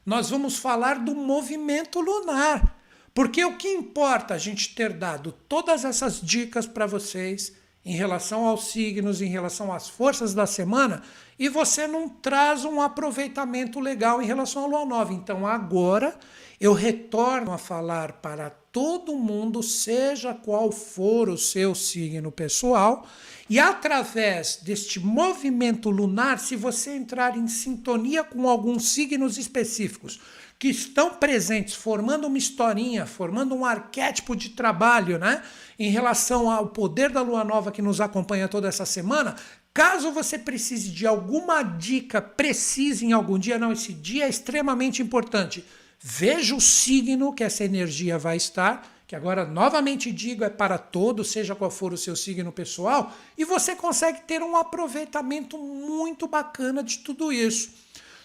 Nós 0.06 0.30
vamos 0.30 0.56
falar 0.56 0.98
do 0.98 1.14
movimento 1.14 2.00
lunar. 2.00 2.78
Porque 3.12 3.44
o 3.44 3.56
que 3.56 3.68
importa 3.68 4.34
a 4.34 4.38
gente 4.38 4.74
ter 4.74 4.92
dado 4.92 5.32
todas 5.48 5.84
essas 5.84 6.20
dicas 6.20 6.66
para 6.66 6.86
vocês 6.86 7.52
em 7.84 7.94
relação 7.94 8.46
aos 8.46 8.68
signos, 8.68 9.20
em 9.20 9.28
relação 9.28 9.72
às 9.72 9.88
forças 9.88 10.32
da 10.32 10.46
semana, 10.46 11.02
e 11.38 11.48
você 11.48 11.86
não 11.86 12.08
traz 12.08 12.64
um 12.64 12.80
aproveitamento 12.80 13.78
legal 13.78 14.22
em 14.22 14.26
relação 14.26 14.64
à 14.64 14.66
lua 14.66 14.84
nova. 14.86 15.12
Então 15.12 15.46
agora 15.46 16.16
eu 16.60 16.72
retorno 16.72 17.52
a 17.52 17.58
falar 17.58 18.12
para 18.14 18.48
todo 18.48 19.16
mundo, 19.16 19.62
seja 19.62 20.32
qual 20.32 20.72
for 20.72 21.28
o 21.28 21.36
seu 21.36 21.74
signo 21.74 22.32
pessoal, 22.32 23.06
e 23.50 23.58
através 23.58 24.56
deste 24.62 24.98
movimento 24.98 25.90
lunar, 25.90 26.38
se 26.38 26.56
você 26.56 26.92
entrar 26.92 27.36
em 27.36 27.46
sintonia 27.46 28.24
com 28.24 28.48
alguns 28.48 28.88
signos 28.88 29.36
específicos, 29.36 30.18
que 30.64 30.70
estão 30.70 31.10
presentes, 31.10 31.74
formando 31.74 32.26
uma 32.26 32.38
historinha, 32.38 33.04
formando 33.04 33.54
um 33.54 33.66
arquétipo 33.66 34.34
de 34.34 34.48
trabalho, 34.48 35.18
né? 35.18 35.42
Em 35.78 35.90
relação 35.90 36.50
ao 36.50 36.68
poder 36.68 37.10
da 37.10 37.20
lua 37.20 37.44
nova 37.44 37.70
que 37.70 37.82
nos 37.82 38.00
acompanha 38.00 38.48
toda 38.48 38.66
essa 38.66 38.86
semana. 38.86 39.36
Caso 39.74 40.10
você 40.10 40.38
precise 40.38 40.88
de 40.88 41.06
alguma 41.06 41.62
dica 41.62 42.22
precisa 42.22 43.04
em 43.04 43.12
algum 43.12 43.38
dia, 43.38 43.58
não, 43.58 43.72
esse 43.72 43.92
dia 43.92 44.24
é 44.24 44.28
extremamente 44.30 45.02
importante. 45.02 45.62
Veja 46.00 46.54
o 46.54 46.60
signo 46.62 47.34
que 47.34 47.44
essa 47.44 47.62
energia 47.62 48.16
vai 48.16 48.38
estar, 48.38 48.90
que 49.06 49.14
agora 49.14 49.44
novamente 49.44 50.10
digo 50.10 50.44
é 50.44 50.48
para 50.48 50.78
todos, 50.78 51.30
seja 51.30 51.54
qual 51.54 51.70
for 51.70 51.92
o 51.92 51.98
seu 51.98 52.16
signo 52.16 52.50
pessoal, 52.50 53.14
e 53.36 53.44
você 53.44 53.76
consegue 53.76 54.22
ter 54.22 54.42
um 54.42 54.56
aproveitamento 54.56 55.58
muito 55.58 56.26
bacana 56.26 56.82
de 56.82 57.00
tudo 57.00 57.30
isso. 57.30 57.68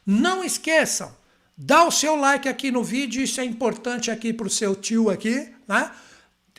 Não 0.06 0.42
esqueçam, 0.42 1.19
Dá 1.62 1.84
o 1.84 1.92
seu 1.92 2.16
like 2.16 2.48
aqui 2.48 2.72
no 2.72 2.82
vídeo, 2.82 3.22
isso 3.22 3.42
é 3.42 3.44
importante 3.44 4.10
aqui 4.10 4.32
para 4.32 4.48
o 4.48 4.50
seu 4.50 4.74
tio 4.74 5.10
aqui, 5.10 5.50
né? 5.68 5.92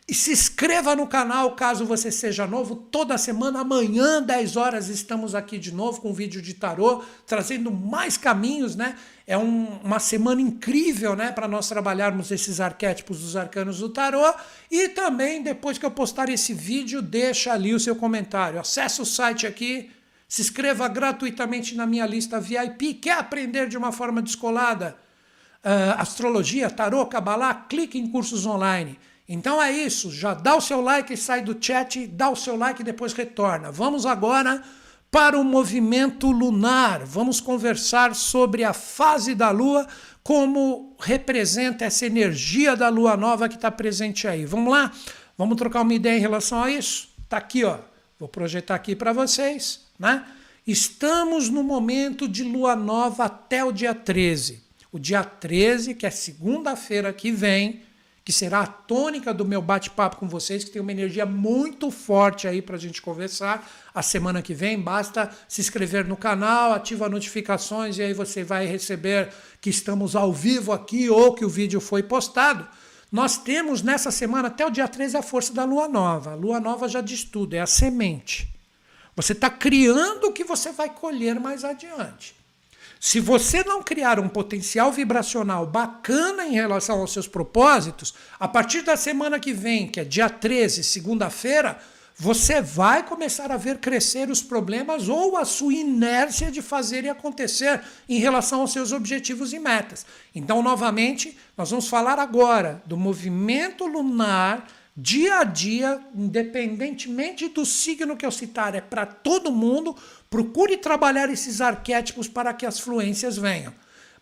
E 0.06 0.12
se 0.12 0.30
inscreva 0.30 0.94
no 0.94 1.06
canal 1.06 1.56
caso 1.56 1.86
você 1.86 2.12
seja 2.12 2.46
novo. 2.46 2.76
Toda 2.76 3.16
semana, 3.16 3.60
amanhã, 3.60 4.20
10 4.20 4.56
horas, 4.56 4.88
estamos 4.88 5.34
aqui 5.34 5.58
de 5.58 5.72
novo 5.72 6.02
com 6.02 6.10
um 6.10 6.12
vídeo 6.12 6.42
de 6.42 6.52
tarô, 6.52 7.02
trazendo 7.26 7.70
mais 7.70 8.18
caminhos, 8.18 8.76
né? 8.76 8.94
É 9.26 9.38
um, 9.38 9.80
uma 9.82 9.98
semana 9.98 10.42
incrível, 10.42 11.16
né? 11.16 11.32
Para 11.32 11.48
nós 11.48 11.66
trabalharmos 11.66 12.30
esses 12.30 12.60
arquétipos 12.60 13.20
dos 13.20 13.36
arcanos 13.36 13.78
do 13.78 13.88
tarô. 13.88 14.34
E 14.70 14.90
também, 14.90 15.42
depois 15.42 15.78
que 15.78 15.86
eu 15.86 15.90
postar 15.90 16.28
esse 16.28 16.52
vídeo, 16.52 17.00
deixa 17.00 17.54
ali 17.54 17.72
o 17.72 17.80
seu 17.80 17.96
comentário. 17.96 18.60
Acesse 18.60 19.00
o 19.00 19.06
site 19.06 19.46
aqui, 19.46 19.90
se 20.30 20.40
inscreva 20.40 20.88
gratuitamente 20.88 21.74
na 21.74 21.86
minha 21.86 22.06
lista 22.06 22.40
VIP. 22.40 22.94
Quer 22.94 23.18
aprender 23.18 23.68
de 23.68 23.76
uma 23.76 23.92
forma 23.92 24.22
descolada? 24.22 24.96
uh, 25.64 26.00
astrologia, 26.00 26.70
tarô, 26.70 27.04
cabalá, 27.06 27.54
clique 27.54 27.98
em 27.98 28.08
cursos 28.08 28.46
online. 28.46 28.98
Então 29.28 29.62
é 29.62 29.70
isso, 29.70 30.10
já 30.10 30.34
dá 30.34 30.56
o 30.56 30.60
seu 30.60 30.80
like, 30.80 31.16
sai 31.16 31.42
do 31.42 31.56
chat, 31.60 32.06
dá 32.06 32.30
o 32.30 32.36
seu 32.36 32.56
like 32.56 32.80
e 32.80 32.84
depois 32.84 33.12
retorna. 33.12 33.70
Vamos 33.70 34.04
agora 34.04 34.62
para 35.10 35.38
o 35.38 35.44
movimento 35.44 36.30
lunar. 36.30 37.04
Vamos 37.04 37.40
conversar 37.40 38.14
sobre 38.14 38.64
a 38.64 38.72
fase 38.72 39.34
da 39.34 39.50
lua, 39.50 39.86
como 40.22 40.96
representa 40.98 41.84
essa 41.84 42.06
energia 42.06 42.74
da 42.74 42.88
lua 42.88 43.16
nova 43.16 43.48
que 43.48 43.54
está 43.54 43.70
presente 43.70 44.26
aí. 44.26 44.44
Vamos 44.44 44.72
lá? 44.72 44.90
Vamos 45.38 45.56
trocar 45.56 45.82
uma 45.82 45.94
ideia 45.94 46.16
em 46.16 46.20
relação 46.20 46.62
a 46.62 46.70
isso? 46.70 47.08
Tá 47.28 47.36
aqui, 47.36 47.64
ó. 47.64 47.78
Vou 48.18 48.28
projetar 48.28 48.74
aqui 48.74 48.94
para 48.94 49.12
vocês, 49.12 49.86
né? 50.00 50.24
Estamos 50.66 51.50
no 51.50 51.62
momento 51.62 52.26
de 52.26 52.42
lua 52.42 52.74
nova 52.74 53.26
até 53.26 53.62
o 53.62 53.70
dia 53.70 53.94
13. 53.94 54.62
O 54.90 54.98
dia 54.98 55.22
13, 55.22 55.94
que 55.94 56.06
é 56.06 56.10
segunda-feira 56.10 57.12
que 57.12 57.30
vem, 57.30 57.82
que 58.24 58.32
será 58.32 58.60
a 58.60 58.66
tônica 58.66 59.32
do 59.34 59.44
meu 59.44 59.60
bate-papo 59.60 60.16
com 60.16 60.28
vocês, 60.28 60.64
que 60.64 60.70
tem 60.70 60.80
uma 60.80 60.92
energia 60.92 61.26
muito 61.26 61.90
forte 61.90 62.48
aí 62.48 62.62
para 62.62 62.76
a 62.76 62.78
gente 62.78 63.02
conversar. 63.02 63.68
A 63.94 64.02
semana 64.02 64.40
que 64.40 64.54
vem, 64.54 64.80
basta 64.80 65.30
se 65.48 65.60
inscrever 65.60 66.06
no 66.06 66.16
canal, 66.16 66.72
ativa 66.72 67.08
notificações 67.08 67.98
e 67.98 68.02
aí 68.02 68.14
você 68.14 68.42
vai 68.42 68.66
receber 68.66 69.28
que 69.60 69.70
estamos 69.70 70.16
ao 70.16 70.32
vivo 70.32 70.72
aqui 70.72 71.10
ou 71.10 71.34
que 71.34 71.44
o 71.44 71.48
vídeo 71.48 71.80
foi 71.80 72.02
postado. 72.02 72.66
Nós 73.12 73.36
temos 73.36 73.82
nessa 73.82 74.10
semana, 74.10 74.48
até 74.48 74.64
o 74.64 74.70
dia 74.70 74.88
13, 74.88 75.16
a 75.16 75.22
força 75.22 75.52
da 75.52 75.64
lua 75.64 75.88
nova. 75.88 76.32
A 76.32 76.36
lua 76.36 76.60
nova 76.60 76.88
já 76.88 77.00
diz 77.00 77.24
tudo, 77.24 77.54
é 77.54 77.60
a 77.60 77.66
semente. 77.66 78.59
Você 79.16 79.32
está 79.32 79.50
criando 79.50 80.24
o 80.24 80.32
que 80.32 80.44
você 80.44 80.72
vai 80.72 80.90
colher 80.90 81.38
mais 81.38 81.64
adiante. 81.64 82.34
Se 83.00 83.18
você 83.18 83.64
não 83.64 83.82
criar 83.82 84.20
um 84.20 84.28
potencial 84.28 84.92
vibracional 84.92 85.66
bacana 85.66 86.44
em 86.44 86.52
relação 86.52 87.00
aos 87.00 87.12
seus 87.12 87.26
propósitos, 87.26 88.14
a 88.38 88.46
partir 88.46 88.82
da 88.82 88.94
semana 88.94 89.40
que 89.40 89.54
vem, 89.54 89.88
que 89.88 90.00
é 90.00 90.04
dia 90.04 90.28
13, 90.28 90.84
segunda-feira, 90.84 91.80
você 92.14 92.60
vai 92.60 93.02
começar 93.02 93.50
a 93.50 93.56
ver 93.56 93.78
crescer 93.78 94.28
os 94.28 94.42
problemas 94.42 95.08
ou 95.08 95.38
a 95.38 95.46
sua 95.46 95.72
inércia 95.72 96.50
de 96.50 96.60
fazer 96.60 97.04
e 97.04 97.08
acontecer 97.08 97.80
em 98.06 98.18
relação 98.18 98.60
aos 98.60 98.74
seus 98.74 98.92
objetivos 98.92 99.54
e 99.54 99.58
metas. 99.58 100.04
Então, 100.34 100.62
novamente, 100.62 101.38
nós 101.56 101.70
vamos 101.70 101.88
falar 101.88 102.18
agora 102.18 102.82
do 102.84 102.98
movimento 102.98 103.86
lunar 103.86 104.66
dia 105.00 105.40
a 105.40 105.44
dia, 105.44 106.00
independentemente 106.14 107.48
do 107.48 107.64
signo 107.64 108.16
que 108.16 108.26
eu 108.26 108.30
citar, 108.30 108.74
é 108.74 108.80
para 108.80 109.06
todo 109.06 109.50
mundo. 109.50 109.96
Procure 110.28 110.76
trabalhar 110.76 111.30
esses 111.30 111.60
arquétipos 111.60 112.28
para 112.28 112.52
que 112.52 112.66
as 112.66 112.78
fluências 112.78 113.36
venham. 113.38 113.72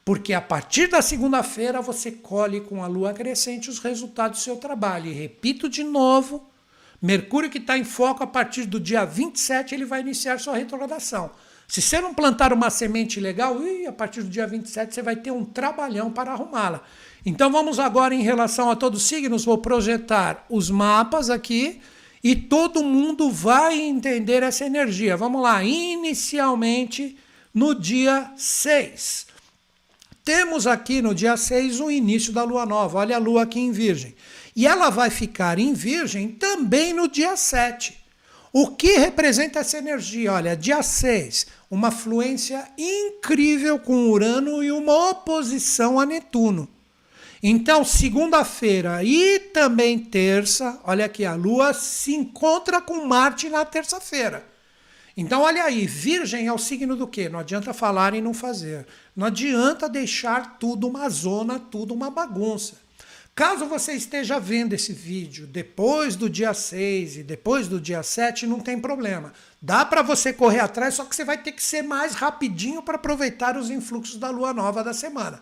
Porque 0.04 0.32
a 0.32 0.40
partir 0.40 0.86
da 0.86 1.02
segunda-feira 1.02 1.82
você 1.82 2.10
colhe 2.12 2.60
com 2.60 2.82
a 2.82 2.86
lua 2.86 3.12
crescente 3.12 3.68
os 3.68 3.78
resultados 3.78 4.38
do 4.38 4.42
seu 4.42 4.56
trabalho. 4.56 5.10
E 5.10 5.12
repito 5.12 5.68
de 5.68 5.82
novo, 5.82 6.48
Mercúrio 7.00 7.48
que 7.48 7.58
está 7.58 7.78
em 7.78 7.84
foco 7.84 8.24
a 8.24 8.26
partir 8.26 8.66
do 8.66 8.80
dia 8.80 9.04
27, 9.04 9.72
ele 9.72 9.84
vai 9.84 10.00
iniciar 10.00 10.38
sua 10.40 10.56
retrogradação. 10.56 11.30
Se 11.68 11.80
você 11.80 12.00
não 12.00 12.12
plantar 12.12 12.52
uma 12.52 12.70
semente 12.70 13.20
legal, 13.20 13.54
ui, 13.54 13.86
a 13.86 13.92
partir 13.92 14.22
do 14.22 14.28
dia 14.28 14.46
27 14.46 14.94
você 14.94 15.02
vai 15.02 15.14
ter 15.14 15.30
um 15.30 15.44
trabalhão 15.44 16.10
para 16.10 16.32
arrumá-la. 16.32 16.82
Então 17.28 17.52
vamos 17.52 17.78
agora 17.78 18.14
em 18.14 18.22
relação 18.22 18.70
a 18.70 18.74
todos 18.74 19.02
os 19.02 19.06
signos, 19.06 19.44
vou 19.44 19.58
projetar 19.58 20.46
os 20.48 20.70
mapas 20.70 21.28
aqui 21.28 21.78
e 22.24 22.34
todo 22.34 22.82
mundo 22.82 23.30
vai 23.30 23.78
entender 23.78 24.42
essa 24.42 24.64
energia. 24.64 25.14
Vamos 25.14 25.42
lá, 25.42 25.62
inicialmente 25.62 27.18
no 27.52 27.74
dia 27.74 28.32
6. 28.34 29.26
Temos 30.24 30.66
aqui 30.66 31.02
no 31.02 31.14
dia 31.14 31.36
6 31.36 31.80
o 31.80 31.90
início 31.90 32.32
da 32.32 32.42
lua 32.44 32.64
nova. 32.64 33.00
Olha 33.00 33.16
a 33.16 33.20
lua 33.20 33.42
aqui 33.42 33.60
em 33.60 33.72
Virgem. 33.72 34.14
E 34.56 34.66
ela 34.66 34.88
vai 34.88 35.10
ficar 35.10 35.58
em 35.58 35.74
Virgem 35.74 36.28
também 36.28 36.94
no 36.94 37.08
dia 37.08 37.36
7. 37.36 37.94
O 38.54 38.68
que 38.68 38.96
representa 38.96 39.58
essa 39.58 39.76
energia? 39.76 40.32
Olha, 40.32 40.56
dia 40.56 40.82
6, 40.82 41.46
uma 41.70 41.90
fluência 41.90 42.66
incrível 42.78 43.78
com 43.78 44.08
Urano 44.08 44.62
e 44.64 44.72
uma 44.72 45.10
oposição 45.10 46.00
a 46.00 46.06
Netuno. 46.06 46.66
Então, 47.42 47.84
segunda-feira 47.84 49.02
e 49.04 49.38
também 49.38 49.98
terça, 49.98 50.80
olha 50.84 51.04
aqui, 51.04 51.24
a 51.24 51.34
Lua 51.34 51.72
se 51.72 52.14
encontra 52.14 52.80
com 52.80 53.06
Marte 53.06 53.48
na 53.48 53.64
terça-feira. 53.64 54.44
Então, 55.16 55.42
olha 55.42 55.64
aí, 55.64 55.86
Virgem 55.86 56.46
é 56.46 56.52
o 56.52 56.58
signo 56.58 56.96
do 56.96 57.06
quê? 57.06 57.28
Não 57.28 57.40
adianta 57.40 57.72
falar 57.72 58.14
e 58.14 58.20
não 58.20 58.32
fazer. 58.32 58.86
Não 59.16 59.26
adianta 59.26 59.88
deixar 59.88 60.58
tudo 60.58 60.86
uma 60.86 61.08
zona, 61.08 61.58
tudo 61.58 61.92
uma 61.92 62.10
bagunça. 62.10 62.74
Caso 63.34 63.66
você 63.66 63.92
esteja 63.92 64.40
vendo 64.40 64.72
esse 64.72 64.92
vídeo 64.92 65.46
depois 65.46 66.16
do 66.16 66.28
dia 66.28 66.52
6 66.52 67.18
e 67.18 67.22
depois 67.22 67.68
do 67.68 67.80
dia 67.80 68.02
7, 68.02 68.48
não 68.48 68.58
tem 68.58 68.80
problema. 68.80 69.32
Dá 69.62 69.84
para 69.84 70.02
você 70.02 70.32
correr 70.32 70.58
atrás, 70.58 70.94
só 70.94 71.04
que 71.04 71.14
você 71.14 71.24
vai 71.24 71.38
ter 71.38 71.52
que 71.52 71.62
ser 71.62 71.82
mais 71.82 72.14
rapidinho 72.14 72.82
para 72.82 72.96
aproveitar 72.96 73.56
os 73.56 73.70
influxos 73.70 74.16
da 74.16 74.28
lua 74.28 74.52
nova 74.52 74.82
da 74.82 74.92
semana. 74.92 75.40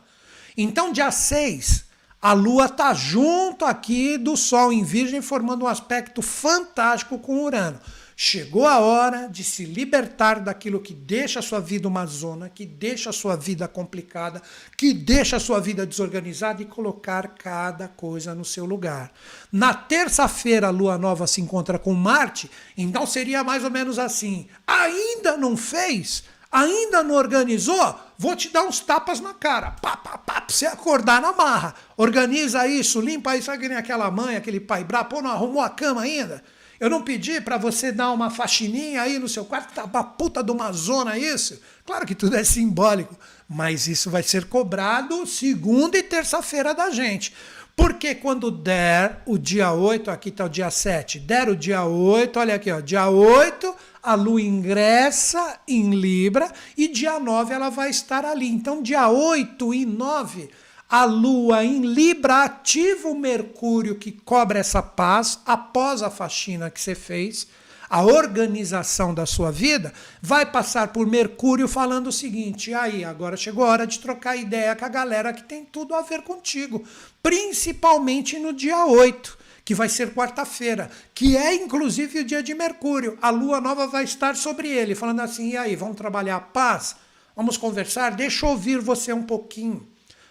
Então, 0.57 0.91
dia 0.91 1.11
6, 1.11 1.85
a 2.21 2.33
Lua 2.33 2.65
está 2.65 2.95
junto 2.95 3.65
aqui 3.65 4.17
do 4.17 4.37
Sol 4.37 4.73
em 4.73 4.83
Virgem, 4.83 5.21
formando 5.21 5.65
um 5.65 5.69
aspecto 5.69 6.23
fantástico 6.23 7.19
com 7.19 7.45
Urano. 7.45 7.79
Chegou 8.19 8.67
a 8.67 8.79
hora 8.79 9.29
de 9.29 9.45
se 9.45 9.67
libertar 9.67 10.41
daquilo 10.41 10.81
que 10.81 10.95
deixa 10.95 11.41
a 11.41 11.43
sua 11.43 11.61
vida 11.61 11.87
uma 11.87 12.07
zona, 12.07 12.49
que 12.49 12.65
deixa 12.65 13.11
a 13.11 13.13
sua 13.13 13.37
vida 13.37 13.69
complicada, 13.69 14.41
que 14.75 14.95
deixa 14.95 15.37
a 15.37 15.41
sua 15.41 15.61
vida 15.61 15.85
desorganizada 15.85 16.63
e 16.63 16.65
colocar 16.65 17.35
cada 17.37 17.89
coisa 17.89 18.35
no 18.35 18.43
seu 18.43 18.65
lugar. 18.65 19.13
Na 19.53 19.75
terça-feira, 19.75 20.69
a 20.69 20.71
lua 20.71 20.97
nova 20.97 21.27
se 21.27 21.43
encontra 21.43 21.79
com 21.79 21.93
Marte, 21.93 22.51
então 22.75 23.07
seria 23.07 23.45
mais 23.45 23.63
ou 23.63 23.71
menos 23.71 23.99
assim: 23.99 24.49
ainda 24.67 25.37
não 25.37 25.55
fez? 25.55 26.25
Ainda 26.57 27.03
não 27.03 27.15
organizou? 27.15 28.01
Vou 28.17 28.35
te 28.35 28.49
dar 28.49 28.63
uns 28.63 28.81
tapas 28.81 29.21
na 29.21 29.35
cara. 29.35 29.73
Pá, 29.73 29.95
pá, 29.95 30.17
pá, 30.17 30.41
pra 30.41 30.47
você 30.49 30.65
acordar 30.65 31.21
na 31.21 31.31
marra. 31.35 31.75
Organiza 31.99 32.67
isso, 32.67 32.99
limpa 32.99 33.37
isso. 33.37 33.45
Sabe 33.45 33.59
que 33.59 33.69
nem 33.69 33.77
aquela 33.77 34.11
mãe, 34.11 34.37
aquele 34.37 34.59
pai 34.59 34.83
brabo. 34.83 35.17
Pô, 35.17 35.21
não 35.21 35.31
arrumou 35.31 35.61
a 35.61 35.69
cama 35.69 36.01
ainda? 36.01 36.43
Eu 36.81 36.89
não 36.89 37.03
pedi 37.03 37.43
para 37.43 37.59
você 37.59 37.93
dar 37.93 38.11
uma 38.11 38.31
faxininha 38.31 39.03
aí 39.03 39.19
no 39.19 39.29
seu 39.29 39.45
quarto, 39.45 39.75
tá 39.75 39.85
uma 39.85 40.03
puta 40.03 40.43
de 40.43 40.51
uma 40.51 40.73
zona 40.73 41.19
isso. 41.19 41.61
Claro 41.85 42.07
que 42.07 42.15
tudo 42.15 42.37
é 42.37 42.45
simbólico, 42.45 43.15
mas 43.47 43.87
isso 43.87 44.09
vai 44.09 44.23
ser 44.23 44.47
cobrado 44.47 45.27
segunda 45.27 45.99
e 45.99 46.03
terça-feira 46.03 46.75
da 46.75 46.89
gente. 46.89 47.35
Porque 47.77 48.15
quando 48.15 48.51
der 48.51 49.23
o 49.27 49.37
dia 49.37 49.71
8, 49.71 50.11
aqui 50.11 50.31
está 50.31 50.47
o 50.47 50.49
dia 50.49 50.71
7, 50.71 51.21
der 51.21 51.51
o 51.51 51.55
dia 51.55 51.85
8, 51.85 52.39
olha 52.39 52.55
aqui, 52.55 52.73
ó, 52.73 52.81
dia 52.81 53.07
8, 53.09 53.75
a 54.03 54.15
lua 54.15 54.41
ingressa 54.41 55.61
em 55.69 55.91
Libra 55.91 56.51
e 56.77 56.89
dia 56.89 57.21
9 57.21 57.53
ela 57.53 57.69
vai 57.69 57.91
estar 57.91 58.25
ali. 58.25 58.49
Então, 58.49 58.83
dia 58.83 59.09
8 59.09 59.75
e 59.75 59.85
9, 59.85 60.49
a 60.89 61.05
lua 61.05 61.65
em 61.65 61.83
Libra 61.83 62.45
ativa 62.45 63.09
o 63.09 63.19
Mercúrio 63.19 63.97
que 63.97 64.11
cobra 64.11 64.59
essa 64.59 64.81
paz 64.81 65.41
após 65.45 66.03
a 66.03 66.11
faxina 66.11 66.71
que 66.71 66.81
você 66.81 66.95
fez. 66.95 67.47
A 67.89 68.03
organização 68.03 69.15
da 69.15 69.25
sua 69.25 69.53
vida 69.53 69.93
vai 70.21 70.45
passar 70.45 70.89
por 70.89 71.07
Mercúrio 71.07 71.69
falando 71.69 72.09
o 72.09 72.13
seguinte: 72.13 72.75
aí, 72.75 73.05
agora 73.05 73.37
chegou 73.37 73.65
a 73.65 73.69
hora 73.69 73.87
de 73.87 74.01
trocar 74.01 74.37
ideia 74.37 74.75
com 74.75 74.85
a 74.85 74.89
galera 74.89 75.33
que 75.33 75.45
tem 75.45 75.65
tudo 75.65 75.95
a 75.95 76.03
ver 76.03 76.23
contigo, 76.23 76.85
principalmente 77.23 78.39
no 78.39 78.53
dia 78.53 78.85
8 78.87 79.47
que 79.65 79.75
vai 79.75 79.89
ser 79.89 80.15
quarta-feira, 80.15 80.89
que 81.13 81.37
é 81.37 81.53
inclusive 81.53 82.21
o 82.21 82.25
dia 82.25 82.41
de 82.41 82.55
Mercúrio. 82.55 83.19
A 83.21 83.31
lua 83.31 83.61
nova 83.61 83.89
vai 83.89 84.05
estar 84.05 84.37
sobre 84.37 84.69
ele, 84.69 84.95
falando 84.95 85.21
assim: 85.21 85.51
e 85.51 85.57
aí, 85.57 85.75
vamos 85.75 85.97
trabalhar 85.97 86.37
a 86.37 86.41
paz? 86.41 86.95
Vamos 87.35 87.57
conversar? 87.57 88.11
Deixa 88.13 88.47
eu 88.47 88.51
ouvir 88.51 88.81
você 88.81 89.13
um 89.13 89.25
pouquinho. 89.25 89.87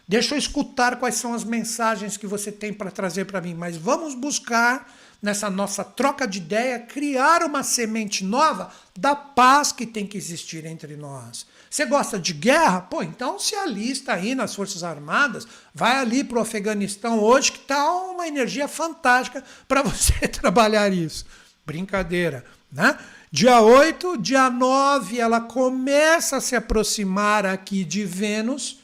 Deixa 0.07 0.35
eu 0.35 0.39
escutar 0.39 0.97
quais 0.97 1.15
são 1.15 1.33
as 1.33 1.43
mensagens 1.43 2.15
que 2.15 2.25
você 2.25 2.51
tem 2.51 2.71
para 2.71 2.91
trazer 2.91 3.25
para 3.25 3.41
mim, 3.41 3.53
mas 3.53 3.75
vamos 3.75 4.15
buscar 4.15 4.89
nessa 5.25 5.49
nossa 5.49 5.83
troca 5.83 6.27
de 6.27 6.37
ideia 6.37 6.79
criar 6.79 7.41
uma 7.43 7.63
semente 7.63 8.23
nova 8.23 8.71
da 8.97 9.15
paz 9.15 9.71
que 9.71 9.85
tem 9.85 10.05
que 10.05 10.17
existir 10.17 10.65
entre 10.65 10.95
nós. 10.95 11.47
Você 11.67 11.83
gosta 11.85 12.19
de 12.19 12.31
guerra? 12.31 12.81
Pô, 12.81 13.01
então 13.01 13.39
se 13.39 13.55
alista 13.55 14.13
aí 14.13 14.35
nas 14.35 14.53
Forças 14.53 14.83
Armadas, 14.83 15.47
vai 15.73 15.97
ali 15.97 16.23
para 16.23 16.37
o 16.37 16.41
Afeganistão 16.41 17.19
hoje, 17.19 17.51
que 17.51 17.57
está 17.57 17.91
uma 17.91 18.27
energia 18.27 18.67
fantástica 18.67 19.43
para 19.67 19.81
você 19.81 20.13
trabalhar 20.29 20.93
isso. 20.93 21.25
Brincadeira, 21.65 22.45
né? 22.71 22.95
Dia 23.31 23.59
8, 23.59 24.17
dia 24.19 24.49
9, 24.49 25.19
ela 25.19 25.41
começa 25.41 26.37
a 26.37 26.41
se 26.41 26.55
aproximar 26.55 27.47
aqui 27.47 27.83
de 27.83 28.05
Vênus, 28.05 28.79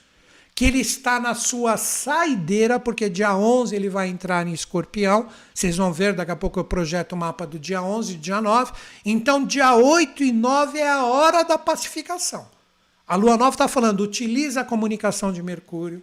que 0.53 0.65
ele 0.65 0.79
está 0.79 1.19
na 1.19 1.33
sua 1.33 1.77
saideira, 1.77 2.79
porque 2.79 3.09
dia 3.09 3.35
11 3.35 3.75
ele 3.75 3.89
vai 3.89 4.09
entrar 4.09 4.45
em 4.45 4.53
escorpião. 4.53 5.27
Vocês 5.53 5.77
vão 5.77 5.91
ver, 5.91 6.13
daqui 6.13 6.31
a 6.31 6.35
pouco 6.35 6.59
eu 6.59 6.63
projeto 6.63 7.13
o 7.13 7.17
mapa 7.17 7.47
do 7.47 7.57
dia 7.57 7.81
11 7.81 8.13
e 8.13 8.17
dia 8.17 8.41
9. 8.41 8.73
Então, 9.05 9.45
dia 9.45 9.75
8 9.75 10.23
e 10.23 10.31
9 10.31 10.77
é 10.77 10.89
a 10.89 11.05
hora 11.05 11.43
da 11.43 11.57
pacificação. 11.57 12.47
A 13.07 13.15
lua 13.15 13.37
nova 13.37 13.55
está 13.55 13.67
falando, 13.67 14.01
utiliza 14.01 14.61
a 14.61 14.65
comunicação 14.65 15.33
de 15.33 15.41
Mercúrio, 15.41 16.01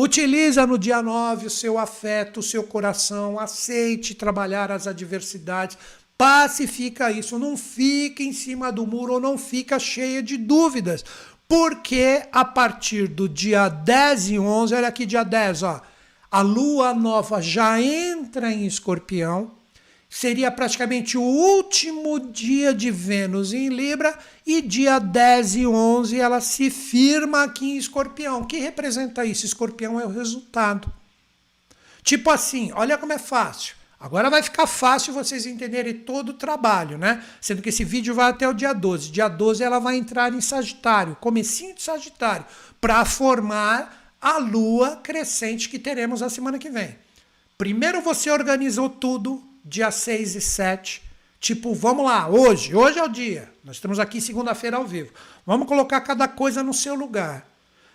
Utiliza 0.00 0.64
no 0.64 0.78
dia 0.78 1.02
9 1.02 1.48
o 1.48 1.50
seu 1.50 1.76
afeto, 1.76 2.38
o 2.38 2.42
seu 2.42 2.62
coração, 2.62 3.36
aceite 3.36 4.14
trabalhar 4.14 4.70
as 4.70 4.86
adversidades, 4.86 5.76
pacifica 6.16 7.10
isso, 7.10 7.36
não 7.36 7.56
fica 7.56 8.22
em 8.22 8.32
cima 8.32 8.70
do 8.70 8.86
muro 8.86 9.14
ou 9.14 9.20
não 9.20 9.36
fica 9.36 9.76
cheia 9.76 10.22
de 10.22 10.36
dúvidas. 10.36 11.04
Porque 11.48 12.24
a 12.30 12.44
partir 12.44 13.08
do 13.08 13.26
dia 13.26 13.70
10 13.70 14.30
e 14.30 14.38
11, 14.38 14.74
olha 14.74 14.88
aqui 14.88 15.06
dia 15.06 15.24
10, 15.24 15.62
ó, 15.62 15.80
a 16.30 16.42
lua 16.42 16.92
nova 16.92 17.40
já 17.40 17.80
entra 17.80 18.52
em 18.52 18.66
Escorpião, 18.66 19.50
seria 20.10 20.50
praticamente 20.50 21.16
o 21.16 21.22
último 21.22 22.20
dia 22.20 22.74
de 22.74 22.90
Vênus 22.90 23.54
em 23.54 23.70
Libra 23.70 24.18
e 24.46 24.60
dia 24.60 24.98
10 24.98 25.56
e 25.56 25.66
11 25.66 26.20
ela 26.20 26.42
se 26.42 26.68
firma 26.68 27.44
aqui 27.44 27.70
em 27.70 27.78
Escorpião. 27.78 28.42
O 28.42 28.46
que 28.46 28.58
representa 28.58 29.24
isso? 29.24 29.46
Escorpião 29.46 29.98
é 29.98 30.04
o 30.04 30.10
resultado. 30.10 30.92
Tipo 32.02 32.30
assim, 32.30 32.70
olha 32.74 32.98
como 32.98 33.14
é 33.14 33.18
fácil. 33.18 33.77
Agora 34.00 34.30
vai 34.30 34.42
ficar 34.42 34.66
fácil 34.66 35.12
vocês 35.12 35.44
entenderem 35.44 35.92
todo 35.92 36.28
o 36.30 36.34
trabalho, 36.34 36.96
né? 36.96 37.24
Sendo 37.40 37.60
que 37.60 37.70
esse 37.70 37.82
vídeo 37.82 38.14
vai 38.14 38.30
até 38.30 38.48
o 38.48 38.52
dia 38.54 38.72
12. 38.72 39.10
Dia 39.10 39.28
12 39.28 39.62
ela 39.62 39.80
vai 39.80 39.96
entrar 39.96 40.32
em 40.32 40.40
Sagitário, 40.40 41.16
comecinho 41.16 41.74
de 41.74 41.82
Sagitário, 41.82 42.46
para 42.80 43.04
formar 43.04 44.14
a 44.20 44.38
lua 44.38 44.96
crescente 44.96 45.68
que 45.68 45.78
teremos 45.78 46.22
a 46.22 46.30
semana 46.30 46.58
que 46.58 46.70
vem. 46.70 46.96
Primeiro 47.56 48.00
você 48.00 48.30
organizou 48.30 48.88
tudo, 48.88 49.42
dia 49.64 49.90
6 49.90 50.36
e 50.36 50.40
7. 50.40 51.02
Tipo, 51.40 51.74
vamos 51.74 52.04
lá, 52.04 52.28
hoje, 52.28 52.74
hoje 52.74 52.98
é 52.98 53.02
o 53.02 53.08
dia. 53.08 53.52
Nós 53.64 53.76
estamos 53.76 53.98
aqui 53.98 54.20
segunda-feira 54.20 54.76
ao 54.76 54.86
vivo. 54.86 55.12
Vamos 55.44 55.66
colocar 55.66 56.00
cada 56.02 56.28
coisa 56.28 56.62
no 56.62 56.74
seu 56.74 56.94
lugar. 56.94 57.48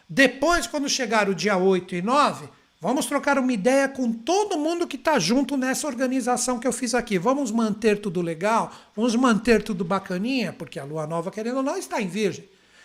Depois, 0.07 0.67
quando 0.67 0.89
chegar 0.89 1.29
o 1.29 1.35
dia 1.35 1.55
8 1.57 1.95
e 1.95 2.01
9, 2.01 2.47
vamos 2.83 3.05
trocar 3.05 3.39
uma 3.39 3.53
ideia 3.53 3.87
com 3.87 4.11
todo 4.11 4.59
mundo 4.59 4.85
que 4.85 4.97
está 4.97 5.17
junto 5.17 5.55
nessa 5.55 5.87
organização 5.87 6.59
que 6.59 6.67
eu 6.67 6.73
fiz 6.73 6.93
aqui. 6.93 7.17
Vamos 7.17 7.49
manter 7.49 8.01
tudo 8.01 8.21
legal, 8.21 8.73
vamos 8.93 9.15
manter 9.15 9.63
tudo 9.63 9.85
bacaninha, 9.85 10.51
porque 10.51 10.77
a 10.77 10.83
lua 10.83 11.07
nova, 11.07 11.31
querendo 11.31 11.57
ou 11.57 11.63
não, 11.63 11.77
está 11.77 12.01
em 12.01 12.09
Virgem. 12.09 12.43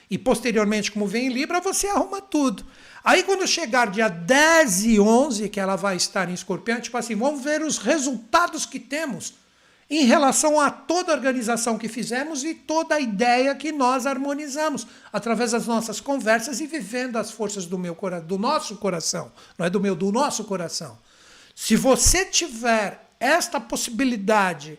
E 0.09 0.17
posteriormente, 0.17 0.93
como 0.93 1.05
vem 1.05 1.27
em 1.27 1.33
Libra, 1.33 1.61
você 1.61 1.89
arruma 1.89 2.21
tudo. 2.23 2.65
Aí 3.03 3.25
quando 3.25 3.45
chegar 3.45 3.91
dia 3.91 4.09
10 4.09 4.85
e 4.85 5.01
11, 5.01 5.49
que 5.49 5.59
ela 5.59 5.75
vai 5.75 5.97
estar 5.97 6.31
em 6.31 6.35
escorpião, 6.35 6.81
tipo 6.81 6.97
assim, 6.97 7.17
vamos 7.17 7.43
ver 7.43 7.61
os 7.63 7.79
resultados 7.79 8.65
que 8.65 8.79
temos 8.79 9.35
em 9.91 10.05
relação 10.05 10.61
a 10.61 10.71
toda 10.71 11.13
a 11.13 11.17
organização 11.17 11.79
que 11.79 11.89
fizemos 11.89 12.45
e 12.45 12.55
toda 12.55 12.97
a 12.97 13.01
ideia 13.01 13.55
que 13.55 13.73
nós 13.73 14.07
harmonizamos 14.07 14.87
através 15.11 15.53
das 15.53 15.67
nossas 15.67 15.99
conversas 15.99 16.61
e 16.61 16.67
vivendo 16.67 17.17
as 17.17 17.31
forças 17.31 17.65
do 17.65 17.79
meu 17.79 17.97
do 18.27 18.39
nosso 18.39 18.77
coração, 18.77 19.33
não 19.57 19.65
é 19.65 19.71
do 19.71 19.81
meu, 19.81 19.97
do 19.97 20.13
nosso 20.13 20.45
coração. 20.45 20.99
Se 21.55 21.75
você 21.75 22.25
tiver 22.25 23.09
esta 23.19 23.59
possibilidade 23.59 24.79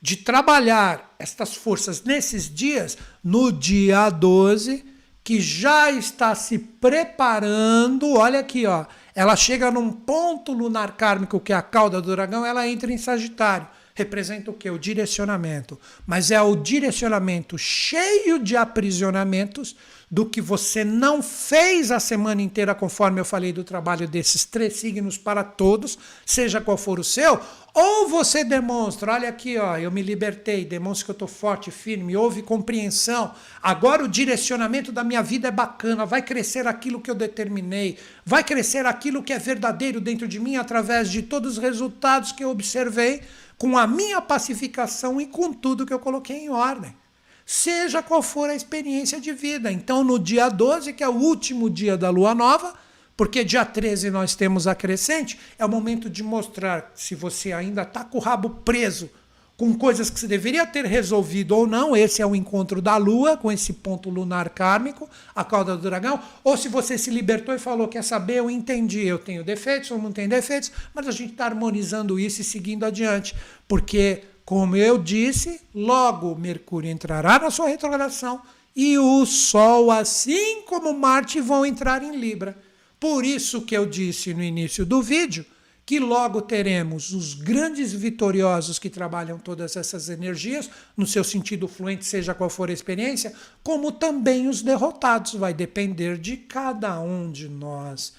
de 0.00 0.16
trabalhar 0.16 1.14
estas 1.18 1.54
forças 1.54 2.02
nesses 2.02 2.52
dias, 2.52 2.96
no 3.22 3.52
dia 3.52 4.08
12, 4.08 4.84
que 5.22 5.40
já 5.40 5.90
está 5.90 6.34
se 6.34 6.58
preparando, 6.58 8.14
olha 8.14 8.40
aqui, 8.40 8.64
ó, 8.64 8.86
ela 9.14 9.36
chega 9.36 9.70
num 9.70 9.92
ponto 9.92 10.52
lunar 10.52 10.96
kármico 10.96 11.38
que 11.38 11.52
é 11.52 11.56
a 11.56 11.62
cauda 11.62 12.00
do 12.00 12.10
dragão, 12.10 12.46
ela 12.46 12.66
entra 12.66 12.90
em 12.90 12.96
Sagitário. 12.96 13.66
Representa 13.98 14.48
o 14.52 14.54
que? 14.54 14.70
O 14.70 14.78
direcionamento. 14.78 15.76
Mas 16.06 16.30
é 16.30 16.40
o 16.40 16.54
direcionamento 16.54 17.58
cheio 17.58 18.38
de 18.38 18.56
aprisionamentos 18.56 19.74
do 20.08 20.24
que 20.24 20.40
você 20.40 20.84
não 20.84 21.20
fez 21.20 21.90
a 21.90 21.98
semana 21.98 22.40
inteira, 22.40 22.76
conforme 22.76 23.20
eu 23.20 23.24
falei 23.24 23.52
do 23.52 23.64
trabalho 23.64 24.08
desses 24.08 24.44
três 24.44 24.74
signos 24.76 25.18
para 25.18 25.44
todos, 25.44 25.98
seja 26.24 26.60
qual 26.60 26.78
for 26.78 26.98
o 26.98 27.04
seu, 27.04 27.38
ou 27.74 28.08
você 28.08 28.42
demonstra, 28.42 29.12
olha 29.12 29.28
aqui, 29.28 29.58
ó, 29.58 29.76
eu 29.76 29.90
me 29.90 30.00
libertei, 30.00 30.64
demonstra 30.64 31.04
que 31.04 31.10
eu 31.10 31.14
estou 31.14 31.28
forte, 31.28 31.70
firme, 31.70 32.16
houve 32.16 32.40
compreensão, 32.40 33.34
agora 33.62 34.02
o 34.02 34.08
direcionamento 34.08 34.90
da 34.90 35.04
minha 35.04 35.22
vida 35.22 35.48
é 35.48 35.52
bacana, 35.52 36.06
vai 36.06 36.22
crescer 36.22 36.66
aquilo 36.66 37.00
que 37.00 37.10
eu 37.10 37.14
determinei, 37.14 37.98
vai 38.24 38.42
crescer 38.42 38.86
aquilo 38.86 39.22
que 39.22 39.32
é 39.32 39.38
verdadeiro 39.38 40.00
dentro 40.00 40.26
de 40.26 40.40
mim 40.40 40.56
através 40.56 41.10
de 41.10 41.20
todos 41.20 41.58
os 41.58 41.62
resultados 41.62 42.32
que 42.32 42.42
eu 42.42 42.48
observei, 42.48 43.20
com 43.58 43.76
a 43.76 43.86
minha 43.86 44.22
pacificação 44.22 45.20
e 45.20 45.26
com 45.26 45.52
tudo 45.52 45.84
que 45.84 45.92
eu 45.92 45.98
coloquei 45.98 46.36
em 46.36 46.48
ordem 46.48 46.96
seja 47.44 48.02
qual 48.02 48.20
for 48.20 48.50
a 48.50 48.54
experiência 48.54 49.18
de 49.18 49.32
vida. 49.32 49.72
Então, 49.72 50.04
no 50.04 50.18
dia 50.18 50.50
12, 50.50 50.92
que 50.92 51.02
é 51.02 51.08
o 51.08 51.14
último 51.14 51.70
dia 51.70 51.96
da 51.96 52.10
lua 52.10 52.34
nova, 52.34 52.74
porque 53.16 53.42
dia 53.42 53.64
13 53.64 54.10
nós 54.10 54.34
temos 54.34 54.66
a 54.66 54.74
crescente, 54.74 55.40
é 55.58 55.64
o 55.64 55.68
momento 55.68 56.10
de 56.10 56.22
mostrar 56.22 56.92
se 56.94 57.14
você 57.14 57.50
ainda 57.52 57.82
está 57.82 58.04
com 58.04 58.18
o 58.18 58.20
rabo 58.20 58.50
preso 58.50 59.10
com 59.58 59.74
coisas 59.74 60.08
que 60.08 60.20
você 60.20 60.28
deveria 60.28 60.64
ter 60.64 60.84
resolvido 60.86 61.50
ou 61.50 61.66
não. 61.66 61.96
Esse 61.96 62.22
é 62.22 62.26
o 62.26 62.36
encontro 62.36 62.80
da 62.80 62.96
Lua 62.96 63.36
com 63.36 63.50
esse 63.50 63.72
ponto 63.72 64.08
lunar 64.08 64.50
kármico, 64.50 65.10
a 65.34 65.44
cauda 65.44 65.76
do 65.76 65.82
dragão. 65.82 66.20
Ou 66.44 66.56
se 66.56 66.68
você 66.68 66.96
se 66.96 67.10
libertou 67.10 67.52
e 67.52 67.58
falou: 67.58 67.88
Quer 67.88 68.04
saber? 68.04 68.36
Eu 68.36 68.48
entendi, 68.48 69.04
eu 69.04 69.18
tenho 69.18 69.42
defeitos 69.42 69.90
ou 69.90 69.98
não 69.98 70.12
tenho 70.12 70.28
defeitos, 70.28 70.70
mas 70.94 71.08
a 71.08 71.10
gente 71.10 71.32
está 71.32 71.46
harmonizando 71.46 72.20
isso 72.20 72.40
e 72.40 72.44
seguindo 72.44 72.86
adiante. 72.86 73.34
Porque 73.66 74.22
como 74.44 74.76
eu 74.76 74.96
disse, 74.96 75.60
logo 75.74 76.36
Mercúrio 76.36 76.90
entrará 76.90 77.40
na 77.40 77.50
sua 77.50 77.68
retrogradação 77.68 78.40
e 78.76 78.96
o 78.96 79.26
Sol, 79.26 79.90
assim 79.90 80.62
como 80.62 80.94
Marte, 80.94 81.40
vão 81.40 81.66
entrar 81.66 82.00
em 82.00 82.16
Libra. 82.16 82.56
Por 83.00 83.24
isso 83.24 83.62
que 83.62 83.76
eu 83.76 83.84
disse 83.84 84.32
no 84.32 84.42
início 84.42 84.86
do 84.86 85.02
vídeo 85.02 85.44
que 85.88 85.98
logo 85.98 86.42
teremos 86.42 87.14
os 87.14 87.32
grandes 87.32 87.94
vitoriosos 87.94 88.78
que 88.78 88.90
trabalham 88.90 89.38
todas 89.38 89.74
essas 89.74 90.10
energias, 90.10 90.68
no 90.94 91.06
seu 91.06 91.24
sentido 91.24 91.66
fluente, 91.66 92.04
seja 92.04 92.34
qual 92.34 92.50
for 92.50 92.68
a 92.68 92.74
experiência, 92.74 93.32
como 93.62 93.90
também 93.90 94.48
os 94.48 94.60
derrotados. 94.60 95.32
Vai 95.32 95.54
depender 95.54 96.18
de 96.18 96.36
cada 96.36 97.00
um 97.00 97.32
de 97.32 97.48
nós. 97.48 98.12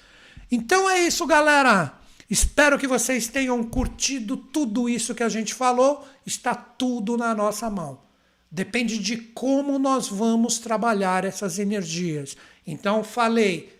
Então 0.51 0.89
é 0.89 1.05
isso, 1.05 1.27
galera. 1.27 1.93
Espero 2.27 2.79
que 2.79 2.87
vocês 2.87 3.27
tenham 3.27 3.63
curtido 3.63 4.35
tudo 4.35 4.89
isso 4.89 5.13
que 5.13 5.21
a 5.21 5.29
gente 5.29 5.53
falou. 5.53 6.03
Está 6.25 6.55
tudo 6.55 7.17
na 7.17 7.35
nossa 7.35 7.69
mão. 7.69 8.01
Depende 8.49 8.97
de 8.97 9.15
como 9.15 9.77
nós 9.77 10.07
vamos 10.07 10.57
trabalhar 10.57 11.23
essas 11.23 11.59
energias. 11.59 12.35
Então, 12.65 13.03
falei 13.03 13.79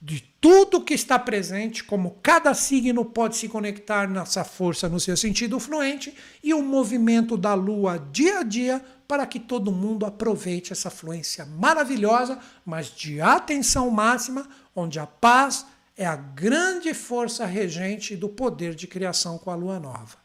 de 0.00 0.31
tudo 0.42 0.80
que 0.80 0.92
está 0.92 1.20
presente, 1.20 1.84
como 1.84 2.18
cada 2.20 2.52
signo 2.52 3.04
pode 3.04 3.36
se 3.36 3.48
conectar 3.48 4.08
nessa 4.08 4.42
força 4.42 4.88
no 4.88 4.98
seu 4.98 5.16
sentido 5.16 5.60
fluente 5.60 6.12
e 6.42 6.52
o 6.52 6.60
movimento 6.60 7.36
da 7.36 7.54
lua 7.54 7.96
dia 8.10 8.40
a 8.40 8.42
dia 8.42 8.84
para 9.06 9.24
que 9.24 9.38
todo 9.38 9.70
mundo 9.70 10.04
aproveite 10.04 10.72
essa 10.72 10.90
fluência 10.90 11.46
maravilhosa, 11.46 12.40
mas 12.66 12.88
de 12.88 13.20
atenção 13.20 13.88
máxima, 13.88 14.48
onde 14.74 14.98
a 14.98 15.06
paz 15.06 15.64
é 15.96 16.04
a 16.04 16.16
grande 16.16 16.92
força 16.92 17.46
regente 17.46 18.16
do 18.16 18.28
poder 18.28 18.74
de 18.74 18.88
criação 18.88 19.38
com 19.38 19.48
a 19.48 19.54
lua 19.54 19.78
nova. 19.78 20.16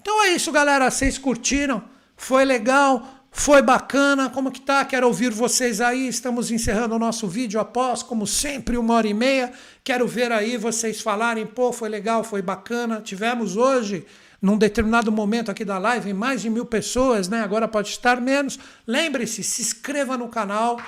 Então 0.00 0.24
é 0.24 0.30
isso, 0.30 0.50
galera. 0.50 0.90
Vocês 0.90 1.18
curtiram? 1.18 1.84
Foi 2.16 2.46
legal? 2.46 3.21
Foi 3.34 3.62
bacana? 3.62 4.28
Como 4.28 4.52
que 4.52 4.60
tá? 4.60 4.84
Quero 4.84 5.06
ouvir 5.06 5.30
vocês 5.30 5.80
aí. 5.80 6.06
Estamos 6.06 6.50
encerrando 6.50 6.94
o 6.94 6.98
nosso 6.98 7.26
vídeo 7.26 7.58
após, 7.58 8.02
como 8.02 8.26
sempre, 8.26 8.76
uma 8.76 8.94
hora 8.94 9.08
e 9.08 9.14
meia. 9.14 9.52
Quero 9.82 10.06
ver 10.06 10.30
aí 10.30 10.58
vocês 10.58 11.00
falarem, 11.00 11.46
pô, 11.46 11.72
foi 11.72 11.88
legal, 11.88 12.22
foi 12.22 12.42
bacana. 12.42 13.00
Tivemos 13.00 13.56
hoje, 13.56 14.06
num 14.40 14.58
determinado 14.58 15.10
momento 15.10 15.50
aqui 15.50 15.64
da 15.64 15.78
live, 15.78 16.12
mais 16.12 16.42
de 16.42 16.50
mil 16.50 16.66
pessoas, 16.66 17.26
né? 17.26 17.40
Agora 17.40 17.66
pode 17.66 17.88
estar 17.88 18.20
menos. 18.20 18.58
Lembre-se, 18.86 19.42
se 19.42 19.62
inscreva 19.62 20.16
no 20.18 20.28
canal 20.28 20.78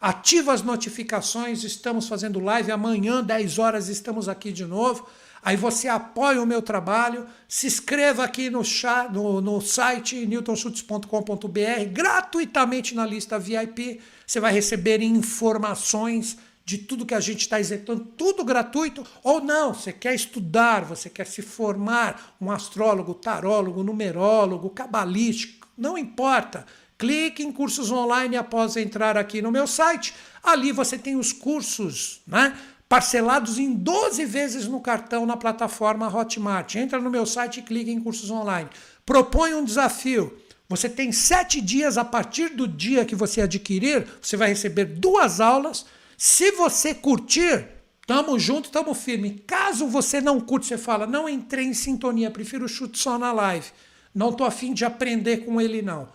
Ativa 0.00 0.52
as 0.52 0.62
notificações, 0.62 1.64
estamos 1.64 2.06
fazendo 2.06 2.38
live. 2.38 2.70
Amanhã, 2.70 3.22
10 3.22 3.58
horas, 3.58 3.88
estamos 3.88 4.28
aqui 4.28 4.52
de 4.52 4.64
novo. 4.64 5.08
Aí 5.46 5.56
você 5.56 5.86
apoia 5.86 6.42
o 6.42 6.46
meu 6.46 6.60
trabalho, 6.60 7.24
se 7.46 7.68
inscreva 7.68 8.24
aqui 8.24 8.50
no, 8.50 8.64
chat, 8.64 9.12
no, 9.12 9.40
no 9.40 9.60
site 9.60 10.26
newtonschutz.com.br, 10.26 11.84
gratuitamente 11.92 12.96
na 12.96 13.06
lista 13.06 13.38
VIP. 13.38 14.00
Você 14.26 14.40
vai 14.40 14.52
receber 14.52 15.00
informações 15.00 16.36
de 16.64 16.78
tudo 16.78 17.06
que 17.06 17.14
a 17.14 17.20
gente 17.20 17.42
está 17.42 17.60
executando, 17.60 18.06
tudo 18.16 18.44
gratuito. 18.44 19.06
Ou 19.22 19.40
não, 19.40 19.72
você 19.72 19.92
quer 19.92 20.16
estudar, 20.16 20.84
você 20.84 21.08
quer 21.08 21.28
se 21.28 21.42
formar, 21.42 22.34
um 22.40 22.50
astrólogo, 22.50 23.14
tarólogo, 23.14 23.84
numerólogo, 23.84 24.68
cabalístico, 24.70 25.68
não 25.78 25.96
importa. 25.96 26.66
Clique 26.98 27.44
em 27.44 27.52
cursos 27.52 27.92
online 27.92 28.36
após 28.36 28.76
entrar 28.76 29.16
aqui 29.16 29.40
no 29.40 29.52
meu 29.52 29.68
site. 29.68 30.12
Ali 30.42 30.72
você 30.72 30.98
tem 30.98 31.14
os 31.14 31.32
cursos, 31.32 32.20
né? 32.26 32.58
Parcelados 32.88 33.58
em 33.58 33.72
12 33.72 34.24
vezes 34.24 34.66
no 34.66 34.80
cartão 34.80 35.26
na 35.26 35.36
plataforma 35.36 36.14
Hotmart. 36.14 36.74
Entra 36.76 37.00
no 37.00 37.10
meu 37.10 37.26
site 37.26 37.60
e 37.60 37.62
clique 37.62 37.90
em 37.90 38.00
cursos 38.00 38.30
online. 38.30 38.68
Propõe 39.04 39.54
um 39.54 39.64
desafio. 39.64 40.36
Você 40.68 40.88
tem 40.88 41.12
sete 41.12 41.60
dias 41.60 41.98
a 41.98 42.04
partir 42.04 42.50
do 42.50 42.66
dia 42.66 43.04
que 43.04 43.14
você 43.14 43.40
adquirir, 43.40 44.06
você 44.20 44.36
vai 44.36 44.48
receber 44.48 44.84
duas 44.84 45.40
aulas. 45.40 45.86
Se 46.16 46.50
você 46.52 46.94
curtir, 46.94 47.68
Tamo 48.06 48.38
junto, 48.38 48.70
tamo 48.70 48.94
firme. 48.94 49.42
Caso 49.44 49.88
você 49.88 50.20
não 50.20 50.40
curte, 50.40 50.66
você 50.66 50.78
fala, 50.78 51.08
não 51.08 51.28
entrei 51.28 51.66
em 51.66 51.74
sintonia, 51.74 52.30
prefiro 52.30 52.68
chute 52.68 52.96
só 52.96 53.18
na 53.18 53.32
live. 53.32 53.66
Não 54.14 54.32
tô 54.32 54.44
afim 54.44 54.72
de 54.72 54.84
aprender 54.84 55.38
com 55.38 55.60
ele, 55.60 55.82
não. 55.82 56.08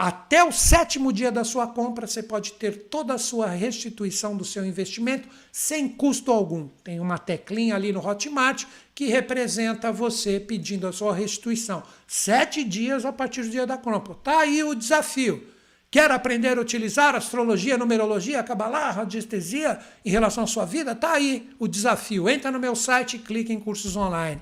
Até 0.00 0.44
o 0.44 0.52
sétimo 0.52 1.12
dia 1.12 1.32
da 1.32 1.42
sua 1.42 1.66
compra, 1.66 2.06
você 2.06 2.22
pode 2.22 2.52
ter 2.52 2.84
toda 2.84 3.14
a 3.14 3.18
sua 3.18 3.48
restituição 3.48 4.36
do 4.36 4.44
seu 4.44 4.64
investimento 4.64 5.28
sem 5.50 5.88
custo 5.88 6.30
algum. 6.30 6.68
Tem 6.84 7.00
uma 7.00 7.18
teclinha 7.18 7.74
ali 7.74 7.92
no 7.92 7.98
Hotmart 7.98 8.64
que 8.94 9.06
representa 9.06 9.90
você 9.90 10.38
pedindo 10.38 10.86
a 10.86 10.92
sua 10.92 11.12
restituição. 11.12 11.82
Sete 12.06 12.62
dias 12.62 13.04
a 13.04 13.12
partir 13.12 13.42
do 13.42 13.50
dia 13.50 13.66
da 13.66 13.76
compra. 13.76 14.14
Tá 14.14 14.42
aí 14.42 14.62
o 14.62 14.72
desafio. 14.72 15.44
Quer 15.90 16.12
aprender 16.12 16.56
a 16.56 16.60
utilizar 16.60 17.16
astrologia, 17.16 17.76
numerologia, 17.76 18.40
cabalá, 18.44 18.92
radiestesia 18.92 19.80
em 20.04 20.10
relação 20.10 20.44
à 20.44 20.46
sua 20.46 20.64
vida? 20.64 20.94
Tá 20.94 21.14
aí 21.14 21.50
o 21.58 21.66
desafio. 21.66 22.28
Entra 22.28 22.52
no 22.52 22.60
meu 22.60 22.76
site 22.76 23.16
e 23.16 23.18
clica 23.18 23.52
em 23.52 23.58
cursos 23.58 23.96
online. 23.96 24.40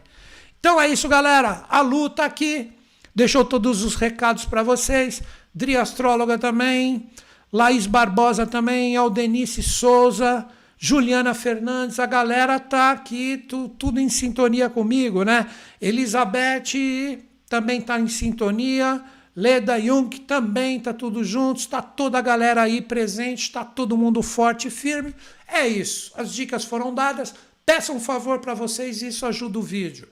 Então 0.61 0.79
é 0.79 0.87
isso, 0.87 1.09
galera. 1.09 1.65
A 1.71 1.81
luta 1.81 2.27
aqui 2.27 2.77
deixou 3.17 3.43
todos 3.47 3.83
os 3.83 3.95
recados 3.95 4.45
para 4.45 4.63
vocês. 4.63 5.23
Dri 5.57 5.75
Astróloga 5.75 6.37
também, 6.37 7.09
Laís 7.51 7.87
Barbosa 7.87 8.47
também, 8.47 8.95
Aldenice 8.95 9.63
Souza, 9.63 10.47
Juliana 10.77 11.33
Fernandes, 11.33 11.99
a 11.99 12.05
galera 12.05 12.61
tá 12.61 12.91
aqui 12.91 13.39
tu, 13.39 13.67
tudo 13.71 13.99
em 13.99 14.11
sintonia 14.11 14.69
comigo, 14.69 15.23
né? 15.23 15.49
Elizabeth 15.81 17.23
também 17.49 17.81
tá 17.81 17.99
em 17.99 18.07
sintonia, 18.07 19.03
Leda 19.35 19.81
Jung 19.81 20.11
também 20.27 20.79
tá 20.79 20.93
tudo 20.93 21.25
junto, 21.25 21.61
está 21.61 21.81
toda 21.81 22.19
a 22.19 22.23
galera 22.23 22.61
aí 22.61 22.83
presente, 22.83 23.45
está 23.45 23.65
todo 23.65 23.97
mundo 23.97 24.23
forte 24.23 24.69
e 24.69 24.71
firme. 24.71 25.15
É 25.49 25.67
isso, 25.67 26.13
as 26.19 26.35
dicas 26.35 26.67
foram 26.67 26.95
dadas. 26.95 27.35
Peço 27.65 27.95
um 27.95 28.01
favor 28.01 28.41
para 28.41 28.53
vocês, 28.53 29.01
isso 29.01 29.25
ajuda 29.25 29.59
o 29.59 29.63
vídeo. 29.63 30.07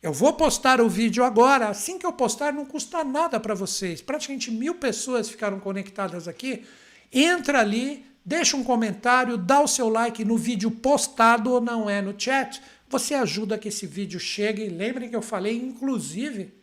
Eu 0.00 0.12
vou 0.12 0.32
postar 0.32 0.80
o 0.80 0.88
vídeo 0.88 1.24
agora. 1.24 1.68
Assim 1.68 1.98
que 1.98 2.06
eu 2.06 2.12
postar, 2.12 2.52
não 2.52 2.64
custa 2.64 3.02
nada 3.02 3.40
para 3.40 3.54
vocês. 3.54 4.00
Praticamente 4.00 4.50
mil 4.50 4.76
pessoas 4.76 5.28
ficaram 5.28 5.58
conectadas 5.58 6.28
aqui. 6.28 6.64
Entra 7.12 7.60
ali, 7.60 8.06
deixa 8.24 8.56
um 8.56 8.62
comentário, 8.62 9.36
dá 9.36 9.60
o 9.60 9.66
seu 9.66 9.88
like 9.88 10.24
no 10.24 10.36
vídeo 10.36 10.70
postado 10.70 11.50
ou 11.50 11.60
não 11.60 11.90
é 11.90 12.00
no 12.00 12.14
chat. 12.16 12.62
Você 12.88 13.12
ajuda 13.14 13.58
que 13.58 13.68
esse 13.68 13.86
vídeo 13.86 14.20
chegue. 14.20 14.68
Lembrem 14.68 15.10
que 15.10 15.16
eu 15.16 15.22
falei, 15.22 15.56
inclusive, 15.56 16.54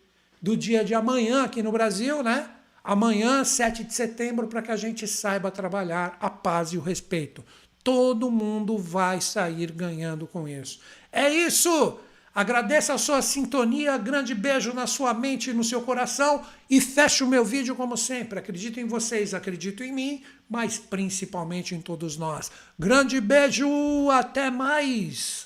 do 0.42 0.56
dia 0.56 0.84
de 0.84 0.94
amanhã 0.94 1.44
aqui 1.44 1.62
no 1.62 1.74
Brasil, 1.74 2.24
né? 2.24 2.50
Amanhã, 2.82 3.44
7 3.44 3.84
de 3.84 3.94
setembro, 3.94 4.48
para 4.48 4.62
que 4.62 4.72
a 4.72 4.78
gente 4.78 5.08
saiba 5.08 5.52
trabalhar 5.52 6.16
a 6.22 6.30
paz 6.30 6.70
e 6.70 6.78
o 6.78 6.82
respeito. 6.82 7.44
Todo 7.84 8.32
mundo 8.32 8.78
vai 8.78 9.20
sair 9.20 9.72
ganhando 9.72 10.26
com 10.26 10.48
isso. 10.48 10.80
É 11.12 11.30
isso! 11.30 12.00
Agradeço 12.36 12.92
a 12.92 12.98
sua 12.98 13.22
sintonia, 13.22 13.98
grande 13.98 14.36
beijo 14.36 14.74
na 14.74 14.86
sua 14.86 15.14
mente 15.14 15.52
e 15.52 15.54
no 15.54 15.64
seu 15.64 15.82
coração 15.82 16.44
e 16.70 16.82
fecho 16.82 17.24
o 17.24 17.30
meu 17.30 17.46
vídeo 17.46 17.78
como 17.78 17.96
sempre. 17.96 18.38
Acredito 18.38 18.78
em 18.78 18.86
vocês, 18.86 19.34
acredito 19.34 19.82
em 19.82 19.94
mim, 19.94 20.22
mas 20.50 20.78
principalmente 20.78 21.74
em 21.74 21.80
todos 21.80 22.18
nós. 22.18 22.52
Grande 22.78 23.22
beijo, 23.22 24.10
até 24.12 24.52
mais! 24.52 25.45